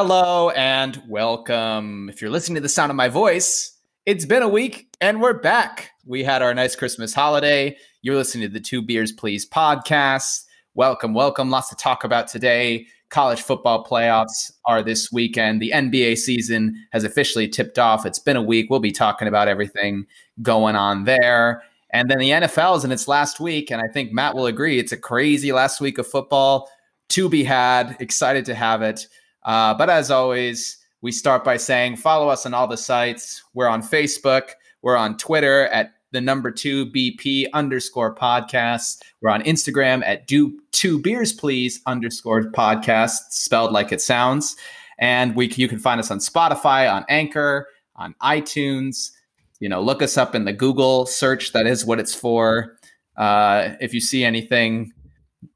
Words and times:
Hello 0.00 0.50
and 0.50 1.02
welcome. 1.08 2.08
If 2.08 2.22
you're 2.22 2.30
listening 2.30 2.54
to 2.54 2.60
the 2.60 2.68
sound 2.68 2.90
of 2.90 2.96
my 2.96 3.08
voice, 3.08 3.76
it's 4.06 4.24
been 4.24 4.44
a 4.44 4.48
week 4.48 4.96
and 5.00 5.20
we're 5.20 5.40
back. 5.40 5.90
We 6.06 6.22
had 6.22 6.40
our 6.40 6.54
nice 6.54 6.76
Christmas 6.76 7.12
holiday. 7.12 7.76
You're 8.02 8.14
listening 8.14 8.46
to 8.46 8.52
the 8.52 8.60
Two 8.60 8.80
Beers 8.80 9.10
Please 9.10 9.44
podcast. 9.44 10.44
Welcome, 10.74 11.14
welcome. 11.14 11.50
Lots 11.50 11.70
to 11.70 11.74
talk 11.74 12.04
about 12.04 12.28
today. 12.28 12.86
College 13.10 13.42
football 13.42 13.84
playoffs 13.84 14.52
are 14.66 14.84
this 14.84 15.10
weekend. 15.10 15.60
The 15.60 15.72
NBA 15.74 16.18
season 16.18 16.76
has 16.92 17.02
officially 17.02 17.48
tipped 17.48 17.80
off. 17.80 18.06
It's 18.06 18.20
been 18.20 18.36
a 18.36 18.40
week. 18.40 18.70
We'll 18.70 18.78
be 18.78 18.92
talking 18.92 19.26
about 19.26 19.48
everything 19.48 20.06
going 20.40 20.76
on 20.76 21.06
there. 21.06 21.64
And 21.90 22.08
then 22.08 22.18
the 22.18 22.30
NFL 22.30 22.76
is 22.76 22.84
in 22.84 22.92
its 22.92 23.08
last 23.08 23.40
week. 23.40 23.72
And 23.72 23.82
I 23.82 23.88
think 23.88 24.12
Matt 24.12 24.36
will 24.36 24.46
agree 24.46 24.78
it's 24.78 24.92
a 24.92 24.96
crazy 24.96 25.50
last 25.50 25.80
week 25.80 25.98
of 25.98 26.06
football 26.06 26.70
to 27.08 27.28
be 27.28 27.42
had. 27.42 27.96
Excited 27.98 28.44
to 28.44 28.54
have 28.54 28.80
it. 28.80 29.08
Uh, 29.48 29.72
but 29.72 29.88
as 29.88 30.10
always, 30.10 30.76
we 31.00 31.10
start 31.10 31.42
by 31.42 31.56
saying 31.56 31.96
follow 31.96 32.28
us 32.28 32.44
on 32.44 32.52
all 32.52 32.66
the 32.66 32.76
sites. 32.76 33.42
We're 33.54 33.66
on 33.66 33.80
Facebook, 33.82 34.50
we're 34.82 34.96
on 34.96 35.16
Twitter 35.16 35.68
at 35.68 35.94
the 36.12 36.20
number 36.20 36.50
two 36.50 36.84
BP 36.92 37.46
underscore 37.54 38.14
podcast. 38.14 39.00
We're 39.22 39.30
on 39.30 39.42
Instagram 39.42 40.04
at 40.04 40.26
do 40.26 40.58
two 40.72 41.00
beers 41.00 41.32
please 41.32 41.80
underscore 41.86 42.42
podcast, 42.52 43.30
spelled 43.30 43.72
like 43.72 43.90
it 43.90 44.02
sounds. 44.02 44.54
And 44.98 45.34
we 45.34 45.48
you 45.48 45.66
can 45.66 45.78
find 45.78 45.98
us 45.98 46.10
on 46.10 46.18
Spotify, 46.18 46.92
on 46.92 47.06
Anchor, 47.08 47.68
on 47.96 48.14
iTunes. 48.22 49.12
You 49.60 49.70
know, 49.70 49.80
look 49.80 50.02
us 50.02 50.18
up 50.18 50.34
in 50.34 50.44
the 50.44 50.52
Google 50.52 51.06
search. 51.06 51.52
That 51.52 51.66
is 51.66 51.86
what 51.86 51.98
it's 51.98 52.14
for. 52.14 52.76
Uh, 53.16 53.70
if 53.80 53.94
you 53.94 54.00
see 54.02 54.24
anything 54.24 54.92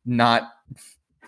not 0.06 0.48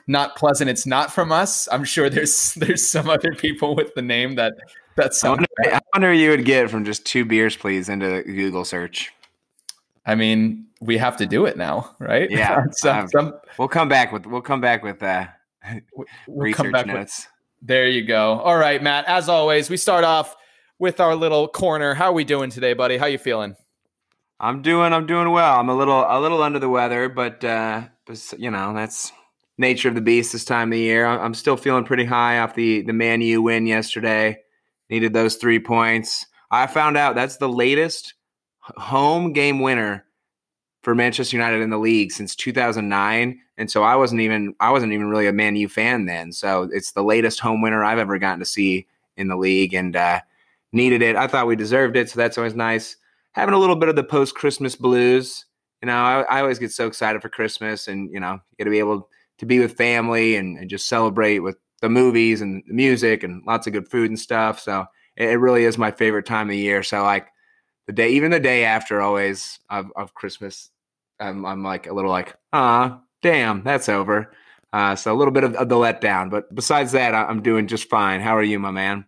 not 0.06 0.36
pleasant. 0.36 0.70
It's 0.70 0.86
not 0.86 1.12
from 1.12 1.32
us. 1.32 1.68
I'm 1.70 1.84
sure 1.84 2.10
there's 2.10 2.54
there's 2.54 2.86
some 2.86 3.08
other 3.08 3.34
people 3.34 3.74
with 3.74 3.94
the 3.94 4.02
name 4.02 4.36
that 4.36 4.54
that 4.96 5.12
I 5.24 5.28
wonder, 5.28 5.46
I 5.64 5.80
wonder 5.92 6.12
you 6.12 6.30
would 6.30 6.44
get 6.44 6.70
from 6.70 6.84
just 6.84 7.04
two 7.04 7.24
beers, 7.24 7.56
please, 7.56 7.88
into 7.88 8.22
Google 8.22 8.64
search. 8.64 9.12
I 10.06 10.14
mean, 10.14 10.66
we 10.80 10.98
have 10.98 11.16
to 11.16 11.26
do 11.26 11.46
it 11.46 11.56
now, 11.56 11.96
right? 11.98 12.30
Yeah. 12.30 12.64
some, 12.72 12.98
um, 12.98 13.08
some, 13.08 13.34
we'll 13.58 13.68
come 13.68 13.88
back 13.88 14.12
with 14.12 14.26
we'll 14.26 14.42
come 14.42 14.60
back 14.60 14.82
with 14.82 15.02
uh, 15.02 15.26
we'll 15.94 16.06
research 16.28 16.86
notes. 16.86 17.26
With, 17.26 17.28
there 17.62 17.88
you 17.88 18.04
go. 18.04 18.38
All 18.38 18.56
right, 18.56 18.82
Matt. 18.82 19.06
As 19.06 19.28
always, 19.28 19.70
we 19.70 19.76
start 19.76 20.04
off 20.04 20.36
with 20.78 21.00
our 21.00 21.14
little 21.16 21.48
corner. 21.48 21.94
How 21.94 22.06
are 22.06 22.12
we 22.12 22.24
doing 22.24 22.50
today, 22.50 22.74
buddy? 22.74 22.98
How 22.98 23.06
you 23.06 23.18
feeling? 23.18 23.56
I'm 24.38 24.62
doing. 24.62 24.92
I'm 24.92 25.06
doing 25.06 25.30
well. 25.30 25.58
I'm 25.58 25.68
a 25.68 25.76
little 25.76 26.04
a 26.06 26.20
little 26.20 26.42
under 26.42 26.58
the 26.58 26.68
weather, 26.68 27.08
but 27.08 27.42
uh, 27.42 27.84
you 28.36 28.50
know 28.50 28.74
that's 28.74 29.10
nature 29.58 29.88
of 29.88 29.94
the 29.94 30.00
beast 30.00 30.32
this 30.32 30.44
time 30.44 30.68
of 30.68 30.76
the 30.76 30.80
year. 30.80 31.06
I'm 31.06 31.34
still 31.34 31.56
feeling 31.56 31.84
pretty 31.84 32.04
high 32.04 32.38
off 32.38 32.54
the 32.54 32.82
the 32.82 32.92
Man 32.92 33.20
U 33.20 33.42
win 33.42 33.66
yesterday. 33.66 34.38
Needed 34.90 35.12
those 35.12 35.36
three 35.36 35.58
points. 35.58 36.26
I 36.50 36.66
found 36.66 36.96
out 36.96 37.14
that's 37.14 37.38
the 37.38 37.48
latest 37.48 38.14
home 38.60 39.32
game 39.32 39.60
winner 39.60 40.04
for 40.82 40.94
Manchester 40.94 41.36
United 41.36 41.62
in 41.62 41.70
the 41.70 41.78
league 41.78 42.12
since 42.12 42.36
2009, 42.36 43.40
and 43.56 43.70
so 43.70 43.82
I 43.82 43.96
wasn't 43.96 44.20
even 44.20 44.54
I 44.60 44.70
wasn't 44.70 44.92
even 44.92 45.08
really 45.08 45.26
a 45.26 45.32
Man 45.32 45.56
U 45.56 45.68
fan 45.68 46.06
then. 46.06 46.32
So 46.32 46.68
it's 46.72 46.92
the 46.92 47.02
latest 47.02 47.40
home 47.40 47.62
winner 47.62 47.82
I've 47.82 47.98
ever 47.98 48.18
gotten 48.18 48.40
to 48.40 48.44
see 48.44 48.86
in 49.16 49.28
the 49.28 49.36
league, 49.36 49.74
and 49.74 49.96
uh, 49.96 50.20
needed 50.72 51.02
it. 51.02 51.16
I 51.16 51.26
thought 51.26 51.46
we 51.46 51.56
deserved 51.56 51.96
it, 51.96 52.10
so 52.10 52.18
that's 52.18 52.36
always 52.36 52.54
nice. 52.54 52.96
Having 53.32 53.54
a 53.54 53.58
little 53.58 53.76
bit 53.76 53.88
of 53.88 53.96
the 53.96 54.04
post 54.04 54.34
Christmas 54.34 54.76
blues. 54.76 55.46
You 55.82 55.86
know, 55.86 55.96
I, 55.96 56.22
I 56.22 56.40
always 56.40 56.58
get 56.58 56.72
so 56.72 56.86
excited 56.86 57.20
for 57.22 57.28
Christmas, 57.28 57.88
and 57.88 58.10
you 58.12 58.20
know, 58.20 58.38
get 58.58 58.64
to 58.64 58.70
be 58.70 58.78
able 58.78 59.08
to 59.38 59.46
be 59.46 59.58
with 59.58 59.76
family 59.76 60.36
and, 60.36 60.58
and 60.58 60.70
just 60.70 60.88
celebrate 60.88 61.40
with 61.40 61.56
the 61.80 61.88
movies 61.88 62.40
and 62.40 62.62
the 62.66 62.74
music 62.74 63.22
and 63.22 63.42
lots 63.46 63.66
of 63.66 63.72
good 63.72 63.88
food 63.88 64.10
and 64.10 64.18
stuff. 64.18 64.60
So 64.60 64.86
it, 65.16 65.30
it 65.30 65.36
really 65.36 65.64
is 65.64 65.78
my 65.78 65.90
favorite 65.90 66.26
time 66.26 66.48
of 66.48 66.52
the 66.52 66.58
year. 66.58 66.82
So 66.82 67.02
like 67.02 67.28
the 67.86 67.92
day, 67.92 68.10
even 68.10 68.30
the 68.30 68.40
day 68.40 68.64
after, 68.64 69.00
always 69.00 69.58
of, 69.70 69.90
of 69.96 70.14
Christmas, 70.14 70.70
I'm, 71.20 71.44
I'm 71.44 71.62
like 71.62 71.86
a 71.86 71.92
little 71.92 72.10
like, 72.10 72.34
ah, 72.52 73.00
damn, 73.22 73.62
that's 73.62 73.88
over. 73.88 74.32
Uh, 74.72 74.96
so 74.96 75.12
a 75.12 75.16
little 75.16 75.32
bit 75.32 75.44
of, 75.44 75.54
of, 75.54 75.68
the 75.68 75.76
letdown, 75.76 76.30
but 76.30 76.52
besides 76.52 76.92
that, 76.92 77.14
I'm 77.14 77.42
doing 77.42 77.68
just 77.68 77.88
fine. 77.88 78.20
How 78.20 78.36
are 78.36 78.42
you, 78.42 78.58
my 78.58 78.72
man? 78.72 79.04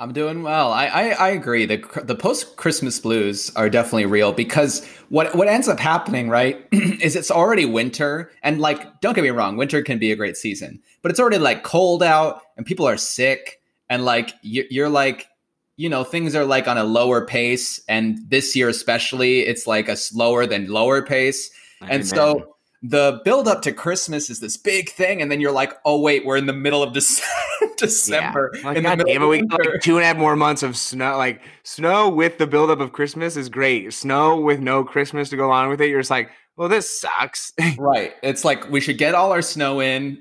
I'm 0.00 0.14
doing 0.14 0.42
well. 0.42 0.72
I 0.72 0.86
I, 0.86 1.08
I 1.10 1.28
agree. 1.28 1.66
The 1.66 1.84
the 2.04 2.14
post 2.14 2.56
Christmas 2.56 2.98
blues 2.98 3.52
are 3.54 3.68
definitely 3.68 4.06
real 4.06 4.32
because 4.32 4.84
what 5.10 5.34
what 5.36 5.46
ends 5.46 5.68
up 5.68 5.78
happening, 5.78 6.30
right, 6.30 6.66
is 6.72 7.16
it's 7.16 7.30
already 7.30 7.66
winter. 7.66 8.32
And 8.42 8.60
like 8.60 9.02
don't 9.02 9.12
get 9.12 9.22
me 9.22 9.30
wrong, 9.30 9.58
winter 9.58 9.82
can 9.82 9.98
be 9.98 10.10
a 10.10 10.16
great 10.16 10.38
season, 10.38 10.80
but 11.02 11.10
it's 11.10 11.20
already 11.20 11.36
like 11.36 11.64
cold 11.64 12.02
out 12.02 12.40
and 12.56 12.64
people 12.64 12.88
are 12.88 12.96
sick. 12.96 13.60
And 13.90 14.04
like 14.06 14.32
you, 14.40 14.64
you're 14.70 14.88
like 14.88 15.28
you 15.76 15.90
know 15.90 16.02
things 16.02 16.34
are 16.34 16.46
like 16.46 16.66
on 16.66 16.78
a 16.78 16.84
lower 16.84 17.26
pace. 17.26 17.82
And 17.86 18.18
this 18.26 18.56
year 18.56 18.70
especially 18.70 19.40
it's 19.40 19.66
like 19.66 19.88
a 19.88 19.96
slower 19.96 20.46
than 20.46 20.68
lower 20.68 21.02
pace. 21.02 21.50
And 21.82 22.06
so 22.06 22.56
the 22.82 23.20
build 23.24 23.46
up 23.46 23.60
to 23.62 23.72
Christmas 23.72 24.30
is 24.30 24.40
this 24.40 24.56
big 24.56 24.90
thing, 24.90 25.20
and 25.20 25.30
then 25.30 25.40
you're 25.40 25.52
like, 25.52 25.74
oh 25.84 26.00
wait, 26.00 26.24
we're 26.24 26.36
in 26.36 26.46
the 26.46 26.52
middle 26.52 26.82
of 26.82 26.92
December. 27.76 28.52
Yeah. 28.54 28.66
Like, 28.66 28.76
in 28.78 28.82
God 28.84 29.02
damn 29.06 29.22
it, 29.22 29.26
we 29.26 29.42
like 29.42 29.82
two 29.82 29.96
and 29.96 30.04
a 30.04 30.06
half 30.06 30.16
more 30.16 30.34
months 30.34 30.62
of 30.62 30.76
snow. 30.76 31.16
Like 31.18 31.42
snow 31.62 32.08
with 32.08 32.38
the 32.38 32.46
build 32.46 32.70
up 32.70 32.80
of 32.80 32.92
Christmas 32.92 33.36
is 33.36 33.48
great. 33.48 33.92
Snow 33.92 34.40
with 34.40 34.60
no 34.60 34.82
Christmas 34.82 35.28
to 35.30 35.36
go 35.36 35.46
along 35.46 35.68
with 35.68 35.80
it, 35.80 35.90
you're 35.90 36.00
just 36.00 36.10
like, 36.10 36.30
well, 36.56 36.68
this 36.68 37.00
sucks. 37.00 37.52
right. 37.78 38.14
It's 38.22 38.44
like 38.44 38.70
we 38.70 38.80
should 38.80 38.98
get 38.98 39.14
all 39.14 39.32
our 39.32 39.42
snow 39.42 39.80
in 39.80 40.18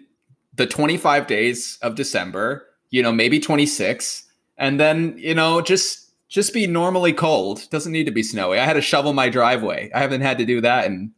the 0.55 0.67
25 0.67 1.27
days 1.27 1.77
of 1.81 1.95
December. 1.95 2.65
You 2.89 3.03
know, 3.03 3.11
maybe 3.11 3.39
26, 3.39 4.25
and 4.57 4.79
then 4.79 5.13
you 5.17 5.35
know 5.35 5.61
just 5.61 6.11
just 6.27 6.53
be 6.53 6.67
normally 6.67 7.13
cold. 7.13 7.69
Doesn't 7.69 7.91
need 7.91 8.05
to 8.05 8.11
be 8.11 8.23
snowy. 8.23 8.59
I 8.59 8.65
had 8.65 8.73
to 8.73 8.81
shovel 8.81 9.13
my 9.13 9.29
driveway. 9.29 9.91
I 9.93 9.99
haven't 9.99 10.21
had 10.21 10.37
to 10.39 10.45
do 10.45 10.59
that 10.61 10.87
in 10.87 11.13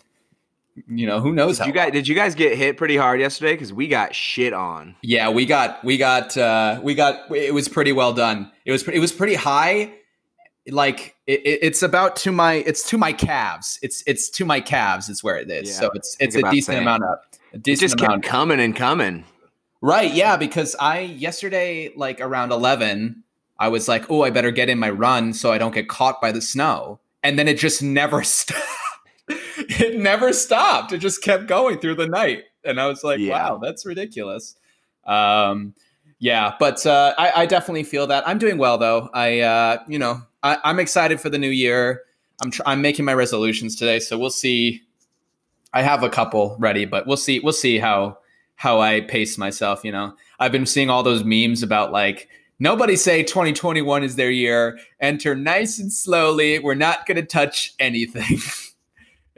you 0.88 1.08
know 1.08 1.20
who 1.20 1.34
knows 1.34 1.58
did 1.58 1.68
you 1.68 1.74
guys 1.74 1.92
did 1.92 2.08
you 2.08 2.16
guys 2.16 2.36
get 2.36 2.58
hit 2.58 2.78
pretty 2.78 2.98
hard 2.98 3.20
yesterday? 3.20 3.54
Because 3.54 3.74
we 3.74 3.88
got 3.88 4.16
shit 4.16 4.54
on. 4.54 4.96
Yeah 5.02 5.30
we 5.30 5.46
got 5.46 5.84
we 5.84 5.98
got 5.98 6.36
uh 6.38 6.80
we 6.84 6.96
got 6.96 7.30
it 7.36 7.54
was 7.54 7.68
pretty 7.68 7.92
well 7.92 8.14
done. 8.14 8.52
It 8.66 8.72
was 8.72 8.88
it 8.88 9.00
was 9.00 9.12
pretty 9.12 9.36
high. 9.36 9.94
Like 10.68 11.16
it, 11.28 11.42
it's 11.44 11.82
about 11.82 12.16
to 12.18 12.32
my 12.32 12.56
it's 12.56 12.88
to 12.90 12.98
my 12.98 13.14
calves. 13.14 13.80
It's 13.82 14.04
it's 14.06 14.30
to 14.32 14.46
my 14.46 14.62
calves 14.62 15.10
is 15.10 15.24
where 15.24 15.38
it 15.38 15.50
is. 15.50 15.70
Yeah, 15.70 15.76
so 15.76 15.92
it's 15.94 16.16
it's 16.20 16.36
a 16.36 16.42
decent 16.44 16.76
saying. 16.76 16.82
amount 16.82 17.04
decent 17.62 17.68
it 17.68 17.80
just 17.80 18.02
amount 18.02 18.24
kept 18.24 18.32
coming 18.32 18.60
and 18.60 18.76
coming. 18.76 19.26
Right 19.82 20.14
yeah 20.14 20.38
because 20.38 20.76
i 20.80 21.00
yesterday 21.00 21.92
like 21.96 22.22
around 22.22 22.52
11 22.52 23.24
i 23.58 23.68
was 23.68 23.88
like 23.88 24.12
oh 24.12 24.22
i 24.22 24.30
better 24.30 24.52
get 24.52 24.70
in 24.70 24.78
my 24.78 24.92
run 24.92 25.34
so 25.34 25.52
i 25.52 25.58
don't 25.58 25.74
get 25.74 25.90
caught 25.90 26.22
by 26.22 26.32
the 26.32 26.42
snow. 26.42 27.00
And 27.24 27.38
then 27.38 27.48
it 27.48 27.58
just 27.58 27.84
never 27.84 28.24
stopped 28.24 28.62
it 29.80 29.98
never 29.98 30.34
stopped. 30.34 30.92
It 30.92 31.00
just 31.00 31.24
kept 31.24 31.48
going 31.48 31.80
through 31.80 31.96
the 31.96 32.08
night. 32.08 32.44
And 32.64 32.80
I 32.80 32.88
was 32.88 33.04
like, 33.04 33.20
yeah. 33.20 33.32
wow, 33.32 33.58
that's 33.58 33.86
ridiculous. 33.86 34.56
Um, 35.06 35.74
yeah, 36.20 36.54
but 36.60 36.86
uh, 36.86 37.16
I, 37.18 37.42
I, 37.42 37.46
definitely 37.48 37.84
feel 37.84 38.06
that. 38.08 38.28
I'm 38.28 38.38
doing 38.38 38.60
well 38.60 38.78
though. 38.78 39.10
I, 39.14 39.40
uh, 39.40 39.78
you 39.88 39.98
know, 39.98 40.22
I, 40.44 40.58
am 40.64 40.80
excited 40.80 41.20
for 41.20 41.30
the 41.30 41.40
new 41.40 41.50
year. 41.50 42.04
I'm 42.44 42.52
tr- 42.52 42.62
I'm 42.68 42.82
making 42.82 43.06
my 43.06 43.16
resolutions 43.16 43.76
today, 43.76 44.00
so 44.00 44.20
we'll 44.20 44.30
see. 44.30 44.84
I 45.74 45.82
have 45.82 46.04
a 46.04 46.10
couple 46.10 46.56
ready, 46.60 46.86
but 46.86 47.08
we'll 47.08 47.18
see. 47.18 47.40
We'll 47.40 47.54
see 47.54 47.80
how 47.80 48.20
how 48.56 48.80
I 48.80 49.02
pace 49.02 49.40
myself. 49.40 49.84
You 49.84 49.94
know, 49.94 50.14
I've 50.40 50.52
been 50.52 50.68
seeing 50.68 50.92
all 50.92 51.02
those 51.02 51.24
memes 51.24 51.64
about 51.64 51.92
like 51.92 52.30
nobody 52.60 52.96
say 52.96 53.24
2021 53.24 54.04
is 54.04 54.16
their 54.16 54.30
year. 54.30 54.78
Enter 55.00 55.36
nice 55.36 55.80
and 55.80 55.92
slowly. 55.92 56.60
We're 56.60 56.76
not 56.76 57.08
going 57.08 57.18
to 57.18 57.26
touch 57.26 57.74
anything. 57.80 58.38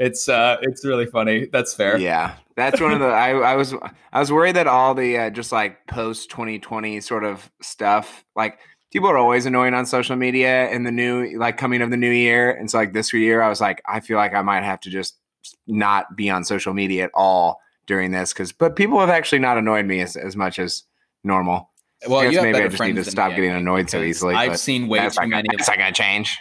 it's 0.04 0.28
uh 0.28 0.58
it's 0.62 0.84
really 0.84 1.06
funny. 1.06 1.46
That's 1.46 1.74
fair. 1.74 1.98
Yeah. 1.98 2.36
That's 2.56 2.80
one 2.80 2.92
of 2.92 3.00
the 3.00 3.08
i, 3.08 3.30
I 3.32 3.56
was 3.56 3.74
i 4.12 4.20
was 4.20 4.32
worried 4.32 4.58
that 4.58 4.68
all 4.68 4.94
the 4.94 5.18
uh, 5.18 5.30
just 5.32 5.52
like 5.52 5.88
post 5.88 6.30
2020 6.30 7.02
sort 7.02 7.24
of 7.24 7.50
stuff 7.64 8.24
like 8.36 8.60
people 8.92 9.10
are 9.10 9.18
always 9.18 9.48
annoying 9.48 9.74
on 9.74 9.88
social 9.88 10.16
media 10.16 10.70
in 10.70 10.84
the 10.84 10.92
new 10.92 11.36
like 11.40 11.58
coming 11.58 11.82
of 11.82 11.90
the 11.90 11.98
new 11.98 12.12
year. 12.12 12.52
And 12.52 12.70
so 12.70 12.78
like 12.78 12.94
this 12.94 13.12
year 13.12 13.42
i 13.42 13.50
was 13.50 13.62
like 13.62 13.82
i 13.88 14.00
feel 14.02 14.18
like 14.18 14.36
i 14.36 14.42
might 14.42 14.64
have 14.64 14.80
to 14.82 14.90
just 14.90 15.18
not 15.66 16.16
be 16.16 16.30
on 16.30 16.44
social 16.44 16.74
media 16.74 17.06
at 17.06 17.12
all 17.14 17.60
during 17.88 18.12
this 18.12 18.34
because 18.34 18.52
but 18.52 18.76
people 18.76 19.00
have 19.00 19.10
actually 19.10 19.40
not 19.40 19.58
annoyed 19.58 19.86
me 19.86 20.02
as, 20.02 20.16
as 20.16 20.36
much 20.36 20.60
as 20.60 20.84
normal. 21.24 21.70
Well 22.08 22.20
I 22.20 22.30
maybe 22.30 22.60
i 22.60 22.68
just 22.68 22.84
need 22.84 22.96
to 22.98 23.06
stop 23.06 23.32
getting 23.32 23.52
annoyed 23.52 23.90
so 23.90 24.02
easily 24.02 24.36
i've 24.36 24.60
seen 24.60 24.90
way 24.90 25.10
too 25.10 25.28
many 25.28 25.48
that's 25.50 25.70
not 25.70 25.78
gonna 25.78 25.92
change. 25.94 26.38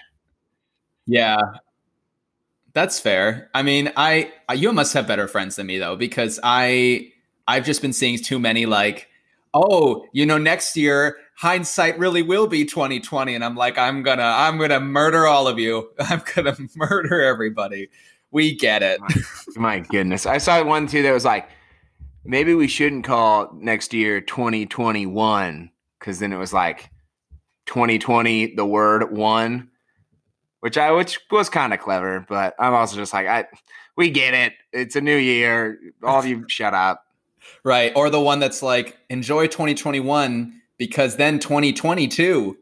Yeah 1.06 1.38
that's 2.74 2.98
fair. 2.98 3.50
I 3.54 3.62
mean, 3.62 3.92
I 3.96 4.32
you 4.54 4.72
must 4.72 4.94
have 4.94 5.06
better 5.06 5.28
friends 5.28 5.56
than 5.56 5.66
me 5.66 5.78
though, 5.78 5.96
because 5.96 6.40
I 6.42 7.12
I've 7.46 7.64
just 7.64 7.82
been 7.82 7.92
seeing 7.92 8.18
too 8.18 8.38
many 8.38 8.66
like, 8.66 9.08
oh, 9.54 10.06
you 10.12 10.24
know, 10.24 10.38
next 10.38 10.76
year 10.76 11.18
hindsight 11.36 11.98
really 11.98 12.22
will 12.22 12.46
be 12.46 12.64
2020, 12.64 13.34
and 13.34 13.44
I'm 13.44 13.56
like, 13.56 13.78
I'm 13.78 14.02
gonna 14.02 14.22
I'm 14.22 14.58
gonna 14.58 14.80
murder 14.80 15.26
all 15.26 15.48
of 15.48 15.58
you. 15.58 15.90
I'm 15.98 16.22
gonna 16.34 16.56
murder 16.76 17.22
everybody. 17.22 17.88
We 18.30 18.54
get 18.54 18.82
it. 18.82 19.00
My, 19.00 19.16
my 19.56 19.78
goodness, 19.80 20.24
I 20.24 20.38
saw 20.38 20.62
one 20.64 20.86
too 20.86 21.02
that 21.02 21.12
was 21.12 21.24
like, 21.24 21.48
maybe 22.24 22.54
we 22.54 22.68
shouldn't 22.68 23.04
call 23.04 23.52
next 23.54 23.92
year 23.92 24.22
2021 24.22 25.70
because 25.98 26.18
then 26.18 26.32
it 26.32 26.38
was 26.38 26.52
like 26.52 26.90
2020, 27.66 28.54
the 28.54 28.64
word 28.64 29.12
one, 29.12 29.68
which 30.62 30.78
I 30.78 30.92
which 30.92 31.18
was 31.32 31.48
kind 31.48 31.74
of 31.74 31.80
clever, 31.80 32.24
but 32.28 32.54
I'm 32.56 32.72
also 32.72 32.94
just 32.94 33.12
like 33.12 33.26
I 33.26 33.46
we 33.96 34.10
get 34.10 34.32
it. 34.32 34.52
It's 34.72 34.94
a 34.94 35.00
new 35.00 35.16
year. 35.16 35.78
All 36.04 36.20
of 36.20 36.26
you 36.26 36.44
shut 36.48 36.72
up. 36.72 37.04
Right. 37.64 37.92
Or 37.96 38.10
the 38.10 38.20
one 38.20 38.38
that's 38.38 38.62
like 38.62 38.96
enjoy 39.10 39.48
2021 39.48 40.60
because 40.78 41.16
then 41.16 41.40
2022 41.40 42.56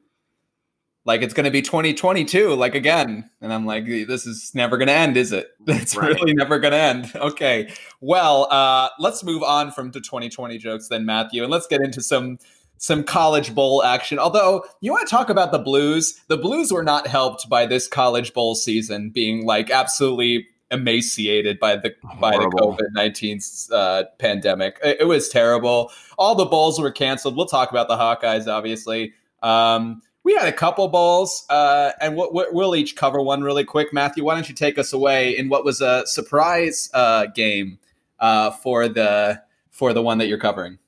like 1.05 1.23
it's 1.23 1.35
going 1.35 1.45
to 1.45 1.51
be 1.51 1.63
2022 1.63 2.55
like 2.55 2.75
again 2.75 3.29
and 3.41 3.53
i'm 3.53 3.65
like 3.65 3.87
this 3.87 4.27
is 4.27 4.55
never 4.55 4.77
going 4.77 4.87
to 4.89 4.93
end 4.93 5.17
is 5.17 5.33
it 5.33 5.49
it's 5.67 5.97
right. 5.97 6.15
really 6.15 6.35
never 6.35 6.59
going 6.59 6.73
to 6.73 6.79
end 6.79 7.11
okay 7.17 7.73
well 8.01 8.47
uh 8.51 8.89
let's 8.99 9.25
move 9.25 9.43
on 9.43 9.71
from 9.71 9.91
the 9.93 10.01
2020 10.01 10.59
jokes 10.59 10.89
then 10.89 11.07
matthew 11.07 11.43
and 11.43 11.51
let's 11.51 11.67
get 11.67 11.81
into 11.81 12.03
some 12.03 12.39
some 12.83 13.05
college 13.05 13.55
bowl 13.55 13.85
action 13.85 14.19
although 14.19 14.65
you 14.81 14.91
want 14.91 15.07
to 15.07 15.11
talk 15.11 15.29
about 15.29 15.53
the 15.53 15.59
blues 15.59 16.21
the 16.29 16.37
blues 16.37 16.73
were 16.73 16.83
not 16.83 17.07
helped 17.07 17.49
by 17.49 17.67
this 17.67 17.87
college 17.87 18.33
bowl 18.35 18.55
season 18.55 19.11
being 19.11 19.45
like 19.47 19.71
absolutely 19.71 20.47
emaciated 20.71 21.59
by 21.59 21.77
the 21.77 21.95
Horrible. 22.03 22.21
by 22.21 22.31
the 22.31 22.47
COVID 22.47 22.93
nineteen 22.93 23.41
uh, 23.73 24.05
pandemic. 24.19 24.79
It, 24.83 24.99
it, 25.01 25.05
was 25.05 25.29
terrible. 25.29 25.91
All 26.19 26.35
the 26.35 26.45
bowls 26.45 26.81
were 26.81 26.91
canceled. 26.91 27.37
We'll 27.37 27.47
talk 27.47 27.71
about 27.71 27.89
the 27.89 27.97
Hawkeyes, 27.97 28.47
obviously. 28.47 29.13
Um, 29.43 30.03
we 30.23 30.35
had 30.35 30.49
a 30.49 30.53
couple 30.53 30.87
bowls, 30.89 31.47
uh, 31.49 31.93
and 32.01 32.17
we'll, 32.17 32.31
we'll, 32.33 32.77
each 32.77 32.95
cover 32.95 33.23
one 33.23 33.43
really 33.43 33.65
quick. 33.65 33.93
Matthew, 33.93 34.25
why 34.25 34.35
don't 34.35 34.49
you 34.49 34.55
take 34.55 34.79
us 34.79 34.93
away 34.93 35.37
in 35.37 35.49
what 35.49 35.65
was 35.65 35.81
a 35.81 36.07
surprise 36.07 36.91
uh, 36.93 37.27
game 37.27 37.79
uh, 38.19 38.51
for 38.51 38.87
the 38.89 39.43
for 39.71 39.93
the 39.93 40.03
one 40.03 40.19
that 40.19 40.29
you're 40.29 40.39
covering? 40.39 40.79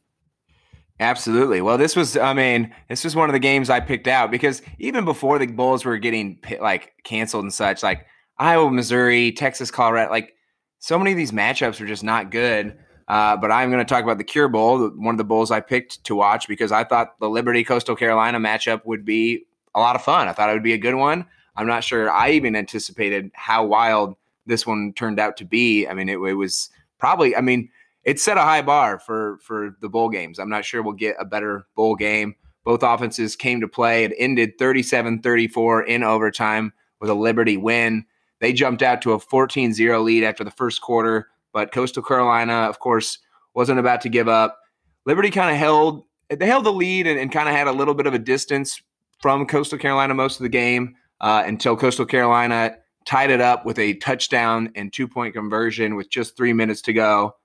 Absolutely. 1.02 1.60
Well, 1.60 1.78
this 1.78 1.96
was, 1.96 2.16
I 2.16 2.32
mean, 2.32 2.72
this 2.88 3.02
was 3.02 3.16
one 3.16 3.28
of 3.28 3.32
the 3.32 3.40
games 3.40 3.68
I 3.68 3.80
picked 3.80 4.06
out 4.06 4.30
because 4.30 4.62
even 4.78 5.04
before 5.04 5.36
the 5.38 5.46
bowls 5.46 5.84
were 5.84 5.98
getting 5.98 6.38
like 6.60 6.92
canceled 7.02 7.42
and 7.42 7.52
such, 7.52 7.82
like 7.82 8.06
Iowa, 8.38 8.70
Missouri, 8.70 9.32
Texas, 9.32 9.72
Colorado, 9.72 10.12
like 10.12 10.34
so 10.78 10.96
many 10.98 11.10
of 11.10 11.16
these 11.16 11.32
matchups 11.32 11.80
are 11.80 11.86
just 11.86 12.04
not 12.04 12.30
good. 12.30 12.78
Uh, 13.08 13.36
but 13.36 13.50
I'm 13.50 13.70
going 13.70 13.84
to 13.84 13.88
talk 13.88 14.04
about 14.04 14.18
the 14.18 14.24
Cure 14.24 14.48
Bowl, 14.48 14.90
one 14.90 15.14
of 15.14 15.18
the 15.18 15.24
bowls 15.24 15.50
I 15.50 15.58
picked 15.58 16.04
to 16.04 16.14
watch 16.14 16.46
because 16.46 16.70
I 16.70 16.84
thought 16.84 17.18
the 17.18 17.28
Liberty 17.28 17.64
Coastal 17.64 17.96
Carolina 17.96 18.38
matchup 18.38 18.86
would 18.86 19.04
be 19.04 19.44
a 19.74 19.80
lot 19.80 19.96
of 19.96 20.02
fun. 20.02 20.28
I 20.28 20.32
thought 20.32 20.50
it 20.50 20.54
would 20.54 20.62
be 20.62 20.72
a 20.72 20.78
good 20.78 20.94
one. 20.94 21.26
I'm 21.56 21.66
not 21.66 21.82
sure 21.82 22.12
I 22.12 22.30
even 22.30 22.54
anticipated 22.54 23.32
how 23.34 23.66
wild 23.66 24.14
this 24.46 24.68
one 24.68 24.92
turned 24.94 25.18
out 25.18 25.36
to 25.38 25.44
be. 25.44 25.88
I 25.88 25.94
mean, 25.94 26.08
it, 26.08 26.18
it 26.18 26.34
was 26.34 26.70
probably, 26.98 27.34
I 27.34 27.40
mean, 27.40 27.68
it 28.04 28.20
set 28.20 28.36
a 28.36 28.42
high 28.42 28.62
bar 28.62 28.98
for 28.98 29.38
for 29.42 29.76
the 29.80 29.88
bowl 29.88 30.08
games. 30.08 30.38
I'm 30.38 30.50
not 30.50 30.64
sure 30.64 30.82
we'll 30.82 30.92
get 30.92 31.16
a 31.18 31.24
better 31.24 31.66
bowl 31.76 31.94
game. 31.94 32.34
Both 32.64 32.82
offenses 32.82 33.36
came 33.36 33.60
to 33.60 33.68
play. 33.68 34.04
It 34.04 34.14
ended 34.18 34.56
37-34 34.56 35.86
in 35.86 36.04
overtime 36.04 36.72
with 37.00 37.10
a 37.10 37.14
Liberty 37.14 37.56
win. 37.56 38.04
They 38.40 38.52
jumped 38.52 38.82
out 38.82 39.02
to 39.02 39.12
a 39.12 39.18
14 39.18 39.72
0 39.72 40.00
lead 40.00 40.24
after 40.24 40.44
the 40.44 40.50
first 40.50 40.80
quarter, 40.80 41.28
but 41.52 41.72
Coastal 41.72 42.02
Carolina, 42.02 42.52
of 42.52 42.78
course, 42.78 43.18
wasn't 43.54 43.78
about 43.78 44.00
to 44.02 44.08
give 44.08 44.28
up. 44.28 44.58
Liberty 45.06 45.30
kind 45.30 45.50
of 45.50 45.56
held 45.56 46.04
they 46.28 46.46
held 46.46 46.64
the 46.64 46.72
lead 46.72 47.06
and, 47.06 47.18
and 47.18 47.30
kind 47.30 47.48
of 47.48 47.54
had 47.54 47.68
a 47.68 47.72
little 47.72 47.94
bit 47.94 48.06
of 48.06 48.14
a 48.14 48.18
distance 48.18 48.80
from 49.20 49.46
Coastal 49.46 49.78
Carolina 49.78 50.14
most 50.14 50.40
of 50.40 50.44
the 50.44 50.48
game 50.48 50.94
uh, 51.20 51.42
until 51.46 51.76
Coastal 51.76 52.06
Carolina 52.06 52.76
tied 53.04 53.30
it 53.30 53.40
up 53.40 53.66
with 53.66 53.78
a 53.78 53.94
touchdown 53.94 54.70
and 54.74 54.92
two 54.92 55.08
point 55.08 55.34
conversion 55.34 55.94
with 55.94 56.10
just 56.10 56.36
three 56.36 56.52
minutes 56.52 56.82
to 56.82 56.92
go. 56.92 57.36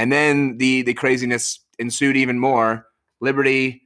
And 0.00 0.10
then 0.10 0.56
the 0.56 0.80
the 0.80 0.94
craziness 0.94 1.60
ensued 1.78 2.16
even 2.16 2.38
more. 2.38 2.86
Liberty 3.20 3.82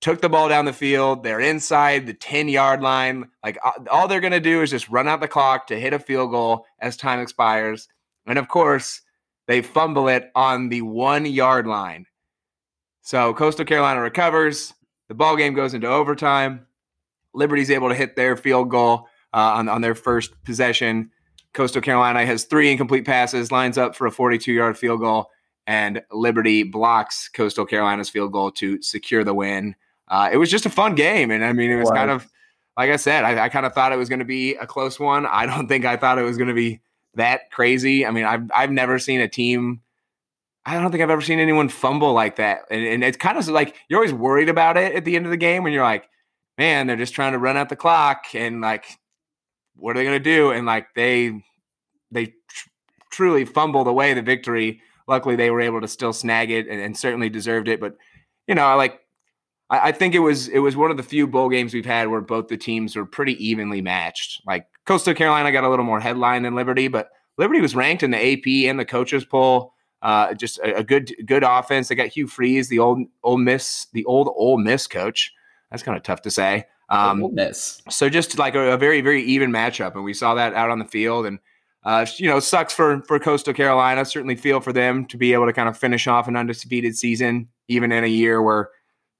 took 0.00 0.22
the 0.22 0.30
ball 0.30 0.48
down 0.48 0.64
the 0.64 0.72
field. 0.72 1.22
They're 1.22 1.42
inside 1.42 2.06
the 2.06 2.14
10 2.14 2.48
yard 2.48 2.80
line. 2.80 3.28
Like 3.44 3.58
all 3.90 4.08
they're 4.08 4.22
going 4.22 4.32
to 4.32 4.40
do 4.40 4.62
is 4.62 4.70
just 4.70 4.88
run 4.88 5.06
out 5.06 5.20
the 5.20 5.28
clock 5.28 5.66
to 5.66 5.78
hit 5.78 5.92
a 5.92 5.98
field 5.98 6.30
goal 6.30 6.64
as 6.80 6.96
time 6.96 7.20
expires. 7.20 7.86
And 8.26 8.38
of 8.38 8.48
course, 8.48 9.02
they 9.46 9.60
fumble 9.60 10.08
it 10.08 10.30
on 10.34 10.70
the 10.70 10.80
one 10.80 11.26
yard 11.26 11.66
line. 11.66 12.06
So 13.02 13.34
Coastal 13.34 13.66
Carolina 13.66 14.00
recovers. 14.00 14.72
The 15.10 15.14
ball 15.14 15.36
game 15.36 15.52
goes 15.52 15.74
into 15.74 15.86
overtime. 15.86 16.64
Liberty's 17.34 17.70
able 17.70 17.90
to 17.90 17.94
hit 17.94 18.16
their 18.16 18.38
field 18.38 18.70
goal 18.70 19.06
uh, 19.34 19.52
on, 19.56 19.68
on 19.68 19.82
their 19.82 19.94
first 19.94 20.32
possession. 20.44 21.10
Coastal 21.56 21.82
Carolina 21.82 22.24
has 22.24 22.44
three 22.44 22.70
incomplete 22.70 23.04
passes, 23.04 23.50
lines 23.50 23.76
up 23.76 23.96
for 23.96 24.06
a 24.06 24.12
42 24.12 24.52
yard 24.52 24.78
field 24.78 25.00
goal, 25.00 25.30
and 25.66 26.02
Liberty 26.12 26.62
blocks 26.62 27.28
Coastal 27.28 27.66
Carolina's 27.66 28.08
field 28.08 28.32
goal 28.32 28.52
to 28.52 28.80
secure 28.80 29.24
the 29.24 29.34
win 29.34 29.74
uh, 30.08 30.28
it 30.32 30.36
was 30.36 30.50
just 30.50 30.66
a 30.66 30.70
fun 30.70 30.94
game. 30.94 31.30
And 31.30 31.44
I 31.44 31.52
mean, 31.52 31.70
it 31.70 31.76
was 31.76 31.90
kind 31.90 32.10
of, 32.10 32.26
like 32.76 32.90
I 32.90 32.96
said, 32.96 33.24
I, 33.24 33.44
I 33.44 33.48
kind 33.48 33.66
of 33.66 33.72
thought 33.72 33.92
it 33.92 33.96
was 33.96 34.08
going 34.08 34.20
to 34.20 34.24
be 34.24 34.54
a 34.54 34.66
close 34.66 35.00
one. 35.00 35.26
I 35.26 35.46
don't 35.46 35.68
think 35.68 35.84
I 35.84 35.96
thought 35.96 36.18
it 36.18 36.22
was 36.22 36.36
going 36.36 36.48
to 36.48 36.54
be 36.54 36.80
that 37.14 37.50
crazy. 37.50 38.06
I 38.06 38.10
mean, 38.10 38.24
I've, 38.24 38.50
I've 38.54 38.70
never 38.70 38.98
seen 38.98 39.20
a 39.20 39.28
team, 39.28 39.80
I 40.64 40.74
don't 40.74 40.90
think 40.90 41.02
I've 41.02 41.10
ever 41.10 41.22
seen 41.22 41.38
anyone 41.38 41.68
fumble 41.68 42.12
like 42.12 42.36
that. 42.36 42.62
And, 42.70 42.84
and 42.84 43.04
it's 43.04 43.16
kind 43.16 43.38
of 43.38 43.46
like 43.48 43.76
you're 43.88 43.98
always 43.98 44.12
worried 44.12 44.48
about 44.48 44.76
it 44.76 44.94
at 44.94 45.04
the 45.04 45.16
end 45.16 45.24
of 45.24 45.30
the 45.30 45.36
game 45.36 45.62
when 45.62 45.72
you're 45.72 45.84
like, 45.84 46.08
man, 46.58 46.86
they're 46.86 46.96
just 46.96 47.14
trying 47.14 47.32
to 47.32 47.38
run 47.38 47.56
out 47.56 47.68
the 47.68 47.76
clock 47.76 48.26
and 48.34 48.60
like, 48.60 48.84
what 49.76 49.96
are 49.96 49.98
they 49.98 50.04
going 50.04 50.22
to 50.22 50.36
do? 50.36 50.50
And 50.50 50.66
like 50.66 50.88
they, 50.94 51.42
they 52.10 52.26
tr- 52.26 52.68
truly 53.10 53.44
fumbled 53.44 53.88
away 53.88 54.14
the 54.14 54.22
victory. 54.22 54.80
Luckily, 55.08 55.36
they 55.36 55.50
were 55.50 55.60
able 55.60 55.80
to 55.80 55.88
still 55.88 56.12
snag 56.12 56.50
it 56.50 56.68
and, 56.68 56.80
and 56.80 56.96
certainly 56.96 57.28
deserved 57.28 57.68
it. 57.68 57.80
But, 57.80 57.96
you 58.46 58.54
know, 58.54 58.64
I 58.64 58.74
like 58.74 59.00
I, 59.70 59.88
I 59.88 59.92
think 59.92 60.14
it 60.14 60.20
was 60.20 60.48
it 60.48 60.58
was 60.58 60.76
one 60.76 60.90
of 60.90 60.96
the 60.96 61.02
few 61.02 61.26
bowl 61.26 61.48
games 61.48 61.74
we've 61.74 61.86
had 61.86 62.08
where 62.08 62.20
both 62.20 62.48
the 62.48 62.56
teams 62.56 62.96
were 62.96 63.06
pretty 63.06 63.32
evenly 63.44 63.80
matched. 63.80 64.42
Like 64.46 64.66
Coastal 64.84 65.14
Carolina 65.14 65.52
got 65.52 65.64
a 65.64 65.68
little 65.68 65.84
more 65.84 66.00
headline 66.00 66.42
than 66.42 66.54
Liberty, 66.54 66.88
but 66.88 67.10
Liberty 67.38 67.60
was 67.60 67.76
ranked 67.76 68.02
in 68.02 68.10
the 68.10 68.32
AP 68.32 68.68
and 68.68 68.78
the 68.78 68.84
coaches 68.84 69.24
poll. 69.24 69.72
Uh, 70.02 70.34
just 70.34 70.58
a, 70.58 70.76
a, 70.76 70.84
good 70.84 71.12
good 71.24 71.42
offense. 71.42 71.88
They 71.88 71.94
got 71.94 72.08
Hugh 72.08 72.26
Freeze, 72.26 72.68
the 72.68 72.78
old 72.78 73.00
Ole 73.22 73.38
Miss, 73.38 73.86
the 73.92 74.04
old 74.04 74.32
Ole 74.36 74.58
Miss 74.58 74.86
coach. 74.86 75.32
That's 75.70 75.82
kind 75.82 75.96
of 75.96 76.02
tough 76.02 76.22
to 76.22 76.30
say. 76.30 76.66
Um, 76.88 77.20
So 77.90 78.08
just 78.08 78.38
like 78.38 78.54
a, 78.54 78.72
a, 78.72 78.76
very 78.76 79.00
very 79.00 79.22
even 79.24 79.50
matchup, 79.50 79.94
and 79.94 80.04
we 80.04 80.14
saw 80.14 80.34
that 80.34 80.54
out 80.54 80.70
on 80.70 80.78
the 80.78 80.84
field. 80.84 81.26
And 81.26 81.38
uh, 81.84 82.06
you 82.16 82.28
know, 82.28 82.40
sucks 82.40 82.72
for 82.72 83.02
for 83.02 83.18
Coastal 83.18 83.54
Carolina. 83.54 84.04
Certainly 84.04 84.36
feel 84.36 84.60
for 84.60 84.72
them 84.72 85.04
to 85.06 85.16
be 85.16 85.32
able 85.32 85.46
to 85.46 85.52
kind 85.52 85.68
of 85.68 85.76
finish 85.76 86.06
off 86.06 86.28
an 86.28 86.36
undefeated 86.36 86.96
season, 86.96 87.48
even 87.68 87.92
in 87.92 88.04
a 88.04 88.08
year 88.08 88.42
where 88.42 88.70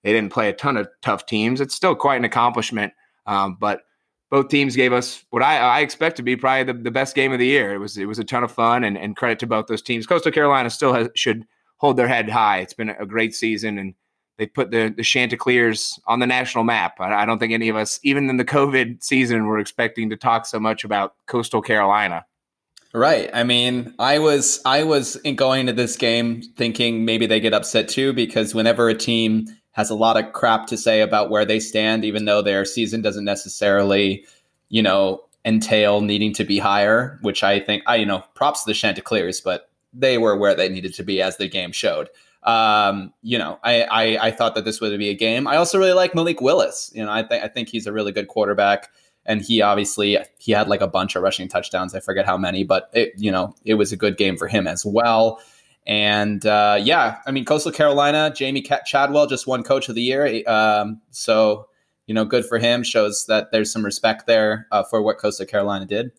they 0.05 0.13
didn't 0.13 0.33
play 0.33 0.49
a 0.49 0.53
ton 0.53 0.77
of 0.77 0.89
tough 1.03 1.27
teams. 1.27 1.61
It's 1.61 1.75
still 1.75 1.97
quite 1.97 2.17
an 2.17 2.25
accomplishment. 2.25 2.93
Um, 3.27 3.57
but 3.59 3.83
both 4.31 4.49
teams 4.49 4.77
gave 4.77 4.93
us 4.93 5.25
what 5.31 5.43
I, 5.43 5.59
I 5.59 5.81
expect 5.81 6.17
to 6.17 6.23
be 6.23 6.37
probably 6.37 6.73
the, 6.73 6.81
the, 6.81 6.91
best 6.91 7.15
game 7.15 7.33
of 7.33 7.39
the 7.39 7.47
year. 7.47 7.75
It 7.75 7.79
was 7.79 7.97
it 7.97 8.07
was 8.07 8.19
a 8.19 8.25
ton 8.25 8.45
of 8.45 8.53
fun 8.53 8.85
and, 8.85 8.97
and 8.97 9.17
credit 9.17 9.39
to 9.41 9.47
both 9.47 9.67
those 9.67 9.83
teams. 9.83 10.07
Coastal 10.07 10.33
Carolina 10.33 10.71
still 10.71 10.93
has, 10.93 11.09
should 11.15 11.45
hold 11.79 11.97
their 11.97 12.09
head 12.09 12.29
high. 12.29 12.59
It's 12.59 12.75
been 12.75 12.91
a 12.91 13.07
great 13.07 13.35
season 13.35 13.79
and 13.79 13.95
they 14.39 14.47
put 14.47 14.71
the, 14.71 14.93
the 14.95 15.03
Chanticleers 15.03 15.99
on 16.07 16.21
the 16.21 16.27
national 16.27 16.65
map. 16.65 17.01
I, 17.01 17.23
I 17.23 17.27
don't 17.27 17.39
think 17.39 17.53
any 17.53 17.69
of 17.69 17.77
us, 17.77 17.99
even 18.03 18.29
in 18.29 18.37
the 18.37 18.45
COVID 18.45 19.03
season, 19.03 19.47
were 19.47 19.59
expecting 19.59 20.11
to 20.11 20.17
talk 20.17 20.47
so 20.47 20.61
much 20.61 20.85
about 20.85 21.15
Coastal 21.27 21.63
Carolina. 21.63 22.25
Right. 22.93 23.29
I 23.35 23.43
mean, 23.45 23.95
I 23.99 24.19
was 24.19 24.61
I 24.65 24.83
was 24.85 25.17
going 25.35 25.67
to 25.67 25.73
this 25.73 25.97
game 25.97 26.41
thinking 26.57 27.05
maybe 27.05 27.27
they 27.27 27.41
get 27.41 27.53
upset 27.53 27.89
too 27.89 28.15
because 28.15 28.55
whenever 28.55 28.89
a 28.89 28.95
team 28.95 29.49
has 29.73 29.91
a 29.91 29.95
lot 29.95 30.17
of 30.17 30.33
crap 30.33 30.67
to 30.69 30.77
say 30.79 31.03
about 31.03 31.29
where 31.29 31.45
they 31.45 31.61
stand, 31.61 32.05
even 32.07 32.25
though 32.25 32.41
their 32.41 32.65
season 32.65 33.03
doesn't 33.03 33.27
necessarily, 33.27 34.25
you 34.71 34.83
know, 34.83 35.23
entail 35.45 36.01
needing 36.01 36.33
to 36.33 36.45
be 36.45 36.59
higher, 36.59 37.19
which 37.21 37.45
I 37.45 37.61
think 37.61 37.83
I, 37.87 37.97
you 37.97 38.07
know, 38.07 38.25
props 38.35 38.65
to 38.65 38.71
the 38.71 38.75
Chanticleers, 38.75 39.43
but 39.43 39.69
they 39.93 40.17
were 40.17 40.37
where 40.37 40.55
they 40.55 40.71
needed 40.71 40.95
to 40.95 41.03
be 41.03 41.21
as 41.21 41.37
the 41.37 41.49
game 41.49 41.73
showed. 41.73 42.09
Um, 42.47 43.13
you 43.23 43.39
know, 43.39 43.59
I, 43.65 43.83
I, 43.83 44.27
I 44.29 44.31
thought 44.31 44.55
that 44.55 44.65
this 44.65 44.81
would 44.81 44.97
be 44.99 45.09
a 45.09 45.15
game. 45.15 45.49
I 45.49 45.57
also 45.57 45.79
really 45.79 45.93
like 45.93 46.15
Malik 46.15 46.41
Willis. 46.41 46.93
You 46.95 47.05
know, 47.05 47.11
I 47.11 47.25
think 47.25 47.45
I 47.45 47.49
think 47.49 47.69
he's 47.69 47.87
a 47.87 47.93
really 47.93 48.13
good 48.13 48.29
quarterback, 48.29 48.89
and 49.25 49.43
he 49.43 49.63
obviously 49.63 50.17
he 50.39 50.53
had 50.53 50.69
like 50.69 50.81
a 50.81 50.87
bunch 50.87 51.17
of 51.17 51.23
rushing 51.23 51.49
touchdowns. 51.49 51.95
I 51.95 52.01
forget 52.01 52.25
how 52.25 52.39
many, 52.39 52.63
but 52.63 52.89
it, 52.93 53.13
you 53.17 53.33
know, 53.33 53.55
it 53.65 53.75
was 53.75 53.91
a 53.93 53.97
good 53.97 54.17
game 54.17 54.37
for 54.37 54.47
him 54.47 54.69
as 54.69 54.87
well. 54.87 55.41
And 55.89 56.45
uh, 56.47 56.79
yeah, 56.81 57.19
I 57.27 57.31
mean, 57.33 57.45
Coastal 57.45 57.73
Carolina, 57.73 58.33
Jamey 58.35 58.65
Chadwell 58.87 59.27
just 59.27 59.47
won 59.47 59.63
Coach 59.63 59.89
of 59.89 59.95
the 59.95 60.03
Year. 60.03 60.43
Um, 60.49 61.01
so, 61.11 61.69
you 62.07 62.15
know, 62.15 62.25
good 62.25 62.45
for 62.45 62.59
him. 62.59 62.83
Shows 62.83 63.27
that 63.27 63.53
there's 63.53 63.73
some 63.73 63.85
respect 63.85 64.27
there 64.27 64.67
uh, 64.73 64.83
for 64.85 65.03
what 65.03 65.19
Coastal 65.19 65.47
Carolina 65.47 65.87
did. 65.87 66.13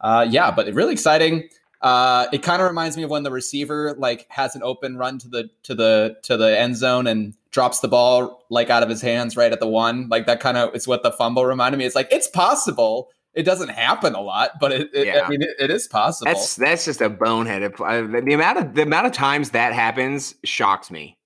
Uh, 0.00 0.26
yeah, 0.28 0.50
but 0.50 0.72
really 0.72 0.92
exciting. 0.92 1.48
Uh, 1.80 2.26
it 2.32 2.42
kind 2.42 2.60
of 2.60 2.68
reminds 2.68 2.96
me 2.96 3.04
of 3.04 3.10
when 3.10 3.22
the 3.22 3.30
receiver 3.30 3.94
like 3.98 4.26
has 4.30 4.56
an 4.56 4.62
open 4.64 4.96
run 4.96 5.18
to 5.18 5.28
the 5.28 5.48
to 5.62 5.74
the 5.74 6.16
to 6.22 6.36
the 6.36 6.58
end 6.58 6.76
zone 6.76 7.06
and 7.06 7.34
drops 7.50 7.80
the 7.80 7.88
ball 7.88 8.44
like 8.50 8.68
out 8.68 8.82
of 8.82 8.88
his 8.88 9.00
hands 9.00 9.36
right 9.36 9.52
at 9.52 9.60
the 9.60 9.68
one. 9.68 10.08
Like 10.08 10.26
that 10.26 10.40
kind 10.40 10.56
of 10.56 10.74
is 10.74 10.88
what 10.88 11.02
the 11.02 11.12
fumble 11.12 11.44
reminded 11.44 11.78
me. 11.78 11.84
It's 11.84 11.94
like 11.94 12.08
it's 12.10 12.28
possible 12.28 13.10
it 13.34 13.44
doesn't 13.44 13.68
happen 13.68 14.16
a 14.16 14.20
lot, 14.20 14.58
but 14.58 14.72
it, 14.72 14.90
it 14.92 15.06
yeah. 15.06 15.20
I 15.24 15.28
mean, 15.28 15.42
it, 15.42 15.50
it 15.60 15.70
is 15.70 15.86
possible. 15.86 16.32
That's 16.32 16.56
that's 16.56 16.84
just 16.84 17.00
a 17.00 17.08
bonehead. 17.08 17.62
Uh, 17.78 18.02
the 18.02 18.32
amount 18.32 18.58
of 18.58 18.74
the 18.74 18.82
amount 18.82 19.06
of 19.06 19.12
times 19.12 19.50
that 19.50 19.72
happens 19.72 20.34
shocks 20.44 20.90
me. 20.90 21.16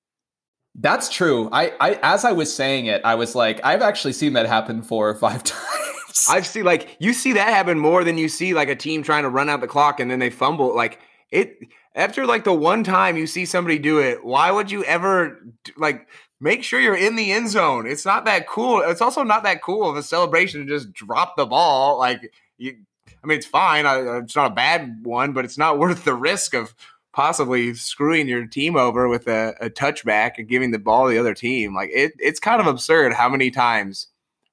That's 0.75 1.09
true. 1.09 1.49
I, 1.53 1.73
I 1.81 1.99
as 2.03 2.27
I 2.27 2.33
was 2.33 2.55
saying 2.55 2.87
it, 2.87 3.01
I 3.05 3.15
was 3.15 3.35
like, 3.35 3.65
I've 3.65 3.81
actually 3.81 4.13
seen 4.13 4.35
that 4.35 4.47
happen 4.47 4.83
four 4.83 5.09
or 5.09 5.15
five 5.15 5.43
times. 5.45 5.82
I've 6.29 6.47
seen 6.47 6.65
like 6.65 6.97
you 6.99 7.13
see 7.13 7.33
that 7.35 7.49
happen 7.49 7.79
more 7.79 8.05
than 8.05 8.19
you 8.19 8.29
see 8.29 8.55
like 8.55 8.69
a 8.69 8.77
team 8.77 9.03
trying 9.03 9.23
to 9.23 9.29
run 9.29 9.49
out 9.49 9.61
the 9.61 9.67
clock 9.67 10.01
and 10.01 10.11
then 10.11 10.19
they 10.19 10.31
fumble. 10.31 10.75
Like 10.75 11.01
it 11.31 11.59
after 11.95 12.27
like 12.27 12.45
the 12.45 12.53
one 12.53 12.85
time 12.85 13.17
you 13.17 13.27
see 13.27 13.45
somebody 13.45 13.79
do 13.79 13.99
it, 13.99 14.25
why 14.25 14.51
would 14.51 14.71
you 14.71 14.85
ever 14.85 15.43
like 15.77 16.09
make 16.41 16.63
sure 16.65 16.81
you're 16.81 16.97
in 16.97 17.17
the 17.17 17.33
end 17.33 17.51
zone? 17.51 17.87
It's 17.87 18.05
not 18.05 18.25
that 18.25 18.47
cool. 18.47 18.81
It's 18.81 19.01
also 19.01 19.23
not 19.23 19.43
that 19.45 19.63
cool 19.63 19.89
of 19.89 19.97
a 19.97 20.03
celebration 20.03 20.61
to 20.61 20.67
just 20.67 20.93
drop 20.93 21.37
the 21.37 21.47
ball. 21.47 21.99
Like 21.99 22.33
you, 22.59 22.77
I 23.23 23.27
mean, 23.27 23.39
it's 23.39 23.47
fine. 23.47 23.87
Uh, 23.87 24.21
it's 24.23 24.37
not 24.37 24.53
a 24.53 24.55
bad 24.55 25.05
one, 25.05 25.33
but 25.33 25.45
it's 25.45 25.59
not 25.59 25.79
worth 25.81 26.05
the 26.05 26.15
risk 26.15 26.55
of 26.55 26.75
possibly 27.13 27.75
screwing 27.75 28.27
your 28.27 28.47
team 28.47 28.75
over 28.75 29.09
with 29.09 29.29
a, 29.29 29.55
a 29.61 29.71
touchback 29.71 30.39
and 30.39 30.49
giving 30.49 30.71
the 30.71 30.79
ball 30.79 31.07
to 31.07 31.13
the 31.13 31.19
other 31.19 31.35
team. 31.35 31.75
Like 31.75 31.91
it, 31.93 32.13
it's 32.19 32.41
kind 32.41 32.61
of 32.61 32.67
absurd 32.67 33.13
how 33.13 33.29
many 33.29 33.51
times 33.51 34.09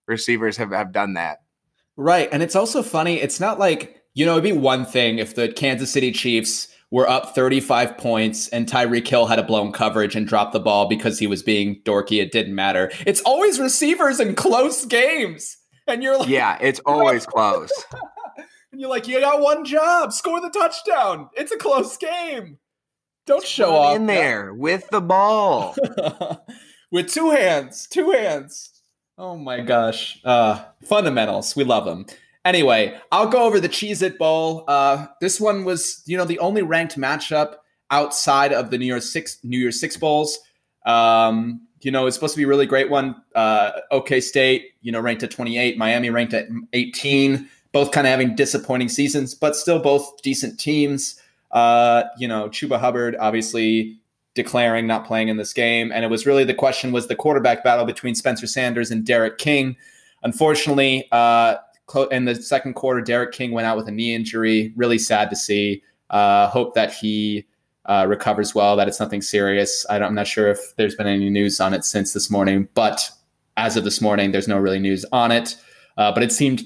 receivers 0.07 0.57
have, 0.57 0.71
have 0.71 0.91
done 0.91 1.13
that. 1.13 1.41
Right. 1.99 2.29
And 2.31 2.41
it's 2.41 2.55
also 2.55 2.81
funny. 2.81 3.19
It's 3.19 3.41
not 3.41 3.59
like, 3.59 4.01
you 4.13 4.25
know, 4.25 4.31
it'd 4.31 4.43
be 4.45 4.53
one 4.53 4.85
thing 4.85 5.19
if 5.19 5.35
the 5.35 5.49
Kansas 5.49 5.91
City 5.91 6.13
Chiefs 6.13 6.69
were 6.91 7.07
up 7.09 7.35
35 7.35 7.97
points 7.97 8.47
and 8.47 8.67
Tyreek 8.67 9.05
Hill 9.05 9.25
had 9.25 9.37
a 9.37 9.43
blown 9.43 9.73
coverage 9.73 10.15
and 10.15 10.25
dropped 10.25 10.53
the 10.53 10.61
ball 10.61 10.87
because 10.87 11.19
he 11.19 11.27
was 11.27 11.43
being 11.43 11.81
dorky. 11.83 12.21
It 12.21 12.31
didn't 12.31 12.55
matter. 12.55 12.89
It's 13.05 13.19
always 13.21 13.59
receivers 13.59 14.21
in 14.21 14.33
close 14.35 14.85
games. 14.85 15.57
And 15.87 16.01
you're 16.01 16.17
like, 16.17 16.29
yeah, 16.29 16.57
it's 16.61 16.79
always 16.85 17.25
close. 17.25 17.69
and 18.71 18.79
you're 18.79 18.89
like, 18.89 19.05
you 19.05 19.19
got 19.19 19.41
one 19.41 19.65
job, 19.65 20.13
score 20.13 20.39
the 20.39 20.49
touchdown. 20.49 21.29
It's 21.33 21.51
a 21.51 21.57
close 21.57 21.97
game. 21.97 22.59
Don't 23.25 23.45
show 23.45 23.75
off 23.75 23.97
in 23.97 24.05
there 24.05 24.53
with 24.53 24.87
the 24.89 25.01
ball 25.01 25.75
with 26.91 27.11
two 27.11 27.31
hands, 27.31 27.87
two 27.91 28.11
hands. 28.11 28.78
Oh 29.19 29.35
my 29.35 29.59
gosh. 29.59 30.21
Uh, 30.23 30.63
fundamentals. 30.81 31.53
We 31.53 31.65
love 31.65 31.83
them. 31.83 32.05
Anyway, 32.45 32.97
I'll 33.11 33.27
go 33.27 33.43
over 33.43 33.59
the 33.59 33.67
Cheez 33.67 34.01
It 34.01 34.17
Bowl. 34.17 34.63
Uh, 34.65 35.07
this 35.19 35.41
one 35.41 35.65
was, 35.65 36.01
you 36.05 36.15
know, 36.15 36.23
the 36.23 36.39
only 36.39 36.61
ranked 36.61 36.97
matchup 36.97 37.55
outside 37.91 38.53
of 38.53 38.71
the 38.71 38.77
New 38.77 38.85
Year's 38.85 39.11
Six 39.11 39.37
New 39.43 39.59
Year's 39.59 39.77
Six 39.77 39.97
Bowls. 39.97 40.39
Um, 40.85 41.67
you 41.81 41.91
know, 41.91 42.07
it's 42.07 42.15
supposed 42.15 42.33
to 42.33 42.37
be 42.37 42.45
a 42.45 42.47
really 42.47 42.65
great 42.65 42.89
one. 42.89 43.13
Uh, 43.35 43.71
OK 43.91 44.21
State, 44.21 44.71
you 44.81 44.91
know, 44.93 45.01
ranked 45.01 45.21
at 45.21 45.31
28, 45.31 45.77
Miami 45.77 46.09
ranked 46.09 46.33
at 46.33 46.47
18, 46.71 47.49
both 47.73 47.91
kind 47.91 48.07
of 48.07 48.11
having 48.11 48.35
disappointing 48.35 48.87
seasons, 48.87 49.35
but 49.35 49.53
still 49.53 49.79
both 49.79 50.21
decent 50.21 50.57
teams. 50.57 51.19
Uh, 51.51 52.03
you 52.17 52.27
know, 52.27 52.47
Chuba 52.47 52.79
Hubbard 52.79 53.17
obviously 53.19 53.98
declaring 54.35 54.87
not 54.87 55.05
playing 55.05 55.27
in 55.27 55.37
this 55.37 55.53
game. 55.53 55.91
And 55.91 56.05
it 56.05 56.09
was 56.09 56.25
really 56.25 56.43
the 56.43 56.53
question 56.53 56.91
was 56.91 57.07
the 57.07 57.15
quarterback 57.15 57.63
battle 57.63 57.85
between 57.85 58.15
Spencer 58.15 58.47
Sanders 58.47 58.91
and 58.91 59.05
D'Eriq 59.05 59.37
King. 59.37 59.75
Unfortunately, 60.23 61.07
uh, 61.11 61.55
in 62.11 62.25
the 62.25 62.35
second 62.35 62.73
quarter, 62.75 63.01
D'Eriq 63.01 63.31
King 63.31 63.51
went 63.51 63.65
out 63.65 63.77
with 63.77 63.87
a 63.87 63.91
knee 63.91 64.13
injury. 64.13 64.73
Really 64.75 64.99
sad 64.99 65.29
to 65.29 65.35
see. 65.35 65.83
Uh, 66.09 66.47
hope 66.47 66.75
that 66.75 66.93
he 66.93 67.45
uh, 67.85 68.05
recovers 68.07 68.53
well, 68.53 68.75
that 68.75 68.87
it's 68.87 68.99
nothing 68.99 69.21
serious. 69.21 69.85
I 69.89 69.97
am 69.97 70.15
not 70.15 70.27
sure 70.27 70.49
if 70.49 70.59
there's 70.77 70.95
been 70.95 71.07
any 71.07 71.29
news 71.29 71.59
on 71.59 71.73
it 71.73 71.83
since 71.83 72.13
this 72.13 72.29
morning, 72.29 72.67
but 72.73 73.09
as 73.57 73.75
of 73.75 73.83
this 73.83 74.01
morning, 74.01 74.31
there's 74.31 74.47
no 74.47 74.57
really 74.57 74.79
news 74.79 75.05
on 75.11 75.31
it. 75.31 75.55
Uh, 75.97 76.11
but 76.11 76.23
it 76.23 76.31
seemed 76.31 76.63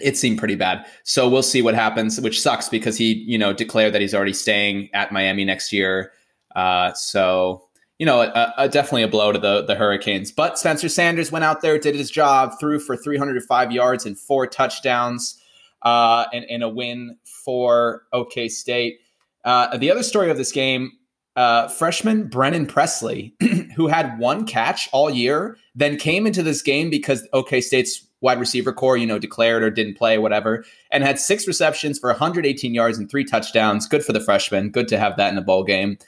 it 0.00 0.16
seemed 0.16 0.38
pretty 0.38 0.56
bad. 0.56 0.84
So 1.04 1.28
we'll 1.28 1.42
see 1.42 1.62
what 1.62 1.74
happens, 1.74 2.20
which 2.20 2.40
sucks 2.40 2.68
because 2.68 2.96
he, 2.96 3.12
you 3.26 3.38
know, 3.38 3.52
declared 3.52 3.94
that 3.94 4.00
he's 4.00 4.14
already 4.14 4.32
staying 4.32 4.90
at 4.92 5.12
Miami 5.12 5.44
next 5.44 5.72
year. 5.72 6.12
Uh, 6.54 6.92
so 6.94 7.64
you 7.98 8.06
know, 8.06 8.22
a, 8.22 8.54
a, 8.58 8.68
definitely 8.68 9.02
a 9.04 9.08
blow 9.08 9.32
to 9.32 9.38
the 9.38 9.62
the 9.62 9.74
Hurricanes. 9.74 10.32
But 10.32 10.58
Spencer 10.58 10.88
Sanders 10.88 11.30
went 11.30 11.44
out 11.44 11.60
there, 11.60 11.78
did 11.78 11.94
his 11.94 12.10
job, 12.10 12.54
threw 12.58 12.80
for 12.80 12.96
305 12.96 13.72
yards 13.72 14.04
and 14.04 14.18
four 14.18 14.46
touchdowns, 14.46 15.40
uh, 15.82 16.26
and, 16.32 16.44
and 16.50 16.62
a 16.62 16.68
win 16.68 17.16
for 17.24 18.02
OK 18.12 18.48
State. 18.48 18.98
Uh, 19.44 19.76
the 19.76 19.90
other 19.90 20.02
story 20.02 20.30
of 20.30 20.38
this 20.38 20.50
game, 20.50 20.92
uh, 21.36 21.68
freshman 21.68 22.26
Brennan 22.26 22.66
Presley, 22.66 23.34
who 23.76 23.86
had 23.86 24.18
one 24.18 24.46
catch 24.46 24.88
all 24.92 25.10
year, 25.10 25.56
then 25.74 25.96
came 25.96 26.26
into 26.26 26.42
this 26.42 26.62
game 26.62 26.90
because 26.90 27.26
OK 27.32 27.60
State's 27.60 28.04
wide 28.20 28.40
receiver 28.40 28.72
corps, 28.72 28.96
you 28.96 29.06
know, 29.06 29.18
declared 29.18 29.62
or 29.62 29.70
didn't 29.70 29.98
play, 29.98 30.18
whatever, 30.18 30.64
and 30.90 31.04
had 31.04 31.20
six 31.20 31.46
receptions 31.46 31.98
for 31.98 32.08
118 32.10 32.74
yards 32.74 32.98
and 32.98 33.08
three 33.10 33.24
touchdowns. 33.24 33.86
Good 33.86 34.04
for 34.04 34.12
the 34.12 34.20
freshman. 34.20 34.70
Good 34.70 34.88
to 34.88 34.98
have 34.98 35.16
that 35.18 35.30
in 35.30 35.38
a 35.38 35.42
bowl 35.42 35.62
game. 35.62 35.98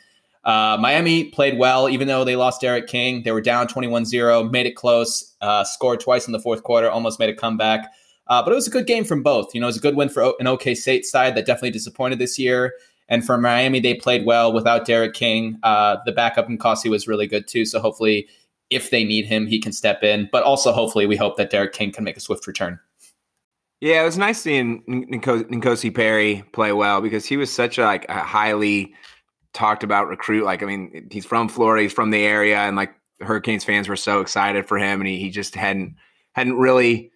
Uh, 0.47 0.79
Miami 0.81 1.25
played 1.25 1.59
well, 1.59 1.89
even 1.89 2.07
though 2.07 2.25
they 2.25 2.37
lost 2.37 2.61
D'Eriq 2.61 2.87
King. 2.87 3.25
They 3.25 3.33
were 3.33 3.41
down 3.41 3.67
21 3.67 4.05
0, 4.05 4.45
made 4.45 4.65
it 4.65 4.77
close, 4.77 5.35
uh, 5.41 5.65
scored 5.65 5.99
twice 5.99 6.27
in 6.29 6.33
the 6.33 6.39
fourth 6.39 6.63
quarter, 6.63 6.89
almost 6.89 7.19
made 7.19 7.29
a 7.29 7.35
comeback. 7.35 7.93
Uh, 8.29 8.43
but 8.43 8.53
it 8.53 8.55
was 8.55 8.69
a 8.69 8.71
good 8.71 8.87
game 8.87 9.05
from 9.05 9.25
both. 9.25 9.55
You 9.55 9.61
know, 9.61 9.67
it 9.67 9.71
was 9.71 9.77
a 9.77 9.81
good 9.81 9.97
win 9.97 10.09
for 10.09 10.35
an 10.39 10.47
OK 10.47 10.77
State 10.77 11.05
side 11.05 11.35
that 11.37 11.47
definitely 11.47 11.73
disappointed 11.73 12.21
this 12.21 12.39
year. 12.39 12.75
And 13.09 13.25
for 13.25 13.37
Miami, 13.39 13.81
they 13.81 13.95
played 13.95 14.25
well 14.25 14.53
without 14.53 14.87
D'Eriq 14.87 15.15
King. 15.15 15.59
Uh, 15.65 15.97
the 16.07 16.13
backup 16.13 16.49
N'Kosi 16.49 16.91
was 16.91 17.09
really 17.09 17.27
good 17.27 17.49
too. 17.49 17.65
So 17.65 17.81
hopefully, 17.81 18.29
if 18.71 18.91
they 18.91 19.05
need 19.05 19.27
him, 19.27 19.47
he 19.47 19.61
can 19.61 19.73
step 19.73 20.03
in. 20.03 20.29
But 20.31 20.45
also, 20.45 20.73
hopefully, 20.73 21.07
we 21.07 21.17
hope 21.17 21.37
that 21.37 21.51
D'Eriq 21.51 21.73
King 21.73 21.93
can 21.93 22.05
make 22.05 22.17
a 22.17 22.21
swift 22.21 22.47
return. 22.47 22.79
Yeah, 23.81 24.03
it 24.03 24.05
was 24.05 24.17
nice 24.17 24.41
seeing 24.41 24.83
N'Kosi 24.89 25.95
Perry 25.95 26.45
play 26.53 26.73
well 26.73 27.01
because 27.01 27.27
he 27.27 27.37
was 27.37 27.53
such 27.53 27.79
a, 27.79 27.83
like 27.83 28.07
a 28.09 28.21
highly 28.21 28.95
talked 29.57 29.83
about 29.83 30.09
recruit. 30.09 30.45
Like, 30.45 30.63
I 30.63 30.67
mean, 30.67 31.09
he's 31.11 31.27
from 31.27 31.49
Florida, 31.49 31.83
he's 31.83 31.93
from 31.93 32.11
the 32.11 32.23
area, 32.23 32.59
and 32.59 32.77
like 32.77 32.95
Hurricanes 33.21 33.65
fans 33.65 33.89
were 33.89 33.97
so 33.97 34.21
excited 34.21 34.67
for 34.67 34.79
him, 34.79 35.01
and 35.01 35.09
he, 35.09 35.19
he 35.19 35.31
just 35.31 35.55
hadn't 35.55 35.97
hadn't 36.33 36.59
really 36.59 37.11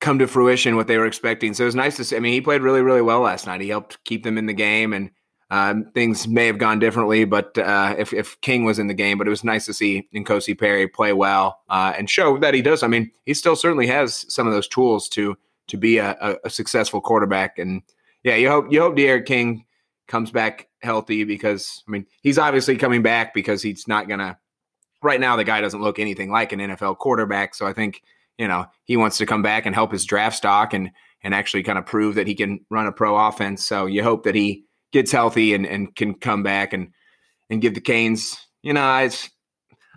come 0.00 0.18
to 0.18 0.26
fruition 0.26 0.76
what 0.76 0.86
they 0.86 0.96
were 0.96 1.06
expecting. 1.06 1.54
So 1.54 1.64
it 1.64 1.66
was 1.66 1.74
nice 1.74 1.96
to 1.96 2.04
see. 2.04 2.16
I 2.16 2.20
mean, 2.20 2.32
he 2.32 2.40
played 2.40 2.62
really, 2.62 2.82
really 2.82 3.02
well 3.02 3.20
last 3.20 3.46
night. 3.46 3.60
He 3.60 3.68
helped 3.68 4.02
keep 4.04 4.24
them 4.24 4.38
in 4.38 4.46
the 4.46 4.54
game, 4.54 4.92
and 4.92 5.10
um, 5.50 5.90
things 5.94 6.26
may 6.26 6.46
have 6.46 6.58
gone 6.58 6.78
differently, 6.78 7.24
but 7.24 7.56
uh, 7.56 7.94
if, 7.98 8.12
if 8.12 8.40
King 8.42 8.64
was 8.64 8.78
in 8.78 8.86
the 8.86 8.94
game, 8.94 9.16
but 9.16 9.26
it 9.26 9.30
was 9.30 9.44
nice 9.44 9.64
to 9.66 9.72
see 9.72 10.06
N'Kosi 10.14 10.58
Perry 10.58 10.86
play 10.88 11.12
well 11.12 11.60
uh, 11.70 11.94
and 11.96 12.10
show 12.10 12.38
that 12.38 12.54
he 12.54 12.60
does. 12.60 12.82
I 12.82 12.86
mean, 12.86 13.10
he 13.24 13.32
still 13.34 13.56
certainly 13.56 13.86
has 13.86 14.26
some 14.32 14.46
of 14.46 14.52
those 14.52 14.68
tools 14.68 15.08
to 15.10 15.36
to 15.68 15.76
be 15.76 15.98
a, 15.98 16.16
a, 16.20 16.36
a 16.44 16.50
successful 16.50 17.00
quarterback. 17.00 17.58
And 17.58 17.82
yeah, 18.24 18.36
you 18.36 18.48
hope 18.48 18.66
you 18.70 18.80
hope 18.80 18.96
D'Eriq 18.96 19.26
King 19.26 19.64
comes 20.08 20.30
back 20.30 20.68
healthy 20.82 21.24
because 21.24 21.82
I 21.86 21.90
mean 21.90 22.06
he's 22.22 22.38
obviously 22.38 22.76
coming 22.76 23.02
back 23.02 23.34
because 23.34 23.62
he's 23.62 23.86
not 23.86 24.08
gonna. 24.08 24.38
Right 25.00 25.20
now, 25.20 25.36
the 25.36 25.44
guy 25.44 25.60
doesn't 25.60 25.80
look 25.80 26.00
anything 26.00 26.28
like 26.32 26.52
an 26.52 26.58
NFL 26.58 26.98
quarterback, 26.98 27.54
so 27.54 27.66
I 27.66 27.72
think 27.72 28.02
you 28.36 28.48
know 28.48 28.66
he 28.84 28.96
wants 28.96 29.18
to 29.18 29.26
come 29.26 29.42
back 29.42 29.64
and 29.64 29.74
help 29.74 29.92
his 29.92 30.04
draft 30.04 30.36
stock 30.36 30.74
and 30.74 30.90
and 31.22 31.34
actually 31.34 31.62
kind 31.62 31.78
of 31.78 31.86
prove 31.86 32.16
that 32.16 32.26
he 32.26 32.34
can 32.34 32.60
run 32.70 32.86
a 32.86 32.92
pro 32.92 33.16
offense. 33.16 33.64
So 33.64 33.86
you 33.86 34.02
hope 34.02 34.24
that 34.24 34.34
he 34.34 34.64
gets 34.92 35.12
healthy 35.12 35.54
and 35.54 35.64
and 35.66 35.94
can 35.94 36.14
come 36.14 36.42
back 36.42 36.72
and 36.72 36.92
and 37.50 37.60
give 37.60 37.74
the 37.74 37.80
Canes. 37.80 38.36
You 38.62 38.72
know, 38.72 38.96
it's 38.98 39.30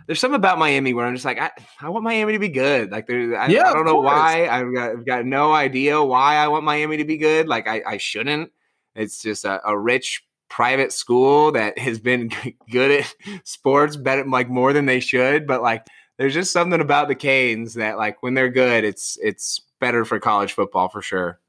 there's 0.06 0.20
something 0.20 0.36
about 0.36 0.58
Miami 0.58 0.94
where 0.94 1.06
I'm 1.06 1.14
just 1.14 1.24
like, 1.24 1.40
I, 1.40 1.50
I 1.80 1.88
want 1.88 2.04
Miami 2.04 2.32
to 2.32 2.38
be 2.38 2.48
good. 2.48 2.90
Like, 2.90 3.06
there, 3.06 3.38
I, 3.38 3.48
yeah, 3.48 3.70
I 3.70 3.72
don't 3.72 3.86
know 3.86 4.00
why. 4.00 4.48
I've 4.48 4.74
got, 4.74 4.90
I've 4.90 5.06
got 5.06 5.26
no 5.26 5.52
idea 5.52 6.02
why 6.02 6.36
I 6.36 6.48
want 6.48 6.64
Miami 6.64 6.96
to 6.98 7.04
be 7.04 7.16
good. 7.16 7.48
Like, 7.48 7.68
I, 7.68 7.82
I 7.86 7.96
shouldn't. 7.98 8.50
It's 8.94 9.22
just 9.22 9.44
a, 9.44 9.60
a 9.66 9.76
rich 9.78 10.24
private 10.52 10.92
school 10.92 11.50
that 11.52 11.78
has 11.78 11.98
been 11.98 12.30
good 12.70 12.90
at 12.90 13.14
sports 13.44 13.96
better 13.96 14.24
like 14.26 14.50
more 14.50 14.74
than 14.74 14.84
they 14.84 15.00
should 15.00 15.46
but 15.46 15.62
like 15.62 15.86
there's 16.18 16.34
just 16.34 16.52
something 16.52 16.80
about 16.80 17.08
the 17.08 17.14
canes 17.14 17.72
that 17.74 17.96
like 17.96 18.22
when 18.22 18.34
they're 18.34 18.50
good 18.50 18.84
it's 18.84 19.18
it's 19.22 19.62
better 19.80 20.04
for 20.04 20.20
college 20.20 20.52
football 20.52 20.88
for 20.88 21.02
sure. 21.02 21.40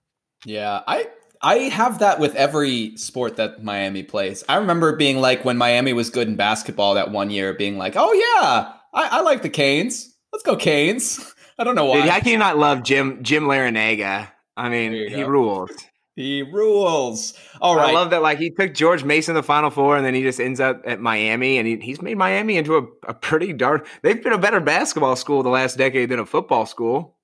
Yeah 0.46 0.82
i 0.88 1.08
i 1.42 1.56
have 1.56 2.00
that 2.00 2.20
with 2.20 2.34
every 2.36 2.96
sport 2.98 3.36
that 3.36 3.64
miami 3.64 4.04
plays. 4.04 4.44
I 4.48 4.56
remember 4.56 4.96
being 4.96 5.20
like 5.20 5.44
when 5.44 5.58
miami 5.58 5.94
was 5.94 6.10
good 6.10 6.30
in 6.30 6.36
basketball 6.36 6.96
that 6.96 7.12
one 7.12 7.30
year 7.30 7.54
being 7.54 7.78
like 7.78 7.94
oh 7.96 8.14
yeah 8.14 8.74
i, 8.94 9.20
I 9.20 9.22
like 9.22 9.42
the 9.42 9.50
canes. 9.50 10.16
Let's 10.32 10.44
go 10.44 10.56
canes. 10.56 11.34
I 11.60 11.64
don't 11.64 11.76
know 11.76 11.86
why. 11.86 12.02
Dude, 12.02 12.10
how 12.10 12.20
can 12.20 12.32
you 12.32 12.38
not 12.38 12.58
love 12.58 12.84
jim 12.84 13.22
jim 13.22 13.44
larrañaga 13.44 14.32
i 14.56 14.70
mean 14.70 14.94
he 14.94 15.10
go. 15.10 15.28
rules 15.28 15.72
he 16.16 16.44
rules. 16.44 17.34
All 17.60 17.76
right. 17.76 17.90
I 17.90 17.94
love 17.94 18.12
that. 18.12 18.22
Like 18.22 18.38
he 18.38 18.52
took 18.52 18.74
George 18.74 19.04
Mason 19.04 19.34
the 19.34 19.44
Final 19.44 19.70
Four, 19.70 19.98
and 19.98 20.06
then 20.06 20.14
he 20.14 20.22
just 20.22 20.40
ends 20.40 20.60
up 20.60 20.82
at 20.86 21.00
Miami, 21.00 21.58
and 21.58 21.68
he, 21.68 21.78
he's 21.78 22.02
made 22.02 22.18
Miami 22.18 22.58
into 22.58 22.78
a, 22.78 22.84
a 23.08 23.14
pretty 23.14 23.54
dark. 23.54 23.88
They've 24.02 24.22
been 24.22 24.34
a 24.34 24.38
better 24.38 24.60
basketball 24.60 25.16
school 25.16 25.44
the 25.44 25.50
last 25.50 25.78
decade 25.78 26.10
than 26.10 26.20
a 26.20 26.26
football 26.26 26.66
school. 26.66 27.18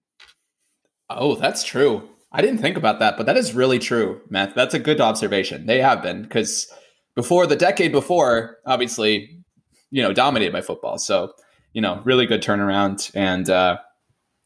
Oh, 1.09 1.35
that's 1.35 1.63
true. 1.63 2.07
I 2.31 2.41
didn't 2.41 2.59
think 2.59 2.77
about 2.77 2.99
that, 2.99 3.17
but 3.17 3.25
that 3.25 3.37
is 3.37 3.55
really 3.55 3.79
true, 3.79 4.21
Matt. 4.29 4.53
That's 4.53 4.75
a 4.75 4.79
good 4.79 5.01
observation. 5.01 5.65
They 5.65 5.81
have 5.81 6.03
been 6.03 6.21
because 6.21 6.71
before 7.15 7.47
the 7.47 7.55
decade 7.55 7.91
before, 7.91 8.57
obviously, 8.65 9.43
you 9.89 10.03
know, 10.03 10.13
dominated 10.13 10.53
by 10.53 10.61
football. 10.61 10.99
So, 10.99 11.33
you 11.73 11.81
know, 11.81 12.01
really 12.05 12.27
good 12.27 12.43
turnaround. 12.43 13.11
And 13.15 13.49
uh, 13.49 13.77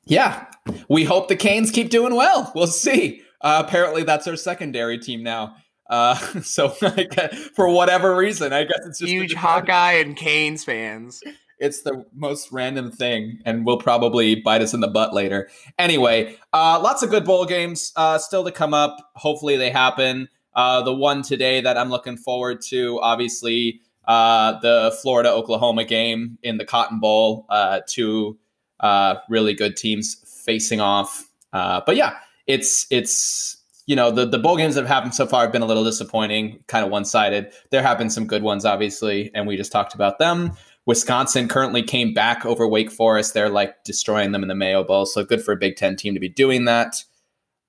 yeah, 0.06 0.46
we 0.88 1.04
hope 1.04 1.28
the 1.28 1.36
Canes 1.36 1.72
keep 1.72 1.90
doing 1.90 2.16
well. 2.16 2.52
We'll 2.56 2.68
see. 2.68 3.22
Uh, 3.44 3.62
apparently, 3.66 4.04
that's 4.04 4.26
our 4.28 4.38
secondary 4.38 4.98
team 4.98 5.22
now. 5.22 5.56
Uh, 5.90 6.16
so 6.42 6.70
for 6.70 7.70
whatever 7.70 8.16
reason, 8.16 8.54
I 8.54 8.64
guess 8.64 8.80
it's 8.86 9.00
just 9.00 9.12
huge 9.12 9.34
Hawkeye 9.34 9.94
and 9.94 10.16
Canes 10.16 10.64
fans. 10.64 11.22
It's 11.60 11.84
the 11.84 12.06
most 12.14 12.52
random 12.52 12.92
thing, 12.92 13.40
and 13.46 13.66
will 13.66 13.78
probably 13.78 14.36
bite 14.36 14.62
us 14.62 14.74
in 14.74 14.80
the 14.80 14.88
butt 14.88 15.14
later. 15.14 15.50
Anyway, 15.78 16.36
uh, 16.52 16.80
lots 16.84 17.04
of 17.04 17.10
good 17.10 17.26
bowl 17.26 17.46
games 17.46 17.94
uh, 17.96 18.18
still 18.18 18.44
to 18.44 18.52
come 18.52 18.74
up. 18.74 19.12
Hopefully, 19.16 19.56
they 19.56 19.70
happen. 19.70 20.28
Uh, 20.56 20.82
the 20.82 20.94
one 20.94 21.22
today 21.22 21.62
that 21.62 21.78
I'm 21.78 21.90
looking 21.90 22.18
forward 22.18 22.62
to, 22.70 23.00
obviously, 23.02 23.82
uh, 24.06 24.60
the 24.60 24.98
Florida 25.02 25.32
Oklahoma 25.32 25.86
game 25.86 26.38
in 26.44 26.58
the 26.58 26.66
Cotton 26.66 27.00
Bowl. 27.00 27.46
Uh, 27.50 27.80
two 27.88 28.38
uh, 28.80 29.16
really 29.30 29.54
good 29.54 29.78
teams 29.78 30.16
facing 30.44 30.82
off. 30.82 31.30
but 31.52 31.96
yeah, 31.96 32.18
it's 32.48 32.88
it's 32.90 33.58
you 33.86 33.96
know 33.96 34.12
the 34.12 34.26
the 34.26 34.40
bowl 34.40 34.58
games 34.58 34.76
that 34.76 34.82
have 34.82 34.90
happened 34.90 35.16
so 35.16 35.26
far 35.26 35.42
have 35.42 35.52
been 35.52 35.62
a 35.62 35.66
little 35.68 35.84
disappointing, 35.84 36.64
kind 36.68 36.86
of 36.86 36.92
one 36.92 37.06
sided. 37.06 37.52
There 37.72 37.82
have 37.82 37.98
been 37.98 38.10
some 38.10 38.28
good 38.28 38.44
ones, 38.44 38.66
obviously, 38.66 39.32
and 39.34 39.48
we 39.48 39.58
just 39.58 39.72
talked 39.72 39.94
about 39.94 40.20
them. 40.20 40.54
Wisconsin 40.86 41.48
currently 41.48 41.82
came 41.82 42.14
back 42.14 42.46
over 42.46 42.68
Wake 42.68 42.92
Forest. 42.92 43.34
They're 43.34 43.50
like 43.50 43.84
destroying 43.84 44.32
them 44.32 44.44
in 44.44 44.50
the 44.50 44.56
Mayo 44.56 44.84
Bowl, 44.84 45.06
so 45.06 45.24
good 45.24 45.44
for 45.44 45.54
a 45.54 45.58
Big 45.58 45.76
Ten 45.78 45.96
team 45.96 46.14
to 46.14 46.20
be 46.20 46.30
doing 46.30 46.66
that. 46.66 47.04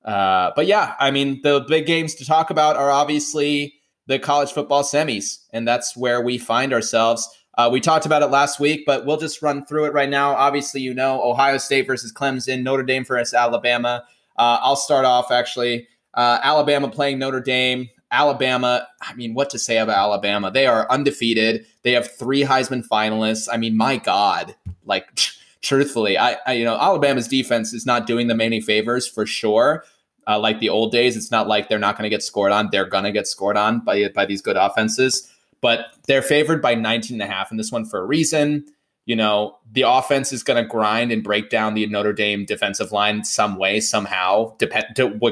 Uh, 0.04 0.50
but 0.54 0.66
yeah, 0.66 0.94
I 0.98 1.10
mean, 1.10 1.40
the 1.42 1.64
big 1.66 1.86
games 1.86 2.14
to 2.16 2.26
talk 2.26 2.50
about 2.50 2.76
are 2.76 2.90
obviously 2.90 3.74
the 4.06 4.18
college 4.18 4.52
football 4.52 4.82
semis, 4.82 5.38
and 5.52 5.66
that's 5.66 5.96
where 5.96 6.20
we 6.20 6.38
find 6.38 6.72
ourselves. 6.72 7.28
Uh, 7.56 7.70
we 7.72 7.80
talked 7.80 8.04
about 8.04 8.22
it 8.22 8.26
last 8.26 8.60
week, 8.60 8.82
but 8.84 9.06
we'll 9.06 9.16
just 9.16 9.40
run 9.40 9.64
through 9.64 9.86
it 9.86 9.92
right 9.92 10.10
now. 10.10 10.34
Obviously, 10.34 10.80
you 10.80 10.92
know, 10.92 11.22
Ohio 11.22 11.56
State 11.56 11.86
versus 11.86 12.12
Clemson, 12.12 12.62
Notre 12.62 12.82
Dame 12.82 13.04
versus 13.04 13.32
Alabama. 13.32 14.04
Uh, 14.36 14.58
I'll 14.60 14.76
start 14.76 15.04
off 15.04 15.30
actually. 15.30 15.88
Uh, 16.14 16.38
Alabama 16.42 16.88
playing 16.88 17.18
Notre 17.18 17.40
Dame. 17.40 17.88
Alabama, 18.10 18.86
I 19.02 19.12
mean, 19.14 19.34
what 19.34 19.50
to 19.50 19.58
say 19.58 19.78
about 19.78 19.96
Alabama? 19.96 20.50
They 20.50 20.66
are 20.66 20.88
undefeated. 20.88 21.66
They 21.82 21.92
have 21.92 22.16
three 22.16 22.42
Heisman 22.42 22.86
finalists. 22.86 23.48
I 23.52 23.56
mean, 23.56 23.76
my 23.76 23.96
God, 23.96 24.54
like 24.84 25.08
truthfully, 25.62 26.16
I, 26.16 26.36
I 26.46 26.52
you 26.52 26.64
know, 26.64 26.78
Alabama's 26.78 27.26
defense 27.26 27.74
is 27.74 27.84
not 27.84 28.06
doing 28.06 28.28
them 28.28 28.40
any 28.40 28.60
favors 28.60 29.08
for 29.08 29.26
sure. 29.26 29.84
Uh, 30.26 30.38
like 30.38 30.60
the 30.60 30.68
old 30.68 30.92
days, 30.92 31.16
it's 31.16 31.30
not 31.30 31.48
like 31.48 31.68
they're 31.68 31.78
not 31.78 31.98
going 31.98 32.04
to 32.04 32.14
get 32.14 32.22
scored 32.22 32.52
on. 32.52 32.68
They're 32.70 32.86
going 32.86 33.04
to 33.04 33.12
get 33.12 33.26
scored 33.26 33.56
on 33.56 33.80
by 33.80 34.08
by 34.08 34.24
these 34.24 34.40
good 34.40 34.56
offenses, 34.56 35.30
but 35.60 35.86
they're 36.06 36.22
favored 36.22 36.62
by 36.62 36.74
19 36.74 37.20
and 37.20 37.30
a 37.30 37.32
half 37.32 37.50
in 37.50 37.56
this 37.56 37.72
one 37.72 37.84
for 37.84 38.00
a 38.00 38.06
reason 38.06 38.64
you 39.06 39.14
know, 39.14 39.58
the 39.70 39.82
offense 39.82 40.32
is 40.32 40.42
going 40.42 40.62
to 40.62 40.68
grind 40.68 41.12
and 41.12 41.22
break 41.22 41.50
down 41.50 41.74
the 41.74 41.86
Notre 41.86 42.12
Dame 42.12 42.44
defensive 42.44 42.90
line 42.90 43.24
some 43.24 43.56
way, 43.56 43.80
somehow, 43.80 44.56
depend, 44.58 44.86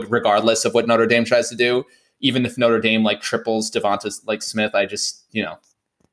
regardless 0.08 0.64
of 0.64 0.74
what 0.74 0.86
Notre 0.86 1.06
Dame 1.06 1.24
tries 1.24 1.48
to 1.48 1.56
do. 1.56 1.84
Even 2.20 2.44
if 2.44 2.58
Notre 2.58 2.80
Dame 2.80 3.02
like 3.02 3.20
triples 3.20 3.70
Devonta 3.70 4.12
like 4.26 4.42
Smith, 4.42 4.74
I 4.74 4.86
just, 4.86 5.24
you 5.32 5.42
know, 5.42 5.56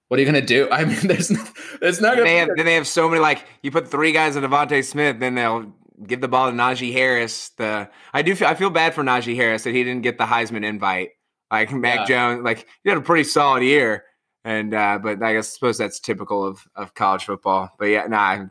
what 0.07 0.17
are 0.17 0.23
you 0.23 0.31
going 0.31 0.41
to 0.41 0.47
do? 0.47 0.69
I 0.71 0.85
mean, 0.85 0.99
there's, 1.03 1.29
no, 1.29 1.43
there's 1.81 2.01
not 2.01 2.15
going 2.15 2.47
to. 2.47 2.53
Then 2.55 2.65
they 2.65 2.75
have 2.75 2.87
so 2.87 3.09
many 3.09 3.21
like 3.21 3.45
you 3.61 3.71
put 3.71 3.87
three 3.87 4.11
guys 4.11 4.37
on 4.37 4.43
Devonta 4.43 4.83
Smith, 4.83 5.19
then 5.19 5.35
they'll 5.35 5.71
give 6.07 6.21
the 6.21 6.29
ball 6.29 6.49
to 6.49 6.55
Najee 6.55 6.93
Harris. 6.93 7.49
The 7.57 7.89
I 8.13 8.21
do 8.21 8.35
feel, 8.35 8.47
I 8.47 8.55
feel 8.55 8.69
bad 8.69 8.95
for 8.95 9.03
Najee 9.03 9.35
Harris 9.35 9.63
that 9.63 9.73
he 9.73 9.83
didn't 9.83 10.03
get 10.03 10.17
the 10.17 10.25
Heisman 10.25 10.63
invite. 10.63 11.09
Like 11.51 11.71
Mac 11.73 11.99
yeah. 11.99 12.05
Jones, 12.05 12.43
like 12.43 12.67
he 12.83 12.89
had 12.89 12.97
a 12.97 13.01
pretty 13.01 13.23
solid 13.25 13.63
year 13.63 14.05
and 14.43 14.73
uh, 14.73 14.99
but 15.01 15.21
I 15.21 15.33
guess 15.33 15.49
suppose 15.49 15.77
that's 15.77 15.99
typical 15.99 16.45
of 16.45 16.67
of 16.75 16.93
college 16.93 17.25
football. 17.25 17.71
But 17.77 17.85
yeah, 17.85 18.07
nah, 18.07 18.45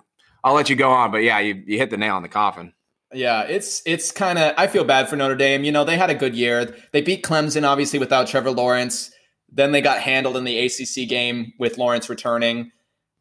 I'll 0.45 0.55
let 0.55 0.71
you 0.71 0.77
go 0.77 0.91
on. 0.91 1.11
But 1.11 1.19
yeah, 1.19 1.39
you 1.41 1.63
you 1.67 1.79
hit 1.79 1.91
the 1.91 1.97
nail 1.97 2.17
on 2.17 2.23
the 2.23 2.29
coffin. 2.29 2.73
Yeah, 3.13 3.43
it's 3.43 3.83
it's 3.87 4.11
kind 4.11 4.39
of 4.39 4.55
I 4.59 4.67
feel 4.67 4.85
bad 4.85 5.09
for 5.09 5.17
Notre 5.17 5.35
Dame. 5.35 5.65
You 5.65 5.73
know, 5.73 5.85
they 5.85 5.97
had 5.97 6.11
a 6.11 6.15
good 6.15 6.35
year. 6.35 6.77
They 6.93 7.01
beat 7.01 7.25
Clemson 7.25 7.67
obviously 7.67 7.99
without 7.99 8.27
Trevor 8.27 8.51
Lawrence. 8.51 9.11
Then 9.51 9.73
they 9.73 9.81
got 9.81 10.01
handled 10.01 10.37
in 10.37 10.45
the 10.45 10.59
ACC 10.59 11.09
game 11.09 11.55
with 11.59 11.79
Lawrence 11.79 12.11
returning. 12.11 12.71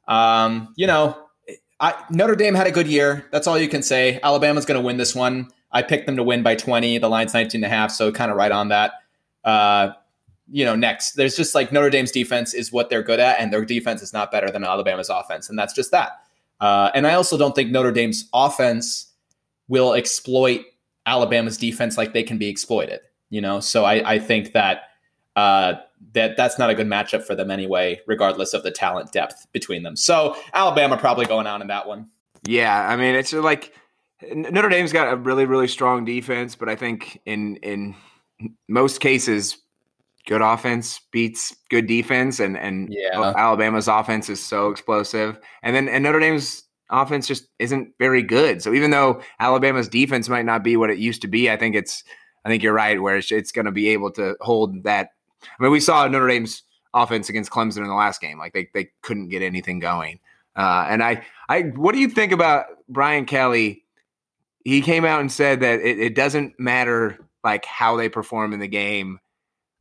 Um, 0.09 0.73
you 0.75 0.87
know, 0.87 1.17
I, 1.79 1.93
Notre 2.09 2.35
Dame 2.35 2.53
had 2.53 2.67
a 2.67 2.71
good 2.71 2.87
year. 2.87 3.25
That's 3.31 3.47
all 3.47 3.57
you 3.57 3.69
can 3.69 3.81
say. 3.81 4.19
Alabama's 4.23 4.65
going 4.65 4.79
to 4.79 4.85
win 4.85 4.97
this 4.97 5.15
one. 5.15 5.49
I 5.71 5.83
picked 5.83 6.05
them 6.05 6.17
to 6.17 6.23
win 6.23 6.43
by 6.43 6.55
20. 6.55 6.97
The 6.97 7.09
line's 7.09 7.33
19 7.33 7.63
and 7.63 7.71
a 7.71 7.73
half, 7.73 7.91
so 7.91 8.11
kind 8.11 8.31
of 8.31 8.35
right 8.37 8.51
on 8.51 8.69
that. 8.69 8.93
Uh, 9.43 9.91
you 10.49 10.65
know, 10.65 10.75
next. 10.75 11.13
There's 11.13 11.35
just 11.35 11.55
like 11.55 11.71
Notre 11.71 11.89
Dame's 11.89 12.11
defense 12.11 12.53
is 12.53 12.71
what 12.71 12.89
they're 12.89 13.03
good 13.03 13.19
at, 13.19 13.39
and 13.39 13.51
their 13.51 13.65
defense 13.65 14.01
is 14.01 14.13
not 14.13 14.31
better 14.31 14.49
than 14.49 14.63
Alabama's 14.63 15.09
offense, 15.09 15.49
and 15.49 15.57
that's 15.57 15.73
just 15.73 15.91
that. 15.91 16.21
Uh, 16.59 16.89
and 16.93 17.05
I 17.05 17.13
also 17.13 17.37
don't 17.37 17.55
think 17.55 17.71
Notre 17.71 17.91
Dame's 17.91 18.27
offense 18.33 19.11
will 19.67 19.93
exploit 19.93 20.61
Alabama's 21.05 21.57
defense 21.57 21.97
like 21.97 22.13
they 22.13 22.23
can 22.23 22.37
be 22.37 22.47
exploited. 22.47 23.01
You 23.29 23.41
know, 23.41 23.59
so 23.59 23.83
I, 23.83 24.13
I 24.13 24.19
think 24.19 24.53
that 24.53 24.83
uh, 25.35 25.73
that 26.13 26.37
that's 26.37 26.57
not 26.57 26.69
a 26.69 26.75
good 26.75 26.87
matchup 26.87 27.23
for 27.23 27.35
them 27.35 27.51
anyway, 27.51 27.99
regardless 28.07 28.53
of 28.53 28.63
the 28.63 28.71
talent 28.71 29.11
depth 29.11 29.47
between 29.51 29.83
them. 29.83 29.95
So 29.95 30.35
Alabama 30.53 30.97
probably 30.97 31.25
going 31.25 31.47
on 31.47 31.61
in 31.61 31.67
that 31.67 31.87
one. 31.87 32.07
Yeah, 32.43 32.87
I 32.87 32.95
mean 32.95 33.15
it's 33.15 33.33
like 33.33 33.73
Notre 34.33 34.69
Dame's 34.69 34.93
got 34.93 35.11
a 35.11 35.17
really 35.17 35.45
really 35.45 35.67
strong 35.67 36.05
defense, 36.05 36.55
but 36.55 36.69
I 36.69 36.75
think 36.75 37.19
in 37.25 37.57
in 37.57 37.95
most 38.67 38.99
cases 38.99 39.57
good 40.27 40.41
offense 40.41 40.99
beats 41.11 41.55
good 41.69 41.87
defense, 41.87 42.39
and 42.39 42.57
and 42.57 42.93
yeah. 42.93 43.33
Alabama's 43.35 43.87
offense 43.87 44.29
is 44.29 44.43
so 44.43 44.69
explosive, 44.69 45.39
and 45.63 45.75
then 45.75 45.89
and 45.89 46.03
Notre 46.03 46.19
Dame's 46.19 46.63
offense 46.91 47.27
just 47.27 47.47
isn't 47.57 47.93
very 47.97 48.21
good. 48.21 48.61
So 48.61 48.73
even 48.73 48.91
though 48.91 49.21
Alabama's 49.39 49.87
defense 49.87 50.29
might 50.29 50.45
not 50.45 50.63
be 50.63 50.77
what 50.77 50.89
it 50.89 50.99
used 50.99 51.21
to 51.23 51.27
be, 51.27 51.49
I 51.49 51.57
think 51.57 51.75
it's 51.75 52.03
I 52.45 52.49
think 52.49 52.61
you're 52.61 52.73
right 52.73 53.01
where 53.01 53.17
it's, 53.17 53.31
it's 53.31 53.51
going 53.51 53.65
to 53.65 53.71
be 53.71 53.89
able 53.89 54.11
to 54.11 54.35
hold 54.41 54.83
that. 54.83 55.09
I 55.43 55.63
mean, 55.63 55.71
we 55.71 55.79
saw 55.79 56.07
Notre 56.07 56.27
Dame's 56.27 56.63
offense 56.93 57.29
against 57.29 57.51
Clemson 57.51 57.77
in 57.77 57.87
the 57.87 57.93
last 57.95 58.21
game; 58.21 58.37
like 58.37 58.53
they 58.53 58.69
they 58.73 58.89
couldn't 59.01 59.29
get 59.29 59.41
anything 59.41 59.79
going. 59.79 60.19
Uh, 60.55 60.85
and 60.89 61.01
I 61.01 61.25
I 61.49 61.61
what 61.61 61.93
do 61.93 61.99
you 61.99 62.09
think 62.09 62.31
about 62.31 62.65
Brian 62.89 63.25
Kelly? 63.25 63.83
He 64.65 64.81
came 64.81 65.05
out 65.05 65.21
and 65.21 65.31
said 65.31 65.61
that 65.61 65.79
it, 65.79 65.97
it 65.97 66.15
doesn't 66.15 66.59
matter 66.59 67.17
like 67.45 67.63
how 67.63 67.95
they 67.95 68.09
perform 68.09 68.51
in 68.51 68.59
the 68.59 68.67
game 68.67 69.19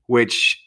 which 0.07 0.62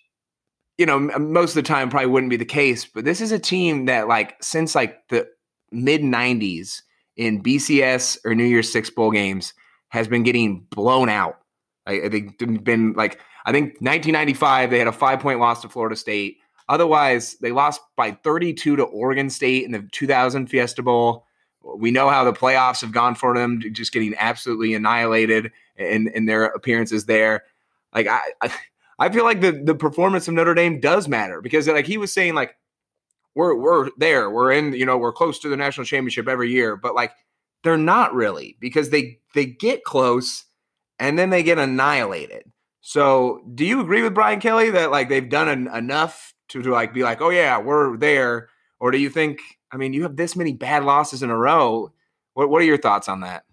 you 0.77 0.85
know 0.85 0.99
most 0.99 1.51
of 1.51 1.55
the 1.55 1.67
time 1.67 1.89
probably 1.89 2.07
wouldn't 2.07 2.29
be 2.29 2.37
the 2.37 2.45
case 2.45 2.85
but 2.85 3.05
this 3.05 3.21
is 3.21 3.31
a 3.31 3.39
team 3.39 3.85
that 3.85 4.07
like 4.07 4.35
since 4.41 4.75
like 4.75 5.07
the 5.09 5.27
mid 5.71 6.01
90s 6.01 6.81
in 7.17 7.43
bcs 7.43 8.17
or 8.25 8.33
new 8.33 8.45
year's 8.45 8.71
six 8.71 8.89
bowl 8.89 9.11
games 9.11 9.53
has 9.89 10.07
been 10.07 10.23
getting 10.23 10.61
blown 10.69 11.09
out. 11.09 11.39
I, 11.85 12.07
they've 12.07 12.63
been 12.63 12.93
like 12.93 13.19
i 13.45 13.51
think 13.51 13.73
1995 13.81 14.69
they 14.69 14.79
had 14.79 14.87
a 14.87 14.91
five 14.91 15.19
point 15.19 15.39
loss 15.39 15.61
to 15.61 15.69
florida 15.69 15.95
state. 15.95 16.37
Otherwise 16.67 17.35
they 17.41 17.51
lost 17.51 17.81
by 17.95 18.11
32 18.11 18.75
to 18.75 18.83
oregon 18.83 19.29
state 19.29 19.65
in 19.65 19.71
the 19.71 19.87
2000 19.91 20.47
fiesta 20.47 20.83
bowl. 20.83 21.25
We 21.61 21.91
know 21.91 22.09
how 22.09 22.23
the 22.23 22.33
playoffs 22.33 22.81
have 22.81 22.91
gone 22.91 23.15
for 23.15 23.35
them 23.35 23.61
just 23.71 23.91
getting 23.91 24.15
absolutely 24.17 24.73
annihilated 24.73 25.51
in, 25.77 26.07
in 26.09 26.25
their 26.25 26.45
appearances 26.45 27.05
there. 27.05 27.43
Like 27.93 28.07
I, 28.07 28.21
I 28.41 28.51
I 28.99 29.09
feel 29.09 29.23
like 29.23 29.41
the 29.41 29.51
the 29.51 29.75
performance 29.75 30.27
of 30.27 30.33
Notre 30.33 30.53
Dame 30.53 30.79
does 30.79 31.07
matter 31.07 31.41
because 31.41 31.67
like 31.67 31.87
he 31.87 31.97
was 31.97 32.11
saying 32.11 32.35
like 32.35 32.55
we're 33.35 33.55
we're 33.55 33.89
there, 33.97 34.29
we're 34.29 34.51
in, 34.51 34.73
you 34.73 34.85
know, 34.85 34.97
we're 34.97 35.13
close 35.13 35.39
to 35.39 35.49
the 35.49 35.57
national 35.57 35.85
championship 35.85 36.27
every 36.27 36.51
year, 36.51 36.75
but 36.75 36.95
like 36.95 37.13
they're 37.63 37.77
not 37.77 38.13
really 38.13 38.57
because 38.59 38.89
they 38.89 39.19
they 39.33 39.45
get 39.45 39.83
close 39.83 40.45
and 40.99 41.17
then 41.17 41.29
they 41.29 41.43
get 41.43 41.57
annihilated. 41.57 42.43
So, 42.81 43.41
do 43.55 43.65
you 43.65 43.81
agree 43.81 44.01
with 44.01 44.13
Brian 44.13 44.39
Kelly 44.39 44.71
that 44.71 44.91
like 44.91 45.09
they've 45.09 45.29
done 45.29 45.67
enough 45.67 46.33
to, 46.49 46.61
to 46.61 46.71
like 46.71 46.93
be 46.93 47.03
like, 47.03 47.21
"Oh 47.21 47.29
yeah, 47.29 47.59
we're 47.59 47.97
there," 47.97 48.49
or 48.79 48.91
do 48.91 48.97
you 48.97 49.09
think 49.09 49.39
I 49.71 49.77
mean, 49.77 49.93
you 49.93 50.03
have 50.03 50.15
this 50.15 50.35
many 50.35 50.53
bad 50.53 50.83
losses 50.83 51.23
in 51.23 51.29
a 51.29 51.37
row. 51.37 51.91
What 52.33 52.49
what 52.49 52.61
are 52.61 52.65
your 52.65 52.77
thoughts 52.77 53.07
on 53.09 53.21
that? 53.21 53.43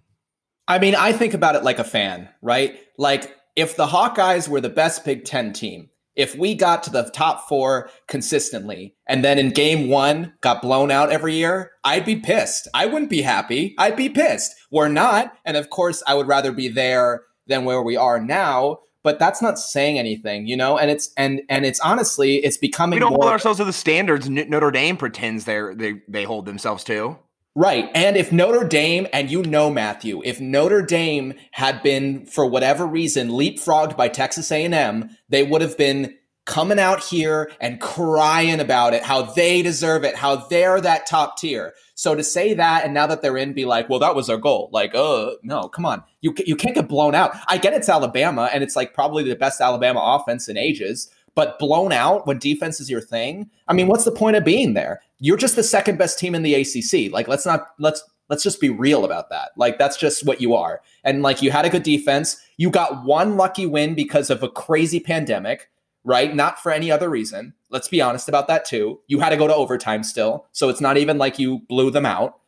I 0.69 0.79
mean, 0.79 0.95
I 0.95 1.13
think 1.13 1.35
about 1.35 1.55
it 1.55 1.65
like 1.65 1.79
a 1.79 1.85
fan, 1.85 2.29
right? 2.43 2.79
Like 2.99 3.37
if 3.57 3.75
the 3.75 3.87
Hawkeyes 3.87 4.49
were 4.49 4.61
the 4.61 4.69
best 4.69 5.05
Big 5.05 5.25
Ten 5.25 5.53
team, 5.53 5.89
if 6.15 6.35
we 6.35 6.55
got 6.55 6.83
to 6.83 6.91
the 6.91 7.11
top 7.11 7.49
four 7.49 7.91
consistently 8.09 8.95
and 9.07 9.25
then 9.25 9.39
in 9.39 9.51
game 9.51 9.89
one 9.89 10.33
got 10.41 10.63
blown 10.63 10.91
out 10.91 11.11
every 11.11 11.35
year, 11.35 11.73
I'd 11.85 12.07
be 12.07 12.17
pissed. 12.17 12.69
I 12.75 12.87
wouldn't 12.87 13.11
be 13.11 13.23
happy. 13.23 13.75
I'd 13.79 13.97
be 13.97 14.09
pissed. 14.09 14.55
We're 14.71 14.89
not. 14.89 15.33
And 15.45 15.57
of 15.57 15.71
course, 15.71 16.03
I 16.07 16.15
would 16.15 16.27
rather 16.27 16.53
be 16.53 16.69
there 16.69 17.23
than 17.47 17.65
where 17.65 17.83
we 17.83 17.97
are 17.97 18.21
now. 18.21 18.79
But 19.03 19.21
that's 19.21 19.41
not 19.41 19.57
saying 19.57 20.01
anything, 20.01 20.49
you 20.49 20.57
know. 20.57 20.77
And 20.77 20.91
it's 20.91 21.11
and 21.17 21.41
and 21.49 21.65
it's 21.65 21.79
honestly, 21.79 22.37
it's 22.39 22.57
becoming. 22.57 22.97
We 22.97 23.01
don't 23.01 23.13
more, 23.13 23.23
hold 23.23 23.33
ourselves 23.33 23.59
to 23.59 23.65
the 23.65 23.73
standards 23.73 24.29
Notre 24.29 24.73
Dame 24.73 24.97
pretends 24.97 25.45
they're 25.45 25.77
they 25.77 26.03
they 26.09 26.25
hold 26.25 26.45
themselves 26.45 26.83
to. 26.85 27.17
Right. 27.59 27.91
And 27.95 28.19
if 28.19 28.33
Notre 28.33 28.69
Dame, 28.69 29.07
and 29.15 29.31
you 29.31 29.43
know, 29.43 29.71
Matthew, 29.71 30.21
if 30.27 30.43
Notre 30.43 30.83
Dame 30.83 31.33
had 31.53 31.83
been, 31.83 32.27
for 32.27 32.45
whatever 32.45 32.87
reason, 32.87 33.31
leapfrogged 33.31 33.97
by 33.97 34.09
Texas 34.09 34.53
A&M, 34.53 35.09
they 35.31 35.43
would 35.43 35.63
have 35.63 35.79
been 35.79 36.15
coming 36.45 36.79
out 36.79 37.03
here 37.03 37.51
and 37.59 37.81
crying 37.81 38.61
about 38.61 38.93
it, 38.93 39.03
how 39.03 39.23
they 39.23 39.63
deserve 39.63 40.05
it, 40.05 40.15
how 40.17 40.37
they're 40.37 40.83
that 40.83 41.07
top 41.07 41.39
tier. 41.39 41.73
So 41.95 42.15
to 42.15 42.23
say 42.23 42.53
that, 42.53 42.85
and 42.85 42.93
now 42.93 43.07
that 43.07 43.23
they're 43.23 43.39
in, 43.39 43.55
be 43.55 43.65
like, 43.65 43.89
well, 43.89 44.01
that 44.01 44.15
was 44.15 44.29
our 44.29 44.37
goal. 44.37 44.69
Like, 44.71 44.95
uh, 44.95 45.31
no, 45.43 45.63
come 45.63 45.87
on. 45.87 46.05
You, 46.21 46.35
you 46.45 46.57
can't 46.57 46.75
get 46.75 46.89
blown 46.89 47.15
out. 47.15 47.35
I 47.49 47.57
get 47.57 47.73
it's 47.73 47.89
Alabama, 47.89 48.51
and 48.53 48.63
it's 48.63 48.77
like 48.77 48.93
probably 48.93 49.25
the 49.25 49.35
best 49.35 49.63
Alabama 49.63 50.01
offense 50.05 50.47
in 50.47 50.59
ages. 50.59 51.11
but 51.37 51.59
blown 51.59 51.93
out 51.93 52.27
when 52.27 52.39
defense 52.39 52.81
is 52.81 52.91
your 52.91 53.01
thing. 53.01 53.49
I 53.69 53.75
mean, 53.75 53.87
what's 53.87 54.05
the 54.05 54.11
point 54.11 54.37
of 54.37 54.45
being 54.45 54.75
there? 54.75 55.03
You're 55.19 55.37
just 55.37 55.57
the 55.57 55.63
second 55.63 55.99
best 55.99 56.19
team 56.19 56.35
in 56.35 56.43
the 56.43 56.55
ACC. 56.55 57.13
Like, 57.13 57.29
let's 57.29 57.47
not 57.47 57.69
let's 57.79 58.03
let's 58.29 58.43
just 58.43 58.61
be 58.61 58.71
real 58.71 59.05
about 59.05 59.31
that. 59.31 59.51
Like, 59.57 59.79
that's 59.79 59.97
just 59.97 60.27
what 60.27 60.41
you 60.41 60.55
are. 60.55 60.81
And 61.05 61.23
like, 61.23 61.43
you 61.43 61.51
had 61.51 61.65
a 61.65 61.71
good 61.71 61.83
defense. 61.83 62.37
You 62.57 62.71
got 62.71 63.05
one 63.05 63.37
lucky 63.37 63.67
win 63.67 63.95
because 63.95 64.31
of 64.31 64.43
a 64.43 64.49
crazy 64.49 65.01
pandemic, 65.01 65.71
right? 66.05 66.35
Not 66.35 66.59
for 66.59 66.73
any 66.73 66.91
other 66.91 67.09
reason. 67.09 67.55
Let's 67.71 67.89
be 67.89 68.01
honest 68.01 68.29
about 68.29 68.49
that 68.49 68.65
too. 68.65 69.01
You 69.07 69.21
had 69.21 69.31
to 69.31 69.37
go 69.37 69.47
to 69.47 69.55
overtime 69.55 70.03
still, 70.03 70.47
so 70.53 70.69
it's 70.69 70.81
not 70.81 70.97
even 70.97 71.19
like 71.19 71.39
you 71.39 71.61
blew 71.69 71.91
them 71.91 72.07
out. 72.07 72.39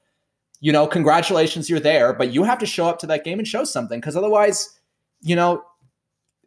You 0.61 0.73
know, 0.73 0.87
congratulations, 0.87 1.71
you're 1.71 1.79
there, 1.79 2.13
but 2.13 2.33
you 2.33 2.43
have 2.43 2.59
to 2.59 2.67
show 2.67 2.89
up 2.89 2.99
to 3.01 3.07
that 3.09 3.25
game 3.25 3.39
and 3.39 3.47
show 3.47 3.63
something 3.65 4.01
because 4.01 4.17
otherwise, 4.17 4.77
you 5.21 5.37
know, 5.37 5.63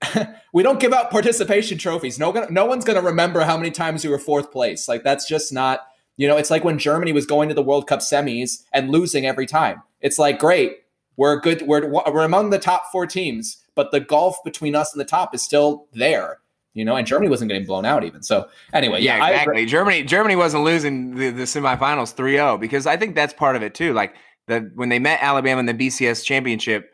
we 0.53 0.63
don't 0.63 0.79
give 0.79 0.93
out 0.93 1.12
participation 1.12 1.77
trophies. 1.77 2.19
No, 2.19 2.31
no 2.49 2.65
one's 2.65 2.86
going 2.86 2.99
to 2.99 3.05
remember 3.05 3.41
how 3.41 3.57
many 3.57 3.71
times 3.71 4.03
you 4.03 4.10
were 4.10 4.19
fourth 4.19 4.51
place. 4.51 4.88
Like 4.88 5.03
that's 5.03 5.27
just 5.27 5.53
not. 5.53 5.81
You 6.21 6.27
know, 6.27 6.38
it's 6.38 6.51
like 6.51 6.63
when 6.63 6.77
Germany 6.77 7.13
was 7.13 7.25
going 7.25 7.49
to 7.49 7.55
the 7.55 7.63
World 7.63 7.88
Cup 7.88 7.99
semis 7.99 8.62
and 8.71 8.91
losing 8.91 9.25
every 9.25 9.47
time. 9.47 9.81
It's 10.01 10.19
like 10.19 10.38
great, 10.38 10.84
we're 11.17 11.39
good. 11.39 11.63
We're 11.63 11.89
we're 11.89 12.23
among 12.23 12.51
the 12.51 12.60
top 12.60 12.91
four 12.91 13.07
teams, 13.07 13.57
but 13.73 13.89
the 13.89 13.99
gulf 13.99 14.38
between 14.45 14.75
us 14.75 14.93
and 14.93 15.01
the 15.01 15.05
top 15.05 15.34
is 15.34 15.41
still 15.41 15.88
there. 15.93 16.38
You 16.75 16.86
know, 16.86 16.95
and 16.95 17.07
Germany 17.07 17.27
wasn't 17.27 17.49
getting 17.49 17.65
blown 17.65 17.86
out 17.86 18.03
even. 18.03 18.21
So 18.21 18.47
anyway, 18.71 19.01
yeah, 19.01 19.17
yeah 19.17 19.29
exactly. 19.29 19.65
Germany 19.65 20.03
Germany 20.03 20.36
wasn't 20.36 20.63
losing 20.63 21.15
the, 21.15 21.31
the 21.31 21.43
semifinals 21.45 22.13
3-0 22.13 22.60
because 22.60 22.86
I 22.86 22.97
think 22.97 23.15
that's 23.15 23.34
part 23.34 23.55
of 23.55 23.63
it 23.63 23.73
too. 23.73 23.93
Like 23.93 24.13
the 24.45 24.69
when 24.75 24.89
they 24.89 24.99
met 24.99 25.23
Alabama 25.23 25.62
in 25.62 25.65
the 25.65 25.73
BCS 25.73 26.23
championship, 26.23 26.91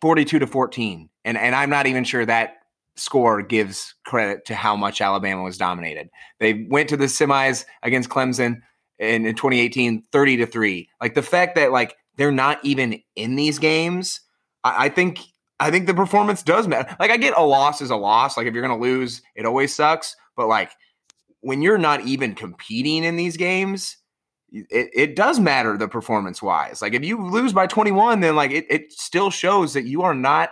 42 0.00 0.38
to 0.38 0.46
14 0.46 1.10
and 1.26 1.36
and 1.36 1.54
I'm 1.54 1.68
not 1.68 1.86
even 1.86 2.04
sure 2.04 2.24
that 2.24 2.54
score 2.96 3.42
gives 3.42 3.94
credit 4.06 4.46
to 4.46 4.54
how 4.54 4.74
much 4.74 5.02
Alabama 5.02 5.42
was 5.42 5.58
dominated. 5.58 6.08
They 6.38 6.66
went 6.70 6.88
to 6.88 6.96
the 6.96 7.04
semis 7.04 7.66
against 7.82 8.08
Clemson 8.08 8.62
in, 9.00 9.26
in 9.26 9.34
2018, 9.34 10.02
30 10.12 10.36
to 10.36 10.46
3. 10.46 10.88
Like 11.00 11.14
the 11.14 11.22
fact 11.22 11.56
that 11.56 11.72
like 11.72 11.96
they're 12.16 12.30
not 12.30 12.60
even 12.62 13.02
in 13.16 13.34
these 13.34 13.58
games, 13.58 14.20
I, 14.62 14.86
I 14.86 14.88
think 14.90 15.20
I 15.58 15.70
think 15.70 15.86
the 15.86 15.94
performance 15.94 16.42
does 16.42 16.68
matter. 16.68 16.94
Like 17.00 17.10
I 17.10 17.16
get 17.16 17.36
a 17.36 17.42
loss 17.42 17.80
is 17.80 17.90
a 17.90 17.96
loss. 17.96 18.36
Like 18.36 18.46
if 18.46 18.54
you're 18.54 18.62
gonna 18.62 18.78
lose, 18.78 19.22
it 19.34 19.46
always 19.46 19.74
sucks. 19.74 20.14
But 20.36 20.46
like 20.48 20.70
when 21.40 21.62
you're 21.62 21.78
not 21.78 22.02
even 22.02 22.34
competing 22.34 23.02
in 23.02 23.16
these 23.16 23.36
games, 23.36 23.96
it, 24.52 24.90
it 24.94 25.16
does 25.16 25.40
matter 25.40 25.76
the 25.76 25.88
performance 25.88 26.42
wise. 26.42 26.82
Like 26.82 26.92
if 26.92 27.04
you 27.04 27.26
lose 27.26 27.52
by 27.52 27.66
21, 27.66 28.20
then 28.20 28.36
like 28.36 28.50
it, 28.50 28.66
it 28.68 28.92
still 28.92 29.30
shows 29.30 29.72
that 29.72 29.84
you 29.84 30.02
are 30.02 30.14
not 30.14 30.50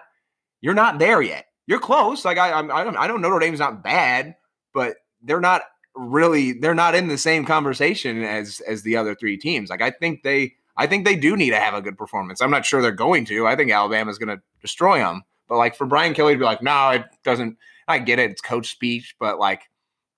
you're 0.63 0.75
not 0.75 0.99
there 0.99 1.21
yet. 1.21 1.45
You're 1.67 1.81
close. 1.81 2.25
Like 2.25 2.39
I, 2.39 2.51
I, 2.51 3.03
I 3.03 3.07
don't 3.07 3.21
know 3.21 3.29
Notre 3.29 3.41
Dame's 3.41 3.61
not 3.61 3.85
bad, 3.85 4.37
but 4.73 4.97
they're 5.23 5.41
not 5.41 5.63
really 5.99 6.53
they're 6.53 6.75
not 6.75 6.95
in 6.95 7.09
the 7.09 7.19
same 7.19 7.45
conversation 7.45 8.23
as 8.23 8.61
as 8.61 8.83
the 8.83 8.97
other 8.97 9.15
three 9.15 9.37
teams. 9.37 9.71
Like 9.71 9.83
I 9.83 9.91
think 9.91 10.23
they 10.23 10.55
I 10.77 10.87
think 10.87 11.05
they 11.05 11.17
do 11.17 11.37
need 11.37 11.51
to 11.51 11.61
have 11.61 11.75
a 11.75 11.83
good 11.83 11.99
performance. 11.99 12.41
I'm 12.41 12.51
not 12.51 12.65
sure 12.65 12.81
they're 12.81 12.93
going 12.93 13.25
to. 13.27 13.47
I 13.47 13.57
think 13.57 13.71
Alabama's 13.71 14.19
going 14.19 14.37
to 14.37 14.43
destroy 14.63 14.99
them. 14.99 15.23
But 15.49 15.59
like 15.59 15.75
for 15.75 15.87
Brian 15.87 16.15
Kelly 16.15 16.35
to 16.35 16.39
be 16.39 16.45
like, 16.45 16.63
no, 16.63 16.91
it 16.91 17.05
doesn't. 17.25 17.57
I 17.89 17.99
get 17.99 18.19
it. 18.19 18.31
It's 18.31 18.41
coach 18.41 18.71
speech, 18.71 19.17
but 19.19 19.39
like 19.39 19.63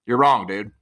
you're 0.04 0.18
wrong, 0.18 0.46
dude. 0.46 0.72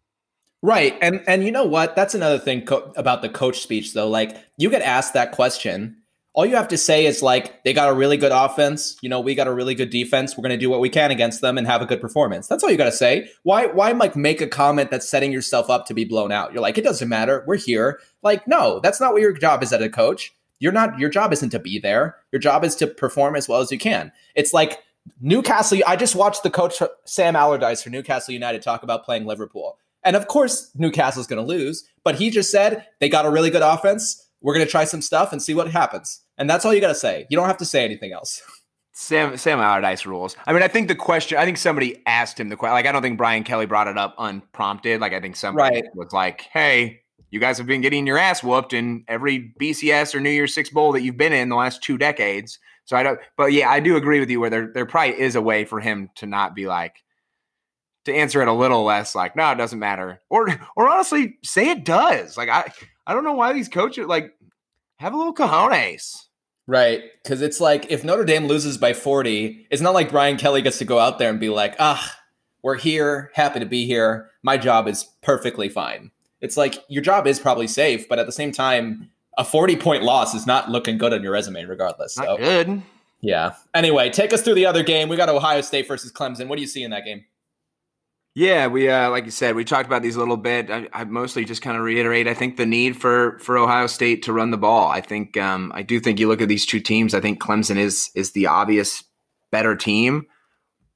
Right. 0.63 0.99
And 1.01 1.23
and 1.29 1.45
you 1.45 1.53
know 1.53 1.65
what? 1.65 1.95
That's 1.95 2.15
another 2.15 2.39
thing 2.39 2.67
co- 2.67 2.93
about 2.97 3.23
the 3.23 3.29
coach 3.29 3.61
speech 3.61 3.95
though. 3.95 4.09
Like 4.09 4.37
you 4.57 4.69
get 4.71 4.83
asked 4.83 5.15
that 5.15 5.33
question 5.33 5.98
all 6.38 6.46
you 6.46 6.55
have 6.55 6.68
to 6.68 6.79
say 6.79 7.05
is 7.05 7.20
like 7.20 7.64
they 7.64 7.72
got 7.72 7.88
a 7.88 7.92
really 7.92 8.16
good 8.16 8.31
offense. 8.31 8.96
You 9.03 9.09
know 9.09 9.18
we 9.18 9.35
got 9.35 9.48
a 9.48 9.53
really 9.53 9.74
good 9.74 9.90
defense. 9.90 10.37
We're 10.37 10.42
going 10.42 10.57
to 10.57 10.57
do 10.57 10.70
what 10.70 10.79
we 10.79 10.88
can 10.88 11.11
against 11.11 11.40
them 11.40 11.59
and 11.59 11.66
have 11.66 11.83
a 11.83 11.85
good 11.87 12.01
performance. 12.01 12.46
That's 12.46 12.62
all 12.62 12.70
you 12.70 12.77
got 12.77 12.85
to 12.85 12.92
say. 12.92 13.29
Why 13.42 13.66
why 13.66 13.90
like 13.90 14.14
make 14.14 14.40
a 14.40 14.46
comment 14.46 14.92
that's 14.92 15.09
setting 15.09 15.33
yourself 15.33 15.68
up 15.68 15.87
to 15.87 15.94
be 15.94 16.05
blown 16.05 16.31
out? 16.31 16.53
You're 16.53 16.62
like 16.62 16.79
it 16.79 16.85
doesn't 16.85 17.09
matter. 17.09 17.42
We're 17.48 17.57
here. 17.57 17.98
Like 18.22 18.46
no 18.46 18.79
that's 18.79 19.01
not 19.01 19.14
what 19.14 19.20
your 19.20 19.33
job 19.33 19.64
is 19.64 19.72
as 19.72 19.83
a 19.83 19.88
coach. 19.88 20.33
You're 20.61 20.70
not 20.70 20.96
your 20.96 21.11
job 21.11 21.33
isn't 21.33 21.51
to 21.51 21.59
be 21.59 21.81
there. 21.81 22.18
Your 22.31 22.38
job 22.38 22.62
is 22.62 22.77
to 22.77 22.87
perform 22.87 23.35
as 23.35 23.48
well 23.48 23.61
as 23.61 23.72
you 23.72 23.79
can. 23.79 24.12
It's 24.37 24.53
like 24.53 24.79
newcastle 25.20 25.81
i 25.87 25.96
just 25.96 26.14
watched 26.14 26.42
the 26.42 26.51
coach 26.51 26.83
sam 27.07 27.35
allardyce 27.35 27.83
for 27.83 27.88
newcastle 27.88 28.35
united 28.35 28.61
talk 28.61 28.85
about 28.85 29.05
playing 29.05 29.27
liverpool. 29.27 29.77
And 30.05 30.14
of 30.14 30.29
course 30.29 30.70
newcastle's 30.77 31.27
going 31.27 31.44
to 31.44 31.48
lose 31.48 31.85
but 32.05 32.14
he 32.14 32.31
just 32.31 32.53
said 32.53 32.87
they 33.01 33.09
got 33.09 33.27
a 33.27 33.31
really 33.31 33.51
good 33.51 33.62
offense. 33.62 34.24
We're 34.40 34.55
going 34.55 34.64
to 34.64 34.70
try 34.70 34.85
some 34.85 35.03
stuff 35.03 35.33
and 35.33 35.42
see 35.42 35.53
what 35.53 35.68
happens 35.68 36.20
and 36.38 36.48
that's 36.48 36.64
all 36.64 36.72
you 36.72 36.81
got 36.81 36.88
to 36.88 36.94
say. 36.94 37.27
You 37.29 37.37
don't 37.37 37.46
have 37.46 37.59
to 37.59 37.64
say 37.64 37.85
anything 37.85 38.12
else. 38.12 38.42
Sam 39.01 39.37
Sam 39.37 39.61
Allardyce 39.61 40.07
rules. 40.07 40.35
I 40.44 40.53
mean, 40.53 40.62
I 40.62 40.66
think 40.66 40.88
the 40.88 40.96
question. 40.96 41.38
I 41.38 41.44
think 41.44 41.57
somebody 41.57 42.03
asked 42.07 42.40
him 42.40 42.48
the 42.48 42.57
question. 42.57 42.72
Like, 42.72 42.87
I 42.87 42.90
don't 42.90 43.01
think 43.01 43.16
Brian 43.16 43.44
Kelly 43.44 43.64
brought 43.64 43.87
it 43.87 43.96
up 43.96 44.16
unprompted. 44.18 45.01
Like, 45.01 45.12
I 45.12 45.20
think 45.20 45.37
somebody 45.37 45.83
right. 45.83 45.85
was 45.94 46.12
like, 46.12 46.40
"Hey, 46.53 47.03
you 47.31 47.38
guys 47.38 47.59
have 47.59 47.68
been 47.68 47.81
getting 47.81 48.09
your 48.09 48.18
ass 48.18 48.42
whooped 48.42 48.72
in 48.72 49.05
every 49.07 49.55
BCS 49.61 50.16
or 50.16 50.20
New 50.20 50.31
Year's 50.31 50.53
Six 50.53 50.70
bowl 50.70 50.90
that 50.92 51.03
you've 51.03 51.16
been 51.16 51.33
in 51.33 51.48
the 51.48 51.55
last 51.55 51.81
two 51.81 51.96
decades." 51.96 52.59
So 52.87 52.96
I 52.96 53.05
don't. 53.05 53.20
But 53.37 53.53
yeah, 53.53 53.70
I 53.70 53.79
do 53.79 53.96
agree 53.96 54.18
with 54.18 54.31
you. 54.31 54.40
Where 54.40 54.51
there 54.51 54.72
there 54.74 54.87
probably 54.87 55.20
is 55.20 55.37
a 55.37 55.42
way 55.42 55.64
for 55.64 55.79
him 55.79 56.11
to 56.16 56.27
not 56.27 56.57
be 56.57 56.66
like 56.66 57.05
to 58.07 58.12
answer 58.12 58.42
it 58.42 58.48
a 58.48 58.53
little 58.53 58.83
less 58.83 59.14
like, 59.14 59.37
"No, 59.37 59.53
it 59.53 59.59
doesn't 59.59 59.79
matter," 59.79 60.20
or 60.29 60.48
or 60.74 60.88
honestly 60.88 61.37
say 61.44 61.70
it 61.70 61.85
does. 61.85 62.37
Like 62.37 62.48
I 62.48 62.72
I 63.07 63.14
don't 63.14 63.24
know 63.24 63.35
why 63.35 63.53
these 63.53 63.68
coaches 63.68 64.07
like 64.07 64.33
have 64.98 65.14
a 65.14 65.16
little 65.16 65.35
cojones. 65.35 66.28
Right. 66.69 67.03
Because 67.23 67.41
it's 67.41 67.61
like 67.61 67.91
if 67.91 68.05
Notre 68.05 68.27
Dame 68.27 68.47
loses 68.47 68.77
by 68.77 68.93
40, 68.93 69.67
it's 69.71 69.81
not 69.81 69.95
like 69.95 70.11
Brian 70.11 70.37
Kelly 70.37 70.61
gets 70.61 70.79
to 70.79 70.85
go 70.85 70.99
out 70.99 71.19
there 71.19 71.31
and 71.31 71.41
be 71.41 71.49
like, 71.49 71.75
ah, 71.81 72.15
we're 72.63 72.77
here, 72.77 73.31
happy 73.35 73.59
to 73.59 73.67
be 73.67 73.87
here. 73.87 74.31
My 74.43 74.59
job 74.59 74.87
is 74.87 75.05
perfectly 75.23 75.71
fine. 75.71 76.11
It's 76.43 76.59
like 76.59 76.85
your 76.89 77.03
job 77.03 77.27
is 77.27 77.41
probably 77.41 77.69
safe, 77.69 78.07
but 78.07 78.19
at 78.19 78.27
the 78.27 78.33
same 78.33 78.53
time, 78.53 79.11
a 79.39 79.45
40 79.45 79.77
point 79.77 80.03
loss 80.03 80.35
is 80.35 80.47
not 80.47 80.71
looking 80.71 80.99
good 80.99 81.15
on 81.15 81.23
your 81.23 81.33
resume, 81.33 81.65
regardless. 81.65 82.19
Not 82.19 82.27
so, 82.27 82.37
good. 82.37 82.83
Yeah. 83.23 83.55
Anyway, 83.75 84.11
take 84.11 84.35
us 84.35 84.43
through 84.43 84.55
the 84.55 84.67
other 84.67 84.83
game. 84.83 85.09
We 85.09 85.17
got 85.17 85.31
Ohio 85.31 85.63
State 85.63 85.89
versus 85.89 86.13
Clemson. 86.13 86.49
What 86.49 86.57
do 86.57 86.61
you 86.61 86.69
see 86.69 86.83
in 86.83 86.91
that 86.91 87.07
game? 87.07 87.25
Yeah, 88.35 88.69
we 88.69 88.88
uh, 88.88 89.11
like 89.11 89.25
you 89.25 89.31
said, 89.33 89.57
we 89.57 89.64
talked 89.64 89.87
about 89.87 90.03
these 90.03 90.14
a 90.14 90.21
little 90.21 90.37
bit. 90.37 90.71
I, 90.71 90.88
I 90.93 91.05
mostly 91.05 91.45
just 91.45 91.61
kind 91.62 91.77
of 91.77 91.83
reiterate. 91.83 92.29
I 92.29 92.35
think 92.35 92.57
the 92.57 92.67
need 92.67 92.97
for 92.97 93.38
for 93.41 93.59
Ohio 93.59 93.88
State 93.88 94.23
to 94.25 94.33
run 94.33 94.51
the 94.51 94.59
ball. 94.59 94.88
I 94.88 95.01
think 95.01 95.37
um, 95.37 95.73
I 95.75 95.83
do 95.83 95.99
think 95.99 96.21
you 96.21 96.29
look 96.29 96.41
at 96.41 96.49
these 96.49 96.64
two 96.67 96.79
teams. 96.79 97.14
I 97.14 97.21
think 97.21 97.41
Clemson 97.43 97.77
is 97.77 98.11
is 98.14 98.33
the 98.33 98.47
obvious 98.47 99.03
better 99.51 99.75
team, 99.75 100.27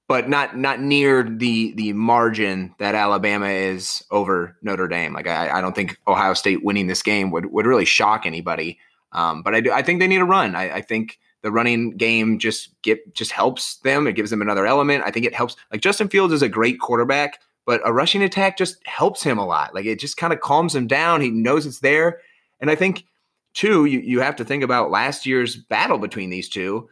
but 0.06 0.28
not 0.28 0.56
not 0.56 0.80
near 0.80 1.24
the 1.24 1.72
the 1.74 1.92
margin 1.94 2.74
that 2.78 2.94
Alabama 2.94 3.48
is 3.48 4.04
over 4.12 4.56
Notre 4.62 4.86
Dame. 4.86 5.12
Like 5.12 5.26
I, 5.26 5.58
I 5.58 5.60
don't 5.60 5.74
think 5.74 5.96
Ohio 6.06 6.34
State 6.34 6.62
winning 6.62 6.86
this 6.86 7.02
game 7.02 7.32
would 7.32 7.46
would 7.46 7.66
really 7.66 7.86
shock 7.86 8.24
anybody. 8.24 8.78
Um, 9.10 9.42
but 9.42 9.54
I 9.54 9.60
do 9.60 9.72
I 9.72 9.82
think 9.82 9.98
they 9.98 10.06
need 10.06 10.20
a 10.20 10.24
run. 10.24 10.54
I, 10.54 10.76
I 10.76 10.80
think 10.80 11.18
the 11.42 11.52
running 11.52 11.96
game 11.96 12.38
just 12.38 12.70
get 12.82 13.14
just 13.14 13.32
helps 13.32 13.76
them. 13.78 14.06
It 14.06 14.14
gives 14.14 14.30
them 14.30 14.42
another 14.42 14.66
element. 14.66 15.04
I 15.04 15.10
think 15.10 15.26
it 15.26 15.34
helps. 15.34 15.56
Like 15.70 15.80
Justin 15.80 16.08
Fields 16.08 16.32
is 16.32 16.42
a 16.42 16.48
great 16.48 16.80
quarterback, 16.80 17.40
but 17.66 17.80
a 17.84 17.92
rushing 17.92 18.22
attack 18.22 18.56
just 18.56 18.76
helps 18.86 19.22
him 19.22 19.38
a 19.38 19.46
lot. 19.46 19.74
Like 19.74 19.84
it 19.84 19.98
just 19.98 20.16
kind 20.16 20.32
of 20.32 20.40
calms 20.40 20.74
him 20.74 20.86
down. 20.86 21.20
He 21.20 21.30
knows 21.30 21.66
it's 21.66 21.80
there. 21.80 22.20
And 22.60 22.70
I 22.70 22.74
think 22.74 23.04
too, 23.54 23.84
you, 23.84 24.00
you 24.00 24.20
have 24.20 24.36
to 24.36 24.44
think 24.44 24.62
about 24.62 24.90
last 24.90 25.26
year's 25.26 25.56
battle 25.56 25.98
between 25.98 26.30
these 26.30 26.48
two. 26.48 26.88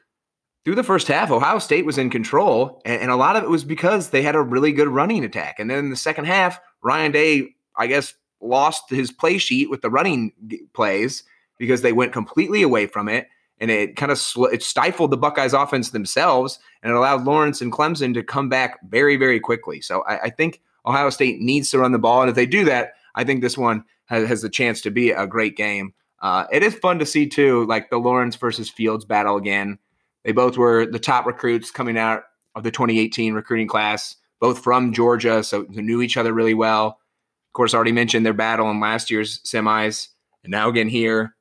Through 0.65 0.75
the 0.75 0.83
first 0.83 1.09
half, 1.09 1.31
Ohio 1.31 1.59
State 1.59 1.87
was 1.87 1.97
in 1.97 2.11
control, 2.11 2.83
and, 2.85 3.01
and 3.01 3.11
a 3.11 3.17
lot 3.17 3.35
of 3.35 3.43
it 3.43 3.49
was 3.49 3.65
because 3.65 4.11
they 4.11 4.21
had 4.21 4.35
a 4.35 4.43
really 4.43 4.73
good 4.73 4.89
running 4.89 5.25
attack. 5.25 5.59
And 5.59 5.71
then 5.71 5.79
in 5.79 5.91
the 5.91 5.97
second 5.97 6.27
half, 6.27 6.61
Ryan 6.83 7.13
Day, 7.13 7.55
I 7.77 7.87
guess, 7.87 8.13
lost 8.43 8.91
his 8.91 9.11
play 9.11 9.39
sheet 9.39 9.71
with 9.71 9.81
the 9.81 9.89
running 9.89 10.33
plays 10.75 11.23
because 11.59 11.81
they 11.81 11.93
went 11.93 12.13
completely 12.13 12.61
away 12.61 12.87
from 12.87 13.09
it 13.09 13.27
and 13.61 13.71
it 13.71 13.97
kind 13.97 14.11
of 14.11 14.19
sl- 14.19 14.47
it 14.47 14.63
stifled 14.63 15.11
the 15.11 15.17
Buckeyes 15.17 15.53
offense 15.53 15.91
themselves 15.91 16.59
and 16.83 16.91
it 16.91 16.97
allowed 16.97 17.25
Lawrence 17.25 17.61
and 17.61 17.73
Clemson 17.73 18.15
to 18.15 18.23
come 18.23 18.49
back 18.49 18.79
very, 18.89 19.17
very 19.17 19.39
quickly. 19.39 19.81
So 19.81 20.03
I, 20.03 20.23
I 20.23 20.31
think 20.31 20.61
Ohio 20.87 21.11
State 21.11 21.41
needs 21.41 21.71
to 21.71 21.79
run 21.79 21.93
the 21.93 21.99
ball. 21.99 22.23
And 22.23 22.31
if 22.31 22.37
they 22.37 22.47
do 22.47 22.65
that, 22.65 22.95
I 23.15 23.25
think 23.25 23.43
this 23.43 23.59
one 23.59 23.85
has, 24.07 24.27
has 24.29 24.43
the 24.43 24.49
chance 24.49 24.81
to 24.83 24.91
be 24.91 25.11
a 25.11 25.27
great 25.27 25.57
game. 25.57 25.93
Uh, 26.23 26.47
it 26.53 26.63
is 26.63 26.75
fun 26.75 26.99
to 26.99 27.07
see 27.07 27.27
too, 27.27 27.67
like 27.67 27.91
the 27.91 27.99
Lawrence 27.99 28.37
versus 28.37 28.69
Fields 28.69 29.05
battle 29.05 29.37
again. 29.37 29.79
They 30.25 30.33
both 30.33 30.57
were 30.57 30.87
the 30.87 30.99
top 30.99 31.27
recruits 31.27 31.71
coming 31.71 31.97
out 31.97 32.25
of 32.55 32.63
the 32.63 32.71
2018 32.71 33.35
recruiting 33.35 33.69
class, 33.69 34.17
both 34.39 34.63
from 34.63 34.93
Georgia, 34.93 35.43
so 35.43 35.67
knew 35.71 36.03
each 36.03 36.17
other 36.17 36.33
really 36.33 36.55
well. 36.55 36.87
Of 36.89 37.53
course, 37.55 37.75
already 37.75 37.93
mentioned 37.93 38.27
their 38.27 38.35
battle 38.35 38.71
in 38.71 38.81
last 38.81 39.11
year's 39.11 39.41
semis, 39.41 40.09
and 40.45 40.51
now 40.51 40.69
again 40.69 40.89
here. 40.89 41.35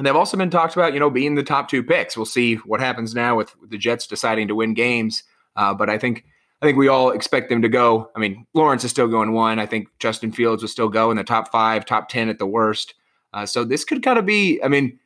And 0.00 0.06
they've 0.06 0.16
also 0.16 0.38
been 0.38 0.48
talked 0.48 0.76
about, 0.76 0.94
you 0.94 0.98
know, 0.98 1.10
being 1.10 1.34
the 1.34 1.42
top 1.42 1.68
two 1.68 1.82
picks. 1.82 2.16
We'll 2.16 2.24
see 2.24 2.54
what 2.54 2.80
happens 2.80 3.14
now 3.14 3.36
with, 3.36 3.54
the 3.68 3.76
Jets 3.76 4.06
deciding 4.06 4.48
to 4.48 4.54
win 4.54 4.72
games. 4.72 5.24
Uh, 5.56 5.74
but 5.74 5.90
I 5.90 5.98
think 5.98 6.24
I 6.62 6.64
think 6.64 6.78
we 6.78 6.88
all 6.88 7.10
expect 7.10 7.50
them 7.50 7.60
to 7.60 7.68
go. 7.68 8.10
I 8.16 8.18
mean, 8.18 8.46
Lawrence 8.54 8.82
is 8.82 8.90
still 8.90 9.08
going 9.08 9.32
one. 9.32 9.58
I 9.58 9.66
think 9.66 9.88
Justin 9.98 10.32
Fields 10.32 10.62
will 10.62 10.70
still 10.70 10.88
go 10.88 11.10
in 11.10 11.18
the 11.18 11.22
top 11.22 11.52
five, 11.52 11.84
top 11.84 12.08
ten 12.08 12.30
at 12.30 12.38
the 12.38 12.46
worst. 12.46 12.94
Uh, 13.34 13.44
so 13.44 13.62
this 13.62 13.84
could 13.84 14.02
kind 14.02 14.18
of 14.18 14.24
be. 14.24 14.58
I 14.62 14.68
mean, 14.68 14.98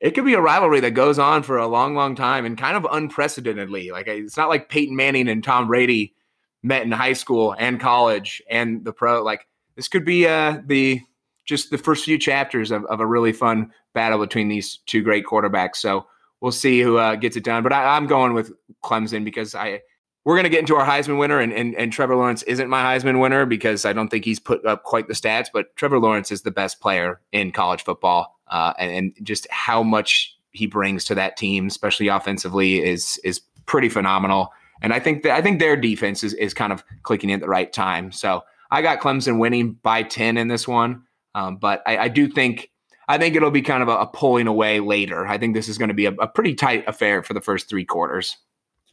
it 0.00 0.10
could 0.10 0.26
be 0.26 0.34
a 0.34 0.42
rivalry 0.42 0.80
that 0.80 0.90
goes 0.90 1.18
on 1.18 1.42
for 1.42 1.56
a 1.56 1.66
long, 1.66 1.94
long 1.94 2.14
time 2.14 2.44
and 2.44 2.58
kind 2.58 2.76
of 2.76 2.86
unprecedentedly. 2.92 3.92
Like 3.92 4.08
it's 4.08 4.36
not 4.36 4.50
like 4.50 4.68
Peyton 4.68 4.94
Manning 4.94 5.30
and 5.30 5.42
Tom 5.42 5.68
Brady 5.68 6.14
met 6.62 6.82
in 6.82 6.92
high 6.92 7.14
school 7.14 7.56
and 7.58 7.80
college 7.80 8.42
and 8.50 8.84
the 8.84 8.92
pro. 8.92 9.22
Like 9.22 9.46
this 9.74 9.88
could 9.88 10.04
be 10.04 10.28
uh, 10.28 10.60
the 10.66 11.00
just 11.44 11.70
the 11.70 11.78
first 11.78 12.04
few 12.04 12.18
chapters 12.18 12.70
of, 12.70 12.84
of 12.86 13.00
a 13.00 13.06
really 13.06 13.32
fun 13.32 13.70
battle 13.92 14.18
between 14.18 14.48
these 14.48 14.78
two 14.86 15.02
great 15.02 15.24
quarterbacks. 15.24 15.76
So 15.76 16.06
we'll 16.40 16.52
see 16.52 16.80
who 16.80 16.98
uh, 16.98 17.16
gets 17.16 17.36
it 17.36 17.44
done. 17.44 17.62
But 17.62 17.72
I, 17.72 17.96
I'm 17.96 18.06
going 18.06 18.34
with 18.34 18.52
Clemson 18.82 19.24
because 19.24 19.54
I 19.54 19.80
we're 20.24 20.36
going 20.36 20.44
to 20.44 20.50
get 20.50 20.60
into 20.60 20.76
our 20.76 20.86
Heisman 20.86 21.18
winner, 21.18 21.38
and, 21.38 21.52
and 21.52 21.74
and 21.74 21.92
Trevor 21.92 22.16
Lawrence 22.16 22.42
isn't 22.44 22.68
my 22.70 22.82
Heisman 22.82 23.20
winner 23.20 23.44
because 23.44 23.84
I 23.84 23.92
don't 23.92 24.08
think 24.08 24.24
he's 24.24 24.40
put 24.40 24.64
up 24.64 24.82
quite 24.82 25.06
the 25.06 25.14
stats. 25.14 25.48
But 25.52 25.76
Trevor 25.76 25.98
Lawrence 25.98 26.32
is 26.32 26.42
the 26.42 26.50
best 26.50 26.80
player 26.80 27.20
in 27.32 27.52
college 27.52 27.84
football, 27.84 28.38
uh, 28.48 28.72
and, 28.78 28.90
and 28.90 29.26
just 29.26 29.46
how 29.50 29.82
much 29.82 30.36
he 30.52 30.66
brings 30.66 31.04
to 31.06 31.14
that 31.16 31.36
team, 31.36 31.66
especially 31.66 32.08
offensively, 32.08 32.82
is 32.82 33.20
is 33.22 33.40
pretty 33.66 33.90
phenomenal. 33.90 34.50
And 34.80 34.92
I 34.94 35.00
think 35.00 35.24
that 35.24 35.32
I 35.32 35.42
think 35.42 35.60
their 35.60 35.76
defense 35.76 36.24
is 36.24 36.32
is 36.34 36.54
kind 36.54 36.72
of 36.72 36.82
clicking 37.02 37.28
in 37.28 37.34
at 37.34 37.40
the 37.40 37.48
right 37.48 37.70
time. 37.70 38.10
So 38.10 38.44
I 38.70 38.80
got 38.80 39.00
Clemson 39.00 39.38
winning 39.38 39.74
by 39.82 40.02
ten 40.02 40.38
in 40.38 40.48
this 40.48 40.66
one, 40.66 41.02
um, 41.34 41.56
but 41.56 41.82
I, 41.86 41.98
I, 41.98 42.08
do 42.08 42.28
think 42.28 42.70
I 43.08 43.18
think 43.18 43.36
it'll 43.36 43.50
be 43.50 43.62
kind 43.62 43.82
of 43.82 43.88
a, 43.88 43.98
a 43.98 44.06
pulling 44.06 44.46
away 44.46 44.80
later. 44.80 45.26
I 45.26 45.38
think 45.38 45.54
this 45.54 45.68
is 45.68 45.78
going 45.78 45.88
to 45.88 45.94
be 45.94 46.06
a, 46.06 46.12
a 46.12 46.28
pretty 46.28 46.54
tight 46.54 46.84
affair 46.86 47.22
for 47.22 47.34
the 47.34 47.40
first 47.40 47.68
three 47.68 47.84
quarters. 47.84 48.36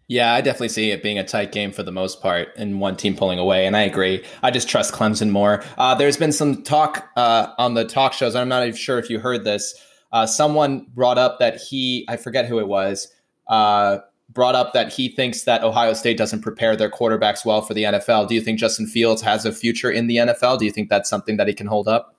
Yeah, 0.08 0.34
I 0.34 0.42
definitely 0.42 0.70
see 0.70 0.92
it 0.92 1.02
being 1.02 1.18
a 1.18 1.24
tight 1.24 1.54
game 1.54 1.72
for 1.72 1.84
the 1.84 1.92
most 1.92 2.22
part 2.22 2.50
and 2.58 2.82
one 2.82 2.98
team 2.98 3.16
pulling 3.16 3.40
away. 3.40 3.66
And 3.66 3.78
I 3.78 3.84
agree. 3.84 4.26
I 4.44 4.52
just 4.52 4.68
trust 4.68 4.94
Clemson 4.94 5.30
more. 5.30 5.64
Uh, 5.78 5.96
there's 5.96 6.18
been 6.18 6.34
some 6.34 6.64
talk 6.64 7.10
uh, 7.16 7.54
on 7.58 7.76
the 7.76 7.86
talk 7.86 8.12
shows. 8.12 8.36
I'm 8.36 8.50
not 8.50 8.64
even 8.64 8.76
sure 8.76 9.00
if 9.00 9.10
you 9.10 9.20
heard 9.20 9.46
this. 9.46 9.74
Uh, 10.12 10.26
someone 10.26 10.86
brought 10.94 11.18
up 11.18 11.40
that 11.40 11.62
he, 11.62 12.06
I 12.10 12.18
forget 12.18 12.46
who 12.46 12.60
it 12.60 12.68
was, 12.68 13.08
uh, 13.48 14.00
brought 14.30 14.56
up 14.56 14.74
that 14.74 14.92
he 14.92 15.08
thinks 15.08 15.44
that 15.44 15.64
Ohio 15.64 15.94
State 15.94 16.18
doesn't 16.18 16.42
prepare 16.42 16.76
their 16.76 16.90
quarterbacks 16.90 17.46
well 17.46 17.62
for 17.62 17.74
the 17.74 17.84
NFL. 17.84 18.28
Do 18.28 18.36
you 18.36 18.42
think 18.42 18.60
Justin 18.60 18.88
Fields 18.88 19.22
has 19.22 19.46
a 19.46 19.54
future 19.54 19.92
in 19.92 20.08
the 20.08 20.18
NFL? 20.18 20.60
Do 20.60 20.66
you 20.66 20.72
think 20.72 20.90
that's 20.90 21.10
something 21.10 21.38
that 21.38 21.48
he 21.48 21.54
can 21.54 21.68
hold 21.68 21.88
up? 21.88 22.18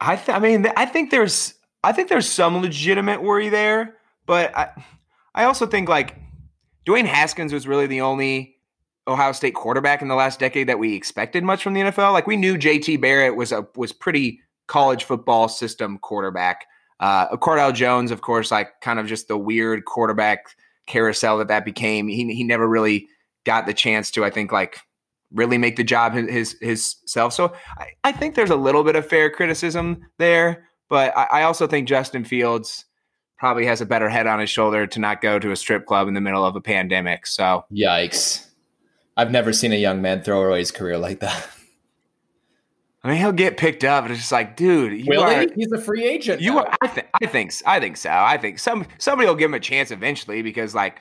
I, 0.00 0.16
th- 0.16 0.28
I 0.28 0.38
mean, 0.38 0.66
I 0.76 0.86
think 0.86 1.10
there's, 1.10 1.54
I 1.82 1.92
think 1.92 2.08
there's 2.08 2.28
some 2.28 2.60
legitimate 2.60 3.22
worry 3.22 3.48
there, 3.48 3.96
but 4.26 4.56
I, 4.56 4.70
I 5.34 5.44
also 5.44 5.66
think 5.66 5.88
like 5.88 6.16
Dwayne 6.86 7.06
Haskins 7.06 7.52
was 7.52 7.66
really 7.66 7.86
the 7.86 8.00
only 8.00 8.56
Ohio 9.06 9.32
State 9.32 9.54
quarterback 9.54 10.02
in 10.02 10.08
the 10.08 10.14
last 10.14 10.38
decade 10.38 10.68
that 10.68 10.78
we 10.78 10.94
expected 10.94 11.42
much 11.42 11.62
from 11.62 11.74
the 11.74 11.80
NFL. 11.80 12.12
Like 12.12 12.26
we 12.26 12.36
knew 12.36 12.56
JT 12.56 13.00
Barrett 13.00 13.36
was 13.36 13.52
a 13.52 13.66
was 13.76 13.92
pretty 13.92 14.40
college 14.66 15.04
football 15.04 15.48
system 15.48 15.98
quarterback. 15.98 16.66
Uh, 17.00 17.36
Cardale 17.36 17.74
Jones, 17.74 18.10
of 18.10 18.20
course, 18.20 18.50
like 18.50 18.80
kind 18.80 18.98
of 18.98 19.06
just 19.06 19.28
the 19.28 19.38
weird 19.38 19.84
quarterback 19.84 20.56
carousel 20.86 21.38
that 21.38 21.48
that 21.48 21.64
became. 21.64 22.08
He 22.08 22.32
he 22.34 22.44
never 22.44 22.68
really 22.68 23.08
got 23.44 23.66
the 23.66 23.74
chance 23.74 24.10
to, 24.12 24.24
I 24.24 24.30
think, 24.30 24.52
like 24.52 24.80
really 25.32 25.58
make 25.58 25.76
the 25.76 25.84
job 25.84 26.14
his 26.14 26.56
his 26.60 26.96
self. 27.06 27.32
So 27.32 27.52
I, 27.78 27.88
I 28.04 28.12
think 28.12 28.34
there's 28.34 28.50
a 28.50 28.56
little 28.56 28.84
bit 28.84 28.96
of 28.96 29.06
fair 29.06 29.30
criticism 29.30 30.06
there, 30.18 30.68
but 30.88 31.16
I, 31.16 31.24
I 31.24 31.42
also 31.42 31.66
think 31.66 31.88
Justin 31.88 32.24
Fields 32.24 32.84
probably 33.38 33.66
has 33.66 33.80
a 33.80 33.86
better 33.86 34.08
head 34.08 34.26
on 34.26 34.40
his 34.40 34.50
shoulder 34.50 34.86
to 34.86 34.98
not 34.98 35.20
go 35.20 35.38
to 35.38 35.52
a 35.52 35.56
strip 35.56 35.86
club 35.86 36.08
in 36.08 36.14
the 36.14 36.20
middle 36.20 36.44
of 36.44 36.56
a 36.56 36.60
pandemic. 36.60 37.26
So 37.26 37.64
yikes. 37.72 38.46
I've 39.16 39.30
never 39.30 39.52
seen 39.52 39.72
a 39.72 39.76
young 39.76 40.00
man 40.00 40.22
throw 40.22 40.44
away 40.44 40.60
his 40.60 40.70
career 40.70 40.96
like 40.96 41.20
that. 41.20 41.48
I 43.02 43.08
mean, 43.08 43.18
he'll 43.18 43.32
get 43.32 43.56
picked 43.56 43.84
up, 43.84 44.04
and 44.04 44.12
it's 44.12 44.20
just 44.20 44.32
like, 44.32 44.56
dude, 44.56 44.92
you 44.92 45.06
really? 45.08 45.46
Are, 45.46 45.46
He's 45.54 45.70
a 45.70 45.80
free 45.80 46.04
agent. 46.04 46.40
You, 46.40 46.58
are, 46.58 46.76
I 46.80 46.88
think, 46.88 47.06
I 47.22 47.26
think, 47.26 47.52
I 47.64 47.80
think 47.80 47.96
so. 47.96 48.10
I 48.10 48.36
think 48.36 48.58
some 48.58 48.86
somebody 48.98 49.28
will 49.28 49.36
give 49.36 49.50
him 49.50 49.54
a 49.54 49.60
chance 49.60 49.92
eventually 49.92 50.42
because, 50.42 50.74
like, 50.74 51.00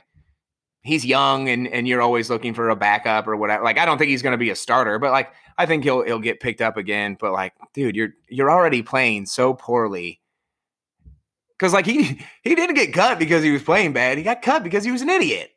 he's 0.87 1.05
young, 1.05 1.49
and 1.49 1.67
and 1.67 1.87
you're 1.87 2.01
always 2.01 2.29
looking 2.29 2.53
for 2.53 2.69
a 2.69 2.75
backup 2.75 3.27
or 3.27 3.35
whatever. 3.35 3.63
Like, 3.63 3.77
I 3.77 3.85
don't 3.85 3.97
think 3.97 4.09
he's 4.09 4.21
going 4.21 4.31
to 4.31 4.37
be 4.37 4.49
a 4.49 4.55
starter, 4.55 4.97
but 4.97 5.11
like, 5.11 5.31
I 5.57 5.65
think 5.65 5.83
he'll 5.83 6.03
he'll 6.03 6.19
get 6.19 6.39
picked 6.39 6.61
up 6.61 6.77
again. 6.77 7.17
But 7.19 7.33
like, 7.33 7.53
dude, 7.73 7.95
you're 7.95 8.13
you're 8.29 8.49
already 8.49 8.81
playing 8.81 9.25
so 9.25 9.53
poorly 9.53 10.21
because 11.57 11.73
like 11.73 11.85
he 11.85 12.19
he 12.43 12.55
didn't 12.55 12.75
get 12.75 12.93
cut 12.93 13.19
because 13.19 13.43
he 13.43 13.51
was 13.51 13.63
playing 13.63 13.93
bad. 13.93 14.17
He 14.17 14.23
got 14.23 14.41
cut 14.41 14.63
because 14.63 14.83
he 14.83 14.91
was 14.91 15.01
an 15.01 15.09
idiot. 15.09 15.51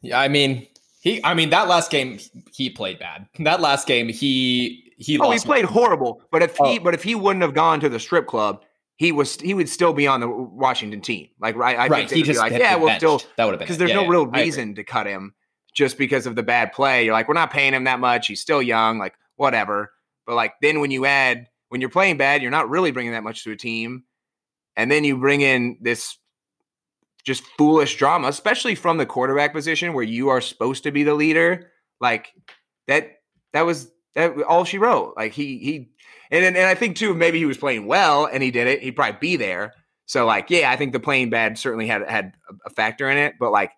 Yeah, 0.00 0.20
I 0.20 0.28
mean 0.28 0.66
he. 1.00 1.22
I 1.24 1.34
mean 1.34 1.50
that 1.50 1.68
last 1.68 1.90
game 1.90 2.18
he 2.52 2.70
played 2.70 2.98
bad. 2.98 3.26
That 3.40 3.60
last 3.60 3.86
game 3.86 4.08
he 4.08 4.92
he. 4.98 5.18
Oh, 5.18 5.30
he 5.30 5.38
played 5.38 5.64
horrible. 5.64 6.22
But 6.30 6.42
if 6.42 6.56
he 6.56 6.78
oh. 6.78 6.80
but 6.80 6.94
if 6.94 7.02
he 7.02 7.14
wouldn't 7.14 7.42
have 7.42 7.54
gone 7.54 7.80
to 7.80 7.88
the 7.88 8.00
strip 8.00 8.26
club, 8.26 8.64
he 9.02 9.10
was 9.10 9.40
he 9.40 9.52
would 9.52 9.68
still 9.68 9.92
be 9.92 10.06
on 10.06 10.20
the 10.20 10.28
Washington 10.28 11.00
team. 11.00 11.28
Like 11.40 11.56
right, 11.56 11.76
I 11.76 11.88
right. 11.88 12.08
think 12.08 12.18
he 12.18 12.22
just 12.22 12.38
like 12.38 12.52
yeah, 12.52 12.76
we'll 12.76 12.94
still 12.96 13.20
that 13.36 13.44
would 13.44 13.54
have 13.54 13.58
been 13.58 13.66
because 13.66 13.78
there's 13.78 13.90
yeah, 13.90 13.96
no 13.96 14.06
real 14.06 14.26
reason 14.26 14.76
to 14.76 14.84
cut 14.84 15.06
him 15.06 15.34
just 15.74 15.98
because 15.98 16.24
of 16.26 16.36
the 16.36 16.42
bad 16.44 16.72
play. 16.72 17.04
You're 17.04 17.12
like 17.12 17.26
we're 17.26 17.34
not 17.34 17.50
paying 17.50 17.74
him 17.74 17.84
that 17.84 17.98
much. 17.98 18.28
He's 18.28 18.40
still 18.40 18.62
young. 18.62 18.98
Like 18.98 19.14
whatever. 19.34 19.90
But 20.24 20.36
like 20.36 20.54
then 20.62 20.78
when 20.78 20.92
you 20.92 21.04
add 21.04 21.48
when 21.68 21.80
you're 21.80 21.90
playing 21.90 22.16
bad, 22.16 22.42
you're 22.42 22.52
not 22.52 22.70
really 22.70 22.92
bringing 22.92 23.10
that 23.12 23.24
much 23.24 23.42
to 23.42 23.50
a 23.50 23.56
team 23.56 24.04
and 24.76 24.88
then 24.88 25.02
you 25.02 25.16
bring 25.16 25.40
in 25.40 25.78
this 25.80 26.16
just 27.24 27.42
foolish 27.58 27.96
drama, 27.96 28.28
especially 28.28 28.76
from 28.76 28.98
the 28.98 29.06
quarterback 29.06 29.52
position 29.52 29.94
where 29.94 30.04
you 30.04 30.28
are 30.28 30.40
supposed 30.40 30.84
to 30.84 30.92
be 30.92 31.02
the 31.02 31.14
leader. 31.14 31.72
Like 32.00 32.32
that, 32.86 33.16
that 33.52 33.62
was 33.62 33.90
that 34.14 34.40
all 34.42 34.64
she 34.64 34.78
wrote. 34.78 35.14
Like 35.16 35.32
he 35.32 35.58
he, 35.58 35.90
and 36.30 36.44
and 36.44 36.66
I 36.66 36.74
think 36.74 36.96
too 36.96 37.14
maybe 37.14 37.38
he 37.38 37.44
was 37.44 37.58
playing 37.58 37.86
well 37.86 38.26
and 38.26 38.42
he 38.42 38.50
did 38.50 38.66
it. 38.66 38.82
He'd 38.82 38.96
probably 38.96 39.18
be 39.20 39.36
there. 39.36 39.74
So 40.06 40.26
like 40.26 40.50
yeah, 40.50 40.70
I 40.70 40.76
think 40.76 40.92
the 40.92 41.00
playing 41.00 41.30
bad 41.30 41.58
certainly 41.58 41.86
had 41.86 42.08
had 42.08 42.32
a 42.66 42.70
factor 42.70 43.08
in 43.08 43.18
it. 43.18 43.34
But 43.38 43.52
like 43.52 43.72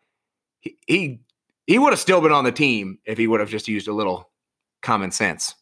he 0.61 0.77
he, 0.87 1.21
he 1.67 1.79
would 1.79 1.93
have 1.93 2.01
still 2.01 2.21
been 2.21 2.33
on 2.33 2.45
the 2.45 2.53
team 2.53 2.99
if 3.05 3.19
he 3.19 3.27
would 3.27 3.41
have 3.41 3.51
just 3.51 3.69
used 3.69 3.89
a 3.89 3.93
little 3.93 4.31
common 4.83 5.11
sense. 5.11 5.55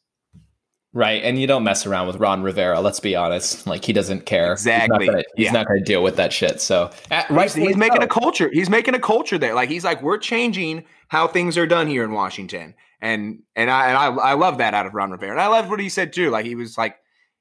Right. 0.94 1.22
And 1.22 1.40
you 1.40 1.46
don't 1.46 1.64
mess 1.64 1.86
around 1.86 2.06
with 2.06 2.16
Ron 2.16 2.42
Rivera. 2.42 2.80
Let's 2.80 3.00
be 3.00 3.16
honest. 3.16 3.66
Like 3.66 3.82
he 3.82 3.94
doesn't 3.94 4.26
care. 4.26 4.52
Exactly. 4.52 5.08
He's 5.36 5.50
not 5.50 5.66
going 5.66 5.78
to 5.78 5.84
deal 5.84 6.02
with 6.02 6.16
that 6.16 6.34
shit. 6.34 6.60
So 6.60 6.90
at, 7.10 7.30
right, 7.30 7.50
he's, 7.50 7.66
he's 7.66 7.76
making 7.78 8.02
a 8.02 8.06
culture. 8.06 8.50
He's 8.52 8.68
making 8.68 8.94
a 8.94 8.98
culture 8.98 9.38
there. 9.38 9.54
Like 9.54 9.70
he's 9.70 9.84
like, 9.84 10.02
we're 10.02 10.18
changing 10.18 10.84
how 11.08 11.26
things 11.28 11.56
are 11.56 11.66
done 11.66 11.86
here 11.86 12.04
in 12.04 12.12
Washington. 12.12 12.74
And 13.02 13.42
and 13.54 13.70
I 13.70 13.88
and 13.88 13.98
I, 13.98 14.06
I 14.06 14.32
love 14.32 14.58
that 14.58 14.72
out 14.72 14.86
of 14.86 14.94
Ron 14.94 15.10
Rivera. 15.10 15.32
And 15.32 15.40
I 15.40 15.48
love 15.48 15.68
what 15.68 15.80
he 15.80 15.90
said 15.90 16.14
too. 16.14 16.30
Like 16.30 16.46
he 16.46 16.54
was 16.54 16.78
like, 16.78 16.96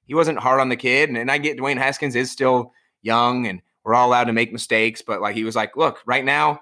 he 0.06 0.14
wasn't 0.14 0.40
hard 0.40 0.60
on 0.60 0.68
the 0.68 0.76
kid. 0.76 1.08
And, 1.08 1.18
and 1.18 1.32
I 1.32 1.38
get 1.38 1.58
Dwayne 1.58 1.78
Haskins 1.78 2.16
is 2.16 2.30
still 2.30 2.74
young 3.02 3.48
and 3.48 3.62
we're 3.86 3.96
all 3.96 4.10
allowed 4.10 4.26
to 4.26 4.34
make 4.34 4.52
mistakes. 4.52 5.02
But 5.02 5.22
like 5.22 5.36
he 5.36 5.46
was 5.46 5.56
like, 5.56 5.78
look, 5.78 6.02
right 6.06 6.26
now, 6.26 6.62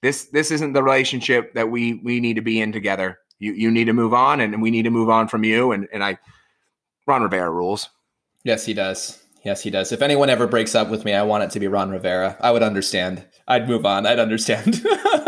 this 0.00 0.26
this 0.26 0.50
isn't 0.50 0.72
the 0.72 0.82
relationship 0.82 1.52
that 1.54 1.70
we 1.70 2.00
we 2.02 2.20
need 2.20 2.36
to 2.36 2.42
be 2.42 2.60
in 2.60 2.72
together 2.72 3.18
you 3.38 3.52
you 3.52 3.70
need 3.70 3.84
to 3.84 3.92
move 3.92 4.14
on, 4.14 4.40
and 4.40 4.60
we 4.62 4.70
need 4.70 4.82
to 4.82 4.90
move 4.90 5.10
on 5.10 5.28
from 5.28 5.44
you. 5.44 5.72
And 5.72 5.88
and 5.92 6.02
I, 6.02 6.18
Ron 7.06 7.22
Rivera 7.22 7.50
rules. 7.50 7.88
Yes, 8.44 8.64
he 8.66 8.74
does. 8.74 9.22
Yes, 9.44 9.62
he 9.62 9.70
does. 9.70 9.92
If 9.92 10.00
anyone 10.00 10.30
ever 10.30 10.46
breaks 10.46 10.74
up 10.74 10.88
with 10.88 11.04
me, 11.04 11.12
I 11.12 11.22
want 11.22 11.44
it 11.44 11.50
to 11.50 11.60
be 11.60 11.68
Ron 11.68 11.90
Rivera. 11.90 12.36
I 12.40 12.50
would 12.50 12.62
understand. 12.62 13.26
I'd 13.46 13.68
move 13.68 13.84
on. 13.84 14.06
I'd 14.06 14.18
understand. 14.18 14.82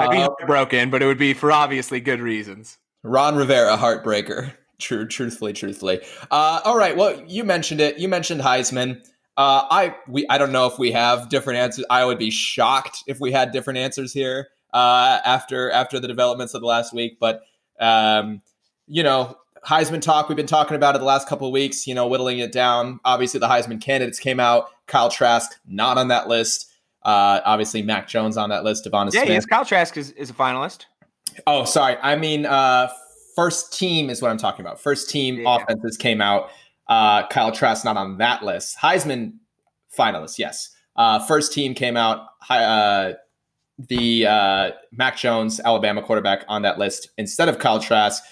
I'd 0.00 0.10
be 0.10 0.22
uh, 0.22 0.30
broken, 0.46 0.90
but 0.90 1.02
it 1.02 1.06
would 1.06 1.18
be 1.18 1.34
for 1.34 1.52
obviously 1.52 2.00
good 2.00 2.20
reasons. 2.20 2.78
Ron 3.02 3.36
Rivera, 3.36 3.76
heartbreaker. 3.76 4.52
True, 4.78 5.06
truthfully, 5.06 5.52
truthfully. 5.52 6.00
Uh, 6.30 6.60
all 6.64 6.76
right. 6.76 6.96
Well, 6.96 7.22
you 7.26 7.44
mentioned 7.44 7.80
it. 7.80 7.98
You 7.98 8.08
mentioned 8.08 8.40
Heisman. 8.40 9.04
Uh, 9.36 9.64
I 9.70 9.94
we 10.08 10.26
I 10.28 10.38
don't 10.38 10.52
know 10.52 10.66
if 10.66 10.78
we 10.78 10.92
have 10.92 11.28
different 11.28 11.58
answers. 11.58 11.84
I 11.88 12.04
would 12.04 12.18
be 12.18 12.30
shocked 12.30 13.04
if 13.06 13.20
we 13.20 13.32
had 13.32 13.52
different 13.52 13.78
answers 13.78 14.12
here 14.12 14.48
uh, 14.74 15.20
after 15.24 15.70
after 15.70 16.00
the 16.00 16.08
developments 16.08 16.54
of 16.54 16.60
the 16.60 16.66
last 16.66 16.92
week. 16.92 17.18
But 17.20 17.42
um, 17.80 18.42
you 18.86 19.02
know, 19.02 19.36
Heisman 19.64 20.02
talk 20.02 20.28
we've 20.28 20.36
been 20.36 20.46
talking 20.46 20.76
about 20.76 20.96
it 20.96 20.98
the 20.98 21.04
last 21.04 21.28
couple 21.28 21.46
of 21.46 21.52
weeks. 21.52 21.86
You 21.86 21.94
know, 21.94 22.06
whittling 22.08 22.40
it 22.40 22.52
down. 22.52 23.00
Obviously, 23.04 23.40
the 23.40 23.48
Heisman 23.48 23.80
candidates 23.80 24.18
came 24.18 24.40
out. 24.40 24.68
Kyle 24.86 25.10
Trask 25.10 25.50
not 25.66 25.96
on 25.96 26.08
that 26.08 26.28
list. 26.28 26.71
Uh, 27.04 27.40
obviously, 27.44 27.82
Mac 27.82 28.08
Jones 28.08 28.36
on 28.36 28.50
that 28.50 28.64
list. 28.64 28.84
Devonta 28.84 29.12
yeah, 29.12 29.22
Smith. 29.22 29.28
yes, 29.28 29.46
Kyle 29.46 29.64
Trask 29.64 29.96
is, 29.96 30.12
is 30.12 30.30
a 30.30 30.34
finalist. 30.34 30.86
Oh, 31.46 31.64
sorry. 31.64 31.96
I 32.02 32.16
mean, 32.16 32.46
uh, 32.46 32.88
first 33.34 33.76
team 33.76 34.10
is 34.10 34.22
what 34.22 34.30
I'm 34.30 34.38
talking 34.38 34.64
about. 34.64 34.80
First 34.80 35.10
team 35.10 35.40
yeah. 35.40 35.56
offenses 35.56 35.96
came 35.96 36.20
out. 36.20 36.50
Uh, 36.88 37.26
Kyle 37.28 37.52
Trask 37.52 37.84
not 37.84 37.96
on 37.96 38.18
that 38.18 38.42
list. 38.42 38.76
Heisman 38.78 39.34
finalist, 39.96 40.38
yes. 40.38 40.70
Uh, 40.96 41.18
first 41.18 41.52
team 41.52 41.74
came 41.74 41.96
out. 41.96 42.26
Uh, 42.48 43.12
the 43.78 44.26
uh, 44.26 44.70
Mac 44.92 45.16
Jones, 45.16 45.60
Alabama 45.64 46.02
quarterback, 46.02 46.44
on 46.48 46.62
that 46.62 46.78
list 46.78 47.08
instead 47.16 47.48
of 47.48 47.58
Kyle 47.58 47.80
Trask 47.80 48.22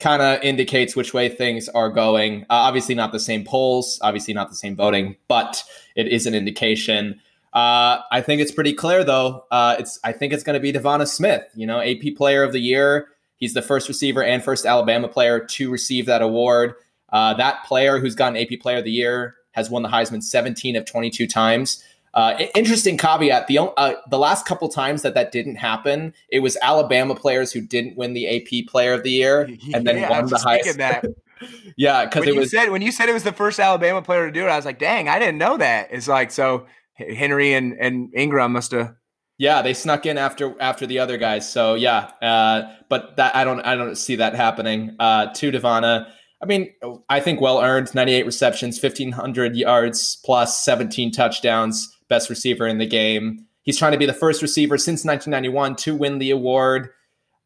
kind 0.00 0.20
of 0.20 0.42
indicates 0.42 0.96
which 0.96 1.14
way 1.14 1.28
things 1.28 1.68
are 1.70 1.88
going. 1.88 2.42
Uh, 2.42 2.66
obviously, 2.66 2.94
not 2.94 3.12
the 3.12 3.20
same 3.20 3.44
polls, 3.44 3.98
obviously, 4.02 4.34
not 4.34 4.50
the 4.50 4.56
same 4.56 4.76
voting, 4.76 5.16
but 5.28 5.62
it 5.96 6.08
is 6.08 6.26
an 6.26 6.34
indication. 6.34 7.20
Uh, 7.52 7.98
I 8.10 8.22
think 8.22 8.40
it's 8.40 8.52
pretty 8.52 8.72
clear, 8.72 9.04
though. 9.04 9.44
Uh, 9.50 9.76
it's 9.78 9.98
I 10.02 10.12
think 10.12 10.32
it's 10.32 10.42
going 10.42 10.54
to 10.54 10.60
be 10.60 10.72
Devonta 10.72 11.06
Smith. 11.06 11.42
You 11.54 11.66
know, 11.66 11.80
AP 11.80 12.16
Player 12.16 12.42
of 12.42 12.52
the 12.52 12.60
Year. 12.60 13.08
He's 13.36 13.54
the 13.54 13.62
first 13.62 13.88
receiver 13.88 14.22
and 14.22 14.42
first 14.42 14.64
Alabama 14.64 15.08
player 15.08 15.44
to 15.44 15.70
receive 15.70 16.06
that 16.06 16.22
award. 16.22 16.74
Uh, 17.10 17.34
that 17.34 17.64
player 17.64 17.98
who's 17.98 18.14
gotten 18.14 18.36
AP 18.38 18.60
Player 18.60 18.78
of 18.78 18.84
the 18.84 18.90
Year 18.92 19.34
has 19.52 19.68
won 19.68 19.82
the 19.82 19.88
Heisman 19.88 20.22
17 20.22 20.76
of 20.76 20.86
22 20.86 21.26
times. 21.26 21.84
Uh, 22.14 22.38
interesting 22.54 22.96
caveat: 22.96 23.46
the 23.48 23.58
uh, 23.58 23.94
the 24.10 24.18
last 24.18 24.46
couple 24.46 24.68
times 24.68 25.02
that 25.02 25.14
that 25.14 25.32
didn't 25.32 25.56
happen, 25.56 26.14
it 26.28 26.40
was 26.40 26.56
Alabama 26.62 27.14
players 27.14 27.52
who 27.52 27.60
didn't 27.60 27.96
win 27.96 28.12
the 28.14 28.28
AP 28.28 28.66
Player 28.70 28.92
of 28.94 29.02
the 29.02 29.10
Year 29.10 29.42
and 29.74 29.86
then 29.86 29.98
Yeah, 29.98 30.10
won 30.10 30.24
the 30.24 30.30
just 30.30 30.44
highest. 30.44 30.64
thinking 30.64 30.78
that. 30.78 31.04
yeah, 31.76 32.04
because 32.04 32.20
when 32.20 32.28
it 32.28 32.34
you 32.34 32.40
was 32.40 32.50
said 32.50 32.70
when 32.70 32.82
you 32.82 32.92
said 32.92 33.08
it 33.08 33.14
was 33.14 33.24
the 33.24 33.32
first 33.32 33.58
Alabama 33.58 34.00
player 34.02 34.26
to 34.26 34.32
do 34.32 34.44
it, 34.44 34.48
I 34.48 34.56
was 34.56 34.64
like, 34.64 34.78
dang, 34.78 35.08
I 35.08 35.18
didn't 35.18 35.38
know 35.38 35.56
that. 35.56 35.88
It's 35.90 36.06
like 36.08 36.30
so 36.30 36.66
Henry 37.10 37.54
and, 37.54 37.74
and 37.78 38.12
Ingram 38.14 38.52
must 38.52 38.72
have 38.72 38.94
Yeah, 39.38 39.62
they 39.62 39.74
snuck 39.74 40.06
in 40.06 40.18
after 40.18 40.54
after 40.60 40.86
the 40.86 40.98
other 40.98 41.18
guys. 41.18 41.50
So 41.50 41.74
yeah, 41.74 42.10
uh, 42.20 42.72
but 42.88 43.16
that 43.16 43.34
I 43.34 43.44
don't 43.44 43.60
I 43.60 43.74
don't 43.74 43.96
see 43.96 44.16
that 44.16 44.34
happening. 44.34 44.96
Uh, 44.98 45.32
to 45.34 45.50
Devonta, 45.50 46.08
I 46.42 46.46
mean, 46.46 46.72
I 47.08 47.20
think 47.20 47.40
well 47.40 47.60
earned. 47.60 47.94
Ninety 47.94 48.12
eight 48.14 48.26
receptions, 48.26 48.78
fifteen 48.78 49.12
hundred 49.12 49.56
yards 49.56 50.18
plus, 50.24 50.64
seventeen 50.64 51.12
touchdowns. 51.12 51.88
Best 52.08 52.28
receiver 52.28 52.66
in 52.66 52.78
the 52.78 52.86
game. 52.86 53.46
He's 53.62 53.78
trying 53.78 53.92
to 53.92 53.98
be 53.98 54.06
the 54.06 54.12
first 54.12 54.42
receiver 54.42 54.76
since 54.76 55.04
1991 55.04 55.76
to 55.76 55.94
win 55.94 56.18
the 56.18 56.30
award. 56.32 56.90